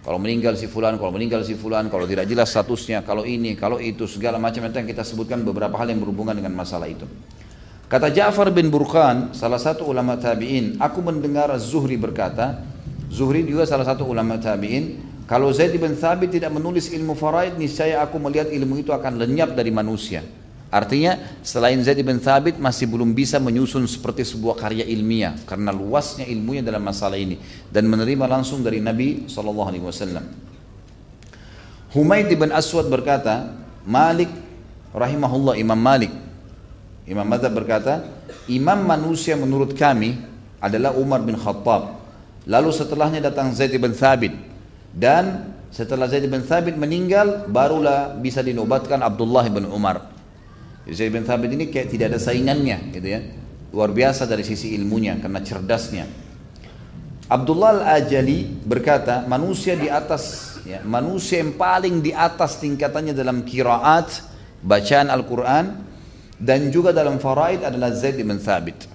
Kalau 0.00 0.16
meninggal 0.16 0.56
si 0.56 0.64
fulan, 0.64 0.96
kalau 0.96 1.12
meninggal 1.12 1.44
si 1.44 1.52
fulan, 1.56 1.88
kalau 1.92 2.08
tidak 2.08 2.24
jelas 2.24 2.48
statusnya, 2.48 3.04
kalau 3.04 3.24
ini, 3.28 3.52
kalau 3.52 3.76
itu, 3.76 4.08
segala 4.08 4.40
macam 4.40 4.64
itu 4.64 4.76
yang 4.80 4.88
kita 4.88 5.04
sebutkan 5.04 5.44
beberapa 5.44 5.76
hal 5.76 5.92
yang 5.92 6.00
berhubungan 6.00 6.32
dengan 6.32 6.56
masalah 6.56 6.88
itu. 6.88 7.04
Kata 7.90 8.06
Ja'far 8.06 8.54
bin 8.54 8.70
Burqan, 8.70 9.34
salah 9.34 9.58
satu 9.58 9.82
ulama 9.82 10.14
tabi'in, 10.14 10.78
aku 10.78 11.02
mendengar 11.02 11.50
Zuhri 11.58 11.98
berkata, 11.98 12.62
Zuhri 13.10 13.42
juga 13.42 13.66
salah 13.66 13.82
satu 13.82 14.06
ulama 14.06 14.38
tabi'in, 14.38 15.10
kalau 15.26 15.50
Zaid 15.50 15.74
bin 15.74 15.98
Thabit 15.98 16.38
tidak 16.38 16.54
menulis 16.54 16.90
ilmu 16.94 17.18
faraid, 17.18 17.58
niscaya 17.58 17.98
aku 17.98 18.22
melihat 18.22 18.46
ilmu 18.50 18.78
itu 18.78 18.94
akan 18.94 19.18
lenyap 19.18 19.58
dari 19.58 19.74
manusia. 19.74 20.22
Artinya 20.70 21.18
selain 21.42 21.82
Zaid 21.82 21.98
bin 22.06 22.22
Thabit 22.22 22.62
masih 22.62 22.86
belum 22.86 23.10
bisa 23.10 23.42
menyusun 23.42 23.82
seperti 23.90 24.22
sebuah 24.22 24.54
karya 24.54 24.86
ilmiah 24.86 25.34
karena 25.42 25.74
luasnya 25.74 26.30
ilmunya 26.30 26.62
dalam 26.62 26.82
masalah 26.86 27.18
ini 27.18 27.42
dan 27.74 27.90
menerima 27.90 28.26
langsung 28.30 28.62
dari 28.62 28.78
Nabi 28.78 29.26
wasallam. 29.26 30.30
Humaid 31.90 32.30
bin 32.30 32.54
Aswad 32.54 32.86
berkata, 32.86 33.50
Malik 33.82 34.30
rahimahullah 34.94 35.58
Imam 35.58 35.78
Malik 35.78 36.29
Imam 37.10 37.26
Madzhab 37.26 37.50
berkata, 37.50 38.06
imam 38.46 38.86
manusia 38.86 39.34
menurut 39.34 39.74
kami 39.74 40.14
adalah 40.62 40.94
Umar 40.94 41.26
bin 41.26 41.34
Khattab. 41.34 41.98
Lalu 42.46 42.70
setelahnya 42.70 43.18
datang 43.18 43.50
Zaid 43.50 43.74
bin 43.74 43.90
Thabit. 43.90 44.30
Dan 44.94 45.50
setelah 45.74 46.06
Zaid 46.06 46.30
bin 46.30 46.46
Thabit 46.46 46.78
meninggal, 46.78 47.50
barulah 47.50 48.14
bisa 48.14 48.46
dinobatkan 48.46 49.02
Abdullah 49.02 49.42
bin 49.50 49.66
Umar. 49.66 50.06
Zaid 50.86 51.10
bin 51.10 51.26
Thabit 51.26 51.50
ini 51.50 51.66
kayak 51.66 51.90
tidak 51.90 52.14
ada 52.14 52.20
saingannya 52.22 52.94
gitu 52.94 53.08
ya. 53.10 53.20
Luar 53.74 53.90
biasa 53.90 54.30
dari 54.30 54.46
sisi 54.46 54.70
ilmunya 54.78 55.18
karena 55.18 55.42
cerdasnya. 55.42 56.06
Abdullah 57.26 57.82
al-Ajali 57.82 58.62
berkata, 58.62 59.26
manusia 59.26 59.74
di 59.74 59.90
atas 59.90 60.54
ya, 60.62 60.82
manusia 60.86 61.42
yang 61.42 61.58
paling 61.58 62.02
di 62.02 62.14
atas 62.14 62.58
tingkatannya 62.58 63.14
dalam 63.14 63.46
kiraat, 63.46 64.26
bacaan 64.62 65.06
Al-Quran, 65.10 65.89
dan 66.40 66.72
juga 66.72 66.96
dalam 66.96 67.20
faraid 67.20 67.60
adalah 67.60 67.92
Zaid 67.92 68.16
bin 68.16 68.40
Thabit. 68.40 68.88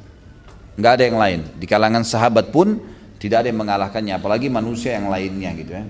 Nggak 0.76 0.92
ada 0.98 1.04
yang 1.06 1.18
lain. 1.22 1.40
Di 1.56 1.70
kalangan 1.70 2.02
sahabat 2.02 2.50
pun 2.50 2.82
tidak 3.22 3.46
ada 3.46 3.48
yang 3.54 3.62
mengalahkannya, 3.62 4.14
apalagi 4.18 4.50
manusia 4.50 4.98
yang 4.98 5.08
lainnya 5.08 5.54
gitu 5.56 5.72
ya. 5.72 5.86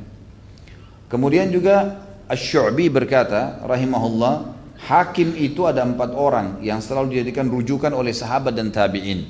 Kemudian 1.08 1.48
juga 1.50 2.06
Ash-Syu'bi 2.28 2.92
berkata, 2.92 3.64
rahimahullah, 3.64 4.52
hakim 4.84 5.34
itu 5.40 5.64
ada 5.64 5.82
empat 5.88 6.12
orang 6.12 6.60
yang 6.60 6.84
selalu 6.84 7.18
dijadikan 7.18 7.48
rujukan 7.50 7.96
oleh 7.96 8.12
sahabat 8.12 8.54
dan 8.54 8.70
tabi'in. 8.70 9.26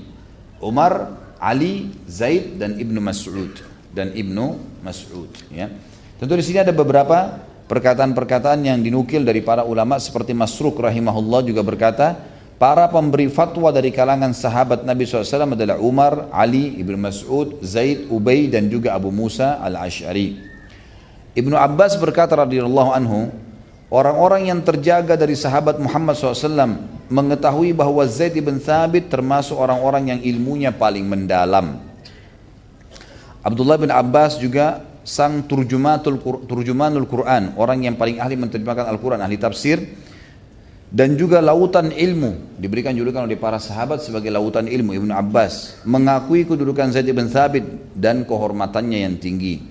Umar, 0.60 1.14
Ali, 1.38 1.94
Zaid, 2.10 2.58
dan 2.58 2.80
Ibnu 2.80 3.00
Mas'ud. 3.00 3.54
Dan 3.94 4.12
Ibnu 4.12 4.80
Mas'ud. 4.84 5.32
Ya. 5.52 5.72
Tentu 6.20 6.34
di 6.36 6.44
sini 6.44 6.64
ada 6.64 6.72
beberapa 6.72 7.40
perkataan-perkataan 7.66 8.62
yang 8.62 8.80
dinukil 8.82 9.26
dari 9.26 9.42
para 9.42 9.66
ulama 9.66 9.98
seperti 9.98 10.38
Masruk 10.38 10.78
rahimahullah 10.78 11.42
juga 11.46 11.66
berkata, 11.66 12.18
para 12.62 12.88
pemberi 12.88 13.28
fatwa 13.28 13.74
dari 13.74 13.90
kalangan 13.90 14.32
sahabat 14.32 14.86
Nabi 14.86 15.04
SAW 15.04 15.58
adalah 15.58 15.78
Umar, 15.82 16.30
Ali, 16.30 16.78
Ibnu 16.80 16.98
Mas'ud, 16.98 17.60
Zaid, 17.66 18.08
Ubay, 18.08 18.48
dan 18.48 18.70
juga 18.70 18.94
Abu 18.94 19.10
Musa 19.10 19.58
al-Ash'ari. 19.60 20.38
Ibnu 21.36 21.58
Abbas 21.58 22.00
berkata 22.00 22.38
radhiyallahu 22.38 22.92
anhu, 22.96 23.28
orang-orang 23.92 24.48
yang 24.54 24.64
terjaga 24.64 25.20
dari 25.20 25.36
sahabat 25.36 25.82
Muhammad 25.82 26.16
SAW 26.16 26.80
mengetahui 27.12 27.76
bahwa 27.76 28.02
Zaid 28.08 28.40
bin 28.40 28.62
Thabit 28.62 29.12
termasuk 29.12 29.58
orang-orang 29.60 30.16
yang 30.16 30.20
ilmunya 30.24 30.72
paling 30.72 31.04
mendalam. 31.04 31.82
Abdullah 33.46 33.78
bin 33.78 33.94
Abbas 33.94 34.42
juga 34.42 34.82
sang 35.06 35.46
turjumatul 35.46 36.18
turjumanul 36.50 37.06
Quran, 37.06 37.54
orang 37.62 37.86
yang 37.86 37.96
paling 37.96 38.18
ahli 38.18 38.34
menerjemahkan 38.36 38.90
Al-Quran, 38.90 39.22
ahli 39.22 39.38
tafsir 39.38 39.78
dan 40.90 41.14
juga 41.14 41.44
lautan 41.46 41.94
ilmu 41.94 42.58
diberikan 42.58 42.94
julukan 42.94 43.26
oleh 43.26 43.38
para 43.38 43.62
sahabat 43.62 44.02
sebagai 44.02 44.34
lautan 44.34 44.66
ilmu 44.66 44.98
Ibnu 44.98 45.14
Abbas 45.14 45.82
mengakui 45.86 46.48
kedudukan 46.48 46.90
Zaid 46.90 47.10
bin 47.14 47.30
Thabit 47.30 47.66
dan 47.94 48.26
kehormatannya 48.26 49.06
yang 49.06 49.16
tinggi. 49.22 49.62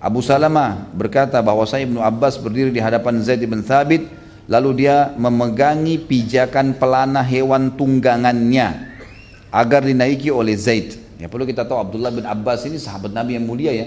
Abu 0.00 0.22
Salamah 0.22 0.86
berkata 0.94 1.42
bahwa 1.42 1.66
saya 1.66 1.84
Ibnu 1.84 1.98
Abbas 2.00 2.38
berdiri 2.38 2.70
di 2.70 2.78
hadapan 2.78 3.24
Zaid 3.26 3.42
bin 3.42 3.64
Thabit 3.66 4.06
lalu 4.46 4.86
dia 4.86 5.10
memegangi 5.18 5.98
pijakan 5.98 6.78
pelana 6.78 7.26
hewan 7.26 7.74
tunggangannya 7.74 8.90
agar 9.50 9.82
dinaiki 9.82 10.30
oleh 10.30 10.54
Zaid. 10.54 10.94
Ya 11.18 11.26
perlu 11.28 11.42
kita 11.48 11.64
tahu 11.64 11.78
Abdullah 11.78 12.14
bin 12.14 12.24
Abbas 12.28 12.68
ini 12.68 12.76
sahabat 12.76 13.12
Nabi 13.12 13.36
yang 13.36 13.44
mulia 13.44 13.72
ya 13.72 13.86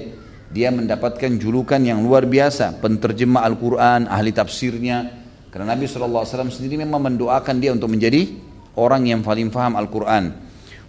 dia 0.53 0.69
mendapatkan 0.69 1.33
julukan 1.41 1.81
yang 1.81 2.05
luar 2.05 2.29
biasa, 2.29 2.77
penterjemah 2.77 3.41
Al-Quran, 3.41 4.05
ahli 4.05 4.29
tafsirnya. 4.29 5.25
Karena 5.49 5.73
Nabi 5.73 5.89
SAW 5.89 6.29
sendiri 6.53 6.77
memang 6.77 7.01
mendoakan 7.01 7.57
dia 7.57 7.73
untuk 7.73 7.89
menjadi 7.89 8.29
orang 8.77 9.09
yang 9.09 9.25
paling 9.25 9.49
faham 9.49 9.73
Al-Quran. 9.73 10.29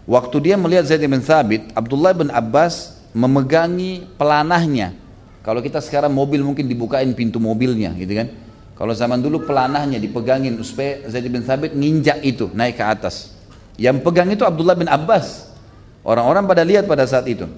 Waktu 0.05 0.37
dia 0.45 0.61
melihat 0.61 0.85
Zaid 0.85 1.01
bin 1.09 1.25
Thabit, 1.25 1.73
Abdullah 1.73 2.13
bin 2.13 2.29
Abbas 2.29 3.01
memegangi 3.17 4.05
pelanahnya. 4.21 4.93
Kalau 5.41 5.65
kita 5.65 5.81
sekarang 5.81 6.13
mobil 6.13 6.45
mungkin 6.45 6.69
dibukain 6.69 7.09
pintu 7.17 7.41
mobilnya 7.41 7.97
gitu 7.97 8.13
kan. 8.21 8.29
Kalau 8.77 8.93
zaman 8.93 9.25
dulu 9.25 9.49
pelanahnya 9.49 9.97
dipegangin 9.97 10.61
supaya 10.61 11.09
Zaid 11.09 11.25
bin 11.33 11.41
Thabit 11.41 11.73
nginjak 11.73 12.21
itu 12.21 12.53
naik 12.53 12.77
ke 12.77 12.85
atas. 12.85 13.33
Yang 13.81 14.05
pegang 14.05 14.29
itu 14.29 14.45
Abdullah 14.45 14.77
bin 14.77 14.93
Abbas. 14.93 15.57
Orang-orang 16.05 16.45
pada 16.45 16.69
lihat 16.69 16.85
pada 16.85 17.09
saat 17.09 17.25
itu. 17.25 17.49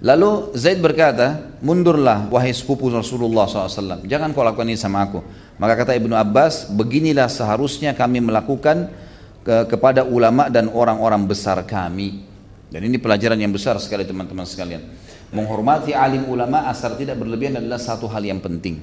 Lalu 0.00 0.56
Zaid 0.56 0.80
berkata, 0.80 1.52
mundurlah 1.60 2.24
wahai 2.32 2.56
sepupu 2.56 2.88
Rasulullah 2.88 3.44
SAW, 3.44 4.00
jangan 4.08 4.32
kau 4.32 4.40
lakukan 4.40 4.64
ini 4.64 4.80
sama 4.80 5.04
aku. 5.04 5.20
Maka 5.60 5.84
kata 5.84 5.92
Ibnu 5.92 6.16
Abbas, 6.16 6.72
beginilah 6.72 7.28
seharusnya 7.28 7.92
kami 7.92 8.24
melakukan 8.24 8.88
ke, 9.44 9.68
kepada 9.68 10.08
ulama 10.08 10.48
dan 10.48 10.72
orang-orang 10.72 11.28
besar 11.28 11.60
kami. 11.68 12.24
Dan 12.72 12.88
ini 12.88 12.96
pelajaran 12.96 13.36
yang 13.36 13.52
besar 13.52 13.76
sekali 13.76 14.08
teman-teman 14.08 14.48
sekalian. 14.48 14.80
Menghormati 15.36 15.92
alim 15.92 16.24
ulama 16.32 16.64
asal 16.72 16.96
tidak 16.96 17.20
berlebihan 17.20 17.60
adalah 17.60 17.76
satu 17.76 18.08
hal 18.08 18.24
yang 18.24 18.40
penting. 18.40 18.80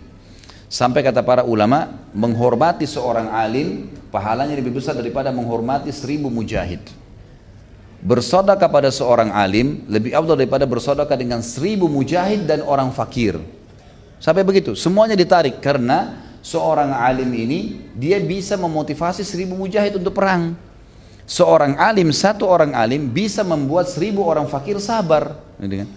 Sampai 0.70 1.02
kata 1.02 1.26
para 1.26 1.42
ulama, 1.42 2.08
menghormati 2.14 2.86
seorang 2.86 3.34
alim, 3.34 3.90
pahalanya 4.14 4.54
lebih 4.54 4.78
besar 4.78 4.94
daripada 4.94 5.34
menghormati 5.34 5.90
seribu 5.90 6.30
mujahid. 6.30 7.07
Bersodakah 7.98 8.70
pada 8.70 8.94
seorang 8.94 9.34
alim 9.34 9.82
lebih 9.90 10.14
abdul 10.14 10.38
daripada 10.38 10.70
bersodakah 10.70 11.18
dengan 11.18 11.42
seribu 11.42 11.90
mujahid 11.90 12.46
dan 12.46 12.62
orang 12.62 12.94
fakir. 12.94 13.42
Sampai 14.22 14.46
begitu, 14.46 14.78
semuanya 14.78 15.18
ditarik 15.18 15.58
karena 15.62 16.26
seorang 16.46 16.94
alim 16.94 17.30
ini 17.34 17.90
dia 17.98 18.22
bisa 18.22 18.54
memotivasi 18.54 19.26
seribu 19.26 19.58
mujahid 19.58 19.98
untuk 19.98 20.14
perang. 20.14 20.54
Seorang 21.28 21.76
alim, 21.76 22.14
satu 22.14 22.48
orang 22.48 22.72
alim 22.72 23.10
bisa 23.10 23.44
membuat 23.44 23.92
seribu 23.92 24.24
orang 24.24 24.48
fakir 24.48 24.80
sabar. 24.80 25.36
Kan? 25.60 25.90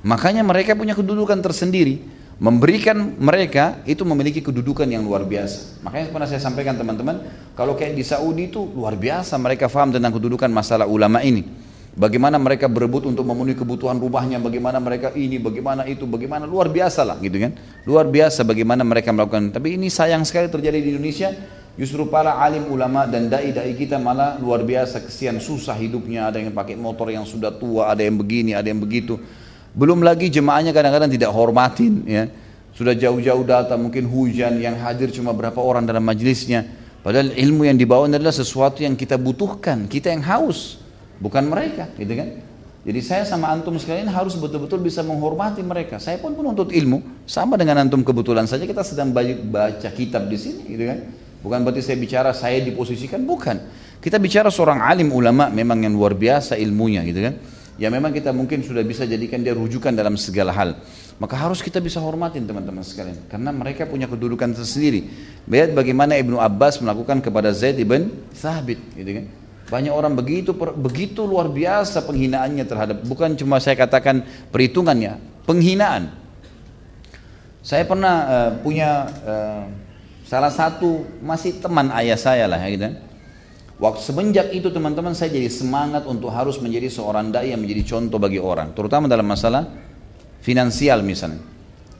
Makanya 0.00 0.40
mereka 0.46 0.72
punya 0.78 0.96
kedudukan 0.96 1.42
tersendiri 1.42 2.00
memberikan 2.38 3.18
mereka 3.18 3.82
itu 3.82 4.06
memiliki 4.06 4.38
kedudukan 4.38 4.86
yang 4.86 5.02
luar 5.02 5.26
biasa. 5.26 5.82
Makanya 5.82 6.14
pernah 6.14 6.28
saya 6.30 6.38
sampaikan 6.38 6.78
teman-teman, 6.78 7.26
kalau 7.58 7.74
kayak 7.74 7.98
di 7.98 8.06
Saudi 8.06 8.46
itu 8.46 8.62
luar 8.62 8.94
biasa 8.94 9.34
mereka 9.42 9.66
faham 9.66 9.90
tentang 9.90 10.14
kedudukan 10.14 10.46
masalah 10.46 10.86
ulama 10.86 11.18
ini. 11.20 11.42
Bagaimana 11.98 12.38
mereka 12.38 12.70
berebut 12.70 13.10
untuk 13.10 13.26
memenuhi 13.26 13.58
kebutuhan 13.58 13.98
rumahnya, 13.98 14.38
bagaimana 14.38 14.78
mereka 14.78 15.10
ini, 15.18 15.34
bagaimana 15.42 15.82
itu, 15.82 16.06
bagaimana 16.06 16.46
luar 16.46 16.70
biasa 16.70 17.02
lah 17.02 17.18
gitu 17.18 17.42
kan. 17.42 17.58
Luar 17.82 18.06
biasa 18.06 18.46
bagaimana 18.46 18.86
mereka 18.86 19.10
melakukan. 19.10 19.50
Tapi 19.50 19.74
ini 19.74 19.90
sayang 19.90 20.22
sekali 20.22 20.46
terjadi 20.46 20.78
di 20.78 20.94
Indonesia. 20.94 21.34
Justru 21.74 22.06
para 22.06 22.38
alim 22.38 22.70
ulama 22.70 23.06
dan 23.06 23.26
dai-dai 23.26 23.74
kita 23.74 23.98
malah 23.98 24.38
luar 24.38 24.62
biasa 24.62 25.02
kesian 25.10 25.42
susah 25.42 25.74
hidupnya. 25.74 26.30
Ada 26.30 26.38
yang 26.38 26.54
pakai 26.54 26.78
motor 26.78 27.10
yang 27.10 27.26
sudah 27.26 27.50
tua, 27.50 27.90
ada 27.90 28.02
yang 28.06 28.14
begini, 28.14 28.54
ada 28.54 28.70
yang 28.70 28.78
begitu 28.78 29.18
belum 29.74 30.04
lagi 30.04 30.32
jemaahnya 30.32 30.72
kadang-kadang 30.72 31.10
tidak 31.12 31.30
hormatin 31.32 32.04
ya. 32.08 32.24
Sudah 32.76 32.94
jauh-jauh 32.94 33.42
datang 33.42 33.82
mungkin 33.82 34.06
hujan 34.06 34.62
yang 34.62 34.78
hadir 34.78 35.10
cuma 35.10 35.34
berapa 35.34 35.58
orang 35.58 35.82
dalam 35.82 36.06
majlisnya. 36.06 36.62
Padahal 37.02 37.34
ilmu 37.34 37.66
yang 37.66 37.74
dibawa 37.74 38.06
adalah 38.06 38.30
sesuatu 38.30 38.86
yang 38.86 38.94
kita 38.94 39.18
butuhkan, 39.18 39.90
kita 39.90 40.14
yang 40.14 40.22
haus, 40.22 40.78
bukan 41.18 41.46
mereka, 41.46 41.90
gitu 41.98 42.14
kan? 42.14 42.38
Jadi 42.86 43.00
saya 43.02 43.22
sama 43.26 43.50
antum 43.50 43.74
sekalian 43.74 44.06
harus 44.06 44.38
betul-betul 44.38 44.78
bisa 44.78 45.02
menghormati 45.02 45.62
mereka. 45.66 45.98
Saya 45.98 46.22
pun 46.22 46.38
penuntut 46.38 46.70
ilmu, 46.70 47.26
sama 47.26 47.58
dengan 47.58 47.82
antum 47.82 48.06
kebetulan 48.06 48.46
saja 48.46 48.62
kita 48.62 48.86
sedang 48.86 49.10
baca 49.10 49.90
kitab 49.94 50.30
di 50.30 50.38
sini, 50.38 50.62
gitu 50.78 50.84
kan? 50.86 50.98
Bukan 51.42 51.58
berarti 51.66 51.82
saya 51.82 51.98
bicara 51.98 52.30
saya 52.30 52.62
diposisikan, 52.62 53.26
bukan. 53.26 53.58
Kita 53.98 54.22
bicara 54.22 54.50
seorang 54.50 54.82
alim 54.82 55.10
ulama 55.10 55.50
memang 55.50 55.82
yang 55.82 55.94
luar 55.94 56.14
biasa 56.14 56.54
ilmunya, 56.58 57.02
gitu 57.06 57.26
kan? 57.26 57.34
Ya 57.78 57.88
memang 57.88 58.10
kita 58.10 58.34
mungkin 58.34 58.60
sudah 58.60 58.82
bisa 58.82 59.06
jadikan 59.06 59.40
dia 59.40 59.54
rujukan 59.54 59.94
dalam 59.94 60.18
segala 60.18 60.50
hal. 60.52 60.76
Maka 61.18 61.34
harus 61.34 61.62
kita 61.62 61.78
bisa 61.78 61.98
hormatin 61.98 62.46
teman-teman 62.46 62.82
sekalian. 62.82 63.26
Karena 63.30 63.50
mereka 63.50 63.86
punya 63.86 64.06
kedudukan 64.10 64.54
tersendiri. 64.54 65.06
Lihat 65.46 65.74
bagaimana 65.74 66.14
Ibnu 66.18 66.38
Abbas 66.38 66.78
melakukan 66.78 67.22
kepada 67.22 67.50
Zaid 67.50 67.78
ibn 67.78 68.10
Thabit. 68.34 68.78
Gitu 68.94 69.10
kan? 69.22 69.26
Banyak 69.68 69.92
orang 69.92 70.14
begitu 70.16 70.56
begitu 70.56 71.28
luar 71.28 71.52
biasa 71.52 72.00
penghinaannya 72.06 72.64
terhadap 72.64 73.04
bukan 73.04 73.36
cuma 73.36 73.60
saya 73.60 73.76
katakan 73.76 74.24
perhitungannya, 74.48 75.20
penghinaan. 75.44 76.14
Saya 77.60 77.84
pernah 77.84 78.14
uh, 78.24 78.50
punya 78.64 79.12
uh, 79.28 79.64
salah 80.24 80.48
satu 80.48 81.04
masih 81.20 81.60
teman 81.60 81.92
ayah 82.00 82.16
saya 82.16 82.48
lah 82.48 82.62
gitu. 82.64 82.88
Kan? 82.88 82.94
Waktu 83.78 84.02
semenjak 84.02 84.50
itu 84.50 84.74
teman-teman 84.74 85.14
saya 85.14 85.30
jadi 85.30 85.46
semangat 85.46 86.02
untuk 86.10 86.34
harus 86.34 86.58
menjadi 86.58 86.90
seorang 86.90 87.30
dai 87.30 87.54
yang 87.54 87.62
menjadi 87.62 87.94
contoh 87.94 88.18
bagi 88.18 88.42
orang, 88.42 88.74
terutama 88.74 89.06
dalam 89.06 89.22
masalah 89.22 89.70
finansial 90.42 90.98
misalnya. 91.06 91.38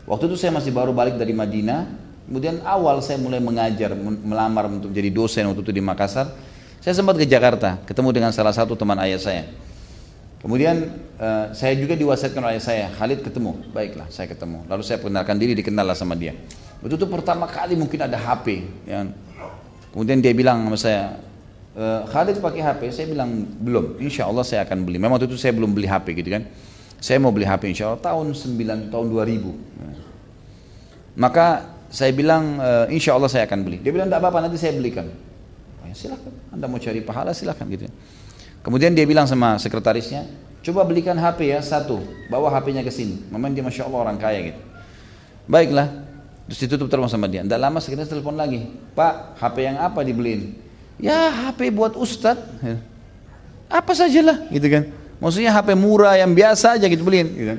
Waktu 0.03 0.27
itu 0.27 0.37
saya 0.43 0.51
masih 0.51 0.75
baru 0.75 0.91
balik 0.91 1.15
dari 1.15 1.31
Madinah, 1.31 1.87
kemudian 2.27 2.67
awal 2.67 2.99
saya 2.99 3.23
mulai 3.23 3.39
mengajar, 3.39 3.95
melamar 3.95 4.67
untuk 4.67 4.91
jadi 4.91 5.07
dosen 5.07 5.47
waktu 5.47 5.63
itu 5.63 5.71
di 5.71 5.79
Makassar. 5.79 6.35
Saya 6.83 6.99
sempat 6.99 7.15
ke 7.15 7.27
Jakarta, 7.31 7.79
ketemu 7.87 8.11
dengan 8.11 8.31
salah 8.35 8.51
satu 8.51 8.75
teman 8.75 8.99
ayah 8.99 9.23
saya. 9.23 9.47
Kemudian 10.43 10.91
uh, 11.19 11.51
saya 11.55 11.79
juga 11.79 11.95
diwasiatkan 11.95 12.43
oleh 12.43 12.59
ayah 12.59 12.65
saya, 12.65 12.87
Khalid 12.91 13.23
ketemu, 13.23 13.55
baiklah 13.71 14.07
saya 14.11 14.27
ketemu. 14.27 14.67
Lalu 14.67 14.83
saya 14.83 14.99
perkenalkan 14.99 15.39
diri, 15.39 15.55
dikenal 15.55 15.95
sama 15.95 16.19
dia. 16.19 16.35
Waktu 16.83 16.95
itu 16.95 17.07
pertama 17.07 17.47
kali 17.47 17.75
mungkin 17.75 18.03
ada 18.03 18.19
HP. 18.19 18.67
Ya. 18.87 19.07
Kemudian 19.91 20.23
dia 20.23 20.31
bilang 20.31 20.63
sama 20.63 20.79
saya, 20.79 21.19
uh, 21.79 22.03
Khalid 22.11 22.43
pakai 22.43 22.61
HP, 22.61 22.91
saya 22.91 23.07
bilang 23.07 23.47
belum, 23.63 24.03
insya 24.03 24.27
Allah 24.27 24.43
saya 24.43 24.67
akan 24.67 24.83
beli. 24.83 24.99
Memang 24.99 25.17
waktu 25.17 25.31
itu 25.31 25.39
saya 25.39 25.55
belum 25.55 25.71
beli 25.71 25.87
HP 25.87 26.19
gitu 26.19 26.35
kan. 26.35 26.43
Saya 26.99 27.23
mau 27.23 27.31
beli 27.31 27.47
HP 27.47 27.71
insya 27.71 27.95
Allah 27.95 28.03
tahun 28.03 28.35
9, 28.35 28.91
tahun 28.91 29.07
2000. 29.07 31.15
Maka 31.19 31.47
saya 31.89 32.11
bilang 32.11 32.59
uh, 32.59 32.87
insya 32.91 33.15
Allah 33.15 33.31
saya 33.31 33.47
akan 33.47 33.63
beli. 33.63 33.79
Dia 33.79 33.95
bilang 33.95 34.11
tidak 34.11 34.27
apa-apa 34.27 34.51
nanti 34.51 34.59
saya 34.59 34.75
belikan. 34.75 35.07
Ya, 35.87 35.95
silahkan, 35.95 36.35
anda 36.53 36.67
mau 36.69 36.83
cari 36.83 37.01
pahala 37.01 37.33
silahkan 37.33 37.65
gitu. 37.71 37.89
Kemudian 38.61 38.93
dia 38.93 39.09
bilang 39.09 39.25
sama 39.25 39.57
sekretarisnya, 39.57 40.29
coba 40.61 40.85
belikan 40.85 41.17
HP 41.17 41.55
ya 41.55 41.65
satu, 41.65 42.03
bawa 42.29 42.53
HP-nya 42.53 42.85
ke 42.85 42.93
sini. 42.93 43.25
Memang 43.33 43.57
dia 43.57 43.65
masya 43.65 43.89
Allah 43.89 44.11
orang 44.11 44.19
kaya 44.21 44.53
gitu. 44.53 44.61
Baiklah, 45.49 45.89
terus 46.45 46.61
ditutup 46.61 46.93
terus 46.93 47.09
sama 47.09 47.25
dia. 47.25 47.41
Tidak 47.41 47.57
lama 47.57 47.81
sekitar 47.81 48.05
telepon 48.05 48.37
lagi. 48.37 48.69
Pak, 48.93 49.41
HP 49.41 49.57
yang 49.65 49.81
apa 49.81 50.05
dibeliin? 50.05 50.68
Ya 50.99 51.31
HP 51.31 51.71
buat 51.71 51.95
Ustadz. 51.95 52.43
Apa 53.71 53.93
sajalah 53.95 54.51
gitu 54.51 54.67
kan. 54.67 54.91
Maksudnya 55.19 55.51
HP 55.51 55.75
murah 55.75 56.15
yang 56.15 56.31
biasa 56.35 56.79
aja 56.79 56.87
gitu 56.87 57.03
beliin. 57.03 57.29
Gitu 57.35 57.47
kan. 57.55 57.59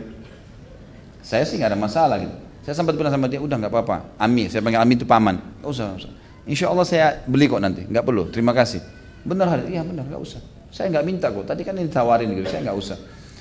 Saya 1.24 1.44
sih 1.48 1.60
nggak 1.60 1.76
ada 1.76 1.80
masalah 1.80 2.18
gitu. 2.20 2.36
Saya 2.64 2.86
sempat 2.86 2.94
bilang 2.94 3.10
sama 3.10 3.26
dia, 3.26 3.42
udah 3.42 3.56
nggak 3.56 3.72
apa-apa. 3.72 4.14
Ami, 4.20 4.46
saya 4.52 4.62
panggil 4.62 4.82
Ami 4.82 4.94
itu 5.00 5.08
paman. 5.08 5.42
Nggak 5.64 5.72
usah, 5.74 5.96
usah. 5.96 6.12
Insya 6.46 6.70
Allah 6.70 6.86
saya 6.86 7.22
beli 7.26 7.50
kok 7.50 7.62
nanti, 7.62 7.86
nggak 7.86 8.04
perlu. 8.06 8.30
Terima 8.30 8.54
kasih. 8.54 8.82
Benar, 9.26 9.66
iya 9.70 9.82
benar, 9.82 10.06
nggak 10.06 10.22
usah. 10.22 10.42
Saya 10.70 10.94
nggak 10.94 11.06
minta 11.06 11.28
kok. 11.34 11.46
Tadi 11.50 11.62
kan 11.66 11.74
ini 11.78 11.90
tawarin 11.90 12.30
gitu, 12.34 12.46
saya 12.50 12.70
nggak 12.70 12.78
usah. 12.78 12.98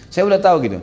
Saya 0.09 0.25
udah 0.25 0.41
tahu 0.41 0.57
gitu. 0.65 0.79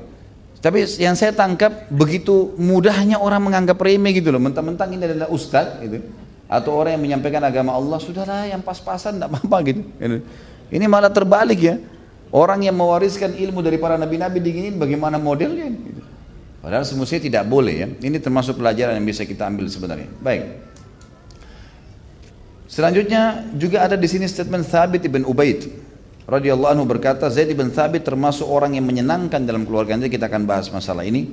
Tapi 0.61 0.81
yang 0.97 1.13
saya 1.13 1.29
tangkap 1.29 1.89
begitu 1.93 2.57
mudahnya 2.57 3.21
orang 3.21 3.37
menganggap 3.45 3.77
remeh 3.77 4.17
gitu 4.17 4.33
loh. 4.33 4.41
Mentang-mentang 4.41 4.89
ini 4.89 5.05
adalah 5.05 5.29
ustadz 5.29 5.77
gitu. 5.85 6.01
Atau 6.45 6.77
orang 6.77 6.97
yang 6.97 7.03
menyampaikan 7.03 7.41
agama 7.41 7.73
Allah, 7.73 7.97
sudahlah 7.97 8.45
yang 8.45 8.61
pas-pasan 8.61 9.17
tidak 9.17 9.33
apa-apa 9.33 9.57
gitu. 9.65 9.81
Ini 10.69 10.85
malah 10.85 11.09
terbalik 11.09 11.59
ya. 11.59 11.75
Orang 12.29 12.61
yang 12.65 12.75
mewariskan 12.75 13.33
ilmu 13.33 13.63
dari 13.63 13.79
para 13.81 13.95
nabi-nabi 13.95 14.43
diginin 14.43 14.75
bagaimana 14.77 15.17
modelnya. 15.17 15.71
Gitu. 15.71 16.01
Padahal 16.61 16.85
semestinya 16.85 17.21
tidak 17.21 17.43
boleh 17.49 17.75
ya. 17.75 17.87
Ini 17.89 18.17
termasuk 18.21 18.57
pelajaran 18.57 18.97
yang 18.97 19.05
bisa 19.05 19.25
kita 19.25 19.45
ambil 19.45 19.69
sebenarnya. 19.69 20.09
Baik. 20.21 20.43
Selanjutnya 22.65 23.45
juga 23.55 23.85
ada 23.85 23.95
di 23.95 24.09
sini 24.09 24.25
statement 24.25 24.67
Thabit 24.67 25.05
ibn 25.05 25.23
Ubaid 25.23 25.69
radhiyallahu 26.25 26.71
anhu 26.73 26.85
berkata 26.89 27.29
Zaid 27.29 27.53
bin 27.53 27.69
Thabit 27.69 28.01
termasuk 28.01 28.49
orang 28.49 28.73
yang 28.73 28.85
menyenangkan 28.85 29.45
dalam 29.45 29.63
keluarga 29.63 29.93
nanti 29.93 30.09
kita 30.09 30.25
akan 30.25 30.49
bahas 30.49 30.73
masalah 30.73 31.05
ini 31.05 31.29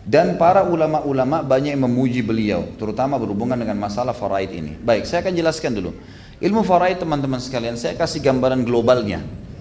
dan 0.00 0.40
para 0.40 0.64
ulama-ulama 0.64 1.44
banyak 1.44 1.76
yang 1.76 1.84
memuji 1.84 2.24
beliau 2.24 2.64
terutama 2.80 3.20
berhubungan 3.20 3.56
dengan 3.56 3.76
masalah 3.76 4.16
faraid 4.16 4.48
ini. 4.52 4.72
Baik 4.80 5.04
saya 5.04 5.20
akan 5.20 5.34
jelaskan 5.36 5.76
dulu. 5.76 5.92
Ilmu 6.40 6.64
faraid 6.64 6.96
teman-teman 6.96 7.36
sekalian 7.36 7.76
saya 7.76 7.92
kasih 7.96 8.24
gambaran 8.24 8.64
globalnya. 8.64 9.20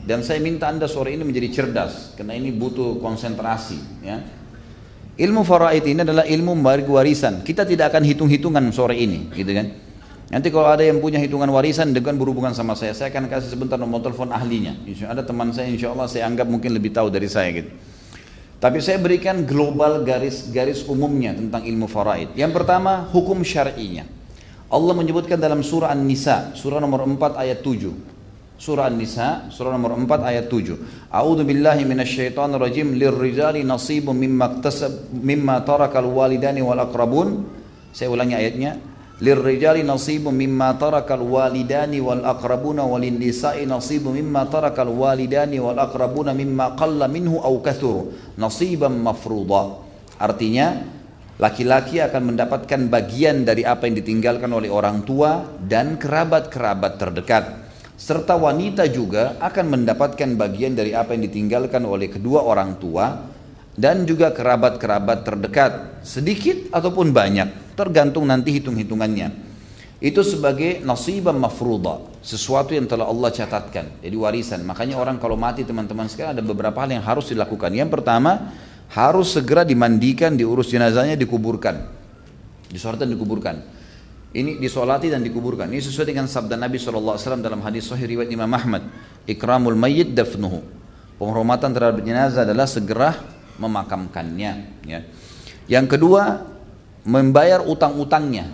Dan 0.09 0.25
saya 0.25 0.41
minta 0.41 0.65
anda 0.65 0.89
sore 0.89 1.13
ini 1.13 1.21
menjadi 1.21 1.53
cerdas 1.53 2.17
karena 2.17 2.33
ini 2.33 2.49
butuh 2.49 2.97
konsentrasi 2.97 3.77
ya. 4.01 4.17
Ilmu 5.19 5.43
faraid 5.43 5.83
ini 5.83 6.01
adalah 6.07 6.23
ilmu 6.23 6.55
warisan. 6.63 7.43
Kita 7.43 7.67
tidak 7.67 7.91
akan 7.91 8.07
hitung-hitungan 8.07 8.63
sore 8.71 8.95
ini 8.95 9.27
gitu 9.35 9.51
kan? 9.51 9.67
Nanti 10.29 10.53
kalau 10.53 10.69
ada 10.71 10.85
yang 10.85 11.01
punya 11.01 11.19
hitungan 11.19 11.49
warisan 11.51 11.89
dengan 11.89 12.13
berhubungan 12.15 12.53
sama 12.55 12.77
saya, 12.77 12.93
saya 12.93 13.09
akan 13.09 13.27
kasih 13.27 13.49
sebentar 13.49 13.81
nomor 13.81 13.99
telepon 13.99 14.29
ahlinya. 14.29 14.77
Ada 14.87 15.25
teman 15.25 15.51
saya, 15.51 15.67
insya 15.67 15.91
Allah 15.91 16.05
saya 16.05 16.29
anggap 16.29 16.45
mungkin 16.45 16.71
lebih 16.71 16.93
tahu 16.93 17.09
dari 17.09 17.25
saya 17.25 17.49
gitu. 17.49 17.69
Tapi 18.59 18.83
saya 18.83 18.99
berikan 18.99 19.47
global 19.47 20.03
garis-garis 20.03 20.83
umumnya 20.83 21.31
tentang 21.31 21.63
ilmu 21.63 21.87
faraid. 21.87 22.35
Yang 22.35 22.59
pertama, 22.59 23.07
hukum 23.07 23.39
syar'inya. 23.39 24.03
Allah 24.67 24.93
menyebutkan 24.99 25.39
dalam 25.39 25.63
surah 25.63 25.95
An-Nisa, 25.95 26.51
surah 26.59 26.83
nomor 26.83 27.07
4 27.07 27.39
ayat 27.39 27.63
7. 27.63 27.87
Surah 28.59 28.91
An-Nisa, 28.91 29.47
surah 29.47 29.71
nomor 29.71 29.95
4 29.95 30.27
ayat 30.27 30.51
7. 30.51 30.75
A'udzu 31.07 31.47
billahi 31.47 31.87
minasyaitonir 31.87 32.59
rajim 32.59 32.99
lirrijali 32.99 33.63
nasibun 33.63 34.19
mimma 34.19 34.59
iktasab 34.59 35.07
mimma 35.15 35.63
tarakal 35.63 36.11
walidani 36.11 36.59
wal 36.59 36.83
aqrabun. 36.83 37.47
Saya 37.95 38.11
ulangi 38.11 38.35
ayatnya 38.35 38.75
lirrijali 39.19 39.83
nasibun 39.83 40.31
mimma 40.31 40.79
tarakal 40.79 41.19
walidani 41.19 41.99
wal 41.99 42.23
وللنساء 42.23 42.87
walin 42.87 43.19
nisa'i 43.19 43.63
ترك 43.67 44.15
mimma 44.15 44.47
tarakal 44.47 44.91
walidani 44.95 45.59
wal 45.59 45.75
منه 45.75 46.31
mimma 46.31 46.65
qalla 46.79 47.11
minhu 47.11 47.43
au 47.43 47.59
kathur. 47.59 48.15
Nasiban 48.39 48.95
artinya 50.19 50.67
laki-laki 51.39 51.99
akan 52.03 52.35
mendapatkan 52.35 52.81
bagian 52.87 53.43
dari 53.43 53.63
apa 53.67 53.87
yang 53.87 53.99
ditinggalkan 53.99 54.51
oleh 54.51 54.71
orang 54.71 55.03
tua 55.03 55.43
dan 55.59 55.99
kerabat-kerabat 55.99 56.95
terdekat. 56.95 57.45
Serta 57.99 58.39
wanita 58.39 58.87
juga 58.87 59.35
akan 59.43 59.75
mendapatkan 59.75 60.31
bagian 60.39 60.71
dari 60.71 60.95
apa 60.95 61.11
yang 61.11 61.27
ditinggalkan 61.27 61.83
oleh 61.83 62.07
kedua 62.07 62.47
orang 62.47 62.79
tua 62.79 63.27
dan 63.75 64.07
juga 64.07 64.31
kerabat-kerabat 64.31 65.27
terdekat. 65.27 65.71
Sedikit 66.07 66.71
ataupun 66.71 67.11
banyak 67.11 67.68
tergantung 67.79 68.27
nanti 68.27 68.51
hitung-hitungannya. 68.51 69.47
Itu 69.99 70.23
sebagai 70.23 70.79
nasibah 70.83 71.35
mafruda 71.35 71.99
sesuatu 72.23 72.71
yang 72.71 72.87
telah 72.87 73.07
Allah 73.07 73.31
catatkan 73.35 73.99
jadi 73.99 74.15
warisan. 74.15 74.63
Makanya 74.63 74.95
orang 74.95 75.19
kalau 75.19 75.35
mati 75.35 75.67
teman-teman 75.67 76.07
sekalian 76.07 76.39
ada 76.39 76.43
beberapa 76.43 76.75
hal 76.83 76.91
yang 76.91 77.03
harus 77.03 77.31
dilakukan. 77.31 77.71
Yang 77.71 77.99
pertama 77.99 78.51
harus 78.91 79.35
segera 79.35 79.67
dimandikan 79.67 80.35
diurus 80.39 80.71
jenazahnya 80.71 81.19
dikuburkan. 81.19 81.83
Disolatkan 82.71 83.11
dikuburkan. 83.11 83.55
Ini 84.29 84.61
disolati 84.61 85.09
dan 85.09 85.25
dikuburkan. 85.25 85.67
Ini 85.67 85.81
sesuai 85.81 86.13
dengan 86.13 86.29
sabda 86.29 86.53
Nabi 86.53 86.77
SAW 86.77 87.17
dalam 87.41 87.65
hadis 87.65 87.89
sahih 87.89 88.05
riwayat 88.05 88.29
Imam 88.29 88.49
Ahmad. 88.53 88.85
Ikramul 89.25 89.73
mayyit 89.73 90.13
dafnuhu. 90.13 90.61
Penghormatan 91.17 91.73
terhadap 91.75 91.99
jenazah 92.05 92.45
adalah 92.45 92.69
segera 92.69 93.19
memakamkannya 93.59 94.51
ya. 94.87 94.99
Yang 95.67 95.97
kedua 95.97 96.45
membayar 97.09 97.65
utang-utangnya. 97.65 98.45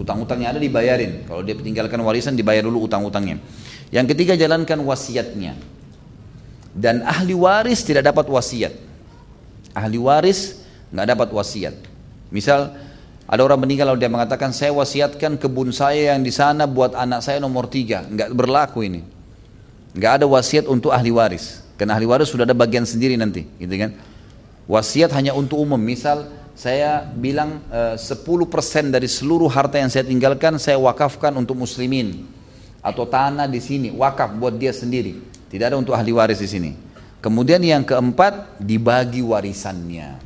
Utang-utangnya 0.00 0.56
ada 0.56 0.60
dibayarin. 0.62 1.28
Kalau 1.28 1.44
dia 1.44 1.52
tinggalkan 1.52 2.00
warisan 2.00 2.32
dibayar 2.32 2.64
dulu 2.64 2.88
utang-utangnya. 2.88 3.36
Yang 3.92 4.16
ketiga 4.16 4.32
jalankan 4.40 4.80
wasiatnya. 4.80 5.52
Dan 6.72 7.04
ahli 7.04 7.36
waris 7.36 7.84
tidak 7.84 8.08
dapat 8.08 8.24
wasiat. 8.32 8.72
Ahli 9.76 10.00
waris 10.00 10.64
nggak 10.88 11.06
dapat 11.12 11.28
wasiat. 11.34 11.74
Misal 12.32 12.72
ada 13.28 13.40
orang 13.44 13.60
meninggal 13.60 13.92
lalu 13.92 14.00
dia 14.00 14.08
mengatakan 14.08 14.56
saya 14.56 14.72
wasiatkan 14.72 15.36
kebun 15.36 15.68
saya 15.74 16.16
yang 16.16 16.24
di 16.24 16.32
sana 16.32 16.64
buat 16.64 16.96
anak 16.96 17.20
saya 17.20 17.42
nomor 17.42 17.68
tiga. 17.68 18.06
Nggak 18.08 18.32
berlaku 18.32 18.86
ini. 18.86 19.04
Nggak 19.92 20.22
ada 20.22 20.26
wasiat 20.30 20.64
untuk 20.70 20.94
ahli 20.94 21.12
waris. 21.12 21.60
Karena 21.74 21.98
ahli 21.98 22.06
waris 22.06 22.30
sudah 22.30 22.46
ada 22.46 22.54
bagian 22.54 22.86
sendiri 22.86 23.18
nanti, 23.18 23.46
gitu 23.58 23.74
kan? 23.74 23.94
Wasiat 24.70 25.10
hanya 25.14 25.34
untuk 25.34 25.58
umum. 25.58 25.78
Misal 25.78 26.37
saya 26.58 27.06
bilang 27.06 27.62
eh, 27.70 27.94
uh, 27.94 28.34
10% 28.42 28.90
dari 28.90 29.06
seluruh 29.06 29.46
harta 29.46 29.78
yang 29.78 29.86
saya 29.86 30.02
tinggalkan 30.02 30.58
saya 30.58 30.74
wakafkan 30.74 31.30
untuk 31.38 31.54
muslimin 31.54 32.26
atau 32.82 33.06
tanah 33.06 33.46
di 33.46 33.62
sini 33.62 33.94
wakaf 33.94 34.34
buat 34.34 34.58
dia 34.58 34.74
sendiri. 34.74 35.22
Tidak 35.46 35.64
ada 35.70 35.78
untuk 35.78 35.94
ahli 35.94 36.10
waris 36.10 36.42
di 36.42 36.50
sini. 36.50 36.70
Kemudian 37.22 37.62
yang 37.62 37.86
keempat 37.86 38.58
dibagi 38.58 39.22
warisannya. 39.22 40.18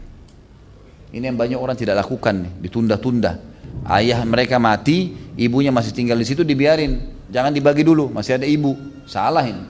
Ini 1.12 1.24
yang 1.28 1.36
banyak 1.36 1.60
orang 1.60 1.76
tidak 1.76 2.00
lakukan, 2.00 2.48
ditunda-tunda. 2.64 3.36
Ayah 3.84 4.24
mereka 4.24 4.56
mati, 4.56 5.12
ibunya 5.36 5.68
masih 5.68 5.92
tinggal 5.92 6.16
di 6.16 6.24
situ 6.24 6.40
dibiarin. 6.42 7.12
Jangan 7.28 7.52
dibagi 7.52 7.84
dulu, 7.84 8.08
masih 8.08 8.40
ada 8.40 8.48
ibu. 8.48 8.72
Salah 9.04 9.44
ini. 9.44 9.64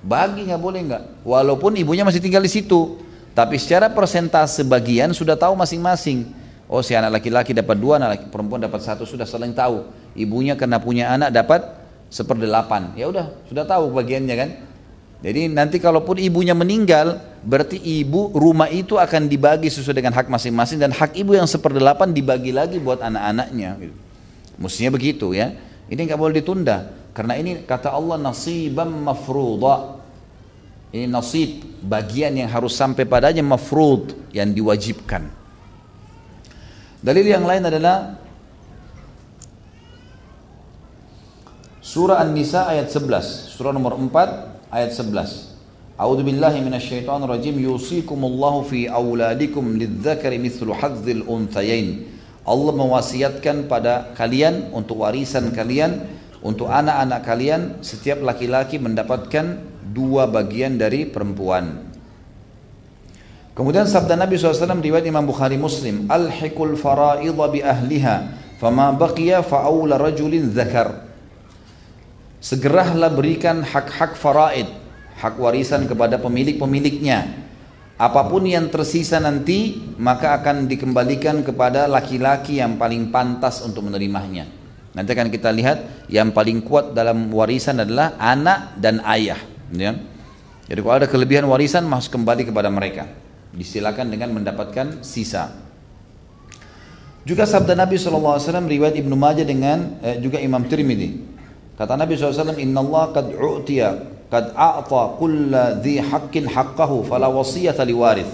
Bagi 0.00 0.48
nggak 0.48 0.60
boleh 0.60 0.80
nggak? 0.80 1.02
Walaupun 1.28 1.76
ibunya 1.76 2.08
masih 2.08 2.24
tinggal 2.24 2.40
di 2.40 2.48
situ. 2.48 3.04
Tapi 3.36 3.60
secara 3.60 3.92
persentase 3.92 4.64
bagian 4.64 5.12
sudah 5.12 5.36
tahu 5.36 5.52
masing-masing. 5.60 6.24
Oh 6.72 6.80
si 6.80 6.96
anak 6.96 7.20
laki-laki 7.20 7.52
dapat 7.52 7.76
dua, 7.76 8.00
anak 8.00 8.32
perempuan 8.32 8.64
dapat 8.64 8.80
satu, 8.80 9.04
sudah 9.04 9.28
saling 9.28 9.52
tahu. 9.52 9.84
Ibunya 10.16 10.56
karena 10.56 10.80
punya 10.80 11.12
anak 11.12 11.36
dapat 11.36 11.60
seperdelapan. 12.08 12.96
Ya 12.96 13.12
udah, 13.12 13.36
sudah 13.44 13.68
tahu 13.68 13.92
bagiannya 13.92 14.34
kan. 14.40 14.50
Jadi 15.20 15.52
nanti 15.52 15.76
kalaupun 15.76 16.16
ibunya 16.16 16.56
meninggal, 16.56 17.20
berarti 17.44 17.76
ibu 17.76 18.32
rumah 18.32 18.72
itu 18.72 18.96
akan 18.96 19.28
dibagi 19.28 19.68
sesuai 19.68 20.00
dengan 20.00 20.16
hak 20.16 20.32
masing-masing 20.32 20.80
dan 20.80 20.96
hak 20.96 21.12
ibu 21.12 21.36
yang 21.36 21.44
seperdelapan 21.44 22.16
dibagi 22.16 22.56
lagi 22.56 22.80
buat 22.80 23.04
anak-anaknya. 23.04 23.76
Mestinya 24.56 24.96
begitu 24.96 25.36
ya. 25.36 25.52
Ini 25.92 26.00
nggak 26.08 26.18
boleh 26.18 26.40
ditunda 26.40 26.88
karena 27.12 27.36
ini 27.36 27.64
kata 27.68 27.92
Allah 27.92 28.16
nasibam 28.16 28.90
mafruḍa 28.90 29.95
ini 30.96 31.04
nasib 31.04 31.60
bagian 31.84 32.32
yang 32.32 32.48
harus 32.48 32.72
sampai 32.72 33.04
padanya 33.04 33.44
mafrud 33.44 34.16
yang 34.32 34.48
diwajibkan. 34.56 35.28
Dalil 37.04 37.26
yang 37.28 37.44
lain 37.44 37.68
adalah 37.68 38.16
Surah 41.86 42.18
An-Nisa 42.18 42.66
ayat 42.66 42.90
11, 42.90 43.54
surah 43.56 43.70
nomor 43.70 43.94
4 43.94 44.74
ayat 44.74 44.90
11. 44.90 45.54
A'udzu 45.96 46.28
billahi 46.28 46.60
minasyaitonir 46.60 47.30
rajim 47.30 47.56
yusikumullahu 47.56 48.66
fi 48.66 48.90
auladikum 48.90 49.78
lidzakari 49.78 50.36
mithlu 50.36 50.74
hadzil 50.74 51.22
unthayain. 51.24 52.04
Allah 52.42 52.74
mewasiatkan 52.74 53.70
pada 53.70 54.12
kalian 54.18 54.74
untuk 54.74 55.06
warisan 55.06 55.54
kalian 55.54 56.04
untuk 56.44 56.68
anak-anak 56.68 57.20
kalian 57.24 57.60
setiap 57.80 58.20
laki-laki 58.20 58.76
mendapatkan 58.82 59.75
dua 59.96 60.28
bagian 60.28 60.76
dari 60.76 61.08
perempuan. 61.08 61.88
Kemudian 63.56 63.88
sabda 63.88 64.20
Nabi 64.20 64.36
SAW 64.36 64.84
riwayat 64.84 65.08
Imam 65.08 65.24
Bukhari 65.24 65.56
Muslim, 65.56 66.04
Al-hikul 66.12 66.76
fara'idha 66.76 67.44
bi 67.48 67.64
ahliha, 67.64 68.16
fama 68.60 68.92
baqiya 68.92 69.40
fa'awla 69.40 69.96
rajulin 69.96 70.52
zakar. 70.52 71.08
Segeralah 72.36 73.08
berikan 73.08 73.64
hak-hak 73.64 74.12
faraid, 74.20 74.68
hak 75.16 75.40
warisan 75.40 75.88
kepada 75.88 76.20
pemilik-pemiliknya. 76.20 77.48
Apa 77.96 78.28
pun 78.28 78.44
yang 78.44 78.68
tersisa 78.68 79.16
nanti 79.16 79.80
maka 79.96 80.36
akan 80.36 80.68
dikembalikan 80.68 81.40
kepada 81.40 81.88
laki-laki 81.88 82.60
yang 82.60 82.76
paling 82.76 83.08
pantas 83.08 83.64
untuk 83.64 83.88
menerimanya. 83.88 84.44
Nanti 84.92 85.16
akan 85.16 85.32
kita 85.32 85.48
lihat 85.48 86.08
yang 86.12 86.28
paling 86.36 86.60
kuat 86.60 86.92
dalam 86.92 87.32
warisan 87.32 87.80
adalah 87.80 88.20
anak 88.20 88.76
dan 88.76 89.00
ayah. 89.00 89.55
Ya. 89.74 89.98
Jadi 90.66 90.80
kalau 90.82 90.96
ada 90.98 91.08
kelebihan 91.10 91.46
warisan 91.46 91.86
masuk 91.86 92.18
kembali 92.18 92.46
kepada 92.50 92.70
mereka. 92.70 93.06
Disilakan 93.54 94.10
dengan 94.10 94.34
mendapatkan 94.34 95.02
sisa. 95.06 95.54
Juga 97.26 97.42
sabda 97.42 97.74
Nabi 97.74 97.98
SAW 97.98 98.38
riwayat 98.70 98.94
Ibnu 98.94 99.14
Majah 99.18 99.42
dengan 99.42 99.98
eh, 100.02 100.22
juga 100.22 100.38
Imam 100.38 100.62
Tirmidzi. 100.62 101.34
Kata 101.74 101.98
Nabi 101.98 102.14
SAW, 102.14 102.54
Inna 102.56 102.80
Allah 102.80 103.04
qad 103.10 103.26
u'tiya 103.34 104.16
qad 104.30 104.54
a'ta 104.54 105.18
kulla 105.18 105.78
dhi 105.78 106.02
haqqin 106.02 106.50
haqqahu 106.50 107.06
fala 107.06 107.30
wasiyata 107.30 107.86
liwarith 107.86 108.30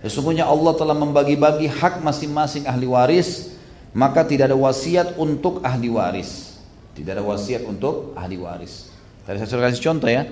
sesungguhnya 0.00 0.48
Allah 0.48 0.72
telah 0.78 0.96
membagi-bagi 0.96 1.68
hak 1.68 2.00
masing-masing 2.00 2.64
ahli 2.64 2.88
waris 2.88 3.52
maka 3.92 4.24
tidak 4.24 4.52
ada 4.52 4.56
wasiat 4.56 5.18
untuk 5.20 5.60
ahli 5.60 5.92
waris 5.92 6.56
tidak 6.96 7.20
ada 7.20 7.24
wasiat 7.24 7.62
untuk 7.68 8.16
ahli 8.16 8.40
waris 8.40 8.88
tadi 9.28 9.36
saya 9.42 9.48
sudah 9.48 9.62
kasih 9.68 9.84
contoh 9.84 10.08
ya 10.08 10.24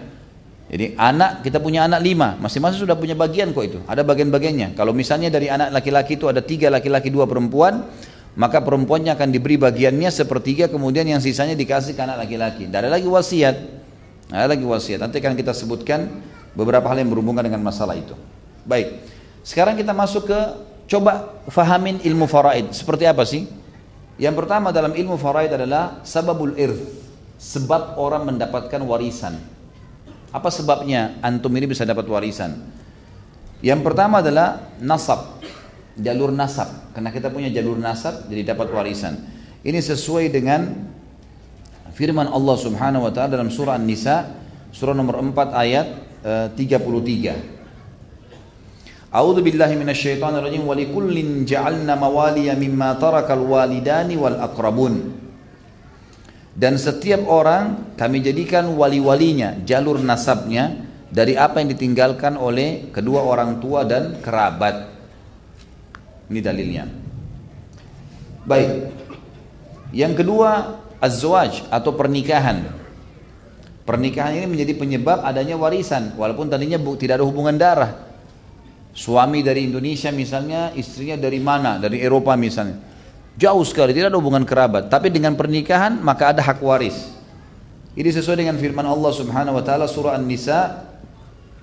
jadi 0.67 0.99
anak 0.99 1.47
kita 1.47 1.63
punya 1.63 1.87
anak 1.87 2.03
lima 2.03 2.35
masing-masing 2.43 2.83
sudah 2.83 2.99
punya 2.99 3.15
bagian 3.15 3.55
kok 3.55 3.65
itu 3.65 3.79
ada 3.87 4.03
bagian-bagiannya 4.03 4.75
kalau 4.75 4.91
misalnya 4.91 5.31
dari 5.31 5.47
anak 5.47 5.71
laki-laki 5.71 6.19
itu 6.19 6.27
ada 6.27 6.43
tiga 6.43 6.71
laki-laki 6.71 7.11
dua 7.11 7.25
perempuan 7.25 7.87
maka 8.37 8.61
perempuannya 8.61 9.17
akan 9.17 9.29
diberi 9.33 9.57
bagiannya 9.57 10.11
sepertiga 10.13 10.69
kemudian 10.69 11.07
yang 11.09 11.23
sisanya 11.23 11.57
dikasih 11.57 11.97
ke 11.97 12.03
anak 12.03 12.27
laki-laki 12.27 12.67
tidak 12.67 12.85
ada 12.87 12.91
lagi 12.93 13.09
wasiat 13.09 13.87
ada 14.31 14.51
lagi 14.51 14.67
wasiat. 14.67 14.99
Nanti 14.99 15.23
akan 15.23 15.39
kita 15.39 15.55
sebutkan 15.55 16.11
beberapa 16.59 16.91
hal 16.91 16.99
yang 16.99 17.11
berhubungan 17.15 17.47
dengan 17.47 17.63
masalah 17.63 17.95
itu. 17.95 18.19
Baik. 18.67 18.99
Sekarang 19.47 19.79
kita 19.79 19.95
masuk 19.95 20.27
ke 20.27 20.41
coba 20.91 21.39
fahamin 21.47 22.03
ilmu 22.03 22.27
faraid. 22.27 22.75
Seperti 22.75 23.07
apa 23.07 23.23
sih? 23.23 23.47
Yang 24.19 24.35
pertama 24.43 24.75
dalam 24.75 24.97
ilmu 24.97 25.15
faraid 25.15 25.55
adalah 25.55 26.03
sababul 26.03 26.59
irth. 26.59 27.07
Sebab 27.39 28.01
orang 28.01 28.27
mendapatkan 28.35 28.81
warisan. 28.83 29.39
Apa 30.35 30.51
sebabnya 30.51 31.19
antum 31.23 31.53
ini 31.55 31.66
bisa 31.70 31.86
dapat 31.86 32.07
warisan? 32.07 32.66
Yang 33.65 33.81
pertama 33.86 34.20
adalah 34.20 34.74
nasab. 34.82 35.40
Jalur 35.97 36.28
nasab. 36.35 36.93
Karena 36.93 37.11
kita 37.15 37.32
punya 37.32 37.48
jalur 37.48 37.81
nasab 37.81 38.28
jadi 38.28 38.53
dapat 38.53 38.69
warisan. 38.69 39.16
Ini 39.66 39.81
sesuai 39.81 40.31
dengan 40.31 40.86
firman 41.97 42.28
Allah 42.28 42.57
Subhanahu 42.61 43.09
wa 43.09 43.12
taala 43.15 43.40
dalam 43.40 43.48
surah 43.48 43.81
An-Nisa 43.81 44.44
surah 44.77 44.93
nomor 44.93 45.16
4 45.24 45.57
ayat 45.57 45.86
uh, 46.20 46.53
33. 46.53 47.57
A'udzu 49.16 49.40
billahi 49.40 49.81
minasyaitonir 49.81 50.44
rajim 50.44 50.69
wa 50.69 50.77
likullin 50.77 51.48
ja'alna 51.48 51.97
mawaliya 51.97 52.53
mimma 52.53 53.01
walidani 53.01 54.20
wal 54.20 54.36
aqrabun. 54.36 55.24
Dan 56.57 56.81
setiap 56.81 57.28
orang 57.28 57.93
kami 58.01 58.24
jadikan 58.24 58.73
wali-walinya, 58.81 59.61
jalur 59.69 60.01
nasabnya 60.01 60.73
dari 61.12 61.37
apa 61.37 61.61
yang 61.61 61.69
ditinggalkan 61.77 62.41
oleh 62.41 62.89
kedua 62.89 63.20
orang 63.28 63.61
tua 63.61 63.85
dan 63.85 64.24
kerabat. 64.24 64.89
Ini 66.33 66.41
dalilnya. 66.41 66.85
Baik. 68.49 68.89
Yang 69.93 70.24
kedua, 70.24 70.81
azwaj 70.97 71.69
atau 71.69 71.93
pernikahan. 71.93 72.73
Pernikahan 73.85 74.35
ini 74.41 74.49
menjadi 74.51 74.74
penyebab 74.81 75.23
adanya 75.23 75.55
warisan 75.61 76.16
walaupun 76.19 76.51
tadinya 76.51 76.81
tidak 76.97 77.20
ada 77.20 77.27
hubungan 77.28 77.55
darah. 77.55 77.93
Suami 78.97 79.45
dari 79.45 79.69
Indonesia 79.69 80.09
misalnya, 80.09 80.73
istrinya 80.73 81.20
dari 81.20 81.37
mana? 81.37 81.77
Dari 81.77 82.01
Eropa 82.01 82.33
misalnya. 82.33 82.81
Jauh 83.37 83.65
sekali, 83.69 83.93
tidak 83.93 84.17
ada 84.17 84.19
hubungan 84.19 84.49
kerabat. 84.49 84.89
Tapi 84.89 85.13
dengan 85.13 85.37
pernikahan 85.37 86.01
maka 86.01 86.33
ada 86.33 86.41
hak 86.41 86.57
waris. 86.65 87.13
Ini 87.97 88.09
sesuai 88.13 88.41
dengan 88.41 88.57
firman 88.57 88.85
Allah 88.85 89.13
Subhanahu 89.13 89.57
wa 89.57 89.65
taala 89.65 89.85
surah 89.89 90.17
An-Nisa 90.17 90.89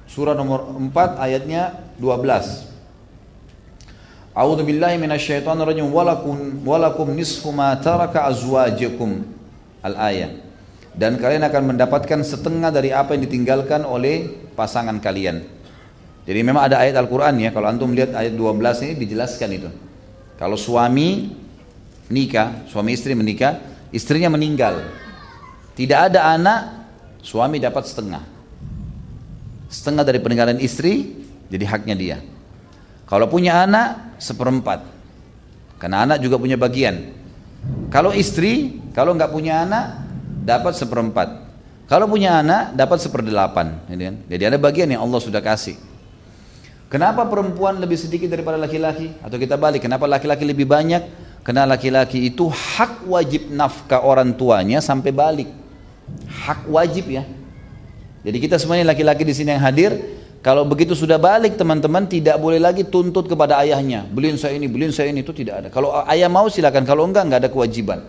surah 0.10 0.38
nomor 0.38 0.70
4 0.78 1.18
ayatnya 1.18 1.94
12. 1.98 2.74
A'udzu 4.34 4.66
billahi 4.66 4.98
minasyaitonir 4.98 5.66
rajim 5.66 5.86
walakum 5.94 6.62
walakum 6.66 7.10
nisfu 7.14 7.54
ma 7.54 7.78
taraka 7.78 8.26
azwajukum 8.30 9.26
al-ayah. 9.86 10.34
Dan 10.94 11.18
kalian 11.18 11.42
akan 11.50 11.74
mendapatkan 11.74 12.22
setengah 12.22 12.70
dari 12.70 12.94
apa 12.94 13.18
yang 13.18 13.26
ditinggalkan 13.26 13.82
oleh 13.82 14.30
pasangan 14.54 15.02
kalian. 15.02 15.42
Jadi 16.24 16.40
memang 16.46 16.70
ada 16.70 16.82
ayat 16.86 16.98
Al-Qur'an 17.02 17.34
ya, 17.42 17.50
kalau 17.50 17.66
antum 17.66 17.92
lihat 17.98 18.14
ayat 18.14 18.38
12 18.38 18.86
ini 18.86 18.94
dijelaskan 19.02 19.50
itu. 19.58 19.70
Kalau 20.38 20.54
suami 20.54 21.34
nikah, 22.10 22.68
suami 22.68 22.96
istri 22.96 23.14
menikah, 23.14 23.60
istrinya 23.94 24.32
meninggal. 24.34 24.84
Tidak 25.74 26.00
ada 26.12 26.34
anak, 26.34 26.62
suami 27.24 27.62
dapat 27.62 27.84
setengah. 27.88 28.24
Setengah 29.70 30.04
dari 30.06 30.20
peninggalan 30.22 30.60
istri 30.62 31.24
jadi 31.50 31.66
haknya 31.70 31.96
dia. 31.98 32.18
Kalau 33.06 33.30
punya 33.30 33.62
anak, 33.66 34.18
seperempat. 34.18 34.86
Karena 35.78 36.08
anak 36.08 36.24
juga 36.24 36.40
punya 36.40 36.56
bagian. 36.56 37.14
Kalau 37.94 38.10
istri, 38.16 38.82
kalau 38.96 39.14
nggak 39.14 39.30
punya 39.30 39.62
anak, 39.68 40.02
dapat 40.44 40.74
seperempat. 40.74 41.30
Kalau 41.86 42.08
punya 42.08 42.40
anak, 42.40 42.74
dapat 42.74 43.04
seperdelapan. 43.04 43.86
Kan? 43.86 44.16
Jadi 44.26 44.44
ada 44.48 44.58
bagian 44.58 44.90
yang 44.90 45.04
Allah 45.04 45.20
sudah 45.20 45.44
kasih. 45.44 45.76
Kenapa 46.88 47.26
perempuan 47.26 47.82
lebih 47.82 47.98
sedikit 47.98 48.30
daripada 48.30 48.58
laki-laki? 48.58 49.14
Atau 49.22 49.42
kita 49.42 49.58
balik, 49.58 49.82
kenapa 49.82 50.06
laki-laki 50.06 50.46
lebih 50.46 50.70
banyak? 50.70 51.02
Karena 51.44 51.68
laki-laki 51.68 52.32
itu 52.32 52.48
hak 52.48 53.04
wajib 53.04 53.52
nafkah 53.52 54.00
orang 54.00 54.32
tuanya 54.32 54.80
sampai 54.80 55.12
balik. 55.12 55.52
Hak 56.48 56.72
wajib 56.72 57.12
ya. 57.12 57.28
Jadi 58.24 58.38
kita 58.40 58.56
semuanya 58.56 58.96
laki-laki 58.96 59.28
di 59.28 59.36
sini 59.36 59.52
yang 59.52 59.60
hadir, 59.60 59.92
kalau 60.40 60.64
begitu 60.64 60.96
sudah 60.96 61.20
balik 61.20 61.60
teman-teman 61.60 62.08
tidak 62.08 62.40
boleh 62.40 62.60
lagi 62.64 62.88
tuntut 62.88 63.28
kepada 63.28 63.60
ayahnya. 63.60 64.08
Beliin 64.08 64.40
saya 64.40 64.56
ini, 64.56 64.72
beliin 64.72 64.96
saya 64.96 65.12
ini 65.12 65.20
itu 65.20 65.36
tidak 65.36 65.56
ada. 65.60 65.68
Kalau 65.68 65.92
ayah 66.08 66.32
mau 66.32 66.48
silakan, 66.48 66.88
kalau 66.88 67.04
enggak 67.04 67.28
enggak 67.28 67.40
ada 67.44 67.52
kewajiban. 67.52 68.00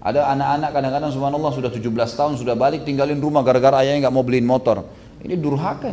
Ada 0.00 0.32
anak-anak 0.32 0.70
kadang-kadang 0.72 1.10
subhanallah 1.12 1.52
sudah 1.52 1.72
17 1.72 1.88
tahun 1.92 2.32
sudah 2.36 2.56
balik 2.56 2.84
tinggalin 2.84 3.16
rumah 3.20 3.40
gara-gara 3.40 3.80
ayahnya 3.84 4.08
enggak 4.08 4.14
mau 4.16 4.24
beliin 4.24 4.48
motor. 4.48 4.84
Ini 5.20 5.36
durhaka. 5.36 5.92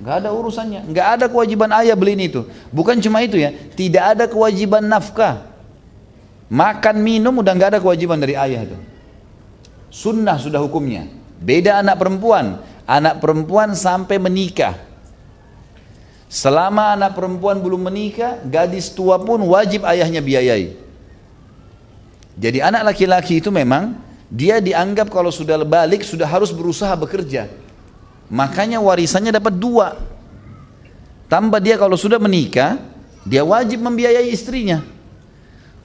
Enggak 0.00 0.24
ada 0.24 0.28
urusannya, 0.32 0.88
enggak 0.88 1.06
ada 1.16 1.24
kewajiban 1.28 1.68
ayah 1.80 1.92
beliin 1.92 2.20
itu. 2.24 2.48
Bukan 2.72 2.96
cuma 3.04 3.20
itu 3.20 3.36
ya, 3.36 3.52
tidak 3.76 4.16
ada 4.16 4.24
kewajiban 4.28 4.84
nafkah. 4.84 5.49
Makan 6.50 6.98
minum 6.98 7.38
udah 7.38 7.54
enggak 7.54 7.78
ada 7.78 7.80
kewajiban 7.80 8.18
dari 8.18 8.34
ayah 8.34 8.66
itu. 8.66 8.78
Sunnah 9.88 10.34
sudah 10.36 10.58
hukumnya. 10.58 11.06
Beda 11.38 11.78
anak 11.78 11.96
perempuan 12.02 12.58
anak 12.90 13.22
perempuan 13.22 13.78
sampai 13.78 14.18
menikah. 14.18 14.74
Selama 16.26 16.94
anak 16.98 17.14
perempuan 17.14 17.62
belum 17.62 17.86
menikah, 17.86 18.42
gadis 18.42 18.90
tua 18.90 19.18
pun 19.22 19.38
wajib 19.46 19.86
ayahnya 19.86 20.18
biayai. 20.18 20.74
Jadi 22.34 22.58
anak 22.62 22.94
laki-laki 22.94 23.38
itu 23.38 23.50
memang 23.50 23.98
dia 24.30 24.62
dianggap 24.62 25.10
kalau 25.10 25.30
sudah 25.30 25.58
balik 25.62 26.02
sudah 26.02 26.26
harus 26.26 26.50
berusaha 26.54 26.94
bekerja. 26.94 27.50
Makanya 28.30 28.78
warisannya 28.78 29.34
dapat 29.34 29.58
dua. 29.58 29.98
Tambah 31.26 31.58
dia 31.62 31.78
kalau 31.78 31.98
sudah 31.98 32.18
menikah, 32.22 32.78
dia 33.26 33.42
wajib 33.42 33.82
membiayai 33.82 34.30
istrinya. 34.30 34.82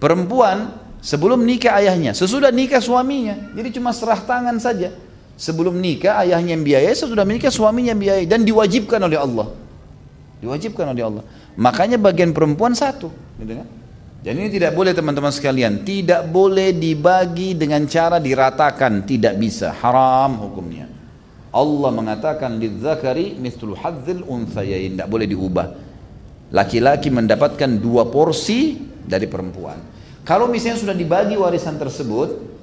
Perempuan 0.05 0.69
sebelum 1.01 1.41
nikah 1.41 1.81
ayahnya, 1.81 2.13
sesudah 2.13 2.53
nikah 2.53 2.77
suaminya. 2.77 3.49
Jadi 3.57 3.73
cuma 3.73 3.89
serah 3.89 4.21
tangan 4.21 4.53
saja. 4.61 4.93
Sebelum 5.33 5.81
nikah 5.81 6.21
ayahnya 6.21 6.53
yang 6.53 6.61
biayai, 6.61 6.93
sesudah 6.93 7.25
menikah 7.25 7.49
suaminya 7.49 7.89
yang 7.89 8.01
biayai 8.05 8.29
dan 8.29 8.45
diwajibkan 8.45 9.01
oleh 9.01 9.17
Allah. 9.17 9.49
Diwajibkan 10.45 10.93
oleh 10.93 11.01
Allah. 11.09 11.23
Makanya 11.57 11.97
bagian 11.97 12.37
perempuan 12.37 12.77
satu, 12.77 13.09
gitu 13.41 13.53
kan? 13.57 13.65
Dan 14.21 14.45
ini 14.45 14.53
tidak 14.53 14.77
boleh 14.77 14.93
teman-teman 14.93 15.33
sekalian, 15.33 15.81
tidak 15.81 16.29
boleh 16.29 16.69
dibagi 16.69 17.57
dengan 17.57 17.81
cara 17.89 18.21
diratakan, 18.21 19.09
tidak 19.09 19.41
bisa, 19.41 19.73
haram 19.73 20.37
hukumnya. 20.37 20.85
Allah 21.49 21.89
mengatakan 21.89 22.61
lidzakari 22.61 23.41
mithlu 23.41 23.73
hadzil 23.73 24.21
unthayain, 24.21 25.01
tidak 25.01 25.09
boleh 25.09 25.25
diubah. 25.25 25.67
Laki-laki 26.53 27.09
mendapatkan 27.09 27.81
dua 27.81 28.05
porsi 28.05 28.77
dari 29.01 29.25
perempuan. 29.25 29.94
Kalau 30.25 30.49
misalnya 30.49 30.81
sudah 30.81 30.95
dibagi 30.97 31.37
warisan 31.37 31.77
tersebut, 31.77 32.57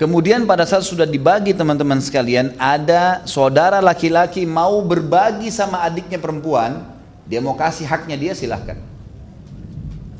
Kemudian 0.00 0.48
pada 0.48 0.64
saat 0.64 0.80
sudah 0.80 1.04
dibagi 1.04 1.52
teman-teman 1.52 2.00
sekalian, 2.00 2.56
ada 2.56 3.20
saudara 3.28 3.84
laki-laki 3.84 4.48
mau 4.48 4.80
berbagi 4.80 5.52
sama 5.52 5.84
adiknya 5.84 6.16
perempuan, 6.16 6.88
dia 7.28 7.44
mau 7.44 7.52
kasih 7.52 7.84
haknya 7.84 8.16
dia 8.16 8.32
silahkan. 8.32 8.80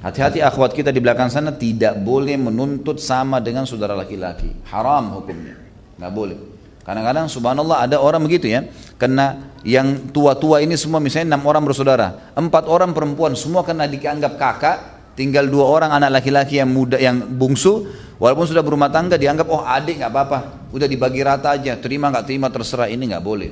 Hati-hati 0.04 0.44
akhwat 0.44 0.76
kita 0.76 0.92
di 0.92 1.00
belakang 1.00 1.32
sana 1.32 1.56
tidak 1.56 1.96
boleh 1.96 2.36
menuntut 2.36 3.00
sama 3.00 3.40
dengan 3.40 3.64
saudara 3.64 3.96
laki-laki. 3.96 4.52
Haram 4.68 5.16
hukumnya. 5.16 5.56
Nggak 5.96 6.12
boleh. 6.12 6.38
Kadang-kadang 6.84 7.32
subhanallah 7.32 7.80
ada 7.80 7.96
orang 8.04 8.20
begitu 8.20 8.52
ya. 8.52 8.68
Karena 9.00 9.48
yang 9.64 10.12
tua-tua 10.12 10.60
ini 10.60 10.76
semua 10.76 11.00
misalnya 11.00 11.32
enam 11.36 11.48
orang 11.48 11.64
bersaudara. 11.64 12.36
Empat 12.36 12.68
orang 12.68 12.92
perempuan 12.92 13.32
semua 13.32 13.64
kena 13.64 13.88
dianggap 13.88 14.36
kakak. 14.36 14.99
Tinggal 15.18 15.50
dua 15.50 15.66
orang 15.66 15.90
anak 15.94 16.20
laki-laki 16.20 16.58
yang 16.58 16.70
muda 16.70 16.96
yang 16.96 17.20
bungsu. 17.20 17.88
Walaupun 18.20 18.44
sudah 18.44 18.60
berumah 18.60 18.92
tangga 18.92 19.16
dianggap 19.16 19.48
oh 19.48 19.64
adik 19.64 20.00
nggak 20.00 20.12
apa-apa. 20.12 20.38
Udah 20.70 20.86
dibagi 20.86 21.20
rata 21.24 21.56
aja. 21.56 21.76
Terima 21.80 22.12
nggak 22.12 22.24
terima 22.28 22.48
terserah 22.52 22.86
ini 22.86 23.10
nggak 23.10 23.24
boleh. 23.24 23.50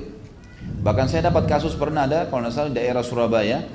Bahkan 0.79 1.05
saya 1.11 1.27
dapat 1.27 1.49
kasus 1.49 1.75
pernah 1.75 2.05
ada 2.07 2.29
kalau 2.29 2.45
nggak 2.45 2.53
salah 2.53 2.71
daerah 2.71 3.03
Surabaya. 3.03 3.65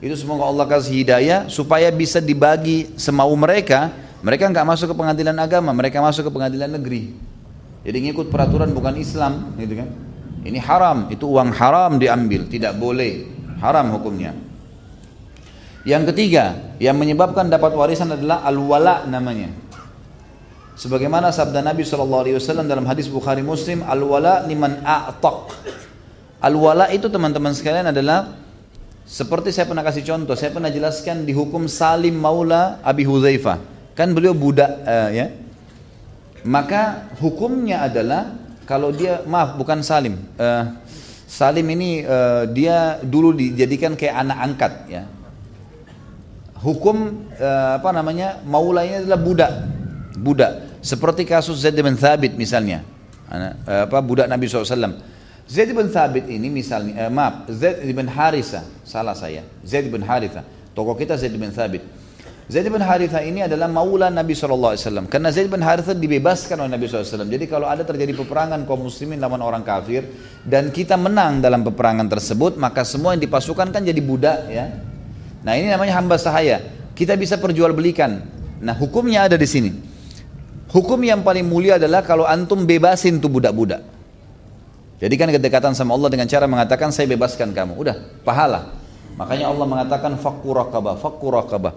Itu 0.00 0.16
semoga 0.16 0.48
Allah 0.48 0.64
kasih 0.64 1.04
hidayah 1.04 1.48
supaya 1.52 1.92
bisa 1.92 2.18
dibagi 2.18 2.92
semau 2.96 3.32
mereka. 3.36 3.92
Mereka 4.20 4.52
nggak 4.52 4.66
masuk 4.68 4.92
ke 4.92 4.96
pengadilan 4.96 5.36
agama, 5.40 5.72
mereka 5.72 6.00
masuk 6.04 6.28
ke 6.28 6.32
pengadilan 6.32 6.68
negeri. 6.68 7.16
Jadi 7.80 7.96
ngikut 8.04 8.28
peraturan 8.28 8.68
bukan 8.76 8.92
Islam, 9.00 9.56
gitu 9.56 9.80
kan? 9.80 9.88
Ini 10.44 10.60
haram, 10.60 11.08
itu 11.08 11.24
uang 11.24 11.56
haram 11.56 11.96
diambil, 11.96 12.44
tidak 12.44 12.76
boleh, 12.76 13.24
haram 13.64 13.88
hukumnya. 13.96 14.36
Yang 15.84 16.12
ketiga, 16.12 16.76
yang 16.76 16.96
menyebabkan 17.00 17.48
dapat 17.48 17.72
warisan 17.72 18.12
adalah 18.12 18.44
al-wala 18.44 19.08
namanya. 19.08 19.48
Sebagaimana 20.76 21.32
sabda 21.32 21.60
Nabi 21.64 21.84
SAW 21.84 22.64
dalam 22.68 22.84
hadis 22.84 23.08
Bukhari 23.08 23.40
Muslim, 23.40 23.84
al-wala 23.84 24.44
liman 24.44 24.80
a'taq. 24.84 25.52
Al-wala 26.40 26.88
itu 26.92 27.08
teman-teman 27.08 27.52
sekalian 27.52 27.92
adalah 27.92 28.36
seperti 29.04 29.52
saya 29.52 29.68
pernah 29.68 29.84
kasih 29.84 30.04
contoh, 30.04 30.36
saya 30.36 30.52
pernah 30.52 30.72
jelaskan 30.72 31.24
di 31.24 31.32
hukum 31.32 31.68
Salim 31.68 32.16
Maula 32.16 32.80
Abi 32.84 33.04
Hudzaifah. 33.04 33.60
Kan 33.96 34.16
beliau 34.16 34.32
budak 34.32 34.80
uh, 34.84 35.12
ya, 35.12 35.28
maka 36.44 37.12
hukumnya 37.20 37.84
adalah 37.84 38.32
kalau 38.64 38.94
dia 38.94 39.20
maaf 39.28 39.58
bukan 39.60 39.84
Salim 39.84 40.16
uh, 40.40 40.78
Salim 41.28 41.66
ini 41.68 42.06
uh, 42.06 42.48
dia 42.48 43.02
dulu 43.04 43.36
dijadikan 43.36 43.92
kayak 43.94 44.16
anak 44.24 44.38
angkat 44.40 44.72
ya 44.88 45.02
hukum 46.60 47.28
uh, 47.40 47.80
apa 47.80 47.90
namanya 47.90 48.44
maulanya 48.44 49.00
adalah 49.00 49.20
budak 49.20 49.52
budak 50.20 50.52
seperti 50.84 51.24
kasus 51.24 51.64
Zaid 51.64 51.76
bin 51.76 51.96
Thabit 51.96 52.36
misalnya 52.36 52.84
uh, 53.32 53.88
apa 53.88 53.98
budak 54.04 54.28
Nabi 54.28 54.44
SAW 54.44 55.00
Zaid 55.48 55.72
bin 55.72 55.88
Thabit 55.88 56.28
ini 56.28 56.52
misalnya 56.52 57.08
uh, 57.08 57.10
maaf 57.12 57.48
Zaid 57.48 57.88
bin 57.88 58.06
Haritha 58.08 58.64
salah 58.84 59.16
saya 59.16 59.40
Zaid 59.64 59.88
bin 59.88 60.04
Haritha 60.04 60.44
tokoh 60.76 60.92
kita 60.92 61.16
Zaid 61.16 61.32
bin 61.32 61.48
Thabit 61.48 61.80
Zaid 62.50 62.66
bin 62.66 62.82
Haritha 62.82 63.22
ini 63.22 63.46
adalah 63.46 63.70
maula 63.70 64.10
Nabi 64.10 64.34
SAW. 64.34 64.74
Karena 65.06 65.30
Zaid 65.30 65.46
bin 65.46 65.62
Haritha 65.62 65.94
dibebaskan 65.94 66.58
oleh 66.58 66.74
Nabi 66.74 66.90
SAW. 66.90 67.30
Jadi 67.30 67.46
kalau 67.46 67.70
ada 67.70 67.86
terjadi 67.86 68.10
peperangan 68.10 68.66
kaum 68.66 68.90
muslimin 68.90 69.22
lawan 69.22 69.38
orang 69.38 69.62
kafir. 69.62 70.02
Dan 70.42 70.74
kita 70.74 70.98
menang 70.98 71.38
dalam 71.38 71.62
peperangan 71.62 72.10
tersebut. 72.10 72.58
Maka 72.58 72.82
semua 72.82 73.14
yang 73.14 73.22
dipasukan 73.22 73.70
kan 73.70 73.86
jadi 73.86 74.02
budak 74.02 74.50
ya. 74.50 74.66
Nah 75.40 75.56
ini 75.56 75.72
namanya 75.72 75.96
hamba 75.96 76.20
sahaya. 76.20 76.60
Kita 76.92 77.16
bisa 77.16 77.40
perjualbelikan. 77.40 78.20
Nah 78.60 78.76
hukumnya 78.76 79.24
ada 79.24 79.40
di 79.40 79.48
sini. 79.48 79.70
Hukum 80.70 81.00
yang 81.02 81.26
paling 81.26 81.42
mulia 81.42 81.80
adalah 81.80 82.04
kalau 82.06 82.28
antum 82.28 82.62
bebasin 82.62 83.18
tuh 83.18 83.26
budak-budak. 83.26 83.82
Jadi 85.00 85.14
kan 85.16 85.32
kedekatan 85.32 85.72
sama 85.72 85.96
Allah 85.96 86.12
dengan 86.12 86.28
cara 86.28 86.44
mengatakan 86.44 86.92
saya 86.92 87.08
bebaskan 87.08 87.56
kamu. 87.56 87.72
Udah, 87.74 87.96
pahala. 88.20 88.76
Makanya 89.16 89.48
Allah 89.48 89.66
mengatakan 89.66 90.14
fakku 90.20 90.52
rakabah, 90.52 91.00
fakku 91.00 91.32
rakabah. 91.32 91.72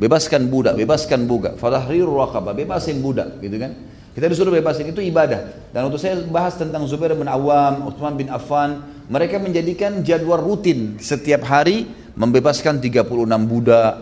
Bebaskan 0.00 0.48
budak, 0.48 0.74
bebaskan 0.80 1.28
budak. 1.28 1.60
Fadahriru 1.60 2.16
raqabah, 2.16 2.56
bebasin 2.56 3.04
budak, 3.04 3.38
gitu 3.44 3.60
kan? 3.60 3.76
Kita 4.16 4.24
disuruh 4.26 4.50
bebasin 4.50 4.88
itu 4.88 5.04
ibadah. 5.04 5.70
Dan 5.70 5.92
untuk 5.92 6.00
saya 6.00 6.16
bahas 6.26 6.56
tentang 6.56 6.88
Zubair 6.88 7.12
bin 7.12 7.28
Awam, 7.28 7.92
Uthman 7.92 8.16
bin 8.16 8.32
Affan, 8.32 8.82
mereka 9.06 9.36
menjadikan 9.36 10.00
jadwal 10.00 10.40
rutin 10.40 10.96
setiap 10.96 11.44
hari 11.44 11.86
membebaskan 12.14 12.78
36 12.80 13.08
budak, 13.48 13.92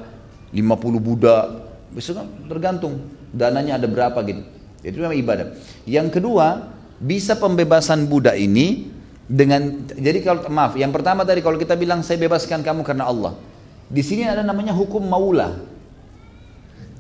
50 0.51 0.99
budak. 0.99 1.45
Besok 1.91 2.23
kan 2.23 2.27
tergantung 2.47 3.03
dananya 3.35 3.79
ada 3.79 3.87
berapa 3.91 4.19
gitu. 4.27 4.43
Itu 4.83 4.97
memang 5.03 5.19
ibadah. 5.19 5.47
Yang 5.85 6.21
kedua, 6.21 6.71
bisa 7.01 7.37
pembebasan 7.37 8.07
budak 8.09 8.37
ini 8.37 8.91
dengan 9.31 9.87
jadi 9.95 10.19
kalau 10.21 10.43
maaf, 10.51 10.75
yang 10.75 10.91
pertama 10.91 11.23
tadi 11.23 11.39
kalau 11.41 11.55
kita 11.55 11.79
bilang 11.79 12.03
saya 12.03 12.19
bebaskan 12.19 12.67
kamu 12.67 12.83
karena 12.83 13.07
Allah. 13.07 13.39
Di 13.91 14.03
sini 14.03 14.27
ada 14.27 14.43
namanya 14.43 14.75
hukum 14.75 15.03
maula. 15.03 15.59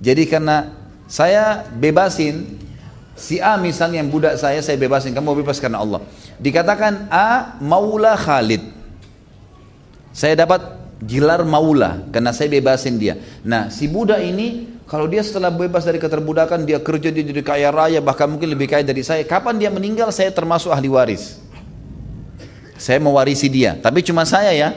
Jadi 0.00 0.26
karena 0.26 0.72
saya 1.10 1.66
bebasin 1.70 2.58
si 3.18 3.36
A 3.42 3.60
misalnya 3.60 4.00
yang 4.00 4.10
budak 4.10 4.40
saya 4.40 4.62
saya 4.64 4.78
bebasin 4.80 5.12
kamu 5.12 5.44
bebas 5.44 5.60
karena 5.60 5.82
Allah. 5.82 6.00
Dikatakan 6.40 7.10
A 7.12 7.58
maula 7.60 8.16
Khalid. 8.16 8.64
Saya 10.10 10.34
dapat 10.34 10.79
gelar 11.00 11.42
maula 11.48 12.04
karena 12.12 12.30
saya 12.30 12.52
bebasin 12.52 13.00
dia. 13.00 13.16
Nah, 13.40 13.72
si 13.72 13.88
budak 13.88 14.20
ini 14.20 14.68
kalau 14.84 15.06
dia 15.08 15.24
setelah 15.24 15.48
bebas 15.48 15.86
dari 15.86 15.96
keterbudakan 15.96 16.66
dia 16.66 16.82
kerja 16.82 17.08
dia 17.14 17.24
jadi 17.24 17.42
kaya 17.46 17.68
raya 17.70 18.00
bahkan 18.02 18.28
mungkin 18.28 18.52
lebih 18.52 18.68
kaya 18.68 18.84
dari 18.84 19.00
saya. 19.00 19.24
Kapan 19.24 19.56
dia 19.56 19.70
meninggal 19.72 20.12
saya 20.12 20.28
termasuk 20.34 20.68
ahli 20.74 20.90
waris. 20.90 21.40
Saya 22.80 22.96
mewarisi 22.96 23.46
dia, 23.52 23.76
tapi 23.76 24.00
cuma 24.00 24.24
saya 24.24 24.56
ya. 24.56 24.72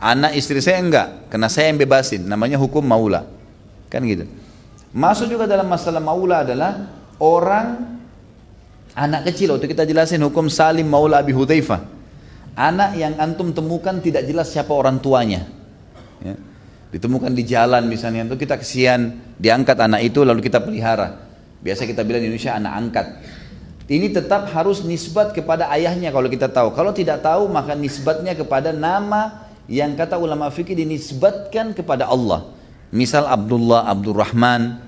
Anak 0.00 0.32
istri 0.32 0.64
saya 0.64 0.80
enggak, 0.80 1.28
karena 1.28 1.50
saya 1.52 1.68
yang 1.68 1.76
bebasin. 1.76 2.24
Namanya 2.24 2.56
hukum 2.56 2.80
maula. 2.80 3.28
Kan 3.92 4.00
gitu. 4.08 4.24
Masuk 4.96 5.28
juga 5.28 5.44
dalam 5.44 5.68
masalah 5.68 6.00
maula 6.00 6.40
adalah 6.40 6.88
orang 7.20 8.00
anak 8.96 9.28
kecil 9.28 9.54
waktu 9.54 9.68
kita 9.68 9.84
jelasin 9.84 10.24
hukum 10.24 10.48
Salim 10.48 10.88
Maula 10.88 11.20
Abi 11.20 11.36
Hudzaifah. 11.36 11.84
Anak 12.56 12.96
yang 12.96 13.14
antum 13.20 13.52
temukan 13.52 14.00
tidak 14.00 14.24
jelas 14.24 14.48
siapa 14.48 14.72
orang 14.72 14.98
tuanya. 14.98 15.59
Ya. 16.20 16.36
Ditemukan 16.90 17.30
di 17.30 17.46
jalan 17.46 17.86
misalnya 17.86 18.26
itu 18.26 18.34
kita 18.34 18.58
kesian 18.58 19.22
diangkat 19.38 19.78
anak 19.78 20.02
itu 20.02 20.26
lalu 20.26 20.42
kita 20.42 20.58
pelihara. 20.58 21.30
Biasa 21.62 21.86
kita 21.86 22.02
bilang 22.02 22.24
di 22.24 22.32
Indonesia 22.32 22.56
anak 22.56 22.72
angkat. 22.72 23.06
Ini 23.90 24.06
tetap 24.14 24.46
harus 24.54 24.86
nisbat 24.86 25.34
kepada 25.34 25.66
ayahnya 25.74 26.14
kalau 26.14 26.30
kita 26.30 26.46
tahu. 26.50 26.74
Kalau 26.74 26.90
tidak 26.94 27.22
tahu 27.22 27.50
maka 27.50 27.74
nisbatnya 27.74 28.34
kepada 28.34 28.70
nama 28.74 29.50
yang 29.70 29.94
kata 29.94 30.18
ulama 30.18 30.50
fikih 30.50 30.74
dinisbatkan 30.74 31.74
kepada 31.74 32.10
Allah. 32.10 32.50
Misal 32.90 33.22
Abdullah, 33.30 33.86
Abdurrahman, 33.86 34.82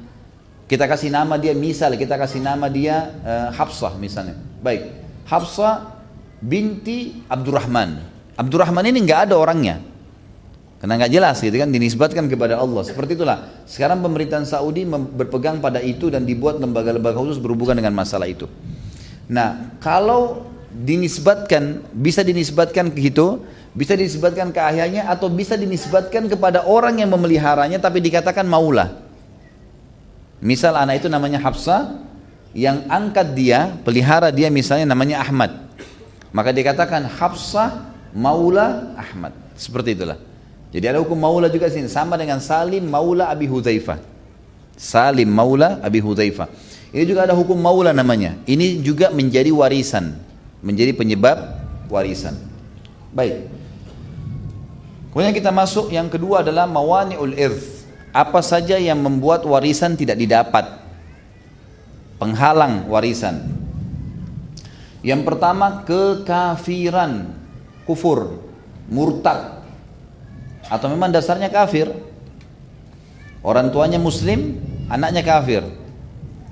kita 0.66 0.90
kasih 0.90 1.14
nama 1.14 1.38
dia 1.38 1.54
misal, 1.54 1.94
kita 1.94 2.18
kasih 2.18 2.42
nama 2.42 2.66
dia 2.66 3.14
uh, 3.22 3.48
Hafsah 3.54 3.94
misalnya. 3.94 4.34
Baik, 4.58 4.90
Hafsah 5.28 6.02
binti 6.42 7.22
Abdurrahman. 7.30 8.02
Abdurrahman 8.34 8.90
ini 8.90 9.06
nggak 9.06 9.30
ada 9.30 9.38
orangnya. 9.38 9.78
Karena 10.82 10.98
nggak 10.98 11.12
jelas 11.14 11.38
gitu 11.38 11.62
kan 11.62 11.70
dinisbatkan 11.70 12.26
kepada 12.26 12.58
Allah. 12.58 12.82
Seperti 12.82 13.14
itulah. 13.14 13.62
Sekarang 13.70 14.02
pemerintahan 14.02 14.42
Saudi 14.42 14.82
berpegang 14.90 15.62
pada 15.62 15.78
itu 15.78 16.10
dan 16.10 16.26
dibuat 16.26 16.58
lembaga-lembaga 16.58 17.22
khusus 17.22 17.38
berhubungan 17.38 17.78
dengan 17.78 17.94
masalah 17.94 18.26
itu. 18.26 18.50
Nah, 19.30 19.78
kalau 19.78 20.50
dinisbatkan 20.74 21.86
bisa 21.94 22.26
dinisbatkan 22.26 22.90
ke 22.90 23.14
itu 23.14 23.46
bisa 23.78 23.94
dinisbatkan 23.94 24.50
ke 24.50 24.58
ayahnya 24.58 25.06
atau 25.06 25.30
bisa 25.30 25.54
dinisbatkan 25.54 26.26
kepada 26.26 26.66
orang 26.66 26.98
yang 26.98 27.14
memeliharanya 27.14 27.78
tapi 27.78 28.02
dikatakan 28.02 28.42
maula. 28.42 29.06
Misal 30.42 30.74
anak 30.74 30.98
itu 30.98 31.06
namanya 31.06 31.38
Hafsah, 31.38 32.02
yang 32.50 32.90
angkat 32.90 33.38
dia, 33.38 33.70
pelihara 33.86 34.34
dia 34.34 34.50
misalnya 34.50 34.90
namanya 34.90 35.22
Ahmad. 35.22 35.70
Maka 36.34 36.50
dikatakan 36.50 37.06
Hafsah 37.06 37.94
maula 38.10 38.98
Ahmad. 38.98 39.30
Seperti 39.54 39.94
itulah. 39.94 40.31
Jadi 40.72 40.84
ada 40.88 40.98
hukum 41.04 41.20
maula 41.20 41.52
juga 41.52 41.68
sini 41.68 41.84
sama 41.86 42.16
dengan 42.16 42.40
Salim 42.40 42.88
maula 42.88 43.28
Abi 43.28 43.44
Hudzaifah. 43.44 44.00
Salim 44.72 45.28
maula 45.28 45.76
Abi 45.84 46.00
Hudzaifah. 46.00 46.48
Ini 46.96 47.04
juga 47.04 47.28
ada 47.28 47.36
hukum 47.36 47.56
maula 47.60 47.92
namanya. 47.92 48.40
Ini 48.48 48.80
juga 48.80 49.12
menjadi 49.12 49.52
warisan, 49.52 50.16
menjadi 50.64 50.96
penyebab 50.96 51.60
warisan. 51.92 52.36
Baik. 53.12 53.52
Kemudian 55.12 55.36
kita 55.36 55.52
masuk 55.52 55.92
yang 55.92 56.08
kedua 56.08 56.40
adalah 56.40 56.64
mawani'ul 56.64 57.36
irth. 57.36 57.84
Apa 58.16 58.40
saja 58.40 58.80
yang 58.80 59.00
membuat 59.00 59.44
warisan 59.44 59.92
tidak 59.92 60.16
didapat? 60.16 60.80
Penghalang 62.16 62.88
warisan. 62.88 63.44
Yang 65.04 65.20
pertama 65.28 65.84
kekafiran, 65.84 67.32
kufur, 67.88 68.40
murtad. 68.88 69.61
Atau 70.72 70.88
memang 70.88 71.12
dasarnya 71.12 71.52
kafir. 71.52 71.92
Orang 73.44 73.68
tuanya 73.68 74.00
muslim, 74.00 74.56
anaknya 74.88 75.20
kafir. 75.20 75.60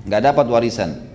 Nggak 0.05 0.21
dapat 0.29 0.45
warisan. 0.45 1.09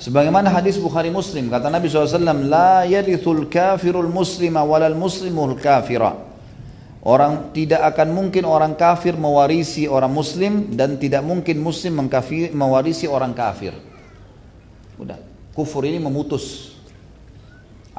Sebagaimana 0.00 0.48
hadis 0.48 0.80
Bukhari 0.80 1.12
Muslim 1.12 1.52
kata 1.52 1.68
Nabi 1.68 1.86
SAW, 1.86 2.48
la 2.48 2.88
yarithul 2.88 3.46
kafirul 3.52 4.08
muslima 4.08 4.64
walal 4.64 4.96
muslimul 4.96 5.54
kafira. 5.60 6.16
Orang 7.04 7.52
tidak 7.52 7.84
akan 7.94 8.12
mungkin 8.12 8.48
orang 8.48 8.76
kafir 8.76 9.16
mewarisi 9.16 9.88
orang 9.88 10.12
muslim 10.12 10.72
dan 10.76 11.00
tidak 11.00 11.24
mungkin 11.24 11.60
muslim 11.60 11.96
mengkafir, 11.96 12.52
mewarisi 12.52 13.08
orang 13.08 13.32
kafir. 13.32 13.72
Udah, 15.00 15.16
kufur 15.56 15.84
ini 15.84 15.96
memutus. 15.96 16.76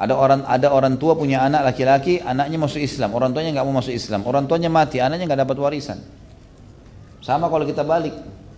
Ada 0.02 0.18
orang 0.18 0.42
ada 0.50 0.74
orang 0.74 0.98
tua 0.98 1.14
punya 1.14 1.46
anak 1.46 1.62
laki-laki, 1.62 2.18
anaknya 2.18 2.58
masuk 2.58 2.82
Islam, 2.82 3.14
orang 3.14 3.30
tuanya 3.30 3.54
nggak 3.54 3.66
mau 3.70 3.78
masuk 3.78 3.94
Islam, 3.94 4.26
orang 4.26 4.50
tuanya 4.50 4.66
mati, 4.66 4.98
anaknya 4.98 5.30
nggak 5.30 5.46
dapat 5.46 5.56
warisan. 5.62 6.02
Sama 7.22 7.46
kalau 7.46 7.62
kita 7.62 7.86
balik, 7.86 8.10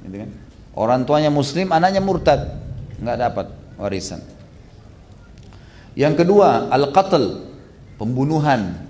gitu 0.09 0.25
kan? 0.25 0.31
Orang 0.73 1.05
tuanya 1.05 1.29
Muslim, 1.29 1.69
anaknya 1.69 2.01
murtad, 2.01 2.49
nggak 2.97 3.19
dapat 3.21 3.47
warisan. 3.77 4.25
Yang 5.93 6.25
kedua, 6.25 6.73
al-qatl, 6.73 7.45
pembunuhan. 8.01 8.81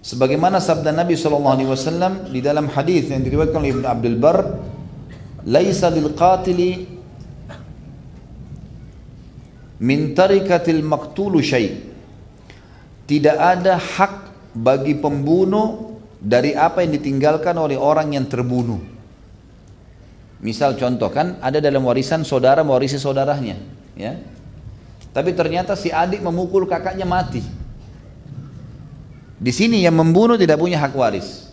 Sebagaimana 0.00 0.64
sabda 0.64 0.96
Nabi 0.96 1.12
SAW 1.12 2.32
di 2.32 2.40
dalam 2.40 2.72
hadis 2.72 3.12
yang 3.12 3.20
diriwayatkan 3.20 3.60
oleh 3.60 3.76
Ibn 3.76 3.84
Abdul 3.84 4.16
Bar, 4.16 4.38
"Laisa 5.44 5.92
lil 5.92 6.16
qatili 6.16 6.97
min 9.82 10.14
tarikatil 10.14 10.82
maktulu 10.82 11.38
syai. 11.42 11.86
Tidak 13.08 13.36
ada 13.38 13.80
hak 13.80 14.14
bagi 14.52 14.98
pembunuh 14.98 15.96
dari 16.20 16.52
apa 16.52 16.84
yang 16.84 16.92
ditinggalkan 16.98 17.56
oleh 17.56 17.78
orang 17.78 18.12
yang 18.12 18.26
terbunuh. 18.28 18.82
Misal 20.38 20.78
contoh 20.78 21.10
kan 21.10 21.40
ada 21.42 21.58
dalam 21.58 21.82
warisan 21.82 22.22
saudara 22.22 22.62
mewarisi 22.62 23.00
saudaranya 23.00 23.58
ya. 23.96 24.14
Tapi 25.10 25.34
ternyata 25.34 25.74
si 25.74 25.88
adik 25.88 26.20
memukul 26.20 26.68
kakaknya 26.68 27.08
mati. 27.08 27.42
Di 29.38 29.52
sini 29.54 29.82
yang 29.82 29.94
membunuh 29.96 30.34
tidak 30.34 30.60
punya 30.60 30.78
hak 30.78 30.94
waris. 30.94 31.48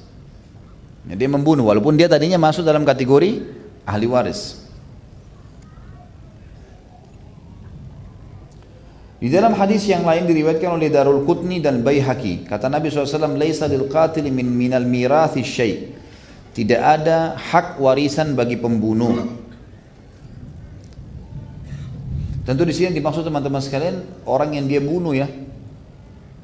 Dia 1.05 1.29
membunuh 1.29 1.69
walaupun 1.69 1.93
dia 1.93 2.09
tadinya 2.09 2.41
masuk 2.41 2.65
dalam 2.65 2.81
kategori 2.81 3.45
ahli 3.85 4.09
waris 4.09 4.64
Di 9.15 9.31
dalam 9.31 9.55
hadis 9.55 9.87
yang 9.87 10.03
lain 10.03 10.27
diriwayatkan 10.27 10.75
oleh 10.75 10.91
Darul 10.91 11.23
Qutni 11.23 11.63
dan 11.63 11.79
Baihaqi, 11.79 12.43
kata 12.43 12.67
Nabi 12.67 12.91
SAW, 12.91 13.39
"Laisa 13.39 13.63
lil 13.63 13.87
qatil 13.87 14.27
min 14.27 14.43
minal 14.43 14.83
mirathi 14.83 15.39
syai." 15.39 15.95
Tidak 16.51 16.79
ada 16.79 17.35
hak 17.35 17.79
warisan 17.79 18.35
bagi 18.35 18.59
pembunuh. 18.59 19.43
Tentu 22.43 22.63
di 22.67 22.73
sini 22.75 22.95
dimaksud 22.95 23.27
teman-teman 23.27 23.59
sekalian 23.63 24.23
orang 24.27 24.55
yang 24.55 24.67
dia 24.67 24.79
bunuh 24.83 25.15
ya. 25.15 25.27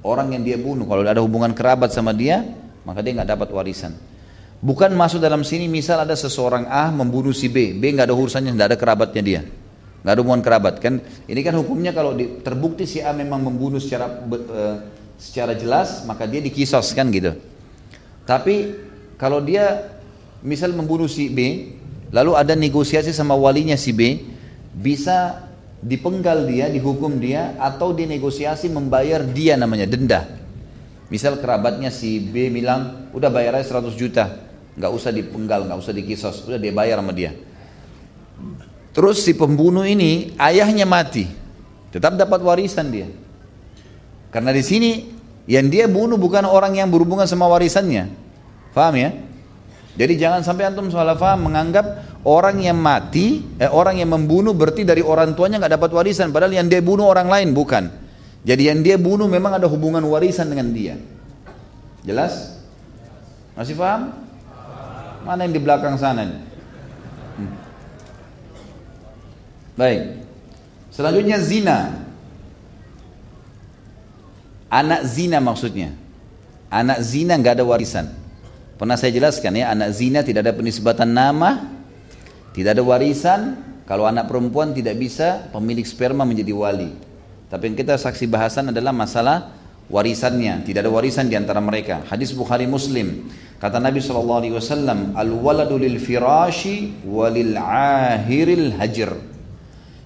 Orang 0.02 0.34
yang 0.34 0.41
dia 0.41 0.57
bunuh 0.57 0.88
kalau 0.88 1.06
ada 1.06 1.22
hubungan 1.22 1.53
kerabat 1.53 1.93
sama 1.93 2.11
dia, 2.15 2.43
maka 2.88 3.03
dia 3.06 3.14
nggak 3.14 3.30
dapat 3.35 3.49
warisan. 3.53 3.93
Bukan 4.64 4.95
masuk 4.95 5.22
dalam 5.22 5.45
sini 5.45 5.68
misal 5.68 6.02
ada 6.02 6.15
seseorang 6.15 6.65
A 6.72 6.89
membunuh 6.89 7.35
si 7.35 7.52
B, 7.52 7.77
B 7.77 7.93
nggak 7.93 8.10
ada 8.10 8.15
urusannya, 8.15 8.52
nggak 8.52 8.68
ada 8.73 8.77
kerabatnya 8.80 9.22
dia 9.22 9.41
nggak 10.02 10.14
ada 10.14 10.22
hubungan 10.22 10.41
kerabat 10.41 10.76
kan? 10.82 10.98
Ini 11.30 11.41
kan 11.45 11.53
hukumnya 11.57 11.94
kalau 11.94 12.18
terbukti 12.41 12.90
si 12.90 12.99
A 13.02 13.14
memang 13.14 13.45
membunuh 13.45 13.78
secara 13.78 14.22
uh, 14.26 14.76
secara 15.22 15.53
jelas 15.53 16.03
maka 16.10 16.26
dia 16.26 16.41
dikisos 16.41 16.94
kan 16.98 17.10
gitu. 17.14 17.38
Tapi 18.26 18.76
kalau 19.22 19.41
dia 19.41 19.94
misal 20.41 20.73
membunuh 20.73 21.06
si 21.06 21.30
B 21.30 21.72
lalu 22.10 22.34
ada 22.34 22.57
negosiasi 22.57 23.14
sama 23.14 23.38
walinya 23.38 23.78
si 23.78 23.94
B 23.94 24.26
bisa 24.73 25.48
dipenggal 25.82 26.45
dia 26.49 26.69
dihukum 26.69 27.22
dia 27.22 27.57
atau 27.61 27.94
dinegosiasi 27.94 28.69
membayar 28.73 29.22
dia 29.22 29.53
namanya 29.57 29.86
denda. 29.86 30.26
Misal 31.14 31.38
kerabatnya 31.38 31.94
si 31.94 32.18
B 32.18 32.49
bilang 32.49 33.11
udah 33.14 33.30
bayar 33.30 33.61
aja 33.61 33.78
100 33.78 33.94
juta 33.94 34.52
nggak 34.72 34.91
usah 34.91 35.11
dipenggal 35.11 35.68
nggak 35.68 35.80
usah 35.80 35.94
dikisos 35.94 36.48
udah 36.48 36.56
dia 36.56 36.72
bayar 36.72 37.03
sama 37.03 37.11
dia 37.11 37.36
Terus 38.91 39.23
si 39.23 39.31
pembunuh 39.31 39.88
ini 39.88 40.35
ayahnya 40.35 40.84
mati, 40.84 41.27
tetap 41.95 42.19
dapat 42.19 42.43
warisan 42.43 42.91
dia. 42.91 43.07
Karena 44.31 44.51
di 44.51 44.63
sini 44.63 44.91
yang 45.47 45.72
dia 45.72 45.88
bunuh 45.88 46.19
bukan 46.19 46.43
orang 46.43 46.76
yang 46.76 46.91
berhubungan 46.91 47.23
sama 47.23 47.47
warisannya. 47.47 48.11
Faham 48.76 48.95
ya? 48.99 49.11
Jadi 49.95 50.13
jangan 50.15 50.39
sampai 50.43 50.72
antum 50.72 50.88
salah 50.88 51.19
faham 51.19 51.51
menganggap 51.51 51.84
orang 52.23 52.63
yang 52.63 52.80
mati, 52.80 53.43
eh, 53.59 53.68
orang 53.68 53.99
yang 53.99 54.11
membunuh 54.11 54.55
berarti 54.55 54.88
dari 54.88 55.03
orang 55.03 55.35
tuanya 55.35 55.59
nggak 55.59 55.76
dapat 55.80 55.91
warisan, 55.91 56.31
padahal 56.31 56.55
yang 56.55 56.68
dia 56.72 56.80
bunuh 56.80 57.07
orang 57.07 57.27
lain 57.27 57.51
bukan. 57.51 57.91
Jadi 58.41 58.72
yang 58.72 58.80
dia 58.84 58.95
bunuh 58.95 59.27
memang 59.27 59.59
ada 59.59 59.68
hubungan 59.68 60.01
warisan 60.07 60.47
dengan 60.47 60.72
dia. 60.72 60.95
Jelas? 62.07 62.59
Masih 63.53 63.76
paham? 63.77 64.15
Mana 65.22 65.45
yang 65.45 65.53
di 65.53 65.61
belakang 65.61 65.99
sana? 65.99 66.26
Nih? 66.26 66.51
Baik. 69.76 70.22
Selanjutnya 70.91 71.38
zina. 71.39 71.80
Anak 74.72 75.03
zina 75.07 75.39
maksudnya. 75.39 75.95
Anak 76.72 77.03
zina 77.03 77.35
nggak 77.35 77.60
ada 77.60 77.65
warisan. 77.68 78.07
Pernah 78.80 78.98
saya 78.98 79.14
jelaskan 79.14 79.53
ya, 79.60 79.69
anak 79.76 79.93
zina 79.93 80.26
tidak 80.26 80.48
ada 80.48 80.53
penisbatan 80.57 81.11
nama, 81.11 81.69
tidak 82.56 82.80
ada 82.80 82.84
warisan. 82.84 83.41
Kalau 83.85 84.07
anak 84.07 84.31
perempuan 84.31 84.72
tidak 84.72 84.95
bisa 84.95 85.52
pemilik 85.52 85.84
sperma 85.84 86.23
menjadi 86.23 86.56
wali. 86.56 86.95
Tapi 87.52 87.68
yang 87.68 87.76
kita 87.76 87.99
saksi 87.99 88.31
bahasan 88.31 88.72
adalah 88.72 88.95
masalah 88.95 89.52
warisannya. 89.91 90.64
Tidak 90.64 90.80
ada 90.80 90.88
warisan 90.88 91.27
di 91.27 91.35
antara 91.35 91.60
mereka. 91.60 92.07
Hadis 92.07 92.31
Bukhari 92.31 92.64
Muslim. 92.64 93.27
Kata 93.60 93.77
Nabi 93.84 93.99
SAW, 93.99 95.14
Al-waladu 95.14 95.76
lil 95.76 95.99
firashi 95.99 97.03
walil 97.03 97.60
ahiril 97.60 98.80
hajr. 98.80 99.30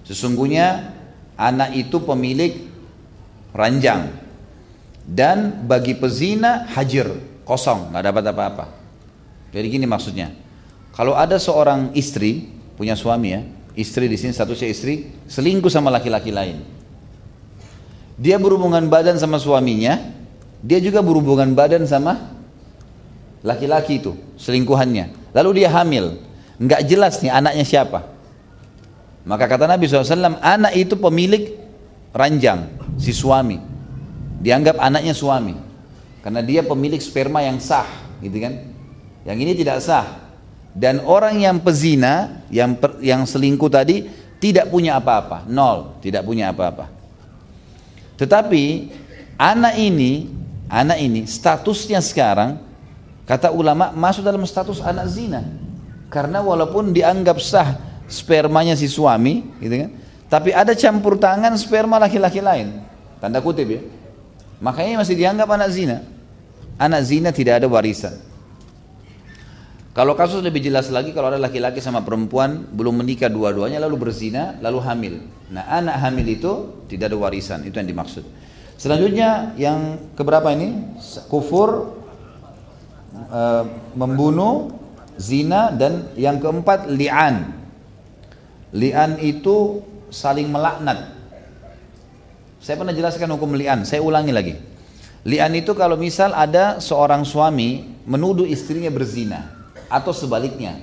Sesungguhnya 0.06 0.94
anak 1.34 1.74
itu 1.74 1.98
pemilik 2.00 2.64
ranjang 3.50 4.14
dan 5.06 5.66
bagi 5.66 5.94
pezina 5.94 6.66
hajir 6.70 7.10
kosong 7.46 7.94
nggak 7.94 8.04
dapat 8.10 8.24
apa-apa. 8.30 8.64
Jadi 9.54 9.66
gini 9.70 9.86
maksudnya, 9.86 10.34
kalau 10.90 11.14
ada 11.14 11.38
seorang 11.38 11.94
istri 11.94 12.50
punya 12.74 12.98
suami 12.98 13.28
ya, 13.30 13.40
istri 13.78 14.10
di 14.10 14.18
sini 14.18 14.34
statusnya 14.34 14.68
istri 14.70 15.10
selingkuh 15.30 15.70
sama 15.70 15.90
laki-laki 15.94 16.34
lain, 16.34 16.62
dia 18.18 18.40
berhubungan 18.40 18.86
badan 18.90 19.20
sama 19.20 19.38
suaminya, 19.38 20.00
dia 20.64 20.82
juga 20.82 21.04
berhubungan 21.04 21.54
badan 21.54 21.86
sama 21.86 22.34
laki-laki 23.46 24.02
itu 24.02 24.18
selingkuhannya. 24.40 25.30
Lalu 25.36 25.62
dia 25.62 25.70
hamil, 25.70 26.18
nggak 26.58 26.82
jelas 26.88 27.22
nih 27.22 27.30
anaknya 27.30 27.64
siapa. 27.64 28.15
Maka 29.26 29.50
kata 29.50 29.66
Nabi 29.66 29.90
SAW, 29.90 30.38
anak 30.38 30.72
itu 30.78 30.94
pemilik 30.94 31.58
ranjang, 32.14 32.70
si 32.94 33.10
suami. 33.10 33.58
Dianggap 34.38 34.78
anaknya 34.78 35.18
suami. 35.18 35.58
Karena 36.22 36.46
dia 36.46 36.62
pemilik 36.62 37.02
sperma 37.02 37.42
yang 37.42 37.58
sah, 37.58 37.90
gitu 38.22 38.38
kan. 38.38 38.54
Yang 39.26 39.38
ini 39.42 39.52
tidak 39.58 39.82
sah. 39.82 40.30
Dan 40.70 41.02
orang 41.02 41.42
yang 41.42 41.58
pezina, 41.58 42.46
yang 42.54 42.78
per, 42.78 43.02
yang 43.02 43.26
selingkuh 43.26 43.66
tadi, 43.66 44.06
tidak 44.38 44.70
punya 44.70 44.94
apa-apa. 44.94 45.42
Nol, 45.50 45.98
tidak 45.98 46.22
punya 46.22 46.54
apa-apa. 46.54 46.86
Tetapi, 48.14 48.94
anak 49.34 49.74
ini, 49.74 50.30
anak 50.70 51.02
ini, 51.02 51.26
statusnya 51.26 51.98
sekarang, 51.98 52.62
kata 53.26 53.50
ulama, 53.50 53.90
masuk 53.90 54.22
dalam 54.22 54.46
status 54.46 54.78
anak 54.78 55.10
zina. 55.10 55.42
Karena 56.14 56.38
walaupun 56.38 56.94
dianggap 56.94 57.42
sah 57.42 57.74
spermanya 58.06 58.74
si 58.78 58.86
suami, 58.86 59.42
gitu 59.62 59.86
kan? 59.86 59.90
Tapi 60.26 60.50
ada 60.50 60.74
campur 60.74 61.18
tangan 61.18 61.54
sperma 61.54 62.02
laki-laki 62.02 62.42
lain. 62.42 62.82
Tanda 63.22 63.38
kutip 63.38 63.68
ya. 63.70 63.80
Makanya 64.58 65.02
masih 65.02 65.14
dianggap 65.14 65.46
anak 65.46 65.70
zina. 65.70 66.02
Anak 66.76 67.02
zina 67.06 67.30
tidak 67.30 67.62
ada 67.62 67.66
warisan. 67.70 68.14
Kalau 69.96 70.12
kasus 70.12 70.44
lebih 70.44 70.60
jelas 70.60 70.92
lagi 70.92 71.16
kalau 71.16 71.32
ada 71.32 71.40
laki-laki 71.40 71.80
sama 71.80 72.04
perempuan 72.04 72.68
belum 72.68 73.00
menikah 73.00 73.32
dua-duanya 73.32 73.80
lalu 73.80 73.96
berzina 73.96 74.60
lalu 74.60 74.78
hamil. 74.84 75.14
Nah 75.48 75.64
anak 75.72 75.96
hamil 76.04 76.26
itu 76.36 76.52
tidak 76.84 77.08
ada 77.08 77.16
warisan 77.16 77.64
itu 77.64 77.80
yang 77.80 77.88
dimaksud. 77.88 78.20
Selanjutnya 78.76 79.56
yang 79.56 80.12
keberapa 80.12 80.52
ini 80.52 81.00
kufur 81.32 81.96
e, 83.24 83.40
membunuh 83.96 84.68
zina 85.16 85.72
dan 85.72 86.12
yang 86.12 86.44
keempat 86.44 86.92
li'an 86.92 87.56
Li'an 88.76 89.16
itu 89.24 89.80
saling 90.12 90.52
melaknat. 90.52 91.16
Saya 92.60 92.76
pernah 92.76 92.92
jelaskan 92.92 93.32
hukum 93.32 93.56
li'an, 93.56 93.88
saya 93.88 94.04
ulangi 94.04 94.32
lagi. 94.36 94.54
Li'an 95.24 95.56
itu 95.56 95.72
kalau 95.72 95.96
misal 95.96 96.36
ada 96.36 96.78
seorang 96.78 97.24
suami 97.24 97.96
menuduh 98.04 98.44
istrinya 98.44 98.92
berzina 98.92 99.48
atau 99.88 100.12
sebaliknya. 100.12 100.76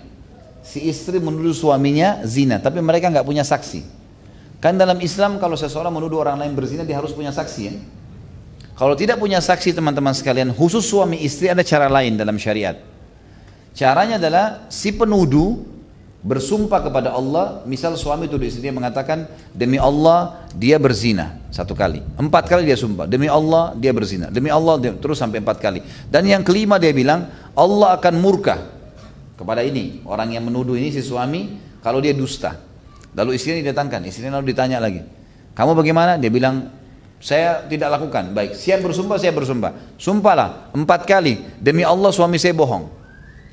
Si 0.64 0.80
istri 0.84 1.20
menuduh 1.20 1.54
suaminya 1.54 2.24
zina, 2.24 2.58
tapi 2.58 2.80
mereka 2.80 3.12
nggak 3.12 3.28
punya 3.28 3.44
saksi. 3.44 3.84
Kan 4.64 4.80
dalam 4.80 4.96
Islam 5.04 5.44
kalau 5.44 5.60
seseorang 5.60 5.92
menuduh 5.92 6.24
orang 6.24 6.40
lain 6.40 6.56
berzina 6.56 6.88
dia 6.88 6.96
harus 6.96 7.12
punya 7.12 7.36
saksi 7.36 7.62
ya. 7.68 7.76
Kalau 8.74 8.96
tidak 8.96 9.20
punya 9.20 9.44
saksi 9.44 9.76
teman-teman 9.76 10.16
sekalian, 10.16 10.56
khusus 10.56 10.88
suami 10.88 11.20
istri 11.22 11.52
ada 11.52 11.62
cara 11.68 11.92
lain 11.92 12.16
dalam 12.16 12.40
syariat. 12.40 12.80
Caranya 13.76 14.18
adalah 14.18 14.66
si 14.72 14.96
penuduh 14.96 15.73
bersumpah 16.24 16.80
kepada 16.80 17.12
Allah, 17.12 17.62
misal 17.68 18.00
suami 18.00 18.32
itu 18.32 18.40
istrinya 18.40 18.80
mengatakan 18.80 19.28
demi 19.52 19.76
Allah 19.76 20.48
dia 20.56 20.80
berzina. 20.80 21.44
satu 21.54 21.78
kali. 21.78 22.02
Empat 22.18 22.50
kali 22.50 22.66
dia 22.66 22.80
sumpah. 22.80 23.06
Demi 23.06 23.30
Allah 23.30 23.78
dia 23.78 23.94
berzina. 23.94 24.32
Demi 24.32 24.50
Allah 24.50 24.80
dia, 24.82 24.92
terus 24.98 25.22
sampai 25.22 25.44
empat 25.44 25.62
kali. 25.62 25.86
Dan 26.10 26.26
yang 26.26 26.42
kelima 26.42 26.82
dia 26.82 26.90
bilang 26.96 27.30
Allah 27.54 28.00
akan 28.00 28.14
murka 28.18 28.58
kepada 29.38 29.62
ini 29.62 30.02
orang 30.08 30.34
yang 30.34 30.48
menuduh 30.48 30.74
ini 30.74 30.90
si 30.90 31.04
suami 31.06 31.60
kalau 31.84 32.02
dia 32.02 32.16
dusta. 32.16 32.58
Lalu 33.14 33.38
istrinya 33.38 33.70
didatangkan. 33.70 34.02
Istrinya 34.08 34.42
lalu 34.42 34.56
ditanya 34.56 34.82
lagi. 34.82 35.06
Kamu 35.54 35.78
bagaimana? 35.78 36.18
Dia 36.18 36.34
bilang 36.34 36.72
saya 37.22 37.62
tidak 37.70 38.00
lakukan. 38.00 38.34
Baik, 38.34 38.58
siap 38.58 38.82
bersumpah, 38.82 39.22
saya 39.22 39.36
bersumpah. 39.36 39.78
Sumpahlah 40.02 40.74
empat 40.74 41.06
kali. 41.06 41.38
Demi 41.62 41.86
Allah 41.86 42.10
suami 42.10 42.42
saya 42.42 42.58
bohong. 42.58 43.03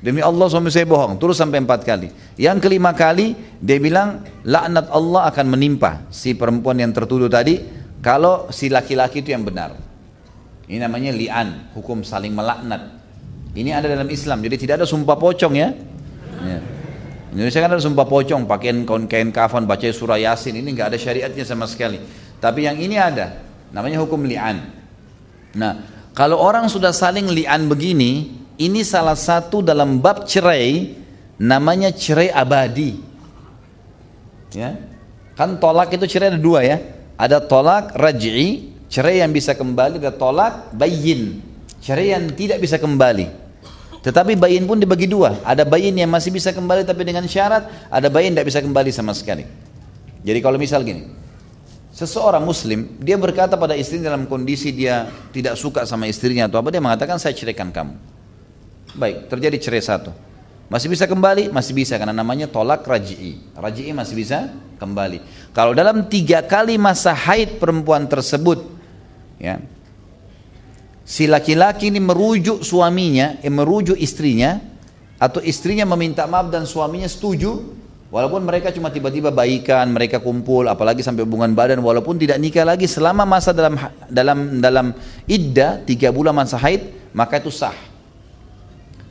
Demi 0.01 0.17
Allah 0.17 0.49
suami 0.49 0.73
saya 0.73 0.89
bohong. 0.89 1.21
Terus 1.21 1.37
sampai 1.37 1.61
empat 1.61 1.85
kali. 1.85 2.09
Yang 2.35 2.57
kelima 2.65 2.89
kali 2.97 3.37
dia 3.61 3.77
bilang 3.77 4.25
laknat 4.41 4.89
Allah 4.89 5.29
akan 5.29 5.45
menimpa 5.53 6.09
si 6.09 6.33
perempuan 6.33 6.81
yang 6.81 6.89
tertuduh 6.89 7.29
tadi 7.29 7.61
kalau 8.01 8.49
si 8.49 8.67
laki-laki 8.73 9.21
itu 9.21 9.29
yang 9.29 9.45
benar. 9.45 9.77
Ini 10.65 10.81
namanya 10.81 11.13
li'an, 11.13 11.69
hukum 11.77 12.01
saling 12.01 12.33
melaknat. 12.33 12.97
Ini 13.53 13.77
ada 13.77 13.91
dalam 13.91 14.07
Islam, 14.07 14.41
jadi 14.41 14.55
tidak 14.57 14.75
ada 14.81 14.87
sumpah 14.87 15.19
pocong 15.19 15.53
ya. 15.53 15.75
ya. 16.41 16.59
Indonesia 17.35 17.59
kan 17.59 17.75
ada 17.75 17.83
sumpah 17.83 18.07
pocong, 18.07 18.47
pakaian 18.47 18.87
kain 19.05 19.29
kafan, 19.35 19.67
baca 19.67 19.83
surah 19.83 20.15
yasin, 20.15 20.55
ini 20.55 20.71
nggak 20.71 20.95
ada 20.95 20.97
syariatnya 20.97 21.43
sama 21.43 21.67
sekali. 21.67 21.99
Tapi 22.39 22.63
yang 22.63 22.79
ini 22.79 22.95
ada, 22.95 23.43
namanya 23.75 23.99
hukum 23.99 24.23
li'an. 24.23 24.63
Nah, 25.59 25.83
kalau 26.15 26.39
orang 26.39 26.71
sudah 26.71 26.95
saling 26.95 27.27
li'an 27.27 27.67
begini, 27.67 28.40
ini 28.57 28.81
salah 28.81 29.15
satu 29.15 29.63
dalam 29.63 30.01
bab 30.01 30.25
cerai, 30.27 30.97
namanya 31.37 31.93
cerai 31.93 32.33
abadi. 32.33 32.97
Ya, 34.51 34.75
kan 35.39 35.55
tolak 35.61 35.95
itu 35.95 36.03
cerai 36.07 36.35
ada 36.35 36.41
dua 36.41 36.59
ya 36.59 36.77
ada 37.21 37.37
tolak 37.37 37.93
raj'i, 37.93 38.73
cerai 38.89 39.21
yang 39.21 39.29
bisa 39.29 39.53
kembali, 39.53 40.01
ada 40.01 40.09
tolak 40.09 40.73
bayin, 40.73 41.37
cerai 41.77 42.17
yang 42.17 42.33
tidak 42.33 42.57
bisa 42.57 42.81
kembali. 42.81 43.29
Tetapi 44.01 44.33
bayin 44.33 44.65
pun 44.65 44.81
dibagi 44.81 45.05
dua. 45.05 45.37
Ada 45.45 45.61
bayin 45.61 45.93
yang 45.93 46.09
masih 46.09 46.33
bisa 46.33 46.49
kembali 46.49 46.81
tapi 46.81 47.05
dengan 47.05 47.21
syarat, 47.29 47.69
ada 47.93 48.09
bayin 48.09 48.33
tidak 48.33 48.49
bisa 48.49 48.57
kembali 48.57 48.89
sama 48.89 49.13
sekali. 49.13 49.45
Jadi 50.25 50.39
kalau 50.41 50.57
misal 50.57 50.81
gini, 50.81 51.05
seseorang 51.93 52.41
muslim, 52.41 52.97
dia 52.97 53.21
berkata 53.21 53.53
pada 53.53 53.77
istri 53.77 54.01
dalam 54.01 54.25
kondisi 54.25 54.73
dia 54.73 55.05
tidak 55.29 55.53
suka 55.61 55.85
sama 55.85 56.09
istrinya 56.09 56.49
atau 56.49 56.57
apa, 56.57 56.73
dia 56.73 56.81
mengatakan 56.81 57.21
saya 57.21 57.37
ceraikan 57.37 57.69
kamu. 57.69 57.93
Baik, 58.91 59.31
terjadi 59.31 59.57
cerai 59.59 59.83
satu. 59.83 60.11
Masih 60.71 60.87
bisa 60.87 61.03
kembali? 61.03 61.51
Masih 61.51 61.75
bisa 61.75 61.99
karena 61.99 62.15
namanya 62.15 62.47
tolak 62.47 62.87
raji'i. 62.87 63.43
Raji'i 63.55 63.91
masih 63.91 64.15
bisa 64.15 64.51
kembali. 64.79 65.19
Kalau 65.51 65.75
dalam 65.75 66.07
tiga 66.07 66.39
kali 66.39 66.79
masa 66.79 67.11
haid 67.11 67.59
perempuan 67.59 68.07
tersebut, 68.07 68.71
ya, 69.35 69.59
si 71.03 71.27
laki-laki 71.27 71.91
ini 71.91 71.99
merujuk 71.99 72.63
suaminya, 72.63 73.35
eh, 73.43 73.51
merujuk 73.51 73.99
istrinya, 73.99 74.63
atau 75.19 75.43
istrinya 75.43 75.83
meminta 75.83 76.23
maaf 76.23 76.47
dan 76.47 76.63
suaminya 76.63 77.11
setuju, 77.11 77.51
walaupun 78.07 78.39
mereka 78.47 78.71
cuma 78.71 78.87
tiba-tiba 78.87 79.27
baikan, 79.27 79.91
mereka 79.91 80.23
kumpul, 80.23 80.71
apalagi 80.71 81.03
sampai 81.03 81.27
hubungan 81.27 81.51
badan, 81.51 81.83
walaupun 81.83 82.15
tidak 82.15 82.39
nikah 82.39 82.63
lagi 82.63 82.87
selama 82.87 83.27
masa 83.27 83.51
dalam 83.51 83.75
dalam 84.07 84.39
dalam 84.63 84.87
iddah 85.27 85.83
tiga 85.83 86.15
bulan 86.15 86.31
masa 86.31 86.55
haid, 86.55 87.11
maka 87.11 87.43
itu 87.43 87.51
sah 87.51 87.90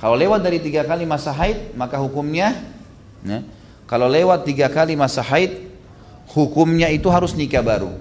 kalau 0.01 0.17
lewat 0.17 0.41
dari 0.41 0.59
tiga 0.65 0.81
kali 0.89 1.05
masa 1.05 1.29
haid, 1.29 1.77
maka 1.77 2.01
hukumnya, 2.01 2.57
ya, 3.21 3.45
kalau 3.85 4.09
lewat 4.09 4.49
tiga 4.49 4.73
kali 4.73 4.97
masa 4.97 5.21
haid, 5.21 5.69
hukumnya 6.33 6.89
itu 6.89 7.13
harus 7.13 7.37
nikah 7.37 7.61
baru. 7.61 7.93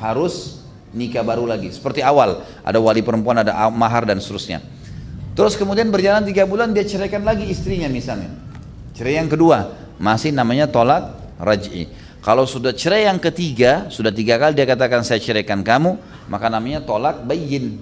Harus 0.00 0.64
nikah 0.96 1.20
baru 1.20 1.44
lagi. 1.44 1.68
Seperti 1.76 2.00
awal, 2.00 2.40
ada 2.64 2.78
wali 2.80 3.04
perempuan, 3.04 3.36
ada 3.44 3.52
mahar 3.68 4.08
dan 4.08 4.16
seterusnya. 4.16 4.64
Terus 5.36 5.60
kemudian 5.60 5.92
berjalan 5.92 6.24
tiga 6.24 6.48
bulan, 6.48 6.72
dia 6.72 6.88
ceraikan 6.88 7.20
lagi 7.20 7.44
istrinya 7.52 7.92
misalnya. 7.92 8.32
Cerai 8.96 9.20
yang 9.20 9.28
kedua, 9.28 9.76
masih 10.00 10.32
namanya 10.32 10.72
tolak 10.72 11.20
raj'i. 11.36 11.84
Kalau 12.24 12.48
sudah 12.48 12.72
cerai 12.72 13.08
yang 13.08 13.20
ketiga, 13.20 13.92
sudah 13.92 14.08
tiga 14.08 14.40
kali 14.40 14.56
dia 14.56 14.64
katakan 14.64 15.04
saya 15.04 15.20
ceraikan 15.20 15.60
kamu, 15.60 16.00
maka 16.32 16.48
namanya 16.48 16.80
tolak 16.80 17.24
bayin. 17.28 17.80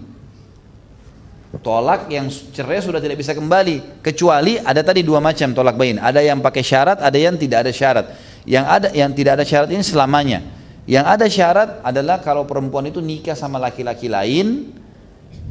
Tolak 1.48 2.12
yang 2.12 2.28
cerai 2.28 2.84
sudah 2.84 3.00
tidak 3.00 3.24
bisa 3.24 3.32
kembali 3.32 4.04
kecuali 4.04 4.60
ada 4.60 4.84
tadi 4.84 5.00
dua 5.00 5.16
macam 5.16 5.56
tolak 5.56 5.80
bain. 5.80 5.96
Ada 5.96 6.20
yang 6.20 6.44
pakai 6.44 6.60
syarat, 6.60 7.00
ada 7.00 7.16
yang 7.16 7.40
tidak 7.40 7.64
ada 7.64 7.72
syarat. 7.72 8.06
Yang 8.44 8.64
ada 8.68 8.88
yang 8.92 9.10
tidak 9.16 9.32
ada 9.40 9.44
syarat 9.48 9.68
ini 9.72 9.80
selamanya. 9.80 10.44
Yang 10.84 11.04
ada 11.08 11.26
syarat 11.28 11.70
adalah 11.80 12.20
kalau 12.20 12.44
perempuan 12.44 12.84
itu 12.92 13.00
nikah 13.00 13.32
sama 13.32 13.56
laki-laki 13.56 14.12
lain, 14.12 14.76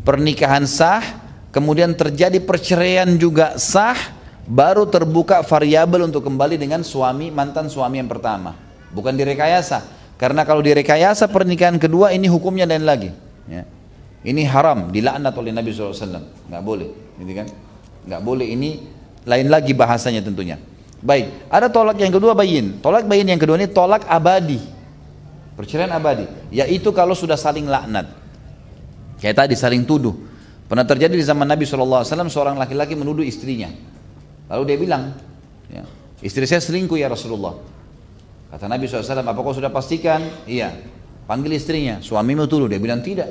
pernikahan 0.05 0.69
sah, 0.69 1.01
kemudian 1.49 1.97
terjadi 1.97 2.41
perceraian 2.45 3.09
juga 3.17 3.57
sah, 3.57 3.97
baru 4.45 4.85
terbuka 4.85 5.41
variabel 5.41 6.05
untuk 6.05 6.29
kembali 6.29 6.61
dengan 6.61 6.85
suami 6.85 7.33
mantan 7.33 7.73
suami 7.73 7.97
yang 7.97 8.09
pertama. 8.09 8.53
Bukan 8.93 9.17
direkayasa. 9.17 9.81
Karena 10.17 10.45
kalau 10.45 10.61
direkayasa 10.61 11.29
pernikahan 11.29 11.77
kedua 11.77 12.13
ini 12.13 12.29
hukumnya 12.29 12.65
lain 12.69 12.85
lagi. 12.85 13.09
Ya. 13.45 13.65
Ini 14.25 14.49
haram, 14.49 14.89
dilaknat 14.89 15.33
oleh 15.37 15.53
Nabi 15.53 15.69
SAW. 15.73 15.93
Nggak 16.49 16.63
boleh, 16.65 16.89
gitu 17.21 17.31
kan? 17.37 17.47
Nggak 18.09 18.21
boleh. 18.25 18.47
Ini 18.49 18.69
lain 19.27 19.47
lagi 19.51 19.75
bahasanya 19.77 20.25
tentunya. 20.25 20.57
Baik, 20.97 21.49
ada 21.53 21.69
tolak 21.69 22.01
yang 22.01 22.09
kedua 22.09 22.33
bayin. 22.33 22.81
Tolak 22.81 23.05
bayin 23.05 23.29
yang 23.29 23.37
kedua 23.37 23.61
ini 23.61 23.69
tolak 23.69 24.09
abadi. 24.09 24.57
Perceraian 25.53 25.93
abadi, 25.93 26.25
yaitu 26.49 26.89
kalau 26.93 27.13
sudah 27.13 27.37
saling 27.37 27.65
laknat. 27.69 28.09
Kayak 29.21 29.45
tadi 29.45 29.53
saling 29.57 29.85
tuduh. 29.85 30.13
Pernah 30.67 30.83
terjadi 30.83 31.15
di 31.15 31.23
zaman 31.23 31.47
Nabi 31.47 31.63
SAW 31.63 32.03
seorang 32.05 32.59
laki-laki 32.59 32.93
menuduh 32.93 33.23
istrinya. 33.23 33.71
Lalu 34.51 34.63
dia 34.67 34.77
bilang, 34.77 35.03
ya, 35.71 35.83
istri 36.19 36.43
saya 36.43 36.59
selingkuh 36.59 36.99
ya 36.99 37.07
Rasulullah. 37.07 37.55
Kata 38.51 38.67
Nabi 38.67 38.87
SAW, 38.87 39.23
apa 39.23 39.39
kau 39.39 39.55
sudah 39.55 39.71
pastikan? 39.71 40.23
Iya. 40.47 40.75
Panggil 41.27 41.55
istrinya, 41.55 41.99
suamimu 41.99 42.47
tuduh. 42.47 42.71
Dia 42.71 42.79
bilang 42.79 43.03
tidak. 43.03 43.27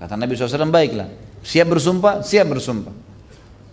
Kata 0.00 0.16
Nabi 0.16 0.32
SAW, 0.32 0.72
baiklah. 0.72 1.12
Siap 1.44 1.68
bersumpah? 1.68 2.24
Siap 2.24 2.48
bersumpah. 2.48 2.94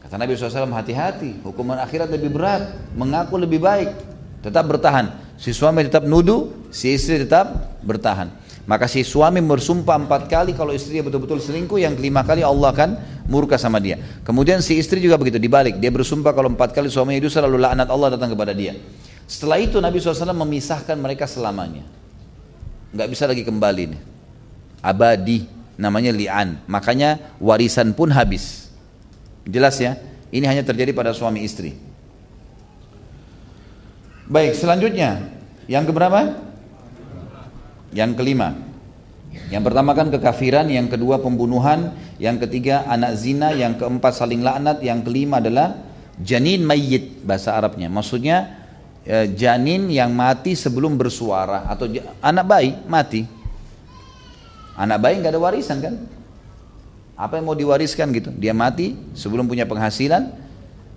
Kata 0.03 0.19
Nabi 0.19 0.35
SAW, 0.35 0.67
hati-hati. 0.75 1.39
Hukuman 1.47 1.79
akhirat 1.79 2.11
lebih 2.11 2.35
berat. 2.35 2.75
Mengaku 2.99 3.39
lebih 3.39 3.63
baik. 3.63 3.95
Tetap 4.43 4.67
bertahan. 4.67 5.15
Si 5.39 5.55
suami 5.55 5.87
tetap 5.87 6.03
nuduh, 6.03 6.51
si 6.67 6.91
istri 6.91 7.23
tetap 7.23 7.79
bertahan. 7.79 8.27
Maka 8.67 8.91
si 8.91 9.07
suami 9.07 9.39
bersumpah 9.39 9.95
empat 9.95 10.27
kali 10.27 10.51
kalau 10.51 10.75
istrinya 10.75 11.07
betul-betul 11.07 11.39
selingkuh, 11.39 11.79
yang 11.79 11.95
kelima 11.95 12.27
kali 12.27 12.43
Allah 12.43 12.75
akan 12.75 12.89
murka 13.31 13.55
sama 13.55 13.79
dia. 13.79 13.95
Kemudian 14.27 14.59
si 14.59 14.75
istri 14.75 14.99
juga 14.99 15.15
begitu 15.15 15.39
dibalik. 15.39 15.79
Dia 15.79 15.87
bersumpah 15.87 16.35
kalau 16.35 16.51
empat 16.51 16.75
kali 16.75 16.91
suaminya 16.91 17.23
itu 17.23 17.31
selalu 17.31 17.55
laknat 17.55 17.87
Allah 17.87 18.19
datang 18.19 18.35
kepada 18.35 18.51
dia. 18.51 18.75
Setelah 19.23 19.63
itu 19.63 19.79
Nabi 19.79 20.03
SAW 20.03 20.35
memisahkan 20.35 20.99
mereka 20.99 21.23
selamanya. 21.23 21.87
Nggak 22.91 23.07
bisa 23.07 23.23
lagi 23.23 23.47
kembali 23.47 23.83
nih. 23.95 24.01
Abadi 24.83 25.56
namanya 25.77 26.11
li'an. 26.11 26.59
Makanya 26.65 27.37
warisan 27.37 27.93
pun 27.93 28.09
habis. 28.11 28.67
Jelas 29.47 29.79
ya? 29.79 29.95
Ini 30.33 30.43
hanya 30.43 30.65
terjadi 30.65 30.91
pada 30.91 31.15
suami 31.15 31.45
istri. 31.45 31.77
Baik, 34.27 34.59
selanjutnya 34.59 35.23
yang 35.71 35.87
keberapa? 35.87 36.35
Yang 37.95 38.11
kelima. 38.19 38.59
Yang 39.47 39.63
pertama 39.71 39.95
kan 39.95 40.11
kekafiran, 40.11 40.67
yang 40.67 40.91
kedua 40.91 41.23
pembunuhan, 41.23 41.95
yang 42.19 42.35
ketiga 42.35 42.83
anak 42.91 43.15
zina, 43.15 43.55
yang 43.55 43.79
keempat 43.79 44.11
saling 44.19 44.43
laknat, 44.43 44.83
yang 44.83 44.99
kelima 45.05 45.39
adalah 45.39 45.79
janin 46.19 46.67
mayit 46.67 47.23
bahasa 47.23 47.55
Arabnya. 47.55 47.87
Maksudnya 47.87 48.67
eh, 49.07 49.31
janin 49.31 49.87
yang 49.87 50.11
mati 50.11 50.57
sebelum 50.59 50.99
bersuara 50.99 51.63
atau 51.71 51.87
anak 52.19 52.43
bayi 52.43 52.75
mati 52.91 53.36
Anak 54.77 55.01
bayi 55.01 55.17
nggak 55.17 55.33
ada 55.33 55.41
warisan 55.41 55.81
kan? 55.81 55.93
Apa 57.17 57.41
yang 57.41 57.49
mau 57.49 57.57
diwariskan 57.57 58.13
gitu? 58.13 58.29
Dia 58.37 58.53
mati 58.53 58.93
sebelum 59.17 59.49
punya 59.49 59.65
penghasilan, 59.65 60.29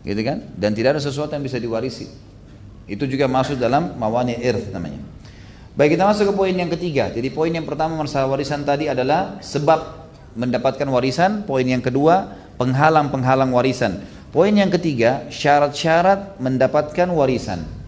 gitu 0.05 0.21
kan? 0.21 0.45
Dan 0.53 0.77
tidak 0.77 1.01
ada 1.01 1.03
sesuatu 1.03 1.33
yang 1.33 1.41
bisa 1.41 1.57
diwarisi. 1.57 2.13
Itu 2.85 3.09
juga 3.09 3.25
masuk 3.25 3.57
dalam 3.57 3.97
mawani 3.97 4.37
irth 4.37 4.69
namanya. 4.69 5.01
Baik 5.73 5.97
kita 5.97 6.05
masuk 6.05 6.29
ke 6.29 6.35
poin 6.37 6.53
yang 6.53 6.69
ketiga. 6.69 7.09
Jadi 7.09 7.33
poin 7.33 7.49
yang 7.49 7.65
pertama 7.65 7.97
masalah 7.97 8.29
warisan 8.29 8.69
tadi 8.69 8.93
adalah 8.93 9.41
sebab 9.41 10.13
mendapatkan 10.37 10.85
warisan. 10.85 11.49
Poin 11.49 11.65
yang 11.65 11.81
kedua 11.81 12.37
penghalang-penghalang 12.61 13.49
warisan. 13.49 14.05
Poin 14.29 14.53
yang 14.53 14.69
ketiga 14.69 15.25
syarat-syarat 15.33 16.37
mendapatkan 16.37 17.09
warisan. 17.09 17.80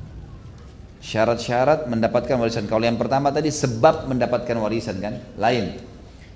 Syarat-syarat 1.03 1.91
mendapatkan 1.91 2.39
warisan. 2.39 2.71
Kalau 2.71 2.87
yang 2.87 2.95
pertama 2.95 3.35
tadi 3.35 3.51
sebab 3.51 4.07
mendapatkan 4.07 4.55
warisan 4.55 5.03
kan, 5.03 5.19
lain. 5.35 5.83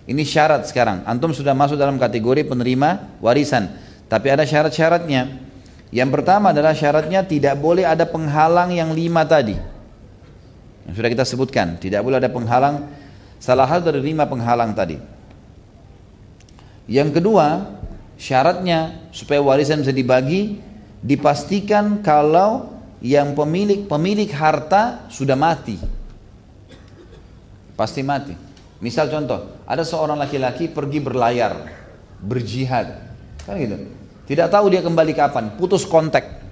Ini 0.06 0.22
syarat 0.26 0.66
sekarang. 0.66 1.06
Antum 1.06 1.30
sudah 1.30 1.55
masuk 1.55 1.78
dalam 1.78 1.98
kategori 2.02 2.43
penerima 2.47 3.18
warisan. 3.22 3.70
Tapi 4.10 4.26
ada 4.30 4.43
syarat-syaratnya. 4.43 5.47
Yang 5.94 6.10
pertama 6.18 6.51
adalah 6.51 6.74
syaratnya 6.74 7.22
tidak 7.22 7.59
boleh 7.62 7.86
ada 7.86 8.02
penghalang 8.06 8.74
yang 8.74 8.90
lima 8.90 9.22
tadi. 9.22 9.55
Yang 10.90 10.94
sudah 10.98 11.10
kita 11.14 11.24
sebutkan. 11.26 11.78
Tidak 11.78 12.02
boleh 12.02 12.18
ada 12.18 12.30
penghalang 12.30 12.86
Salah 13.36 13.68
satu 13.68 13.93
dari 13.93 14.01
lima 14.12 14.24
penghalang 14.24 14.72
tadi. 14.72 14.97
Yang 16.88 17.20
kedua, 17.20 17.78
syaratnya 18.16 19.10
supaya 19.12 19.43
warisan 19.43 19.84
bisa 19.84 19.93
dibagi 19.93 20.62
dipastikan 21.05 22.01
kalau 22.01 22.76
yang 23.01 23.36
pemilik 23.36 23.85
pemilik 23.85 24.28
harta 24.32 25.06
sudah 25.12 25.36
mati. 25.36 25.77
Pasti 27.77 28.01
mati. 28.01 28.32
Misal 28.81 29.09
contoh, 29.09 29.64
ada 29.64 29.85
seorang 29.85 30.20
laki-laki 30.20 30.68
pergi 30.68 31.01
berlayar, 31.01 31.68
berjihad. 32.20 32.93
Kan 33.44 33.56
gitu. 33.60 33.77
Tidak 34.27 34.48
tahu 34.48 34.73
dia 34.73 34.82
kembali 34.85 35.12
kapan, 35.16 35.55
putus 35.56 35.86
kontak. 35.86 36.44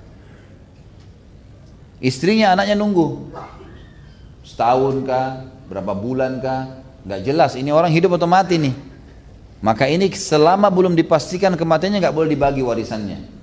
Istrinya, 2.00 2.52
anaknya 2.54 2.76
nunggu. 2.76 3.32
Setahun 4.44 5.04
kah, 5.08 5.48
berapa 5.68 5.92
bulan 5.96 6.38
kah, 6.38 6.84
nggak 7.08 7.20
jelas. 7.24 7.56
Ini 7.56 7.72
orang 7.72 7.90
hidup 7.90 8.16
atau 8.20 8.28
mati 8.28 8.60
nih. 8.60 8.74
Maka 9.64 9.88
ini 9.88 10.12
selama 10.12 10.68
belum 10.68 10.92
dipastikan 10.92 11.56
kematiannya 11.56 12.04
nggak 12.04 12.12
boleh 12.14 12.28
dibagi 12.28 12.60
warisannya. 12.60 13.33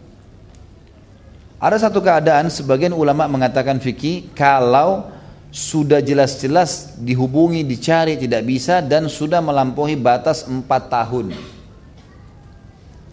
Ada 1.61 1.77
satu 1.77 2.01
keadaan 2.01 2.49
sebagian 2.49 2.89
ulama 2.89 3.29
mengatakan 3.29 3.77
fikih 3.77 4.33
kalau 4.33 5.13
sudah 5.53 6.01
jelas-jelas 6.01 6.97
dihubungi, 6.97 7.61
dicari 7.61 8.17
tidak 8.17 8.49
bisa 8.49 8.81
dan 8.81 9.05
sudah 9.05 9.45
melampaui 9.45 9.93
batas 9.93 10.49
empat 10.49 10.89
tahun. 10.89 11.37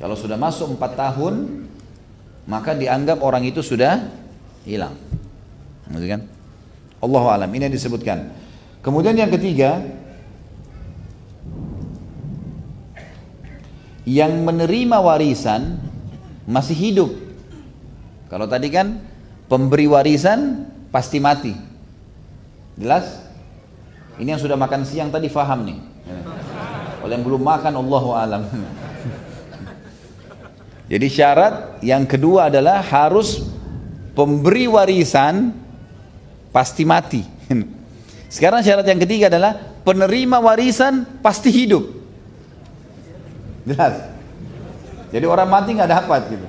Kalau 0.01 0.17
sudah 0.17 0.41
masuk 0.41 0.81
empat 0.81 0.97
tahun, 0.97 1.69
maka 2.49 2.73
dianggap 2.73 3.21
orang 3.21 3.45
itu 3.45 3.61
sudah 3.61 4.09
hilang. 4.65 4.97
Maksudnya 5.93 6.17
kan? 6.17 6.23
Allah 7.05 7.25
alam 7.29 7.51
ini 7.53 7.69
yang 7.69 7.77
disebutkan. 7.77 8.33
Kemudian 8.81 9.13
yang 9.13 9.29
ketiga, 9.29 9.85
yang 14.09 14.41
menerima 14.41 14.97
warisan 15.05 15.85
masih 16.49 16.73
hidup 16.73 17.28
kalau 18.29 18.45
tadi 18.45 18.69
kan 18.69 19.01
pemberi 19.49 19.89
warisan 19.89 20.69
pasti 20.93 21.17
mati. 21.17 21.57
Jelas? 22.77 23.25
Ini 24.21 24.37
yang 24.37 24.43
sudah 24.43 24.61
makan 24.61 24.85
siang 24.85 25.09
tadi 25.09 25.33
faham 25.33 25.65
nih. 25.65 25.79
Kalau 27.01 27.13
yang 27.13 27.25
belum 27.25 27.43
makan 27.43 27.73
Allahu 27.73 28.11
alam. 28.13 28.45
Jadi 30.93 31.07
syarat 31.09 31.81
yang 31.85 32.05
kedua 32.05 32.53
adalah 32.53 32.85
harus 32.85 33.49
pemberi 34.13 34.69
warisan 34.69 35.57
pasti 36.53 36.85
mati. 36.85 37.25
Sekarang 38.35 38.61
syarat 38.61 38.85
yang 38.85 39.01
ketiga 39.01 39.33
adalah 39.33 39.57
penerima 39.85 40.37
warisan 40.37 41.09
pasti 41.25 41.49
hidup. 41.49 41.85
Jelas? 43.65 44.05
Jadi 45.09 45.25
orang 45.25 45.49
mati 45.49 45.73
nggak 45.73 45.93
dapat 45.93 46.21
gitu. 46.29 46.47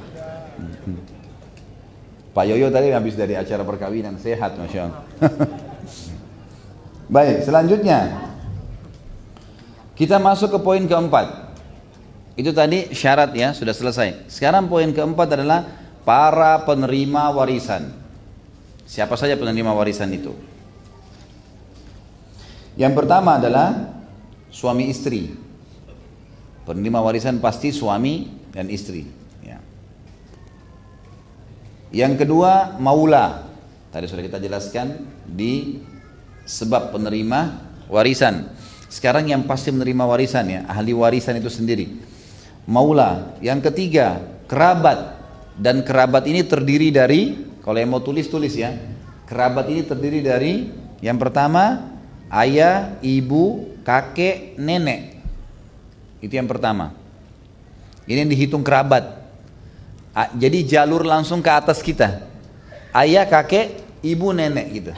Pak 2.39 2.47
Yoyo 2.47 2.71
tadi 2.71 2.87
habis 2.95 3.19
dari 3.19 3.35
acara 3.35 3.67
perkawinan 3.67 4.15
sehat 4.15 4.55
masya 4.55 4.87
Allah. 4.87 5.03
Baik, 7.19 7.43
selanjutnya 7.43 8.31
kita 9.99 10.23
masuk 10.23 10.55
ke 10.55 10.59
poin 10.63 10.79
keempat. 10.87 11.51
Itu 12.39 12.55
tadi 12.55 12.95
syarat 12.95 13.35
ya 13.35 13.51
sudah 13.51 13.75
selesai. 13.75 14.31
Sekarang 14.31 14.71
poin 14.71 14.87
keempat 14.87 15.35
adalah 15.35 15.67
para 16.07 16.63
penerima 16.63 17.27
warisan. 17.35 17.91
Siapa 18.87 19.19
saja 19.19 19.35
penerima 19.35 19.75
warisan 19.75 20.07
itu? 20.15 20.31
Yang 22.79 23.03
pertama 23.03 23.35
adalah 23.35 23.99
suami 24.47 24.87
istri. 24.87 25.35
Penerima 26.63 27.03
warisan 27.03 27.43
pasti 27.43 27.75
suami 27.75 28.31
dan 28.55 28.71
istri. 28.71 29.18
Yang 31.89 32.25
kedua 32.25 32.77
maula. 32.77 33.49
Tadi 33.89 34.05
sudah 34.05 34.21
kita 34.21 34.37
jelaskan 34.37 35.09
di 35.25 35.81
sebab 36.45 36.93
penerima 36.93 37.69
warisan. 37.89 38.53
Sekarang 38.89 39.29
yang 39.29 39.45
pasti 39.45 39.69
menerima 39.69 40.05
warisan 40.05 40.45
ya, 40.49 40.61
ahli 40.69 40.93
warisan 40.93 41.37
itu 41.37 41.49
sendiri. 41.49 41.89
Maula. 42.69 43.37
Yang 43.41 43.73
ketiga, 43.73 44.21
kerabat. 44.45 45.17
Dan 45.59 45.83
kerabat 45.83 46.23
ini 46.29 46.45
terdiri 46.45 46.93
dari, 46.93 47.35
kalau 47.65 47.77
yang 47.77 47.91
mau 47.91 48.01
tulis-tulis 48.01 48.53
ya, 48.55 48.71
kerabat 49.27 49.67
ini 49.67 49.81
terdiri 49.83 50.23
dari 50.23 50.53
yang 51.03 51.19
pertama, 51.19 51.91
ayah, 52.31 52.95
ibu, 53.03 53.75
kakek, 53.83 54.55
nenek. 54.55 55.19
Itu 56.23 56.35
yang 56.39 56.47
pertama. 56.47 56.95
Ini 58.07 58.25
yang 58.25 58.31
dihitung 58.31 58.63
kerabat. 58.63 59.18
Jadi 60.35 60.67
jalur 60.67 61.07
langsung 61.07 61.39
ke 61.39 61.47
atas 61.47 61.79
kita. 61.79 62.27
Ayah, 62.91 63.23
kakek, 63.23 63.79
ibu, 64.03 64.33
nenek 64.35 64.67
gitu. 64.73 64.93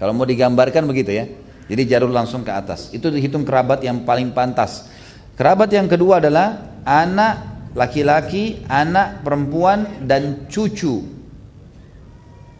Kalau 0.00 0.14
mau 0.16 0.26
digambarkan 0.26 0.86
begitu 0.88 1.14
ya. 1.14 1.30
Jadi 1.68 1.82
jalur 1.84 2.08
langsung 2.08 2.42
ke 2.42 2.50
atas. 2.50 2.88
Itu 2.90 3.12
dihitung 3.12 3.44
kerabat 3.44 3.84
yang 3.84 4.02
paling 4.02 4.32
pantas. 4.32 4.88
Kerabat 5.36 5.68
yang 5.70 5.86
kedua 5.86 6.18
adalah 6.18 6.80
anak 6.82 7.68
laki-laki, 7.76 8.64
anak 8.66 9.20
perempuan 9.22 10.02
dan 10.08 10.48
cucu. 10.48 11.04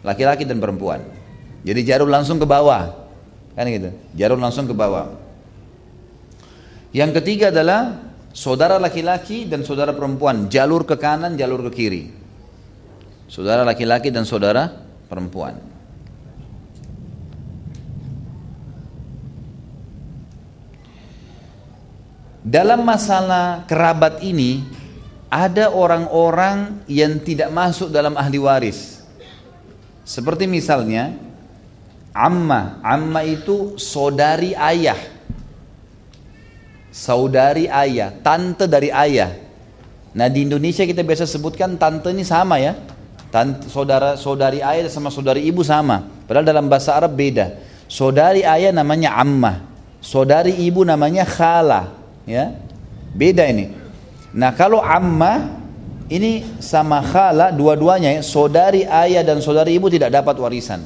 Laki-laki 0.05 0.45
dan 0.45 0.61
perempuan. 0.61 1.03
Jadi 1.65 1.81
jalur 1.83 2.07
langsung 2.07 2.37
ke 2.39 2.47
bawah. 2.47 3.09
Kan 3.57 3.66
gitu. 3.66 3.91
Jalur 4.15 4.39
langsung 4.39 4.69
ke 4.69 4.75
bawah. 4.77 5.19
Yang 6.93 7.20
ketiga 7.20 7.51
adalah 7.51 8.08
saudara 8.39 8.78
laki-laki 8.78 9.51
dan 9.51 9.66
saudara 9.66 9.90
perempuan, 9.90 10.47
jalur 10.47 10.86
ke 10.86 10.94
kanan, 10.94 11.35
jalur 11.35 11.66
ke 11.66 11.70
kiri. 11.74 12.05
Saudara 13.27 13.66
laki-laki 13.66 14.15
dan 14.15 14.23
saudara 14.23 14.70
perempuan. 15.10 15.59
Dalam 22.47 22.81
masalah 22.86 23.66
kerabat 23.69 24.24
ini 24.24 24.65
ada 25.28 25.69
orang-orang 25.74 26.81
yang 26.89 27.20
tidak 27.20 27.52
masuk 27.52 27.93
dalam 27.93 28.16
ahli 28.16 28.39
waris. 28.40 29.02
Seperti 30.06 30.48
misalnya 30.48 31.12
amma, 32.16 32.81
amma 32.81 33.20
itu 33.27 33.77
saudari 33.77 34.56
ayah 34.56 35.18
saudari 36.99 37.70
ayah, 37.70 38.11
tante 38.11 38.66
dari 38.66 38.91
ayah. 38.91 39.39
Nah 40.19 40.27
di 40.27 40.43
Indonesia 40.43 40.83
kita 40.83 41.07
biasa 41.07 41.31
sebutkan 41.31 41.79
tante 41.79 42.11
ini 42.11 42.27
sama 42.27 42.59
ya. 42.59 42.75
Tante, 43.31 43.70
saudara 43.70 44.19
saudari 44.19 44.59
ayah 44.59 44.91
sama 44.91 45.15
saudari 45.15 45.47
ibu 45.47 45.62
sama. 45.62 46.03
Padahal 46.27 46.43
dalam 46.43 46.66
bahasa 46.66 46.99
Arab 46.99 47.15
beda. 47.15 47.55
Saudari 47.87 48.43
ayah 48.43 48.75
namanya 48.75 49.15
ammah, 49.15 49.62
saudari 50.03 50.59
ibu 50.59 50.83
namanya 50.83 51.23
khala, 51.23 51.95
ya. 52.27 52.59
Beda 53.15 53.47
ini. 53.47 53.73
Nah 54.35 54.53
kalau 54.53 54.83
ammah 54.83 55.57
ini 56.12 56.45
sama 56.61 57.01
khala 57.01 57.55
dua-duanya 57.55 58.19
ya, 58.19 58.23
saudari 58.27 58.85
ayah 58.85 59.25
dan 59.25 59.41
saudari 59.41 59.73
ibu 59.79 59.89
tidak 59.89 60.12
dapat 60.12 60.37
warisan. 60.37 60.85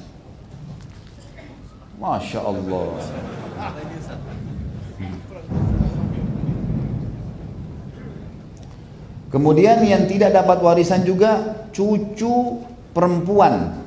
Masya 1.99 2.39
Allah. 2.43 3.42
Kemudian 9.33 9.81
yang 9.81 10.05
tidak 10.05 10.37
dapat 10.37 10.61
warisan 10.61 11.09
juga 11.09 11.65
cucu 11.73 12.61
perempuan. 12.93 13.81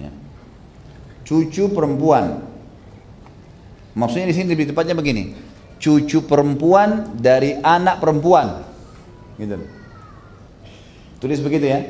Ya. 0.00 0.08
Cucu 1.28 1.68
perempuan. 1.76 2.40
Maksudnya 3.92 4.32
di 4.32 4.34
sini 4.36 4.48
lebih 4.48 4.72
tepatnya 4.72 4.96
begini. 4.96 5.36
Cucu 5.76 6.24
perempuan 6.24 7.20
dari 7.20 7.60
anak 7.60 8.00
perempuan. 8.00 8.64
Gitu. 9.36 9.60
Tulis 11.20 11.40
begitu 11.44 11.68
ya. 11.68 11.80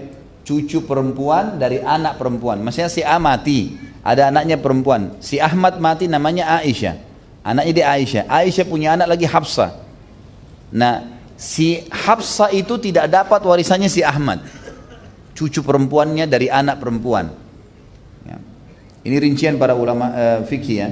Cucu 0.43 0.83
perempuan 0.83 1.55
dari 1.55 1.79
anak 1.79 2.19
perempuan. 2.19 2.67
Maksudnya 2.67 2.91
si 2.91 3.03
A 3.07 3.19
mati, 3.23 3.79
ada 4.03 4.35
anaknya 4.35 4.59
perempuan. 4.59 5.19
Si 5.23 5.39
Ahmad 5.39 5.79
mati 5.79 6.11
namanya 6.11 6.59
Aisyah. 6.63 6.99
Anaknya 7.47 7.73
dia 7.75 7.87
Aisyah. 7.95 8.25
Aisyah 8.27 8.67
punya 8.67 8.95
anak 8.99 9.07
lagi 9.15 9.27
Hafsah. 9.27 9.75
Nah, 10.71 11.16
si 11.37 11.85
Hafsah 11.93 12.51
itu 12.53 12.81
tidak 12.81 13.13
dapat 13.13 13.41
warisannya 13.45 13.87
si 13.87 14.01
Ahmad. 14.03 14.43
Cucu 15.37 15.61
perempuannya 15.61 16.25
dari 16.25 16.49
anak 16.49 16.81
perempuan. 16.81 17.29
Ya. 18.25 18.41
ini 19.05 19.17
rincian 19.21 19.61
para 19.61 19.77
ulama 19.77 20.11
uh, 20.11 20.41
fikih 20.49 20.77
ya. 20.81 20.89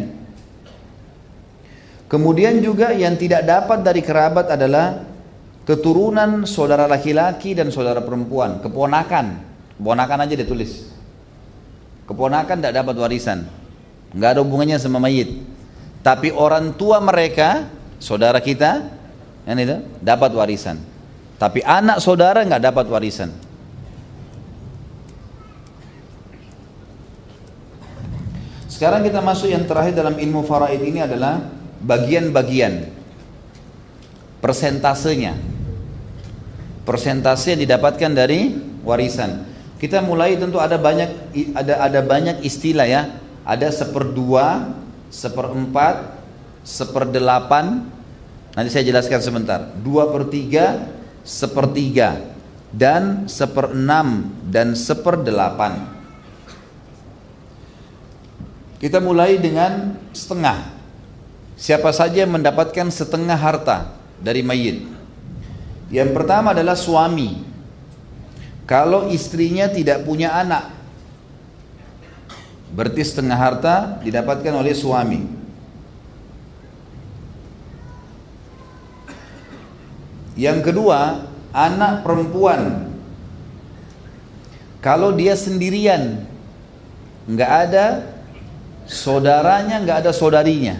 Kemudian 2.06 2.60
juga 2.60 2.92
yang 2.92 3.16
tidak 3.16 3.42
dapat 3.42 3.80
dari 3.80 4.04
kerabat 4.04 4.52
adalah 4.52 5.02
keturunan 5.64 6.44
saudara 6.44 6.84
laki-laki 6.84 7.56
dan 7.56 7.72
saudara 7.72 8.04
perempuan. 8.04 8.60
Keponakan. 8.60 9.26
Keponakan 9.80 10.18
aja 10.28 10.36
ditulis 10.36 10.94
keponakan 12.08 12.60
tidak 12.60 12.74
dapat 12.84 12.94
warisan. 13.00 13.48
Nggak 14.14 14.30
ada 14.38 14.40
hubungannya 14.44 14.78
sama 14.78 15.02
mayit. 15.02 15.42
Tapi 16.04 16.30
orang 16.30 16.76
tua 16.76 17.00
mereka, 17.00 17.66
saudara 17.96 18.38
kita, 18.38 18.92
yang 19.44 19.60
itu 19.60 19.76
dapat 20.00 20.32
warisan. 20.32 20.80
Tapi 21.36 21.60
anak 21.60 22.00
saudara 22.00 22.40
nggak 22.44 22.64
dapat 22.64 22.86
warisan. 22.88 23.30
Sekarang 28.74 29.06
kita 29.06 29.22
masuk 29.22 29.52
yang 29.52 29.62
terakhir 29.70 29.94
dalam 29.94 30.18
ilmu 30.18 30.42
faraid 30.42 30.82
ini 30.82 30.98
adalah 30.98 31.46
bagian-bagian 31.84 32.90
persentasenya. 34.42 35.38
Persentase 36.84 37.56
yang 37.56 37.64
didapatkan 37.64 38.12
dari 38.12 38.52
warisan. 38.84 39.46
Kita 39.80 40.04
mulai 40.04 40.36
tentu 40.36 40.60
ada 40.60 40.76
banyak 40.76 41.32
ada 41.56 41.80
ada 41.80 42.00
banyak 42.04 42.44
istilah 42.44 42.84
ya. 42.84 43.02
Ada 43.44 43.72
seperdua, 43.72 44.72
seperempat, 45.12 46.18
seperdelapan, 46.64 47.88
nanti 48.54 48.70
saya 48.70 48.86
jelaskan 48.86 49.20
sebentar, 49.20 49.60
dua 49.82 50.10
per 50.10 50.30
tiga, 50.30 50.90
sepertiga, 51.26 52.22
dan 52.70 53.26
seperenam, 53.30 54.30
dan 54.48 54.78
seperdelapan. 54.78 55.92
Kita 58.80 58.98
mulai 58.98 59.38
dengan 59.38 59.96
setengah. 60.10 60.74
Siapa 61.54 61.94
saja 61.94 62.26
yang 62.26 62.34
mendapatkan 62.34 62.90
setengah 62.90 63.38
harta 63.38 63.94
dari 64.18 64.42
mayit. 64.42 64.82
Yang 65.88 66.10
pertama 66.10 66.50
adalah 66.50 66.74
suami. 66.74 67.46
Kalau 68.66 69.08
istrinya 69.12 69.70
tidak 69.70 70.02
punya 70.02 70.34
anak, 70.34 70.74
Berarti 72.74 73.06
setengah 73.06 73.38
harta 73.38 73.76
didapatkan 74.02 74.50
oleh 74.50 74.74
suami. 74.74 75.22
Yang 80.34 80.70
kedua, 80.70 81.30
anak 81.54 82.02
perempuan. 82.02 82.90
Kalau 84.82 85.14
dia 85.14 85.38
sendirian, 85.38 86.26
nggak 87.30 87.52
ada 87.70 87.86
saudaranya, 88.84 89.80
nggak 89.80 89.98
ada 90.04 90.10
saudarinya. 90.12 90.76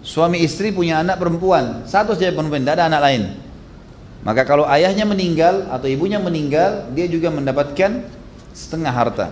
Suami 0.00 0.40
istri 0.40 0.72
punya 0.72 1.04
anak 1.04 1.20
perempuan, 1.20 1.84
satu 1.84 2.16
saja 2.16 2.32
perempuan, 2.32 2.64
tidak 2.64 2.80
ada 2.80 2.88
anak 2.88 3.02
lain. 3.04 3.22
Maka 4.24 4.48
kalau 4.48 4.64
ayahnya 4.64 5.04
meninggal 5.04 5.68
atau 5.68 5.88
ibunya 5.88 6.16
meninggal, 6.16 6.88
dia 6.96 7.04
juga 7.04 7.28
mendapatkan 7.28 8.08
setengah 8.56 8.92
harta. 8.92 9.28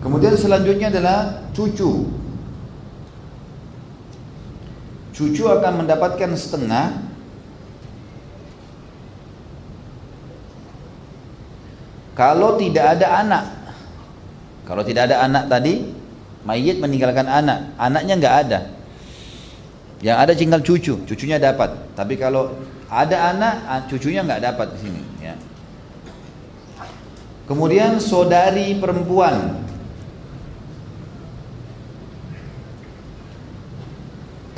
Kemudian 0.00 0.34
selanjutnya 0.34 0.88
adalah 0.90 1.44
cucu. 1.54 2.19
Cucu 5.20 5.44
akan 5.44 5.84
mendapatkan 5.84 6.32
setengah 6.32 6.96
kalau 12.16 12.56
tidak 12.56 12.96
ada 12.96 13.20
anak. 13.20 13.44
Kalau 14.64 14.80
tidak 14.80 15.12
ada 15.12 15.28
anak 15.28 15.44
tadi, 15.52 15.92
mayit 16.48 16.80
meninggalkan 16.80 17.28
anak, 17.28 17.68
anaknya 17.76 18.14
nggak 18.16 18.36
ada. 18.48 18.60
Yang 20.00 20.16
ada 20.16 20.32
tinggal 20.32 20.60
cucu, 20.64 21.04
cucunya 21.04 21.36
dapat. 21.36 21.68
Tapi 21.92 22.16
kalau 22.16 22.56
ada 22.88 23.36
anak, 23.36 23.92
cucunya 23.92 24.24
nggak 24.24 24.40
dapat 24.40 24.72
di 24.72 24.78
sini. 24.88 25.02
Ya. 25.20 25.36
Kemudian 27.44 28.00
saudari 28.00 28.72
perempuan 28.80 29.68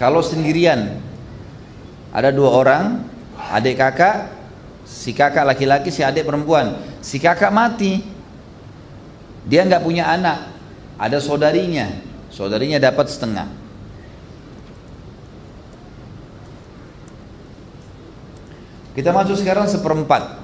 Kalau 0.01 0.25
sendirian 0.25 0.99
ada 2.13 2.29
dua 2.29 2.53
orang, 2.53 2.85
adik 3.53 3.81
kakak, 3.81 4.29
si 4.85 5.17
kakak 5.17 5.49
laki-laki, 5.49 5.89
si 5.89 6.05
adik 6.05 6.29
perempuan. 6.29 6.77
Si 7.01 7.17
kakak 7.17 7.53
mati, 7.53 8.05
dia 9.49 9.65
nggak 9.65 9.83
punya 9.83 10.07
anak, 10.07 10.53
ada 11.01 11.19
saudarinya, 11.19 11.89
saudarinya 12.31 12.79
dapat 12.79 13.11
setengah. 13.11 13.49
Kita 18.93 19.09
masuk 19.09 19.41
sekarang 19.41 19.65
seperempat 19.73 20.37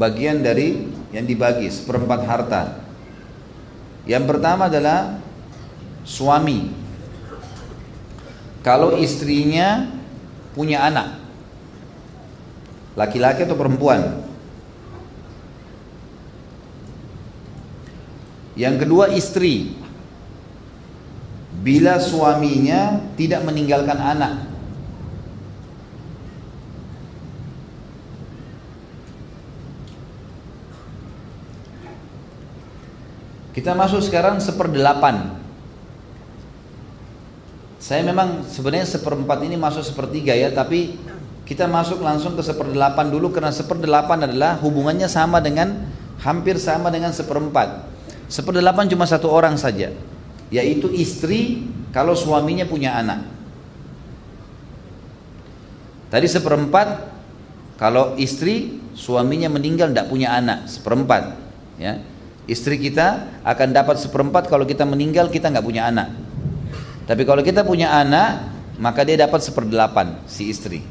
bagian 0.00 0.40
dari 0.40 0.88
yang 1.12 1.28
dibagi 1.28 1.68
seperempat 1.68 2.20
harta. 2.24 2.62
Yang 4.08 4.24
pertama 4.32 4.72
adalah 4.72 5.20
suami 6.06 6.85
kalau 8.66 8.98
istrinya 8.98 9.86
punya 10.58 10.82
anak 10.82 11.22
laki-laki 12.98 13.46
atau 13.46 13.54
perempuan? 13.54 14.26
Yang 18.58 18.74
kedua 18.82 19.14
istri. 19.14 19.78
Bila 21.56 21.98
suaminya 21.98 23.00
tidak 23.18 23.42
meninggalkan 23.42 23.98
anak 23.98 24.46
kita 33.50 33.72
masuk 33.74 34.04
sekarang 34.04 34.38
seperdelapan 34.38 35.45
saya 37.86 38.02
memang 38.02 38.42
sebenarnya 38.42 38.98
seperempat 38.98 39.46
ini 39.46 39.54
masuk 39.54 39.86
sepertiga 39.86 40.34
ya, 40.34 40.50
tapi 40.50 40.98
kita 41.46 41.70
masuk 41.70 42.02
langsung 42.02 42.34
ke 42.34 42.42
seperdelapan 42.42 43.06
dulu 43.06 43.30
karena 43.30 43.54
seperdelapan 43.54 44.26
adalah 44.26 44.58
hubungannya 44.58 45.06
sama 45.06 45.38
dengan 45.38 45.86
hampir 46.18 46.58
sama 46.58 46.90
dengan 46.90 47.14
seperempat. 47.14 47.86
Seperdelapan 48.26 48.90
cuma 48.90 49.06
satu 49.06 49.30
orang 49.30 49.54
saja, 49.54 49.94
yaitu 50.50 50.90
istri 50.90 51.70
kalau 51.94 52.18
suaminya 52.18 52.66
punya 52.66 52.90
anak. 52.98 53.22
Tadi 56.10 56.26
seperempat 56.26 57.06
kalau 57.78 58.18
istri 58.18 58.82
suaminya 58.98 59.46
meninggal 59.46 59.94
tidak 59.94 60.10
punya 60.10 60.34
anak 60.34 60.66
seperempat, 60.66 61.38
ya 61.78 62.02
istri 62.50 62.82
kita 62.82 63.30
akan 63.46 63.70
dapat 63.70 64.02
seperempat 64.02 64.50
kalau 64.50 64.66
kita 64.66 64.82
meninggal 64.82 65.30
kita 65.30 65.54
nggak 65.54 65.62
punya 65.62 65.86
anak. 65.86 66.25
Tapi 67.06 67.22
kalau 67.22 67.42
kita 67.46 67.62
punya 67.62 67.94
anak, 67.94 68.50
maka 68.82 69.06
dia 69.06 69.14
dapat 69.14 69.40
seperdelapan 69.40 70.18
si 70.26 70.50
istri. 70.50 70.82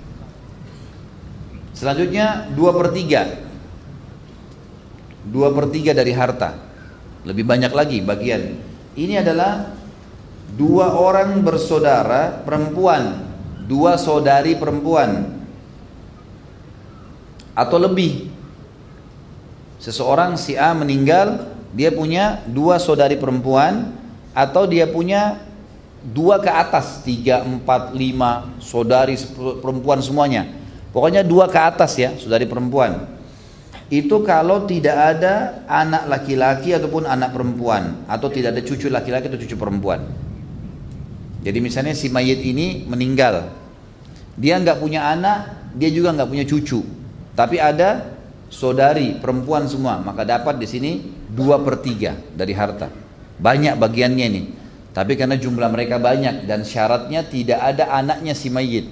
Selanjutnya 1.75 2.47
dua 2.55 2.71
per 2.71 2.95
tiga, 2.95 3.27
dua 5.27 5.51
per 5.51 5.67
tiga 5.75 5.91
dari 5.91 6.15
harta, 6.15 6.55
lebih 7.27 7.43
banyak 7.43 7.71
lagi 7.75 7.99
bagian. 7.99 8.55
Ini 8.95 9.19
adalah 9.19 9.75
dua 10.55 10.95
orang 10.95 11.43
bersaudara 11.43 12.41
perempuan, 12.47 13.27
dua 13.67 13.99
saudari 13.99 14.55
perempuan, 14.55 15.35
atau 17.51 17.75
lebih. 17.75 18.31
Seseorang 19.83 20.39
si 20.39 20.55
A 20.55 20.71
meninggal, 20.71 21.51
dia 21.75 21.91
punya 21.91 22.39
dua 22.47 22.79
saudari 22.79 23.19
perempuan, 23.19 23.91
atau 24.31 24.63
dia 24.63 24.87
punya 24.87 25.44
dua 26.05 26.37
ke 26.37 26.51
atas 26.51 27.01
tiga 27.01 27.41
empat 27.41 27.97
lima 27.97 28.53
saudari 28.61 29.17
perempuan 29.61 30.03
semuanya. 30.05 30.45
Pokoknya 30.93 31.25
dua 31.25 31.49
ke 31.49 31.57
atas 31.57 31.97
ya 31.97 32.13
saudari 32.15 32.45
perempuan. 32.45 33.17
Itu 33.89 34.25
kalau 34.25 34.65
tidak 34.65 34.97
ada 34.97 35.65
anak 35.69 36.09
laki-laki 36.09 36.73
ataupun 36.73 37.05
anak 37.05 37.33
perempuan 37.33 38.05
atau 38.09 38.29
tidak 38.33 38.57
ada 38.57 38.61
cucu 38.65 38.89
laki-laki 38.89 39.29
atau 39.29 39.37
cucu 39.41 39.57
perempuan. 39.57 40.01
Jadi 41.45 41.57
misalnya 41.61 41.93
si 41.93 42.09
mayit 42.09 42.41
ini 42.41 42.85
meninggal. 42.89 43.53
Dia 44.37 44.57
nggak 44.57 44.81
punya 44.81 45.09
anak 45.09 45.73
dia 45.77 45.89
juga 45.93 46.13
nggak 46.13 46.29
punya 46.29 46.45
cucu. 46.45 46.81
Tapi 47.35 47.59
ada 47.61 48.15
saudari 48.49 49.17
perempuan 49.21 49.67
semua 49.69 50.01
maka 50.01 50.25
dapat 50.25 50.57
di 50.57 50.65
sini 50.69 50.91
dua 51.29 51.61
per 51.61 51.81
tiga 51.81 52.17
dari 52.33 52.53
harta. 52.57 52.89
Banyak 53.35 53.75
bagiannya 53.77 54.25
ini 54.25 54.43
tapi 54.95 55.19
karena 55.19 55.35
jumlah 55.35 55.67
mereka 55.67 55.99
banyak 55.99 56.47
dan 56.47 56.63
syaratnya 56.63 57.27
tidak 57.27 57.59
ada 57.59 57.91
anaknya 57.91 58.31
si 58.31 58.47
mayit. 58.47 58.87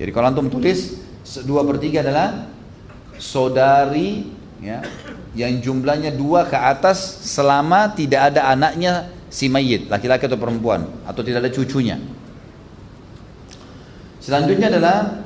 Jadi 0.00 0.10
kalau 0.16 0.32
antum 0.32 0.48
tulis 0.48 0.96
dua 1.44 1.60
per 1.60 1.76
tiga 1.76 2.00
adalah 2.00 2.48
saudari 3.20 4.32
ya, 4.64 4.80
yang 5.36 5.60
jumlahnya 5.60 6.16
dua 6.16 6.48
ke 6.48 6.56
atas 6.56 7.28
selama 7.28 7.92
tidak 7.92 8.32
ada 8.32 8.48
anaknya 8.48 9.12
si 9.28 9.52
mayit, 9.52 9.92
laki-laki 9.92 10.24
atau 10.24 10.40
perempuan 10.40 10.88
atau 11.04 11.20
tidak 11.20 11.44
ada 11.44 11.52
cucunya. 11.52 12.00
Selanjutnya 14.24 14.72
adalah 14.72 15.20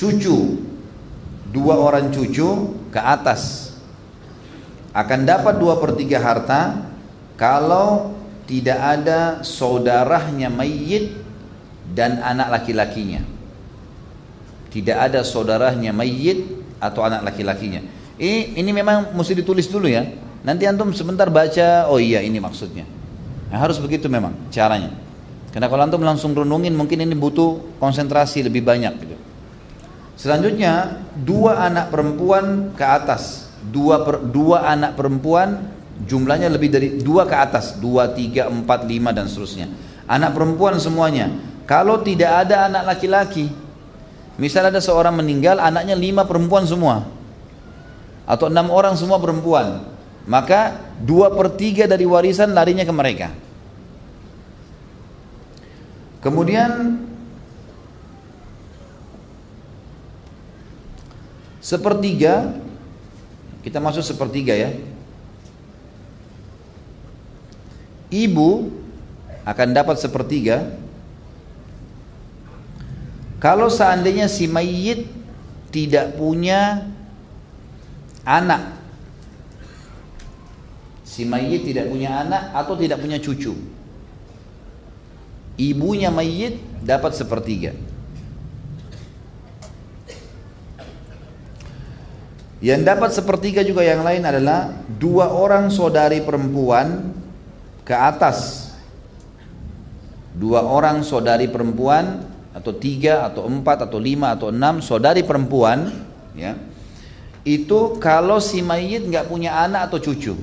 cucu, 0.00 0.64
dua 1.52 1.76
orang 1.76 2.08
cucu 2.08 2.80
ke 2.88 3.00
atas. 3.00 3.76
akan 4.94 5.26
dapat 5.26 5.58
dua 5.58 5.82
per 5.82 5.98
tiga 5.98 6.22
harta 6.22 6.86
kalau 7.34 8.14
tidak 8.44 8.78
ada 8.78 9.40
saudaranya 9.40 10.52
mayit 10.52 11.16
dan 11.92 12.20
anak 12.20 12.60
laki-lakinya. 12.60 13.24
Tidak 14.68 14.96
ada 14.96 15.22
saudaranya 15.22 15.94
mayit 15.94 16.44
atau 16.82 17.06
anak 17.06 17.24
laki-lakinya. 17.24 17.80
Ini 18.20 18.58
ini 18.58 18.70
memang 18.70 19.16
mesti 19.16 19.38
ditulis 19.38 19.70
dulu 19.70 19.88
ya. 19.88 20.04
Nanti 20.44 20.68
antum 20.68 20.92
sebentar 20.92 21.32
baca, 21.32 21.88
oh 21.88 21.96
iya 21.96 22.20
ini 22.20 22.36
maksudnya. 22.36 22.84
Nah, 23.48 23.58
harus 23.62 23.80
begitu 23.80 24.12
memang 24.12 24.36
caranya. 24.52 24.92
Karena 25.54 25.70
kalau 25.70 25.82
antum 25.86 26.02
langsung 26.02 26.34
renungin 26.34 26.74
mungkin 26.74 27.00
ini 27.00 27.14
butuh 27.16 27.78
konsentrasi 27.80 28.44
lebih 28.44 28.66
banyak 28.66 28.92
gitu. 28.98 29.16
Selanjutnya 30.18 31.02
dua 31.14 31.64
anak 31.64 31.94
perempuan 31.94 32.74
ke 32.74 32.84
atas, 32.84 33.50
dua 33.62 34.02
per, 34.02 34.20
dua 34.20 34.66
anak 34.66 34.98
perempuan 34.98 35.73
jumlahnya 36.02 36.50
lebih 36.50 36.68
dari 36.74 36.88
dua 36.98 37.22
ke 37.24 37.36
atas, 37.38 37.78
dua, 37.78 38.10
tiga, 38.10 38.50
empat, 38.50 38.82
lima 38.82 39.14
dan 39.14 39.30
seterusnya. 39.30 39.70
Anak 40.10 40.34
perempuan 40.34 40.76
semuanya. 40.82 41.30
Kalau 41.64 42.02
tidak 42.04 42.44
ada 42.44 42.68
anak 42.68 42.82
laki-laki, 42.84 43.48
misal 44.36 44.68
ada 44.68 44.82
seorang 44.82 45.16
meninggal, 45.16 45.56
anaknya 45.56 45.96
lima 45.96 46.28
perempuan 46.28 46.68
semua, 46.68 47.08
atau 48.28 48.52
enam 48.52 48.68
orang 48.68 48.98
semua 49.00 49.16
perempuan, 49.16 49.80
maka 50.28 50.76
dua 51.00 51.32
per 51.32 51.56
tiga 51.56 51.88
dari 51.88 52.04
warisan 52.04 52.52
larinya 52.52 52.84
ke 52.84 52.92
mereka. 52.92 53.28
Kemudian 56.20 57.00
sepertiga, 61.64 62.52
kita 63.64 63.80
masuk 63.80 64.04
sepertiga 64.04 64.52
ya, 64.52 64.72
ibu 68.14 68.70
akan 69.42 69.68
dapat 69.74 69.98
sepertiga. 69.98 70.70
Kalau 73.42 73.66
seandainya 73.66 74.30
si 74.30 74.46
mayit 74.46 75.10
tidak 75.74 76.14
punya 76.14 76.86
anak 78.24 78.78
si 81.04 81.28
mayit 81.28 81.66
tidak 81.66 81.92
punya 81.92 82.24
anak 82.24 82.56
atau 82.56 82.72
tidak 82.78 83.02
punya 83.04 83.20
cucu 83.20 83.52
ibunya 85.58 86.10
mayit 86.10 86.58
dapat 86.82 87.14
sepertiga. 87.14 87.72
Yang 92.64 92.80
dapat 92.88 93.10
sepertiga 93.12 93.60
juga 93.60 93.84
yang 93.84 94.00
lain 94.00 94.24
adalah 94.24 94.72
dua 94.96 95.36
orang 95.36 95.68
saudari 95.68 96.24
perempuan 96.24 97.12
ke 97.84 97.94
atas. 97.94 98.72
Dua 100.34 100.66
orang 100.66 101.06
saudari 101.06 101.46
perempuan 101.46 102.26
atau 102.50 102.74
tiga 102.74 103.22
atau 103.28 103.46
empat 103.46 103.86
atau 103.86 104.02
lima 104.02 104.34
atau 104.34 104.50
enam 104.50 104.82
saudari 104.82 105.22
perempuan 105.22 105.94
ya. 106.34 106.58
Itu 107.44 108.00
kalau 108.00 108.40
si 108.40 108.64
mayit 108.64 109.04
nggak 109.06 109.30
punya 109.30 109.54
anak 109.62 109.92
atau 109.92 110.00
cucu. 110.00 110.34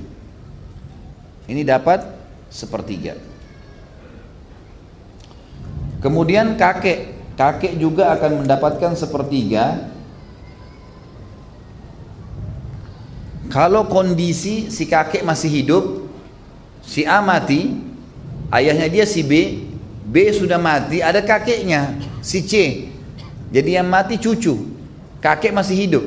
Ini 1.50 1.66
dapat 1.66 2.06
sepertiga. 2.48 3.18
Kemudian 6.00 6.54
kakek. 6.54 7.20
Kakek 7.32 7.74
juga 7.80 8.14
akan 8.14 8.44
mendapatkan 8.44 8.92
sepertiga. 8.94 9.90
Kalau 13.50 13.84
kondisi 13.90 14.70
si 14.72 14.88
kakek 14.88 15.26
masih 15.26 15.50
hidup 15.50 15.84
Si 16.82 17.06
A 17.06 17.22
mati, 17.22 17.78
ayahnya 18.50 18.90
dia 18.90 19.06
si 19.06 19.22
B, 19.22 19.62
B 20.02 20.28
sudah 20.34 20.58
mati, 20.58 20.98
ada 20.98 21.22
kakeknya, 21.22 21.96
si 22.20 22.42
C. 22.42 22.52
Jadi 23.54 23.78
yang 23.78 23.86
mati 23.86 24.18
cucu, 24.18 24.58
kakek 25.22 25.54
masih 25.54 25.76
hidup. 25.78 26.04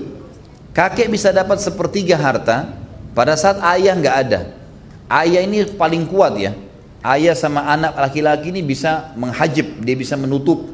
Kakek 0.75 1.07
bisa 1.07 1.31
dapat 1.31 1.63
sepertiga 1.63 2.19
harta 2.19 2.75
pada 3.15 3.39
saat 3.39 3.63
ayah 3.77 3.95
nggak 3.95 4.17
ada. 4.27 4.41
Ayah 5.07 5.41
ini 5.45 5.63
paling 5.73 6.03
kuat 6.09 6.35
ya. 6.35 6.51
Ayah 7.05 7.37
sama 7.37 7.63
anak 7.69 7.95
laki-laki 7.95 8.49
ini 8.49 8.65
bisa 8.65 9.13
menghajib, 9.15 9.79
dia 9.85 9.95
bisa 9.95 10.17
menutup, 10.17 10.73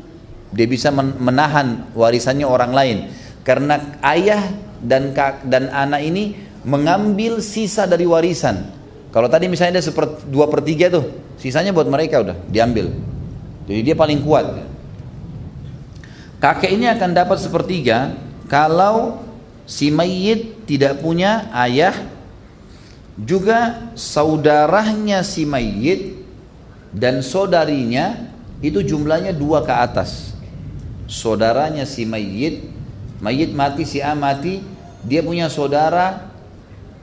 dia 0.50 0.66
bisa 0.66 0.90
menahan 0.96 1.92
warisannya 1.94 2.48
orang 2.48 2.72
lain. 2.72 2.98
Karena 3.44 4.00
ayah 4.02 4.42
dan 4.82 5.14
dan 5.46 5.70
anak 5.70 6.02
ini 6.02 6.40
mengambil 6.66 7.44
sisa 7.44 7.86
dari 7.86 8.08
warisan 8.08 8.81
kalau 9.12 9.28
tadi 9.28 9.52
misalnya 9.52 9.80
ada 9.80 9.84
seper, 9.84 10.24
dua 10.32 10.48
per 10.48 10.64
tiga 10.64 10.88
tuh, 10.88 11.36
sisanya 11.36 11.76
buat 11.76 11.88
mereka 11.92 12.24
udah 12.24 12.38
diambil. 12.48 12.96
Jadi 13.68 13.80
dia 13.84 13.96
paling 13.96 14.24
kuat. 14.24 14.72
Kakek 16.40 16.72
ini 16.72 16.88
akan 16.88 17.12
dapat 17.12 17.38
sepertiga 17.44 18.16
kalau 18.48 19.20
si 19.68 19.92
mayit 19.92 20.64
tidak 20.64 21.04
punya 21.04 21.52
ayah, 21.52 21.94
juga 23.20 23.92
saudaranya 24.00 25.28
si 25.28 25.44
mayit 25.44 26.24
dan 26.96 27.20
saudarinya 27.20 28.32
itu 28.64 28.80
jumlahnya 28.80 29.36
dua 29.36 29.68
ke 29.68 29.76
atas. 29.76 30.32
Saudaranya 31.12 31.84
si 31.84 32.08
mayit, 32.08 32.64
mayit 33.20 33.52
mati 33.52 33.84
si 33.84 34.00
A 34.00 34.16
mati, 34.16 34.64
dia 35.04 35.20
punya 35.20 35.52
saudara 35.52 36.31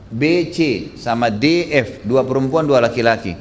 B, 0.09 0.49
C 0.53 0.91
sama 0.97 1.29
D, 1.29 1.69
F, 1.69 2.03
dua 2.05 2.25
perempuan, 2.25 2.65
dua 2.65 2.81
laki-laki. 2.81 3.37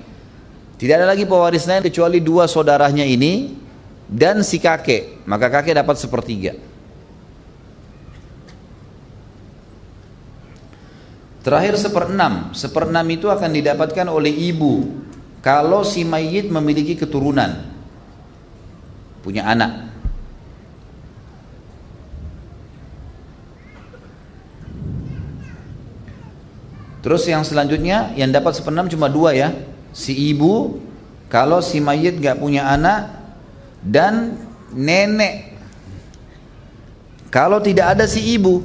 Tidak 0.77 0.94
ada 0.94 1.07
lagi 1.10 1.26
pewaris 1.26 1.65
lain 1.65 1.81
kecuali 1.81 2.22
dua 2.22 2.45
saudaranya 2.45 3.07
ini 3.07 3.56
dan 4.06 4.44
si 4.44 4.60
kakek. 4.61 5.26
Maka 5.26 5.49
kakek 5.49 5.80
dapat 5.80 5.95
sepertiga. 5.98 6.53
Terakhir 11.41 11.80
seperenam. 11.80 12.52
Seperenam 12.52 13.07
itu 13.07 13.31
akan 13.31 13.49
didapatkan 13.56 14.07
oleh 14.11 14.35
ibu 14.52 15.07
kalau 15.39 15.88
si 15.88 16.03
mayit 16.03 16.52
memiliki 16.52 16.99
keturunan, 16.99 17.72
punya 19.23 19.48
anak. 19.48 19.86
Terus 27.07 27.23
yang 27.23 27.47
selanjutnya 27.47 28.11
yang 28.19 28.35
dapat 28.35 28.59
seperenam 28.59 28.91
cuma 28.91 29.07
dua 29.07 29.31
ya. 29.31 29.55
Si 29.95 30.11
ibu 30.11 30.75
kalau 31.31 31.63
si 31.63 31.79
mayit 31.79 32.19
gak 32.19 32.35
punya 32.35 32.67
anak 32.67 33.15
dan 33.79 34.35
nenek. 34.75 35.55
Kalau 37.31 37.63
tidak 37.63 37.95
ada 37.95 38.03
si 38.11 38.35
ibu, 38.35 38.59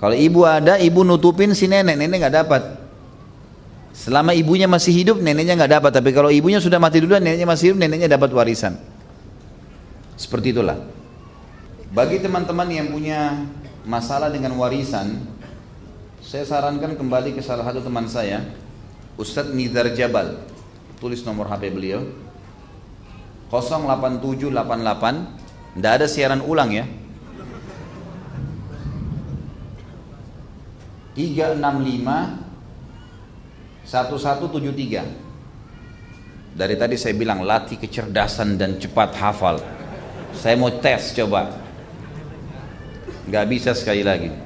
kalau 0.00 0.16
ibu 0.16 0.48
ada, 0.48 0.80
ibu 0.80 1.04
nutupin 1.04 1.52
si 1.52 1.68
nenek, 1.68 2.00
nenek 2.00 2.24
gak 2.24 2.36
dapat. 2.40 2.62
Selama 3.92 4.32
ibunya 4.32 4.64
masih 4.64 4.96
hidup, 4.96 5.20
neneknya 5.20 5.60
gak 5.60 5.76
dapat. 5.76 5.92
Tapi 5.92 6.16
kalau 6.16 6.32
ibunya 6.32 6.56
sudah 6.56 6.80
mati 6.80 7.04
duluan, 7.04 7.20
neneknya 7.20 7.44
masih 7.44 7.76
hidup, 7.76 7.84
neneknya 7.84 8.16
dapat 8.16 8.32
warisan. 8.32 8.80
Seperti 10.16 10.56
itulah. 10.56 10.80
Bagi 11.92 12.16
teman-teman 12.16 12.68
yang 12.72 12.88
punya 12.88 13.44
masalah 13.84 14.32
dengan 14.32 14.56
warisan, 14.56 15.35
saya 16.26 16.42
sarankan 16.42 16.98
kembali 16.98 17.38
ke 17.38 17.42
salah 17.42 17.62
satu 17.70 17.86
teman 17.86 18.10
saya, 18.10 18.42
Ustadz 19.14 19.54
Nizar 19.54 19.86
Jabal. 19.94 20.42
Tulis 20.98 21.22
nomor 21.22 21.46
HP 21.46 21.70
beliau. 21.70 22.02
08788 23.46 25.78
Tidak 25.78 25.86
ada 25.86 26.10
siaran 26.10 26.42
ulang 26.42 26.74
ya. 26.74 26.82
365 31.14 31.62
1173 33.86 36.58
Dari 36.58 36.74
tadi 36.74 36.98
saya 36.98 37.14
bilang 37.14 37.46
latih 37.46 37.78
kecerdasan 37.78 38.58
dan 38.58 38.82
cepat 38.82 39.14
hafal. 39.14 39.62
Saya 40.34 40.58
mau 40.58 40.74
tes 40.74 41.14
coba. 41.14 41.54
Gak 43.30 43.46
bisa 43.46 43.78
sekali 43.78 44.02
lagi 44.02 44.45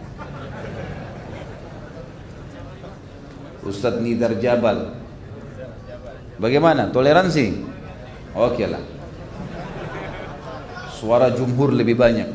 Ustadz 3.64 4.00
Nidar 4.00 4.34
Jabal. 4.40 4.94
Bagaimana? 6.40 6.88
Toleransi? 6.88 7.52
Oke 8.32 8.64
lah. 8.64 8.80
Suara 10.96 11.28
jumhur 11.32 11.72
lebih 11.76 11.96
banyak. 11.96 12.28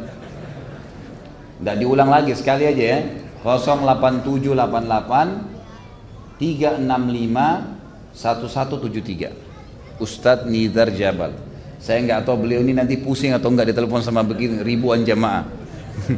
Tidak 1.62 1.76
diulang 1.82 2.10
lagi 2.14 2.36
sekali 2.38 2.66
aja 2.70 2.86
ya. 2.98 3.00
08788 3.46 6.42
365 6.42 8.18
1173 8.18 10.02
Ustadz 10.02 10.50
Nidar 10.50 10.90
Jabal. 10.90 11.38
Saya 11.78 12.02
nggak 12.02 12.26
tahu 12.26 12.50
beliau 12.50 12.66
ini 12.66 12.74
nanti 12.74 12.98
pusing 12.98 13.38
atau 13.38 13.54
nggak 13.54 13.70
ditelepon 13.70 14.02
sama 14.02 14.26
begini 14.26 14.66
ribuan 14.66 15.06
jamaah. 15.06 15.46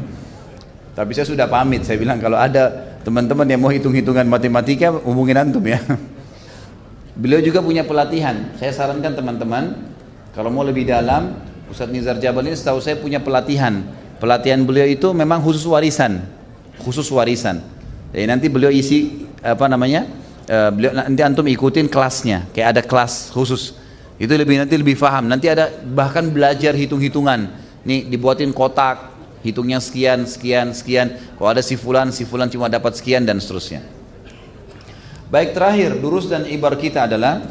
Tapi 0.97 1.11
saya 1.11 1.27
sudah 1.27 1.51
pamit 1.51 1.83
saya 1.83 1.99
bilang 1.99 2.23
kalau 2.23 2.39
ada 2.39 2.86
teman-teman 3.07 3.47
yang 3.47 3.63
mau 3.63 3.71
hitung-hitungan 3.71 4.27
matematika 4.27 4.91
hubungin 4.91 5.39
antum 5.39 5.63
ya. 5.63 5.79
Beliau 7.15 7.39
juga 7.39 7.63
punya 7.63 7.87
pelatihan. 7.87 8.51
Saya 8.59 8.75
sarankan 8.75 9.15
teman-teman 9.15 9.79
kalau 10.35 10.51
mau 10.51 10.67
lebih 10.67 10.83
dalam, 10.83 11.39
Ustadz 11.71 11.95
Nizar 11.95 12.19
Jabal 12.19 12.43
ini 12.43 12.59
setahu 12.59 12.83
saya 12.83 12.99
punya 12.99 13.23
pelatihan. 13.23 13.79
Pelatihan 14.19 14.59
beliau 14.67 14.83
itu 14.83 15.07
memang 15.15 15.39
khusus 15.39 15.63
warisan, 15.63 16.19
khusus 16.83 17.07
warisan. 17.07 17.63
Jadi 18.11 18.27
nanti 18.27 18.51
beliau 18.51 18.75
isi 18.75 19.23
apa 19.39 19.71
namanya? 19.71 20.03
Uh, 20.51 20.69
beliau 20.75 20.91
nanti 20.91 21.23
antum 21.23 21.47
ikutin 21.47 21.87
kelasnya, 21.87 22.43
kayak 22.51 22.75
ada 22.75 22.81
kelas 22.83 23.31
khusus. 23.31 23.79
Itu 24.19 24.35
lebih 24.35 24.59
nanti 24.59 24.75
lebih 24.75 24.99
paham. 24.99 25.31
Nanti 25.31 25.47
ada 25.47 25.71
bahkan 25.95 26.27
belajar 26.27 26.75
hitung-hitungan. 26.75 27.55
Nih 27.87 28.03
dibuatin 28.11 28.51
kotak, 28.51 29.16
hitungnya 29.47 29.79
sekian, 29.79 30.27
sekian, 30.27 30.75
sekian. 30.75 31.15
Kalau 31.39 31.49
ada 31.49 31.63
si 31.63 31.79
fulan, 31.79 32.11
si 32.11 32.27
fulan 32.27 32.51
cuma 32.51 32.67
dapat 32.67 32.99
sekian 32.99 33.23
dan 33.23 33.39
seterusnya. 33.39 33.79
Baik 35.31 35.55
terakhir, 35.55 35.95
durus 35.99 36.27
dan 36.27 36.43
ibar 36.47 36.75
kita 36.75 37.07
adalah 37.07 37.43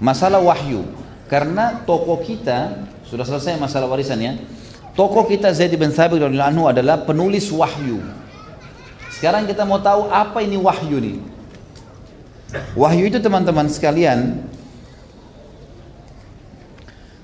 masalah 0.00 0.40
wahyu. 0.40 0.88
Karena 1.28 1.84
toko 1.84 2.20
kita 2.24 2.88
sudah 3.04 3.24
selesai 3.28 3.60
masalah 3.60 3.84
warisan 3.88 4.20
ya. 4.20 4.32
Toko 4.96 5.28
kita 5.28 5.52
Zaid 5.52 5.76
bin 5.76 5.92
Thabit 5.92 6.24
anhu 6.24 6.64
adalah 6.66 7.04
penulis 7.04 7.52
wahyu. 7.52 8.00
Sekarang 9.12 9.44
kita 9.44 9.68
mau 9.68 9.78
tahu 9.78 10.08
apa 10.08 10.40
ini 10.40 10.56
wahyu 10.56 10.96
nih. 10.98 11.18
Wahyu 12.72 13.12
itu 13.12 13.20
teman-teman 13.20 13.68
sekalian 13.68 14.40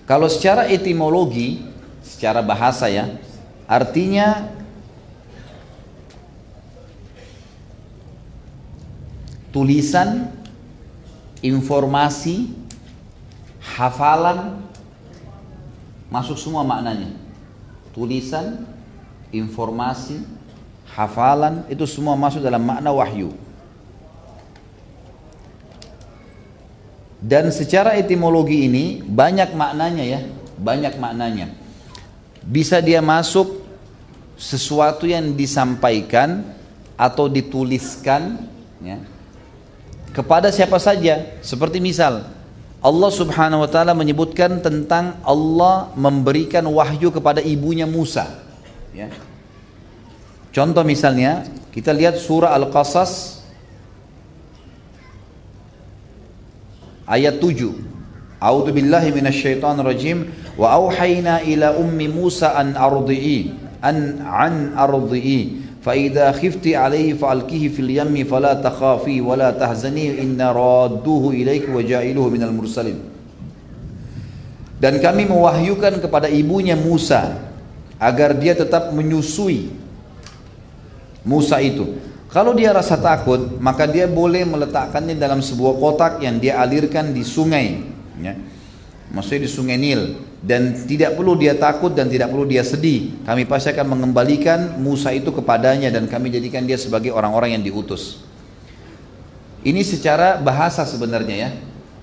kalau 0.05 0.29
secara 0.29 0.69
etimologi, 0.69 1.65
secara 2.05 2.45
bahasa 2.45 2.93
ya, 2.93 3.09
artinya 3.65 4.53
tulisan, 9.55 10.29
informasi, 11.41 12.53
hafalan 13.63 14.61
masuk 16.11 16.37
semua 16.37 16.67
maknanya. 16.67 17.15
Tulisan 17.95 18.67
informasi 19.31 20.23
hafalan 20.91 21.67
itu 21.71 21.87
semua 21.87 22.19
masuk 22.19 22.43
dalam 22.43 22.63
makna 22.63 22.91
wahyu. 22.91 23.31
Dan 27.25 27.49
secara 27.49 27.97
etimologi 27.97 28.69
ini 28.69 29.01
banyak 29.01 29.57
maknanya 29.57 30.05
ya 30.05 30.21
banyak 30.61 31.01
maknanya 31.01 31.64
bisa 32.45 32.79
dia 32.85 33.01
masuk 33.01 33.65
sesuatu 34.37 35.09
yang 35.09 35.33
disampaikan 35.33 36.45
atau 36.95 37.27
dituliskan 37.27 38.45
ya, 38.85 39.01
kepada 40.15 40.53
siapa 40.53 40.77
saja 40.79 41.41
seperti 41.41 41.83
misal 41.83 42.29
Allah 42.85 43.09
subhanahu 43.09 43.65
wa 43.65 43.71
ta'ala 43.71 43.97
menyebutkan 43.97 44.61
tentang 44.61 45.17
Allah 45.25 45.89
memberikan 45.97 46.69
wahyu 46.69 47.09
kepada 47.09 47.41
ibunya 47.41 47.89
Musa. 47.89 48.29
Ya. 48.93 49.09
Contoh 50.53 50.85
misalnya, 50.85 51.49
kita 51.73 51.97
lihat 51.97 52.21
surah 52.21 52.53
Al-Qasas 52.53 53.41
ayat 57.09 57.41
7. 57.41 57.73
A'udzu 58.37 58.71
billahi 58.77 59.09
minasyaitonir 59.17 59.89
wa 60.58 60.68
auhayna 60.76 61.46
ila 61.46 61.78
ummi 61.78 62.08
Musa 62.12 62.56
an 62.56 62.76
ardi'i 62.76 63.54
an 63.82 64.22
an 64.24 64.74
ardi'i 64.76 65.70
فإذا 65.80 66.32
خفت 66.36 66.76
عليه 66.76 67.16
فألقيه 67.16 67.72
في 67.72 67.80
اليم 67.80 68.28
فلا 68.28 68.60
تخافي 68.60 69.24
ولا 69.24 69.56
تحزني 69.56 70.20
إن 70.22 70.36
رادوه 70.36 71.24
إليك 71.32 71.72
وجائله 71.72 72.24
من 72.30 72.44
المرسلين 72.44 73.00
dan 74.80 74.96
kami 75.04 75.28
mewahyukan 75.28 76.00
kepada 76.00 76.32
ibunya 76.32 76.76
Musa 76.76 77.36
agar 78.00 78.32
dia 78.36 78.56
tetap 78.56 78.96
menyusui 78.96 79.68
Musa 81.28 81.60
itu 81.60 82.00
kalau 82.32 82.56
dia 82.56 82.72
rasa 82.72 82.96
takut 82.96 83.60
maka 83.60 83.84
dia 83.84 84.08
boleh 84.08 84.48
meletakkannya 84.48 85.20
dalam 85.20 85.44
sebuah 85.44 85.76
kotak 85.80 86.14
yang 86.24 86.40
dia 86.40 86.64
alirkan 86.64 87.12
di 87.12 87.28
sungai 87.28 87.76
ya. 88.24 88.40
maksudnya 89.12 89.48
di 89.48 89.52
sungai 89.52 89.76
Nil 89.76 90.16
dan 90.45 90.77
tidak 90.85 91.17
perlu 91.17 91.41
dia 91.41 91.57
takut 91.57 91.97
dan 91.97 92.13
tidak 92.13 92.29
perlu 92.29 92.45
dia 92.45 92.61
sedih. 92.61 93.25
Kami 93.25 93.49
pasti 93.49 93.73
akan 93.73 93.97
mengembalikan 93.97 94.77
Musa 94.77 95.09
itu 95.09 95.33
kepadanya 95.33 95.89
dan 95.89 96.05
kami 96.05 96.29
jadikan 96.29 96.69
dia 96.69 96.77
sebagai 96.77 97.17
orang-orang 97.17 97.57
yang 97.57 97.65
diutus. 97.65 98.21
Ini 99.65 99.81
secara 99.81 100.37
bahasa 100.37 100.85
sebenarnya 100.85 101.37
ya. 101.49 101.51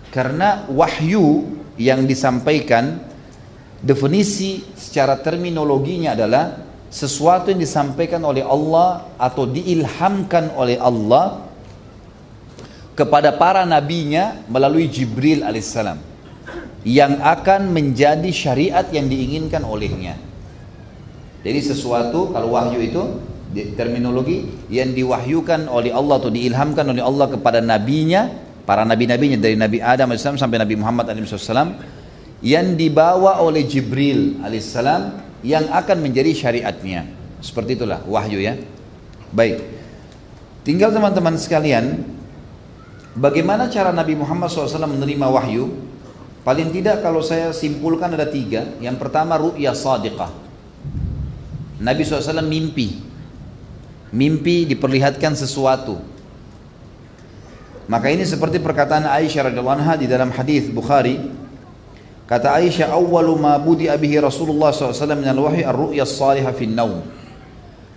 Karena 0.10 0.66
wahyu 0.74 1.54
yang 1.78 2.10
disampaikan 2.10 2.98
definisi 3.78 4.66
secara 4.74 5.22
terminologinya 5.22 6.18
adalah 6.18 6.66
sesuatu 6.90 7.54
yang 7.54 7.62
disampaikan 7.62 8.26
oleh 8.26 8.42
Allah 8.42 9.06
atau 9.22 9.46
diilhamkan 9.46 10.58
oleh 10.58 10.82
Allah 10.82 11.46
kepada 12.98 13.38
para 13.38 13.64
nabinya 13.70 14.42
melalui 14.50 14.90
Jibril 14.92 15.46
alaihissalam 15.46 16.11
yang 16.82 17.22
akan 17.22 17.70
menjadi 17.70 18.30
syariat 18.34 18.86
yang 18.90 19.06
diinginkan 19.06 19.62
olehnya. 19.62 20.18
Jadi 21.42 21.60
sesuatu 21.62 22.30
kalau 22.34 22.54
wahyu 22.54 22.82
itu 22.82 23.02
terminologi 23.76 24.48
yang 24.72 24.94
diwahyukan 24.94 25.68
oleh 25.68 25.92
Allah 25.92 26.16
atau 26.22 26.32
diilhamkan 26.32 26.86
oleh 26.88 27.04
Allah 27.04 27.28
kepada 27.30 27.60
nabinya, 27.60 28.30
para 28.66 28.86
nabi-nabinya 28.86 29.38
dari 29.42 29.58
Nabi 29.58 29.82
Adam 29.82 30.14
AS 30.14 30.24
sampai 30.24 30.58
Nabi 30.62 30.78
Muhammad 30.78 31.10
AS 31.12 31.50
yang 32.42 32.74
dibawa 32.74 33.42
oleh 33.42 33.66
Jibril 33.66 34.42
AS 34.42 34.74
yang 35.42 35.66
akan 35.70 35.98
menjadi 36.02 36.34
syariatnya. 36.34 37.06
Seperti 37.42 37.78
itulah 37.78 38.06
wahyu 38.06 38.38
ya. 38.42 38.58
Baik. 39.34 39.62
Tinggal 40.62 40.94
teman-teman 40.94 41.42
sekalian, 41.42 42.06
bagaimana 43.18 43.66
cara 43.66 43.90
Nabi 43.90 44.14
Muhammad 44.14 44.54
SAW 44.54 44.86
menerima 44.86 45.26
wahyu? 45.26 45.91
Paling 46.42 46.74
tidak 46.74 47.06
kalau 47.06 47.22
saya 47.22 47.54
simpulkan 47.54 48.18
ada 48.18 48.26
tiga. 48.26 48.66
Yang 48.82 48.98
pertama 48.98 49.38
ru'ya 49.38 49.78
sadiqah. 49.78 50.34
Nabi 51.82 52.02
SAW 52.02 52.42
mimpi. 52.46 52.98
Mimpi 54.10 54.66
diperlihatkan 54.66 55.38
sesuatu. 55.38 56.02
Maka 57.86 58.08
ini 58.10 58.26
seperti 58.26 58.58
perkataan 58.58 59.06
Aisyah 59.06 59.52
radhiyallahu 59.52 59.78
anha 59.82 59.94
di 59.98 60.10
dalam 60.10 60.34
hadis 60.34 60.70
Bukhari. 60.70 61.18
Kata 62.26 62.58
Aisyah, 62.58 62.96
"Awwalu 62.96 63.34
ma 63.36 63.60
budi 63.60 63.92
abihi 63.92 64.18
Rasulullah 64.24 64.72
SAW 64.72 65.20
min 65.20 65.28
ar-ru'ya 65.28 66.08
salihah 66.08 66.56
fi 66.56 66.66
naum." 66.66 67.04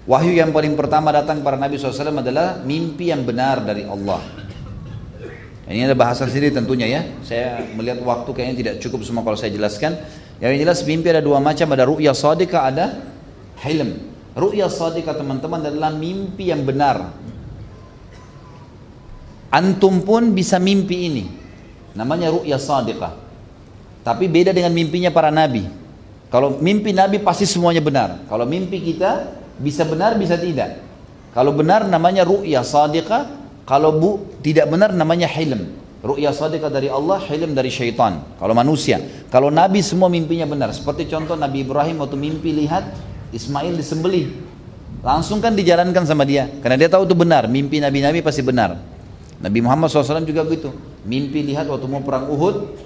Wahyu 0.05 0.37
yang 0.37 0.53
paling 0.53 0.77
pertama 0.77 1.09
datang 1.09 1.41
para 1.41 1.57
Nabi 1.57 1.81
SAW 1.81 2.21
adalah 2.21 2.61
mimpi 2.61 3.09
yang 3.09 3.25
benar 3.25 3.65
dari 3.65 3.89
Allah. 3.89 4.44
Ini 5.65 5.89
ada 5.89 5.97
bahasa 5.97 6.29
sendiri 6.29 6.53
tentunya 6.53 6.85
ya. 6.85 7.01
Saya 7.25 7.65
melihat 7.73 8.05
waktu 8.05 8.29
kayaknya 8.37 8.57
tidak 8.61 8.75
cukup 8.85 9.01
semua 9.01 9.25
kalau 9.25 9.37
saya 9.37 9.49
jelaskan. 9.49 9.97
Yang 10.37 10.61
jelas 10.61 10.79
mimpi 10.85 11.09
ada 11.09 11.25
dua 11.25 11.41
macam, 11.41 11.73
ada 11.73 11.89
ru'ya 11.89 12.13
sadika, 12.13 12.69
ada 12.69 13.01
hilm. 13.65 13.97
Ru'ya 14.37 14.69
sadika 14.69 15.17
teman-teman 15.17 15.65
adalah 15.65 15.89
mimpi 15.89 16.53
yang 16.53 16.69
benar. 16.69 17.17
Antum 19.49 20.05
pun 20.05 20.37
bisa 20.37 20.61
mimpi 20.61 20.97
ini. 21.09 21.25
Namanya 21.97 22.29
ru'ya 22.29 22.61
sadika. 22.61 23.17
Tapi 24.05 24.29
beda 24.29 24.53
dengan 24.53 24.75
mimpinya 24.77 25.09
para 25.09 25.33
nabi. 25.33 25.65
Kalau 26.29 26.61
mimpi 26.61 26.93
nabi 26.93 27.25
pasti 27.25 27.49
semuanya 27.49 27.81
benar. 27.81 28.27
Kalau 28.29 28.45
mimpi 28.45 28.85
kita 28.85 29.33
bisa 29.57 29.89
benar 29.89 30.19
bisa 30.21 30.37
tidak. 30.37 30.83
Kalau 31.33 31.57
benar 31.57 31.89
namanya 31.89 32.27
ru'ya 32.27 32.61
sadika, 32.61 33.44
kalau 33.65 33.97
bu 33.97 34.11
tidak 34.45 34.69
benar 34.69 34.93
namanya 34.93 35.25
hilm. 35.29 35.81
Ru'ya 36.05 36.37
sadiqah 36.37 36.69
dari 36.69 36.93
Allah, 36.93 37.17
hilm 37.17 37.57
dari 37.57 37.73
syaitan. 37.73 38.21
Kalau 38.37 38.53
manusia. 38.53 39.01
Kalau 39.33 39.49
Nabi 39.49 39.81
semua 39.81 40.13
mimpinya 40.13 40.45
benar. 40.45 40.69
Seperti 40.77 41.09
contoh 41.09 41.33
Nabi 41.33 41.65
Ibrahim 41.65 42.05
waktu 42.05 42.21
mimpi 42.21 42.53
lihat 42.53 42.93
Ismail 43.33 43.73
disembelih. 43.73 44.29
Langsung 45.01 45.41
kan 45.41 45.57
dijalankan 45.57 46.05
sama 46.05 46.29
dia. 46.29 46.45
Karena 46.61 46.77
dia 46.77 46.93
tahu 46.93 47.09
itu 47.09 47.17
benar. 47.17 47.49
Mimpi 47.49 47.81
Nabi-Nabi 47.81 48.21
pasti 48.21 48.45
benar. 48.45 48.77
Nabi 49.41 49.65
Muhammad 49.65 49.89
SAW 49.89 50.29
juga 50.29 50.45
begitu. 50.45 50.69
Mimpi 51.09 51.41
lihat 51.41 51.65
waktu 51.73 51.89
mau 51.89 52.05
perang 52.05 52.29
Uhud. 52.29 52.77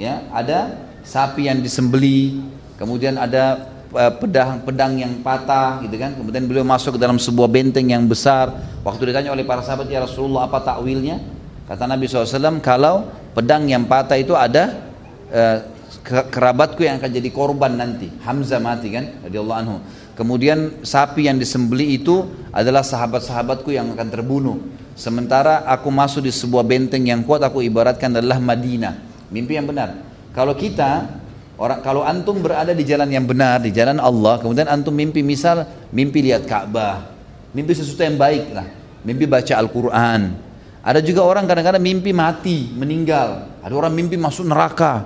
ya 0.00 0.24
Ada 0.32 0.80
sapi 1.04 1.52
yang 1.52 1.60
disembeli. 1.60 2.40
Kemudian 2.80 3.20
ada 3.20 3.75
Eh, 3.96 4.12
pedang 4.20 4.60
pedang 4.60 4.92
yang 5.00 5.24
patah 5.24 5.80
gitu 5.80 5.96
kan 5.96 6.12
kemudian 6.12 6.44
beliau 6.44 6.68
masuk 6.68 6.96
ke 6.96 7.00
dalam 7.00 7.16
sebuah 7.16 7.48
benteng 7.48 7.88
yang 7.88 8.04
besar 8.04 8.52
waktu 8.84 9.08
ditanya 9.08 9.32
oleh 9.32 9.40
para 9.40 9.64
sahabat 9.64 9.88
ya 9.88 10.04
Rasulullah 10.04 10.44
apa 10.44 10.60
takwilnya 10.60 11.16
kata 11.64 11.88
Nabi 11.88 12.04
SAW 12.04 12.60
kalau 12.60 13.08
pedang 13.32 13.64
yang 13.64 13.88
patah 13.88 14.20
itu 14.20 14.36
ada 14.36 14.92
uh, 15.32 15.58
kerabatku 16.04 16.84
yang 16.84 17.02
akan 17.02 17.10
jadi 17.10 17.30
korban 17.34 17.72
nanti. 17.74 18.06
Hamzah 18.22 18.62
mati 18.62 18.94
kan, 18.94 19.26
radhiyallahu 19.26 19.58
anhu. 19.58 19.76
Kemudian 20.14 20.86
sapi 20.86 21.26
yang 21.26 21.34
disembeli 21.34 21.98
itu 21.98 22.30
adalah 22.54 22.86
sahabat-sahabatku 22.86 23.74
yang 23.74 23.90
akan 23.90 24.08
terbunuh. 24.08 24.56
Sementara 24.94 25.66
aku 25.66 25.90
masuk 25.90 26.24
di 26.24 26.32
sebuah 26.32 26.62
benteng 26.62 27.02
yang 27.04 27.26
kuat 27.26 27.42
aku 27.42 27.58
ibaratkan 27.58 28.14
adalah 28.14 28.38
Madinah. 28.38 28.94
Mimpi 29.34 29.58
yang 29.58 29.66
benar. 29.66 29.98
Kalau 30.30 30.54
kita 30.54 31.10
orang 31.56 31.80
kalau 31.80 32.04
antum 32.04 32.40
berada 32.40 32.72
di 32.72 32.84
jalan 32.84 33.08
yang 33.08 33.24
benar, 33.24 33.60
di 33.60 33.72
jalan 33.72 34.00
Allah, 34.00 34.40
kemudian 34.40 34.68
antum 34.68 34.92
mimpi 34.92 35.20
misal 35.20 35.64
mimpi 35.92 36.24
lihat 36.24 36.44
Ka'bah, 36.48 37.10
mimpi 37.56 37.72
sesuatu 37.72 38.04
yang 38.04 38.20
baik 38.20 38.52
lah, 38.52 38.68
mimpi 39.04 39.24
baca 39.24 39.52
Al-Qur'an. 39.56 40.46
Ada 40.86 41.02
juga 41.02 41.26
orang 41.26 41.50
kadang-kadang 41.50 41.82
mimpi 41.82 42.14
mati, 42.14 42.70
meninggal. 42.70 43.58
Ada 43.58 43.74
orang 43.74 43.90
mimpi 43.90 44.14
masuk 44.14 44.46
neraka. 44.46 45.02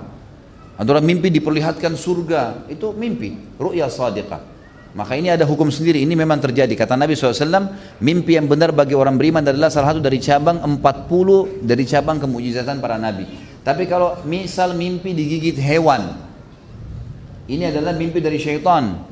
Ada 0.77 0.85
orang 0.93 1.05
mimpi 1.09 1.33
diperlihatkan 1.33 1.97
surga. 1.97 2.69
Itu 2.69 2.93
mimpi, 2.93 3.57
ru'ya 3.57 3.89
sadiqah. 3.89 4.51
Maka 4.91 5.15
ini 5.15 5.31
ada 5.31 5.47
hukum 5.47 5.71
sendiri, 5.71 6.03
ini 6.03 6.19
memang 6.19 6.37
terjadi. 6.37 6.75
Kata 6.75 6.99
Nabi 6.99 7.15
SAW, 7.15 7.71
mimpi 8.03 8.35
yang 8.35 8.45
benar 8.45 8.75
bagi 8.75 8.91
orang 8.91 9.15
beriman 9.15 9.39
adalah 9.39 9.71
salah 9.71 9.95
satu 9.95 10.03
dari 10.03 10.19
cabang 10.19 10.59
40 10.59 11.63
dari 11.63 11.83
cabang 11.87 12.19
kemujizatan 12.19 12.77
para 12.83 12.99
nabi. 12.99 13.23
Tapi 13.63 13.87
kalau 13.87 14.19
misal 14.27 14.75
mimpi 14.75 15.15
digigit 15.15 15.55
hewan, 15.55 16.11
ini 17.51 17.67
adalah 17.67 17.91
mimpi 17.91 18.23
dari 18.23 18.39
syaitan. 18.39 19.03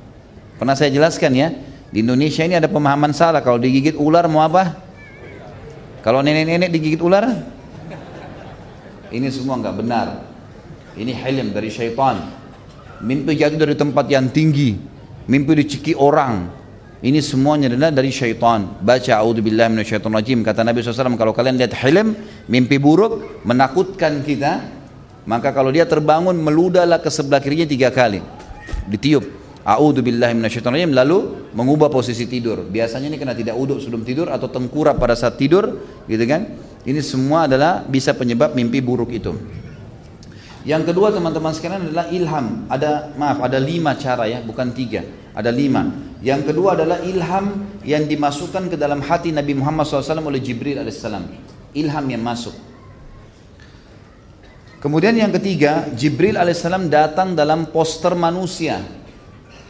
Pernah 0.56 0.76
saya 0.80 0.88
jelaskan 0.96 1.32
ya, 1.36 1.52
di 1.92 2.00
Indonesia 2.00 2.48
ini 2.48 2.56
ada 2.56 2.72
pemahaman 2.72 3.12
salah, 3.12 3.44
kalau 3.44 3.60
digigit 3.60 4.00
ular 4.00 4.24
mau 4.32 4.40
apa? 4.40 4.80
Kalau 6.00 6.24
nenek-nenek 6.24 6.72
digigit 6.72 7.04
ular? 7.04 7.28
Ini 9.12 9.28
semua 9.28 9.60
nggak 9.60 9.76
benar. 9.76 10.08
Ini 10.96 11.12
hilm 11.12 11.52
dari 11.52 11.68
syaitan. 11.68 12.32
Mimpi 13.04 13.36
jatuh 13.36 13.60
dari 13.60 13.76
tempat 13.76 14.08
yang 14.08 14.32
tinggi, 14.32 14.80
mimpi 15.28 15.60
diciki 15.60 15.92
orang. 15.96 16.56
Ini 17.00 17.20
semuanya 17.24 17.72
adalah 17.72 17.96
dari 17.96 18.12
syaitan. 18.12 18.76
Baca 18.84 19.24
a'udzubillahi 19.24 19.72
minasyaitonirrajim. 19.72 20.44
Kata 20.44 20.68
Nabi 20.68 20.84
SAW, 20.84 21.16
kalau 21.16 21.32
kalian 21.32 21.56
lihat 21.56 21.72
hilm, 21.80 22.12
mimpi 22.52 22.76
buruk, 22.76 23.44
menakutkan 23.48 24.20
kita, 24.20 24.79
maka 25.30 25.54
kalau 25.54 25.70
dia 25.70 25.86
terbangun, 25.86 26.34
meludahlah 26.34 26.98
ke 26.98 27.14
sebelah 27.14 27.38
kirinya 27.38 27.70
tiga 27.70 27.94
kali. 27.94 28.18
Ditiup. 28.90 29.38
Minasyaitonirrajim 29.70 30.98
lalu 30.98 31.46
mengubah 31.54 31.94
posisi 31.94 32.26
tidur. 32.26 32.66
Biasanya 32.66 33.14
ini 33.14 33.22
kena 33.22 33.38
tidak 33.38 33.54
uduk 33.54 33.78
sebelum 33.78 34.02
tidur 34.02 34.34
atau 34.34 34.50
tengkurap 34.50 34.98
pada 34.98 35.14
saat 35.14 35.38
tidur, 35.38 35.86
gitu 36.10 36.26
kan? 36.26 36.58
Ini 36.82 36.98
semua 37.06 37.46
adalah 37.46 37.86
bisa 37.86 38.18
penyebab 38.18 38.58
mimpi 38.58 38.82
buruk 38.82 39.14
itu. 39.14 39.38
Yang 40.66 40.90
kedua 40.90 41.14
teman-teman 41.14 41.54
sekalian 41.54 41.94
adalah 41.94 42.10
ilham. 42.10 42.66
Ada 42.66 43.14
maaf, 43.14 43.46
ada 43.46 43.62
lima 43.62 43.94
cara 43.94 44.26
ya, 44.26 44.42
bukan 44.42 44.74
tiga. 44.74 45.06
Ada 45.38 45.54
lima. 45.54 45.86
Yang 46.26 46.50
kedua 46.50 46.74
adalah 46.74 47.06
ilham 47.06 47.70
yang 47.86 48.10
dimasukkan 48.10 48.74
ke 48.74 48.76
dalam 48.82 49.06
hati 49.06 49.30
Nabi 49.30 49.54
Muhammad 49.54 49.86
SAW 49.86 50.26
oleh 50.26 50.42
Jibril 50.42 50.82
alaihissalam. 50.82 51.30
Ilham 51.78 52.06
yang 52.10 52.26
masuk. 52.26 52.58
Kemudian 54.80 55.12
yang 55.12 55.36
ketiga, 55.36 55.92
Jibril 55.92 56.40
alaihissalam 56.40 56.88
datang 56.88 57.36
dalam 57.36 57.68
poster 57.68 58.16
manusia. 58.16 58.80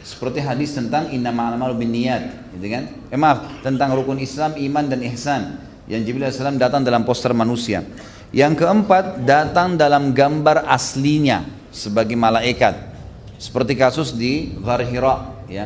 Seperti 0.06 0.38
hadis 0.38 0.78
tentang 0.78 1.10
inna 1.10 1.34
ma'amalu 1.34 1.82
bin 1.82 1.90
niyat, 1.90 2.54
gitu 2.54 2.66
kan? 2.70 2.84
Eh 3.10 3.18
maaf, 3.18 3.66
tentang 3.66 3.98
rukun 3.98 4.22
Islam, 4.22 4.54
iman 4.54 4.86
dan 4.86 5.02
ihsan. 5.10 5.42
Yang 5.90 6.02
Jibril 6.14 6.30
alaihissalam 6.30 6.62
datang 6.62 6.86
dalam 6.86 7.10
poster 7.10 7.34
manusia. 7.34 7.82
Yang 8.30 8.62
keempat, 8.62 9.26
datang 9.26 9.82
dalam 9.82 10.14
gambar 10.14 10.70
aslinya 10.70 11.42
sebagai 11.74 12.14
malaikat. 12.14 12.78
Seperti 13.42 13.74
kasus 13.74 14.14
di 14.14 14.54
Ghar 14.62 14.86
Hira, 14.86 15.42
ya. 15.50 15.66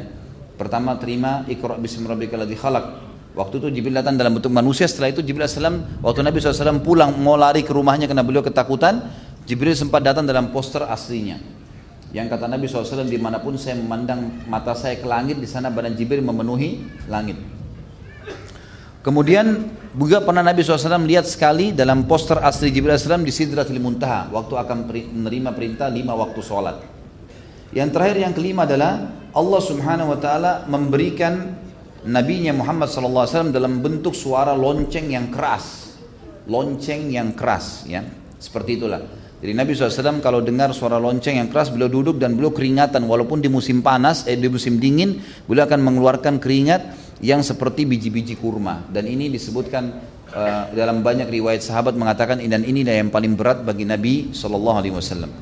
Pertama 0.56 0.96
terima 0.96 1.44
Iqra 1.52 1.76
bismi 1.76 2.08
rabbikal 2.08 2.48
ladzi 2.48 2.56
khalaq. 2.56 2.86
Waktu 3.34 3.60
itu 3.60 3.68
Jibril 3.82 3.98
datang 3.98 4.14
dalam 4.14 4.38
bentuk 4.38 4.54
manusia, 4.54 4.86
setelah 4.86 5.10
itu 5.10 5.26
Jibril 5.26 5.50
SAW, 5.50 6.06
waktu 6.06 6.22
Nabi 6.22 6.38
SAW 6.38 6.86
pulang 6.86 7.18
mau 7.18 7.34
lari 7.34 7.66
ke 7.66 7.74
rumahnya 7.74 8.06
karena 8.06 8.22
beliau 8.22 8.46
ketakutan, 8.46 9.02
Jibril 9.44 9.76
sempat 9.76 10.00
datang 10.04 10.24
dalam 10.24 10.56
poster 10.56 10.88
aslinya. 10.88 11.40
Yang 12.14 12.38
kata 12.38 12.46
Nabi 12.46 12.70
SAW, 12.70 13.10
di 13.10 13.18
mana 13.18 13.42
pun 13.42 13.58
saya 13.58 13.74
memandang 13.76 14.46
mata 14.46 14.78
saya 14.78 15.02
ke 15.02 15.08
langit, 15.10 15.42
di 15.42 15.50
sana 15.50 15.74
badan 15.74 15.98
Jibril 15.98 16.22
memenuhi 16.22 16.86
langit. 17.10 17.36
Kemudian 19.04 19.68
juga 19.92 20.24
pernah 20.24 20.46
Nabi 20.46 20.64
SAW 20.64 21.04
lihat 21.04 21.28
sekali 21.28 21.76
dalam 21.76 22.08
poster 22.08 22.40
asli 22.40 22.72
Jibril 22.72 22.96
SAW 22.96 23.20
di 23.26 23.34
Sidratil 23.36 23.82
Muntaha, 23.84 24.32
waktu 24.32 24.54
akan 24.56 24.78
menerima 24.88 25.52
perintah 25.52 25.92
lima 25.92 26.16
waktu 26.16 26.40
sholat. 26.40 26.80
Yang 27.74 27.90
terakhir 27.98 28.18
yang 28.30 28.34
kelima 28.38 28.64
adalah 28.70 29.12
Allah 29.34 29.62
Subhanahu 29.66 30.14
wa 30.14 30.20
taala 30.22 30.52
memberikan 30.70 31.58
nabinya 32.06 32.54
Muhammad 32.54 32.94
wasallam 32.94 33.50
dalam 33.50 33.82
bentuk 33.82 34.14
suara 34.14 34.54
lonceng 34.54 35.10
yang 35.10 35.34
keras. 35.34 35.98
Lonceng 36.46 37.10
yang 37.10 37.34
keras 37.34 37.84
ya. 37.90 38.06
Seperti 38.38 38.78
itulah. 38.78 39.23
Jadi 39.44 39.60
Nabi 39.60 39.76
SAW 39.76 40.24
kalau 40.24 40.40
dengar 40.40 40.72
suara 40.72 40.96
lonceng 40.96 41.36
yang 41.36 41.52
keras 41.52 41.68
beliau 41.68 41.92
duduk 41.92 42.16
dan 42.16 42.40
beliau 42.40 42.56
keringatan 42.56 43.04
walaupun 43.04 43.44
di 43.44 43.52
musim 43.52 43.84
panas 43.84 44.24
eh 44.24 44.40
di 44.40 44.48
musim 44.48 44.80
dingin 44.80 45.20
beliau 45.52 45.68
akan 45.68 45.84
mengeluarkan 45.84 46.40
keringat 46.40 46.96
yang 47.20 47.44
seperti 47.44 47.84
biji-biji 47.84 48.40
kurma 48.40 48.88
dan 48.88 49.04
ini 49.04 49.28
disebutkan 49.28 50.00
uh, 50.32 50.72
dalam 50.72 51.04
banyak 51.04 51.28
riwayat 51.28 51.60
sahabat 51.60 51.92
mengatakan 51.92 52.40
dan 52.40 52.64
ini 52.64 52.88
yang 52.88 53.12
paling 53.12 53.36
berat 53.36 53.68
bagi 53.68 53.84
Nabi 53.84 54.32
Shallallahu 54.32 54.80
Alaihi 54.80 54.96
Wasallam. 54.96 55.36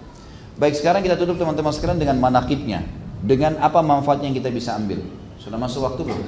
Baik 0.57 0.81
sekarang 0.81 1.05
kita 1.05 1.13
tutup 1.21 1.37
teman-teman 1.37 1.69
sekalian 1.69 2.01
dengan 2.01 2.17
manakibnya 2.17 2.81
dengan 3.21 3.61
apa 3.61 3.85
manfaatnya 3.85 4.33
yang 4.33 4.37
kita 4.41 4.49
bisa 4.49 4.81
ambil. 4.81 4.97
Sudah 5.37 5.61
masuk 5.61 5.85
waktu 5.85 6.01
belum? 6.09 6.25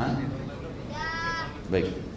Hah? 0.00 0.16
Baik. 1.68 2.09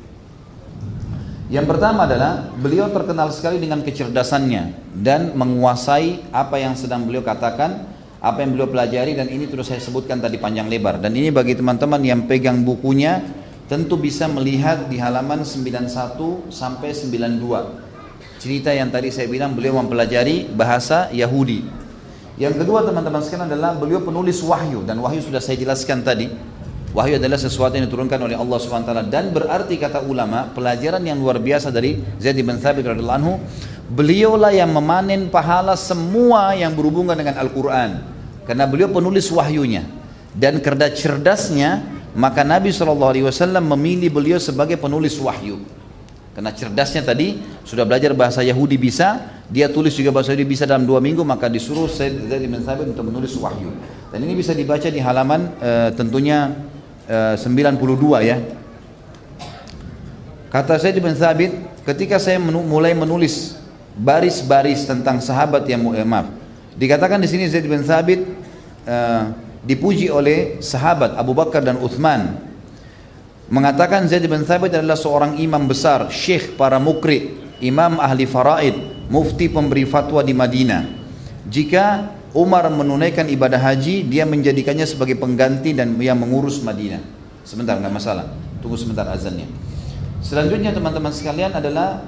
Yang 1.52 1.76
pertama 1.76 2.08
adalah 2.08 2.52
beliau 2.56 2.88
terkenal 2.92 3.28
sekali 3.36 3.60
dengan 3.60 3.84
kecerdasannya 3.84 4.96
dan 5.04 5.36
menguasai 5.36 6.32
apa 6.32 6.56
yang 6.60 6.76
sedang 6.76 7.04
beliau 7.04 7.20
katakan, 7.20 7.84
apa 8.24 8.44
yang 8.44 8.56
beliau 8.56 8.72
pelajari 8.72 9.16
dan 9.16 9.28
ini 9.28 9.52
terus 9.52 9.68
saya 9.68 9.84
sebutkan 9.84 10.24
tadi 10.24 10.40
panjang 10.40 10.72
lebar. 10.72 11.04
Dan 11.04 11.12
ini 11.16 11.30
bagi 11.30 11.60
teman-teman 11.60 12.00
yang 12.00 12.24
pegang 12.28 12.64
bukunya 12.64 13.20
tentu 13.68 14.00
bisa 14.00 14.32
melihat 14.32 14.88
di 14.88 15.00
halaman 15.00 15.44
91 15.44 16.48
sampai 16.48 16.90
92. 16.96 18.40
Cerita 18.40 18.72
yang 18.72 18.92
tadi 18.92 19.12
saya 19.12 19.28
bilang 19.28 19.56
beliau 19.56 19.80
mempelajari 19.80 20.52
bahasa 20.52 21.12
Yahudi 21.12 21.84
yang 22.34 22.58
kedua 22.58 22.82
teman-teman 22.82 23.22
sekalian 23.22 23.46
adalah 23.46 23.78
beliau 23.78 24.02
penulis 24.02 24.42
wahyu 24.42 24.82
dan 24.82 24.98
wahyu 24.98 25.22
sudah 25.22 25.38
saya 25.38 25.54
jelaskan 25.54 26.02
tadi. 26.02 26.34
Wahyu 26.94 27.18
adalah 27.18 27.42
sesuatu 27.42 27.74
yang 27.74 27.90
diturunkan 27.90 28.22
oleh 28.22 28.38
Allah 28.38 28.58
SWT 28.62 29.10
dan 29.10 29.34
berarti 29.34 29.82
kata 29.82 30.06
ulama 30.06 30.54
pelajaran 30.54 31.02
yang 31.02 31.18
luar 31.18 31.42
biasa 31.42 31.74
dari 31.74 31.98
Zaid 32.22 32.38
bin 32.38 32.62
Thabit 32.62 32.86
anhu 32.86 33.42
beliaulah 33.90 34.54
yang 34.54 34.70
memanen 34.70 35.26
pahala 35.34 35.74
semua 35.74 36.54
yang 36.54 36.78
berhubungan 36.78 37.18
dengan 37.18 37.42
Al-Quran. 37.42 37.98
Karena 38.46 38.70
beliau 38.70 38.94
penulis 38.94 39.26
wahyunya. 39.34 39.90
Dan 40.38 40.62
kerja 40.62 40.94
cerdasnya 40.94 41.82
maka 42.14 42.46
Nabi 42.46 42.70
SAW 42.70 43.34
memilih 43.74 44.14
beliau 44.14 44.38
sebagai 44.38 44.78
penulis 44.78 45.18
wahyu. 45.18 45.66
Karena 46.34 46.50
cerdasnya 46.50 47.06
tadi 47.06 47.42
sudah 47.62 47.86
belajar 47.86 48.14
bahasa 48.18 48.42
Yahudi 48.42 48.78
bisa, 48.78 49.22
dia 49.50 49.70
tulis 49.70 49.94
juga 49.94 50.10
bahasa 50.10 50.34
Yahudi 50.34 50.50
bisa 50.50 50.66
dalam 50.66 50.86
dua 50.86 50.98
minggu, 50.98 51.22
maka 51.22 51.46
disuruh 51.46 51.86
Zaid 51.90 52.26
bin 52.26 52.58
Thabit 52.62 52.90
untuk 52.90 53.06
menulis 53.06 53.34
wahyu. 53.38 53.70
Dan 54.10 54.26
ini 54.26 54.34
bisa 54.38 54.54
dibaca 54.54 54.90
di 54.90 54.98
halaman 54.98 55.58
e, 55.62 55.70
tentunya 55.94 56.54
92 57.08 58.24
ya. 58.24 58.38
Kata 60.54 60.78
Zaid 60.78 61.02
bin 61.02 61.18
Thabit, 61.18 61.52
ketika 61.84 62.22
saya 62.22 62.38
mulai 62.40 62.94
menulis 62.94 63.58
baris-baris 63.98 64.86
tentang 64.86 65.18
sahabat 65.18 65.66
yang 65.66 65.82
eh, 65.98 66.06
maaf, 66.06 66.30
dikatakan 66.78 67.18
di 67.18 67.28
sini 67.30 67.50
Zaid 67.50 67.66
bin 67.66 67.82
Thabit 67.82 68.22
e, 68.86 68.98
dipuji 69.66 70.10
oleh 70.10 70.62
sahabat 70.62 71.18
Abu 71.18 71.34
Bakar 71.38 71.62
dan 71.62 71.78
Uthman 71.78 72.38
mengatakan 73.50 74.06
Zaid 74.10 74.26
bin 74.26 74.46
Thabit 74.46 74.78
adalah 74.78 74.98
seorang 74.98 75.38
imam 75.38 75.66
besar, 75.70 76.10
syekh 76.10 76.58
para 76.58 76.82
mukri, 76.82 77.34
imam 77.62 78.02
ahli 78.02 78.26
faraid, 78.26 78.76
mufti 79.10 79.50
pemberi 79.50 79.86
fatwa 79.86 80.26
di 80.26 80.34
Madinah. 80.34 80.84
Jika 81.50 82.13
Umar 82.34 82.66
menunaikan 82.74 83.30
ibadah 83.30 83.62
haji, 83.62 84.10
dia 84.10 84.26
menjadikannya 84.26 84.90
sebagai 84.90 85.14
pengganti 85.22 85.70
dan 85.78 85.94
yang 86.02 86.18
mengurus 86.18 86.66
Madinah. 86.66 87.02
Sebentar, 87.46 87.78
nggak 87.78 87.94
masalah. 87.94 88.26
Tunggu 88.58 88.74
sebentar 88.74 89.06
azannya. 89.06 89.46
Selanjutnya 90.26 90.74
teman-teman 90.74 91.14
sekalian 91.14 91.54
adalah 91.54 92.02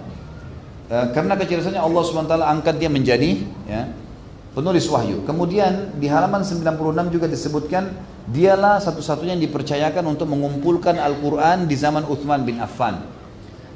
uh, 0.90 1.14
karena 1.14 1.38
kecerdasannya 1.38 1.78
Allah 1.78 2.02
SWT 2.02 2.34
angkat 2.42 2.76
dia 2.82 2.90
menjadi 2.90 3.38
ya, 3.70 3.92
penulis 4.58 4.90
wahyu. 4.90 5.22
Kemudian 5.30 5.94
di 6.02 6.10
halaman 6.10 6.42
96 6.42 7.14
juga 7.14 7.28
disebutkan 7.30 7.94
dialah 8.26 8.82
satu-satunya 8.82 9.38
yang 9.38 9.44
dipercayakan 9.46 10.02
untuk 10.10 10.26
mengumpulkan 10.26 10.98
Al-Quran 10.98 11.70
di 11.70 11.76
zaman 11.78 12.08
Uthman 12.10 12.42
bin 12.42 12.58
Affan. 12.58 13.04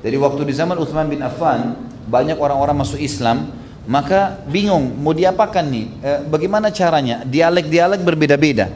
Jadi 0.02 0.16
waktu 0.18 0.50
di 0.50 0.54
zaman 0.56 0.80
Uthman 0.80 1.12
bin 1.12 1.22
Affan 1.22 1.78
banyak 2.10 2.40
orang-orang 2.40 2.80
masuk 2.80 2.98
Islam, 2.98 3.52
Maka 3.90 4.45
bingung 4.45 5.02
mau 5.02 5.18
diapakan 5.18 5.66
nih? 5.66 5.86
E, 5.98 6.10
bagaimana 6.30 6.70
caranya? 6.70 7.26
Dialek-dialek 7.26 8.06
berbeda-beda. 8.06 8.70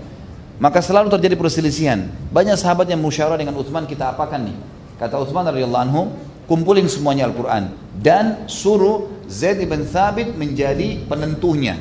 Maka 0.58 0.82
selalu 0.82 1.14
terjadi 1.14 1.38
perselisihan. 1.38 2.10
Banyak 2.34 2.58
sahabat 2.58 2.90
yang 2.90 2.98
musyawarah 2.98 3.38
dengan 3.38 3.54
Uthman 3.54 3.86
kita 3.86 4.10
apakan 4.10 4.50
nih? 4.50 4.58
Kata 4.98 5.22
Uthman 5.22 5.46
radhiyallahu 5.46 5.84
anhu, 5.86 6.02
kumpulin 6.50 6.90
semuanya 6.90 7.30
Al-Quran 7.30 7.70
dan 8.02 8.50
suruh 8.50 9.06
Zaid 9.30 9.62
ibn 9.62 9.86
Thabit 9.86 10.34
menjadi 10.34 11.06
penentunya. 11.06 11.78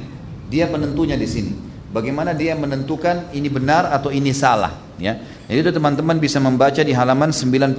Dia 0.52 0.68
penentunya 0.68 1.16
di 1.16 1.24
sini. 1.24 1.52
Bagaimana 1.92 2.36
dia 2.36 2.52
menentukan 2.52 3.32
ini 3.32 3.48
benar 3.48 3.92
atau 3.92 4.08
ini 4.08 4.32
salah, 4.32 4.76
ya. 4.96 5.20
Jadi 5.44 5.60
itu 5.60 5.72
teman-teman 5.72 6.16
bisa 6.16 6.40
membaca 6.40 6.80
di 6.80 6.92
halaman 6.92 7.32
96. 7.32 7.76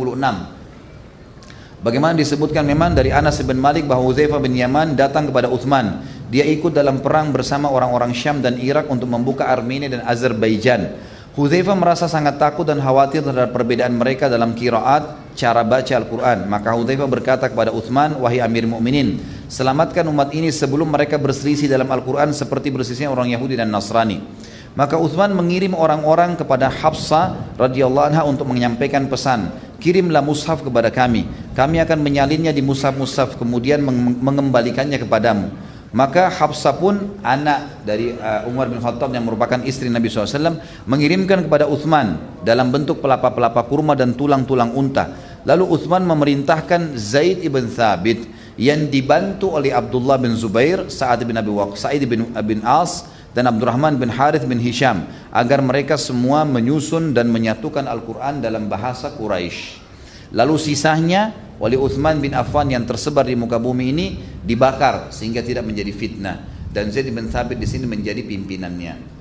Bagaimana 1.83 2.15
disebutkan 2.15 2.63
memang 2.63 2.95
dari 2.95 3.11
Anas 3.11 3.43
bin 3.43 3.59
Malik 3.59 3.83
bahwa 3.83 4.07
Uzaifah 4.07 4.39
bin 4.39 4.55
Yaman 4.55 4.95
datang 4.95 5.27
kepada 5.27 5.51
Uthman. 5.51 5.99
Dia 6.31 6.47
ikut 6.47 6.71
dalam 6.71 7.03
perang 7.03 7.35
bersama 7.35 7.67
orang-orang 7.67 8.15
Syam 8.15 8.39
dan 8.39 8.55
Irak 8.55 8.87
untuk 8.87 9.11
membuka 9.11 9.51
Armenia 9.51 9.91
dan 9.91 9.99
Azerbaijan. 10.07 10.95
Hudzaifah 11.35 11.75
merasa 11.75 12.07
sangat 12.07 12.39
takut 12.39 12.63
dan 12.63 12.79
khawatir 12.79 13.19
terhadap 13.19 13.51
perbedaan 13.51 13.99
mereka 13.99 14.31
dalam 14.31 14.55
kiraat 14.55 15.35
cara 15.35 15.59
baca 15.67 15.91
Al-Quran. 15.91 16.47
Maka 16.47 16.71
Hudzaifah 16.71 17.09
berkata 17.11 17.51
kepada 17.51 17.75
Uthman, 17.75 18.15
wahai 18.15 18.39
Amir 18.39 18.63
Mukminin, 18.63 19.19
selamatkan 19.51 20.07
umat 20.07 20.31
ini 20.31 20.55
sebelum 20.55 20.87
mereka 20.87 21.19
berselisih 21.19 21.67
dalam 21.67 21.91
Al-Quran 21.91 22.31
seperti 22.31 22.71
berselisihnya 22.71 23.11
orang 23.11 23.35
Yahudi 23.35 23.59
dan 23.59 23.67
Nasrani. 23.67 24.23
Maka 24.73 24.95
Uthman 24.97 25.35
mengirim 25.35 25.75
orang-orang 25.75 26.33
kepada 26.33 26.65
Hafsah 26.65 27.59
radhiyallahu 27.61 28.09
anha 28.09 28.23
untuk 28.25 28.49
menyampaikan 28.49 29.05
pesan, 29.05 29.53
kirimlah 29.83 30.23
mushaf 30.23 30.65
kepada 30.65 30.89
kami. 30.89 31.29
Kami 31.53 31.77
akan 31.85 32.01
menyalinnya 32.01 32.49
di 32.49 32.65
mushaf-mushaf 32.65 33.37
kemudian 33.37 33.85
mengembalikannya 34.21 34.97
kepadamu. 34.97 35.53
Maka 35.93 36.25
Hafsah 36.25 36.73
pun 36.73 37.21
anak 37.21 37.85
dari 37.85 38.17
uh, 38.17 38.49
Umar 38.49 38.65
bin 38.65 38.81
Khattab 38.81 39.13
yang 39.13 39.29
merupakan 39.29 39.61
istri 39.61 39.93
Nabi 39.93 40.09
SAW 40.09 40.57
mengirimkan 40.89 41.45
kepada 41.45 41.69
Uthman 41.69 42.17
dalam 42.41 42.73
bentuk 42.73 42.97
pelapa-pelapa 42.97 43.61
kurma 43.69 43.93
dan 43.93 44.17
tulang-tulang 44.17 44.73
unta. 44.73 45.13
Lalu 45.45 45.69
Uthman 45.69 46.01
memerintahkan 46.01 46.97
Zaid 46.97 47.45
ibn 47.45 47.69
Thabit 47.69 48.25
yang 48.57 48.89
dibantu 48.89 49.53
oleh 49.53 49.69
Abdullah 49.69 50.17
bin 50.17 50.33
Zubair, 50.33 50.89
Sa'ad 50.89 51.21
bin 51.29 51.37
Abi 51.37 51.53
Waq, 51.53 51.77
Sa'id 51.77 52.01
bin, 52.09 52.25
bin 52.41 52.65
As 52.65 53.05
dan 53.37 53.45
Abdurrahman 53.53 53.93
bin 54.01 54.09
Harith 54.09 54.49
bin 54.49 54.57
Hisham 54.57 55.05
agar 55.29 55.61
mereka 55.61 55.93
semua 56.01 56.41
menyusun 56.41 57.13
dan 57.13 57.29
menyatukan 57.29 57.85
Al-Quran 57.85 58.41
dalam 58.41 58.65
bahasa 58.65 59.13
Quraisy. 59.13 59.82
Lalu 60.33 60.57
sisanya 60.57 61.29
oleh 61.61 61.77
Uthman 61.77 62.17
bin 62.17 62.33
Affan 62.33 62.73
yang 62.73 62.83
tersebar 62.89 63.23
di 63.23 63.37
muka 63.37 63.61
bumi 63.61 63.93
ini 63.93 64.05
dibakar 64.41 65.13
sehingga 65.13 65.45
tidak 65.45 65.63
menjadi 65.63 65.93
fitnah 65.93 66.37
dan 66.73 66.89
Zaid 66.89 67.13
bin 67.13 67.29
Thabit 67.29 67.61
di 67.61 67.69
sini 67.69 67.85
menjadi 67.85 68.25
pimpinannya. 68.25 69.13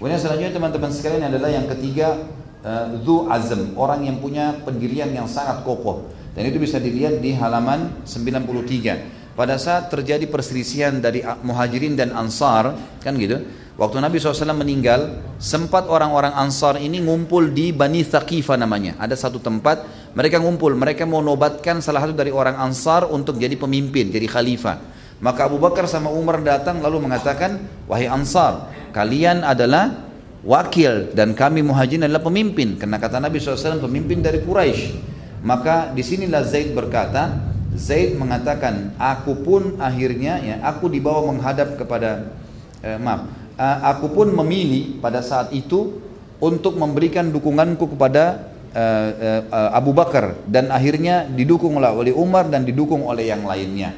Kemudian 0.00 0.16
selanjutnya 0.16 0.56
teman-teman 0.56 0.90
sekalian 0.92 1.28
adalah 1.28 1.52
yang 1.52 1.68
ketiga 1.68 2.24
uh, 2.64 3.28
Azm, 3.32 3.76
orang 3.76 4.08
yang 4.08 4.16
punya 4.20 4.56
pendirian 4.64 5.12
yang 5.12 5.28
sangat 5.28 5.60
kokoh. 5.64 6.08
Dan 6.32 6.48
itu 6.48 6.60
bisa 6.60 6.76
dilihat 6.76 7.20
di 7.20 7.32
halaman 7.32 8.04
93. 8.04 9.36
Pada 9.36 9.56
saat 9.60 9.92
terjadi 9.92 10.24
perselisihan 10.28 10.96
dari 11.00 11.20
Muhajirin 11.24 11.96
dan 11.96 12.12
Ansar, 12.12 12.76
kan 13.00 13.16
gitu, 13.16 13.40
Waktu 13.76 14.00
Nabi 14.00 14.16
SAW 14.16 14.56
meninggal, 14.56 15.20
sempat 15.36 15.84
orang-orang 15.84 16.32
Ansar 16.32 16.80
ini 16.80 16.96
ngumpul 17.04 17.52
di 17.52 17.76
Bani 17.76 18.00
Thaqifah 18.08 18.56
namanya. 18.56 18.96
Ada 18.96 19.28
satu 19.28 19.36
tempat, 19.36 19.84
mereka 20.16 20.40
ngumpul, 20.40 20.72
mereka 20.72 21.04
mau 21.04 21.20
nobatkan 21.20 21.84
salah 21.84 22.08
satu 22.08 22.16
dari 22.16 22.32
orang 22.32 22.56
Ansar 22.56 23.04
untuk 23.04 23.36
jadi 23.36 23.52
pemimpin, 23.52 24.08
jadi 24.08 24.24
khalifah. 24.24 24.80
Maka 25.20 25.44
Abu 25.44 25.60
Bakar 25.60 25.84
sama 25.84 26.08
Umar 26.08 26.40
datang 26.40 26.80
lalu 26.80 27.04
mengatakan, 27.04 27.60
Wahai 27.84 28.08
Ansar, 28.08 28.72
kalian 28.96 29.44
adalah 29.44 30.08
wakil 30.40 31.12
dan 31.12 31.36
kami 31.36 31.60
muhajirin 31.60 32.08
adalah 32.08 32.24
pemimpin. 32.24 32.80
Karena 32.80 32.96
kata 32.96 33.20
Nabi 33.20 33.36
SAW 33.36 33.76
pemimpin 33.84 34.24
dari 34.24 34.40
Quraisy. 34.40 35.12
Maka 35.44 35.92
di 35.92 36.00
sinilah 36.00 36.48
Zaid 36.48 36.72
berkata, 36.72 37.52
Zaid 37.76 38.16
mengatakan, 38.16 38.96
aku 38.96 39.36
pun 39.44 39.76
akhirnya 39.76 40.40
ya, 40.40 40.56
aku 40.64 40.88
dibawa 40.88 41.28
menghadap 41.28 41.76
kepada, 41.76 42.32
eh, 42.80 42.96
maaf, 42.96 43.28
uh, 43.60 43.78
aku 43.84 44.16
pun 44.16 44.32
memilih 44.32 44.96
pada 44.96 45.20
saat 45.20 45.52
itu 45.52 46.00
untuk 46.40 46.80
memberikan 46.80 47.28
dukunganku 47.28 47.96
kepada 47.96 48.55
uh, 48.76 49.08
uh, 49.48 49.70
Abu 49.72 49.96
Bakar 49.96 50.36
dan 50.44 50.68
akhirnya 50.68 51.24
didukung 51.24 51.80
oleh 51.80 52.12
Umar 52.12 52.52
dan 52.52 52.68
didukung 52.68 53.08
oleh 53.08 53.32
yang 53.32 53.48
lainnya. 53.48 53.96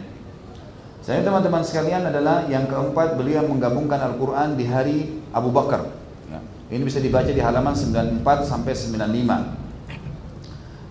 Saya 1.03 1.25
teman-teman 1.25 1.65
sekalian 1.65 2.05
adalah 2.05 2.45
yang 2.53 2.69
keempat 2.69 3.17
beliau 3.17 3.41
menggabungkan 3.49 3.97
Al-Quran 3.97 4.61
di 4.61 4.69
hari 4.69 4.99
Abu 5.33 5.49
Bakar. 5.49 5.89
Ya. 6.29 6.41
Ini 6.69 6.85
bisa 6.85 7.01
dibaca 7.01 7.33
di 7.33 7.41
halaman 7.41 7.73
94 7.73 8.45
sampai 8.45 8.77
95. 8.77 9.57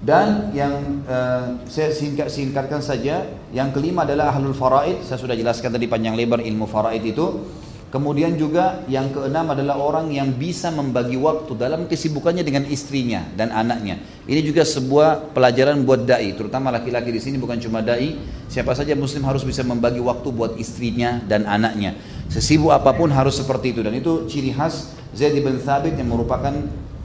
Dan 0.01 0.53
yang 0.57 1.05
uh, 1.05 1.61
saya 1.69 1.93
singkat 1.93 2.33
singkatkan 2.33 2.81
saja, 2.81 3.29
yang 3.53 3.69
kelima 3.69 4.09
adalah 4.09 4.33
ahlul 4.33 4.57
faraid. 4.57 5.05
Saya 5.05 5.21
sudah 5.21 5.37
jelaskan 5.37 5.69
tadi 5.73 5.85
panjang 5.85 6.17
lebar 6.17 6.41
ilmu 6.41 6.65
faraid 6.65 7.05
itu. 7.05 7.45
Kemudian 7.87 8.35
juga 8.35 8.83
yang 8.91 9.15
keenam 9.15 9.47
adalah 9.47 9.79
orang 9.79 10.11
yang 10.11 10.35
bisa 10.35 10.67
membagi 10.75 11.15
waktu 11.15 11.55
dalam 11.55 11.87
kesibukannya 11.87 12.43
dengan 12.43 12.67
istrinya 12.67 13.23
dan 13.39 13.47
anaknya. 13.55 14.03
Ini 14.27 14.43
juga 14.43 14.67
sebuah 14.67 15.31
pelajaran 15.31 15.87
buat 15.87 16.03
dai, 16.03 16.35
terutama 16.35 16.67
laki-laki 16.67 17.15
di 17.15 17.23
sini 17.23 17.39
bukan 17.39 17.55
cuma 17.63 17.79
dai. 17.79 18.19
Siapa 18.51 18.75
saja 18.75 18.91
muslim 18.91 19.23
harus 19.23 19.47
bisa 19.47 19.63
membagi 19.63 20.03
waktu 20.03 20.27
buat 20.35 20.59
istrinya 20.59 21.23
dan 21.31 21.47
anaknya. 21.47 21.95
Sesibuk 22.27 22.75
apa 22.75 22.91
pun 22.91 23.07
harus 23.07 23.39
seperti 23.39 23.71
itu 23.71 23.79
dan 23.79 23.95
itu 23.95 24.27
ciri 24.27 24.51
khas 24.51 24.91
Zaid 25.15 25.39
bin 25.39 25.55
Thabit 25.55 25.95
yang 25.95 26.11
merupakan 26.11 26.51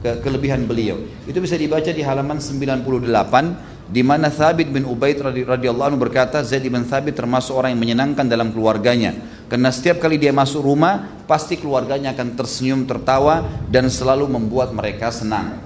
ke 0.03 0.19
kelebihan 0.19 0.67
beliau. 0.67 0.99
Itu 1.23 1.39
bisa 1.39 1.55
dibaca 1.55 1.87
di 1.87 2.03
halaman 2.03 2.43
98 2.43 3.72
di 3.83 3.99
mana 3.99 4.31
Thabit 4.31 4.71
bin 4.71 4.87
Ubaid 4.87 5.19
radhiyallahu 5.23 5.87
anhu 5.93 5.99
berkata 5.99 6.39
Zaid 6.39 6.63
bin 6.63 6.87
Thabit 6.87 7.19
termasuk 7.19 7.51
orang 7.51 7.75
yang 7.75 7.81
menyenangkan 7.83 8.25
dalam 8.25 8.55
keluarganya. 8.55 9.11
Karena 9.51 9.69
setiap 9.69 9.99
kali 9.99 10.15
dia 10.15 10.31
masuk 10.31 10.63
rumah 10.63 11.23
pasti 11.27 11.59
keluarganya 11.59 12.15
akan 12.15 12.33
tersenyum 12.39 12.87
tertawa 12.87 13.43
dan 13.67 13.91
selalu 13.91 14.31
membuat 14.31 14.71
mereka 14.71 15.11
senang. 15.11 15.59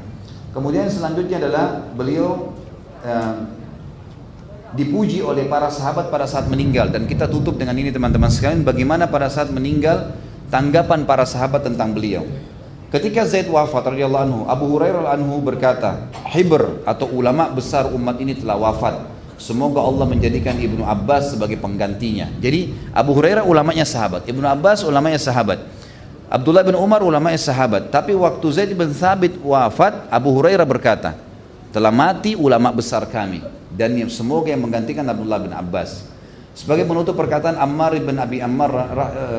Kemudian 0.51 0.89
selanjutnya 0.89 1.37
adalah 1.37 1.85
beliau 1.93 2.57
uh, 3.05 3.35
dipuji 4.73 5.21
oleh 5.21 5.45
para 5.45 5.69
sahabat 5.69 6.09
pada 6.09 6.25
saat 6.25 6.49
meninggal. 6.49 6.89
Dan 6.89 7.05
kita 7.05 7.29
tutup 7.29 7.55
dengan 7.61 7.77
ini 7.77 7.93
teman-teman 7.93 8.33
sekalian 8.33 8.65
bagaimana 8.65 9.05
pada 9.05 9.29
saat 9.29 9.53
meninggal 9.53 10.17
tanggapan 10.49 11.05
para 11.05 11.23
sahabat 11.23 11.63
tentang 11.69 11.93
beliau 11.93 12.25
Ketika 12.87 13.27
Zaid 13.27 13.51
wafat 13.51 13.83
radhiyallahu 13.83 14.23
anhu, 14.23 14.39
Abu 14.47 14.65
Hurairah 14.71 15.11
anhu 15.11 15.43
berkata, 15.43 16.07
"Hibr 16.31 16.87
atau 16.87 17.11
ulama 17.11 17.51
besar 17.51 17.91
umat 17.91 18.15
ini 18.23 18.31
telah 18.31 18.55
wafat. 18.55 19.03
Semoga 19.35 19.83
Allah 19.83 20.07
menjadikan 20.07 20.55
Ibnu 20.55 20.87
Abbas 20.87 21.35
sebagai 21.35 21.59
penggantinya." 21.59 22.31
Jadi 22.39 22.71
Abu 22.95 23.11
Hurairah 23.11 23.43
ulamanya 23.43 23.83
sahabat, 23.83 24.23
Ibnu 24.23 24.47
Abbas 24.47 24.87
ulamanya 24.87 25.19
sahabat. 25.19 25.67
Abdullah 26.31 26.63
bin 26.63 26.79
Umar 26.79 27.03
ulamanya 27.03 27.39
sahabat. 27.39 27.91
Tapi 27.91 28.15
waktu 28.15 28.47
Zaid 28.55 28.71
bin 28.71 28.95
Thabit 28.95 29.35
wafat, 29.43 30.07
Abu 30.07 30.31
Hurairah 30.31 30.63
berkata, 30.63 31.19
"Telah 31.75 31.91
mati 31.91 32.39
ulama 32.39 32.71
besar 32.71 33.03
kami 33.03 33.43
dan 33.75 33.99
semoga 34.07 34.47
yang 34.47 34.63
menggantikan 34.63 35.03
Abdullah 35.03 35.43
bin 35.43 35.51
Abbas." 35.51 36.07
Sebagai 36.57 36.89
penutup 36.89 37.13
perkataan 37.13 37.53
Ammar 37.53 37.93
bin 38.01 38.17
Abi 38.17 38.41
Ammar 38.41 38.73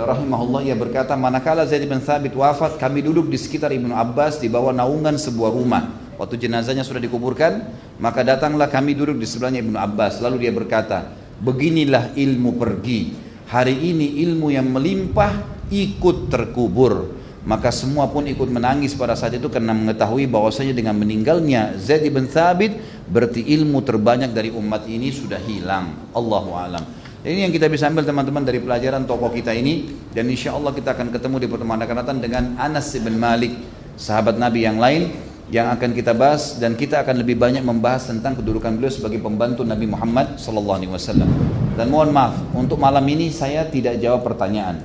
rahimahullah 0.07 0.63
ia 0.63 0.79
berkata 0.79 1.19
manakala 1.19 1.67
Zaid 1.67 1.83
bin 1.91 1.99
Thabit 1.99 2.31
wafat 2.31 2.79
kami 2.79 3.03
duduk 3.03 3.27
di 3.27 3.35
sekitar 3.35 3.75
Ibnu 3.75 3.91
Abbas 3.91 4.39
di 4.39 4.47
bawah 4.47 4.71
naungan 4.71 5.19
sebuah 5.19 5.51
rumah. 5.51 6.15
Waktu 6.15 6.39
jenazahnya 6.39 6.87
sudah 6.87 7.03
dikuburkan 7.03 7.75
maka 7.99 8.23
datanglah 8.23 8.71
kami 8.71 8.95
duduk 8.95 9.19
di 9.19 9.27
sebelahnya 9.27 9.67
Ibnu 9.67 9.75
Abbas. 9.75 10.23
Lalu 10.23 10.47
dia 10.47 10.55
berkata 10.55 11.11
beginilah 11.43 12.15
ilmu 12.15 12.55
pergi. 12.55 13.11
Hari 13.51 13.75
ini 13.75 14.23
ilmu 14.23 14.55
yang 14.55 14.71
melimpah 14.71 15.67
ikut 15.75 16.31
terkubur. 16.31 17.19
Maka 17.43 17.75
semua 17.75 18.07
pun 18.07 18.31
ikut 18.31 18.47
menangis 18.47 18.95
pada 18.95 19.19
saat 19.19 19.35
itu 19.35 19.51
karena 19.51 19.75
mengetahui 19.75 20.31
bahwasanya 20.31 20.71
dengan 20.71 20.95
meninggalnya 20.95 21.75
Zaid 21.83 22.07
bin 22.15 22.31
Thabit 22.31 22.79
berarti 23.11 23.43
ilmu 23.43 23.83
terbanyak 23.83 24.31
dari 24.31 24.55
umat 24.55 24.87
ini 24.87 25.11
sudah 25.11 25.43
hilang. 25.43 26.15
Allahu 26.15 26.55
alam 26.55 26.98
ini 27.29 27.45
yang 27.45 27.53
kita 27.53 27.69
bisa 27.69 27.93
ambil 27.93 28.09
teman-teman 28.09 28.41
dari 28.41 28.57
pelajaran 28.57 29.05
tokoh 29.05 29.29
kita 29.29 29.53
ini. 29.53 29.85
Dan 30.17 30.33
insya 30.33 30.57
Allah 30.57 30.73
kita 30.73 30.97
akan 30.97 31.13
ketemu 31.13 31.37
di 31.45 31.47
pertemuan 31.53 31.77
akan 31.77 32.25
dengan 32.25 32.57
Anas 32.57 32.97
bin 32.97 33.21
Malik 33.21 33.53
sahabat 34.01 34.41
Nabi 34.41 34.65
yang 34.65 34.81
lain 34.81 35.13
yang 35.53 35.69
akan 35.69 35.93
kita 35.93 36.17
bahas. 36.17 36.57
Dan 36.57 36.73
kita 36.73 37.05
akan 37.05 37.21
lebih 37.21 37.37
banyak 37.37 37.61
membahas 37.61 38.09
tentang 38.09 38.33
kedudukan 38.41 38.73
beliau 38.81 38.89
sebagai 38.89 39.21
pembantu 39.21 39.61
Nabi 39.61 39.85
Muhammad 39.85 40.41
wasallam. 40.89 41.29
Dan 41.77 41.93
mohon 41.93 42.17
maaf 42.17 42.33
untuk 42.57 42.81
malam 42.81 43.05
ini 43.05 43.29
saya 43.29 43.69
tidak 43.69 44.01
jawab 44.01 44.25
pertanyaan. 44.25 44.81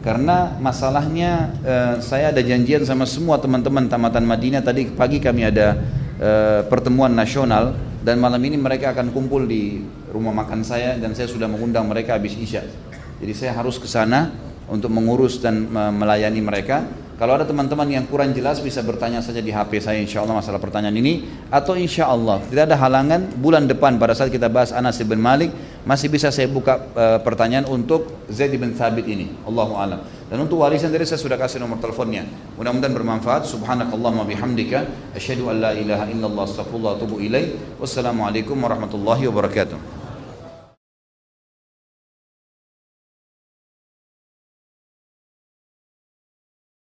Karena 0.00 0.56
masalahnya 0.64 1.52
eh, 1.60 1.94
saya 2.00 2.32
ada 2.32 2.40
janjian 2.40 2.88
sama 2.88 3.04
semua 3.04 3.36
teman-teman 3.36 3.86
tamatan 3.92 4.24
Madinah. 4.24 4.64
Tadi 4.64 4.96
pagi 4.96 5.20
kami 5.20 5.44
ada 5.44 5.76
eh, 6.16 6.64
pertemuan 6.72 7.12
nasional 7.12 7.91
dan 8.02 8.18
malam 8.18 8.42
ini 8.42 8.58
mereka 8.58 8.90
akan 8.90 9.14
kumpul 9.14 9.46
di 9.46 9.78
rumah 10.10 10.34
makan 10.34 10.66
saya 10.66 10.98
dan 10.98 11.14
saya 11.14 11.30
sudah 11.30 11.46
mengundang 11.46 11.86
mereka 11.86 12.18
habis 12.18 12.34
isya. 12.34 12.66
Jadi 13.22 13.32
saya 13.38 13.54
harus 13.54 13.78
ke 13.78 13.86
sana 13.86 14.34
untuk 14.66 14.90
mengurus 14.90 15.38
dan 15.38 15.70
melayani 15.70 16.42
mereka. 16.42 16.82
Kalau 17.14 17.38
ada 17.38 17.46
teman-teman 17.46 17.86
yang 17.86 18.10
kurang 18.10 18.34
jelas 18.34 18.58
bisa 18.58 18.82
bertanya 18.82 19.22
saja 19.22 19.38
di 19.38 19.54
HP 19.54 19.78
saya 19.78 20.02
insya 20.02 20.26
Allah 20.26 20.42
masalah 20.42 20.58
pertanyaan 20.58 20.98
ini 20.98 21.22
atau 21.54 21.78
insya 21.78 22.10
Allah 22.10 22.42
tidak 22.50 22.66
ada 22.66 22.76
halangan 22.82 23.30
bulan 23.38 23.70
depan 23.70 23.94
pada 23.94 24.10
saat 24.10 24.34
kita 24.34 24.50
bahas 24.50 24.74
Anas 24.74 24.98
bin 24.98 25.22
Malik 25.22 25.54
masih 25.82 26.08
bisa 26.10 26.30
saya 26.30 26.46
buka 26.46 26.78
uh, 26.94 27.18
pertanyaan 27.22 27.66
untuk 27.66 28.26
Zaid 28.30 28.54
bin 28.54 28.74
Thabit 28.74 29.06
ini. 29.06 29.30
Allahu 29.46 29.74
alam. 29.74 30.00
Dan 30.30 30.48
untuk 30.48 30.62
warisan 30.62 30.88
dari 30.88 31.04
saya 31.04 31.20
sudah 31.20 31.36
kasih 31.36 31.60
nomor 31.60 31.82
teleponnya. 31.82 32.24
Mudah-mudahan 32.56 32.94
bermanfaat. 32.94 33.44
Subhanakallahumma 33.50 34.24
bihamdika 34.24 35.12
asyhadu 35.12 35.50
an 35.52 35.60
la 35.60 35.72
ilaha 35.76 36.08
illallah 36.08 36.44
astaghfirullah 36.48 36.90
wa 36.94 36.98
atubu 36.98 37.16
ilaik. 37.20 37.78
Wassalamualaikum 37.82 38.56
warahmatullahi 38.56 39.28
wabarakatuh. 39.28 40.01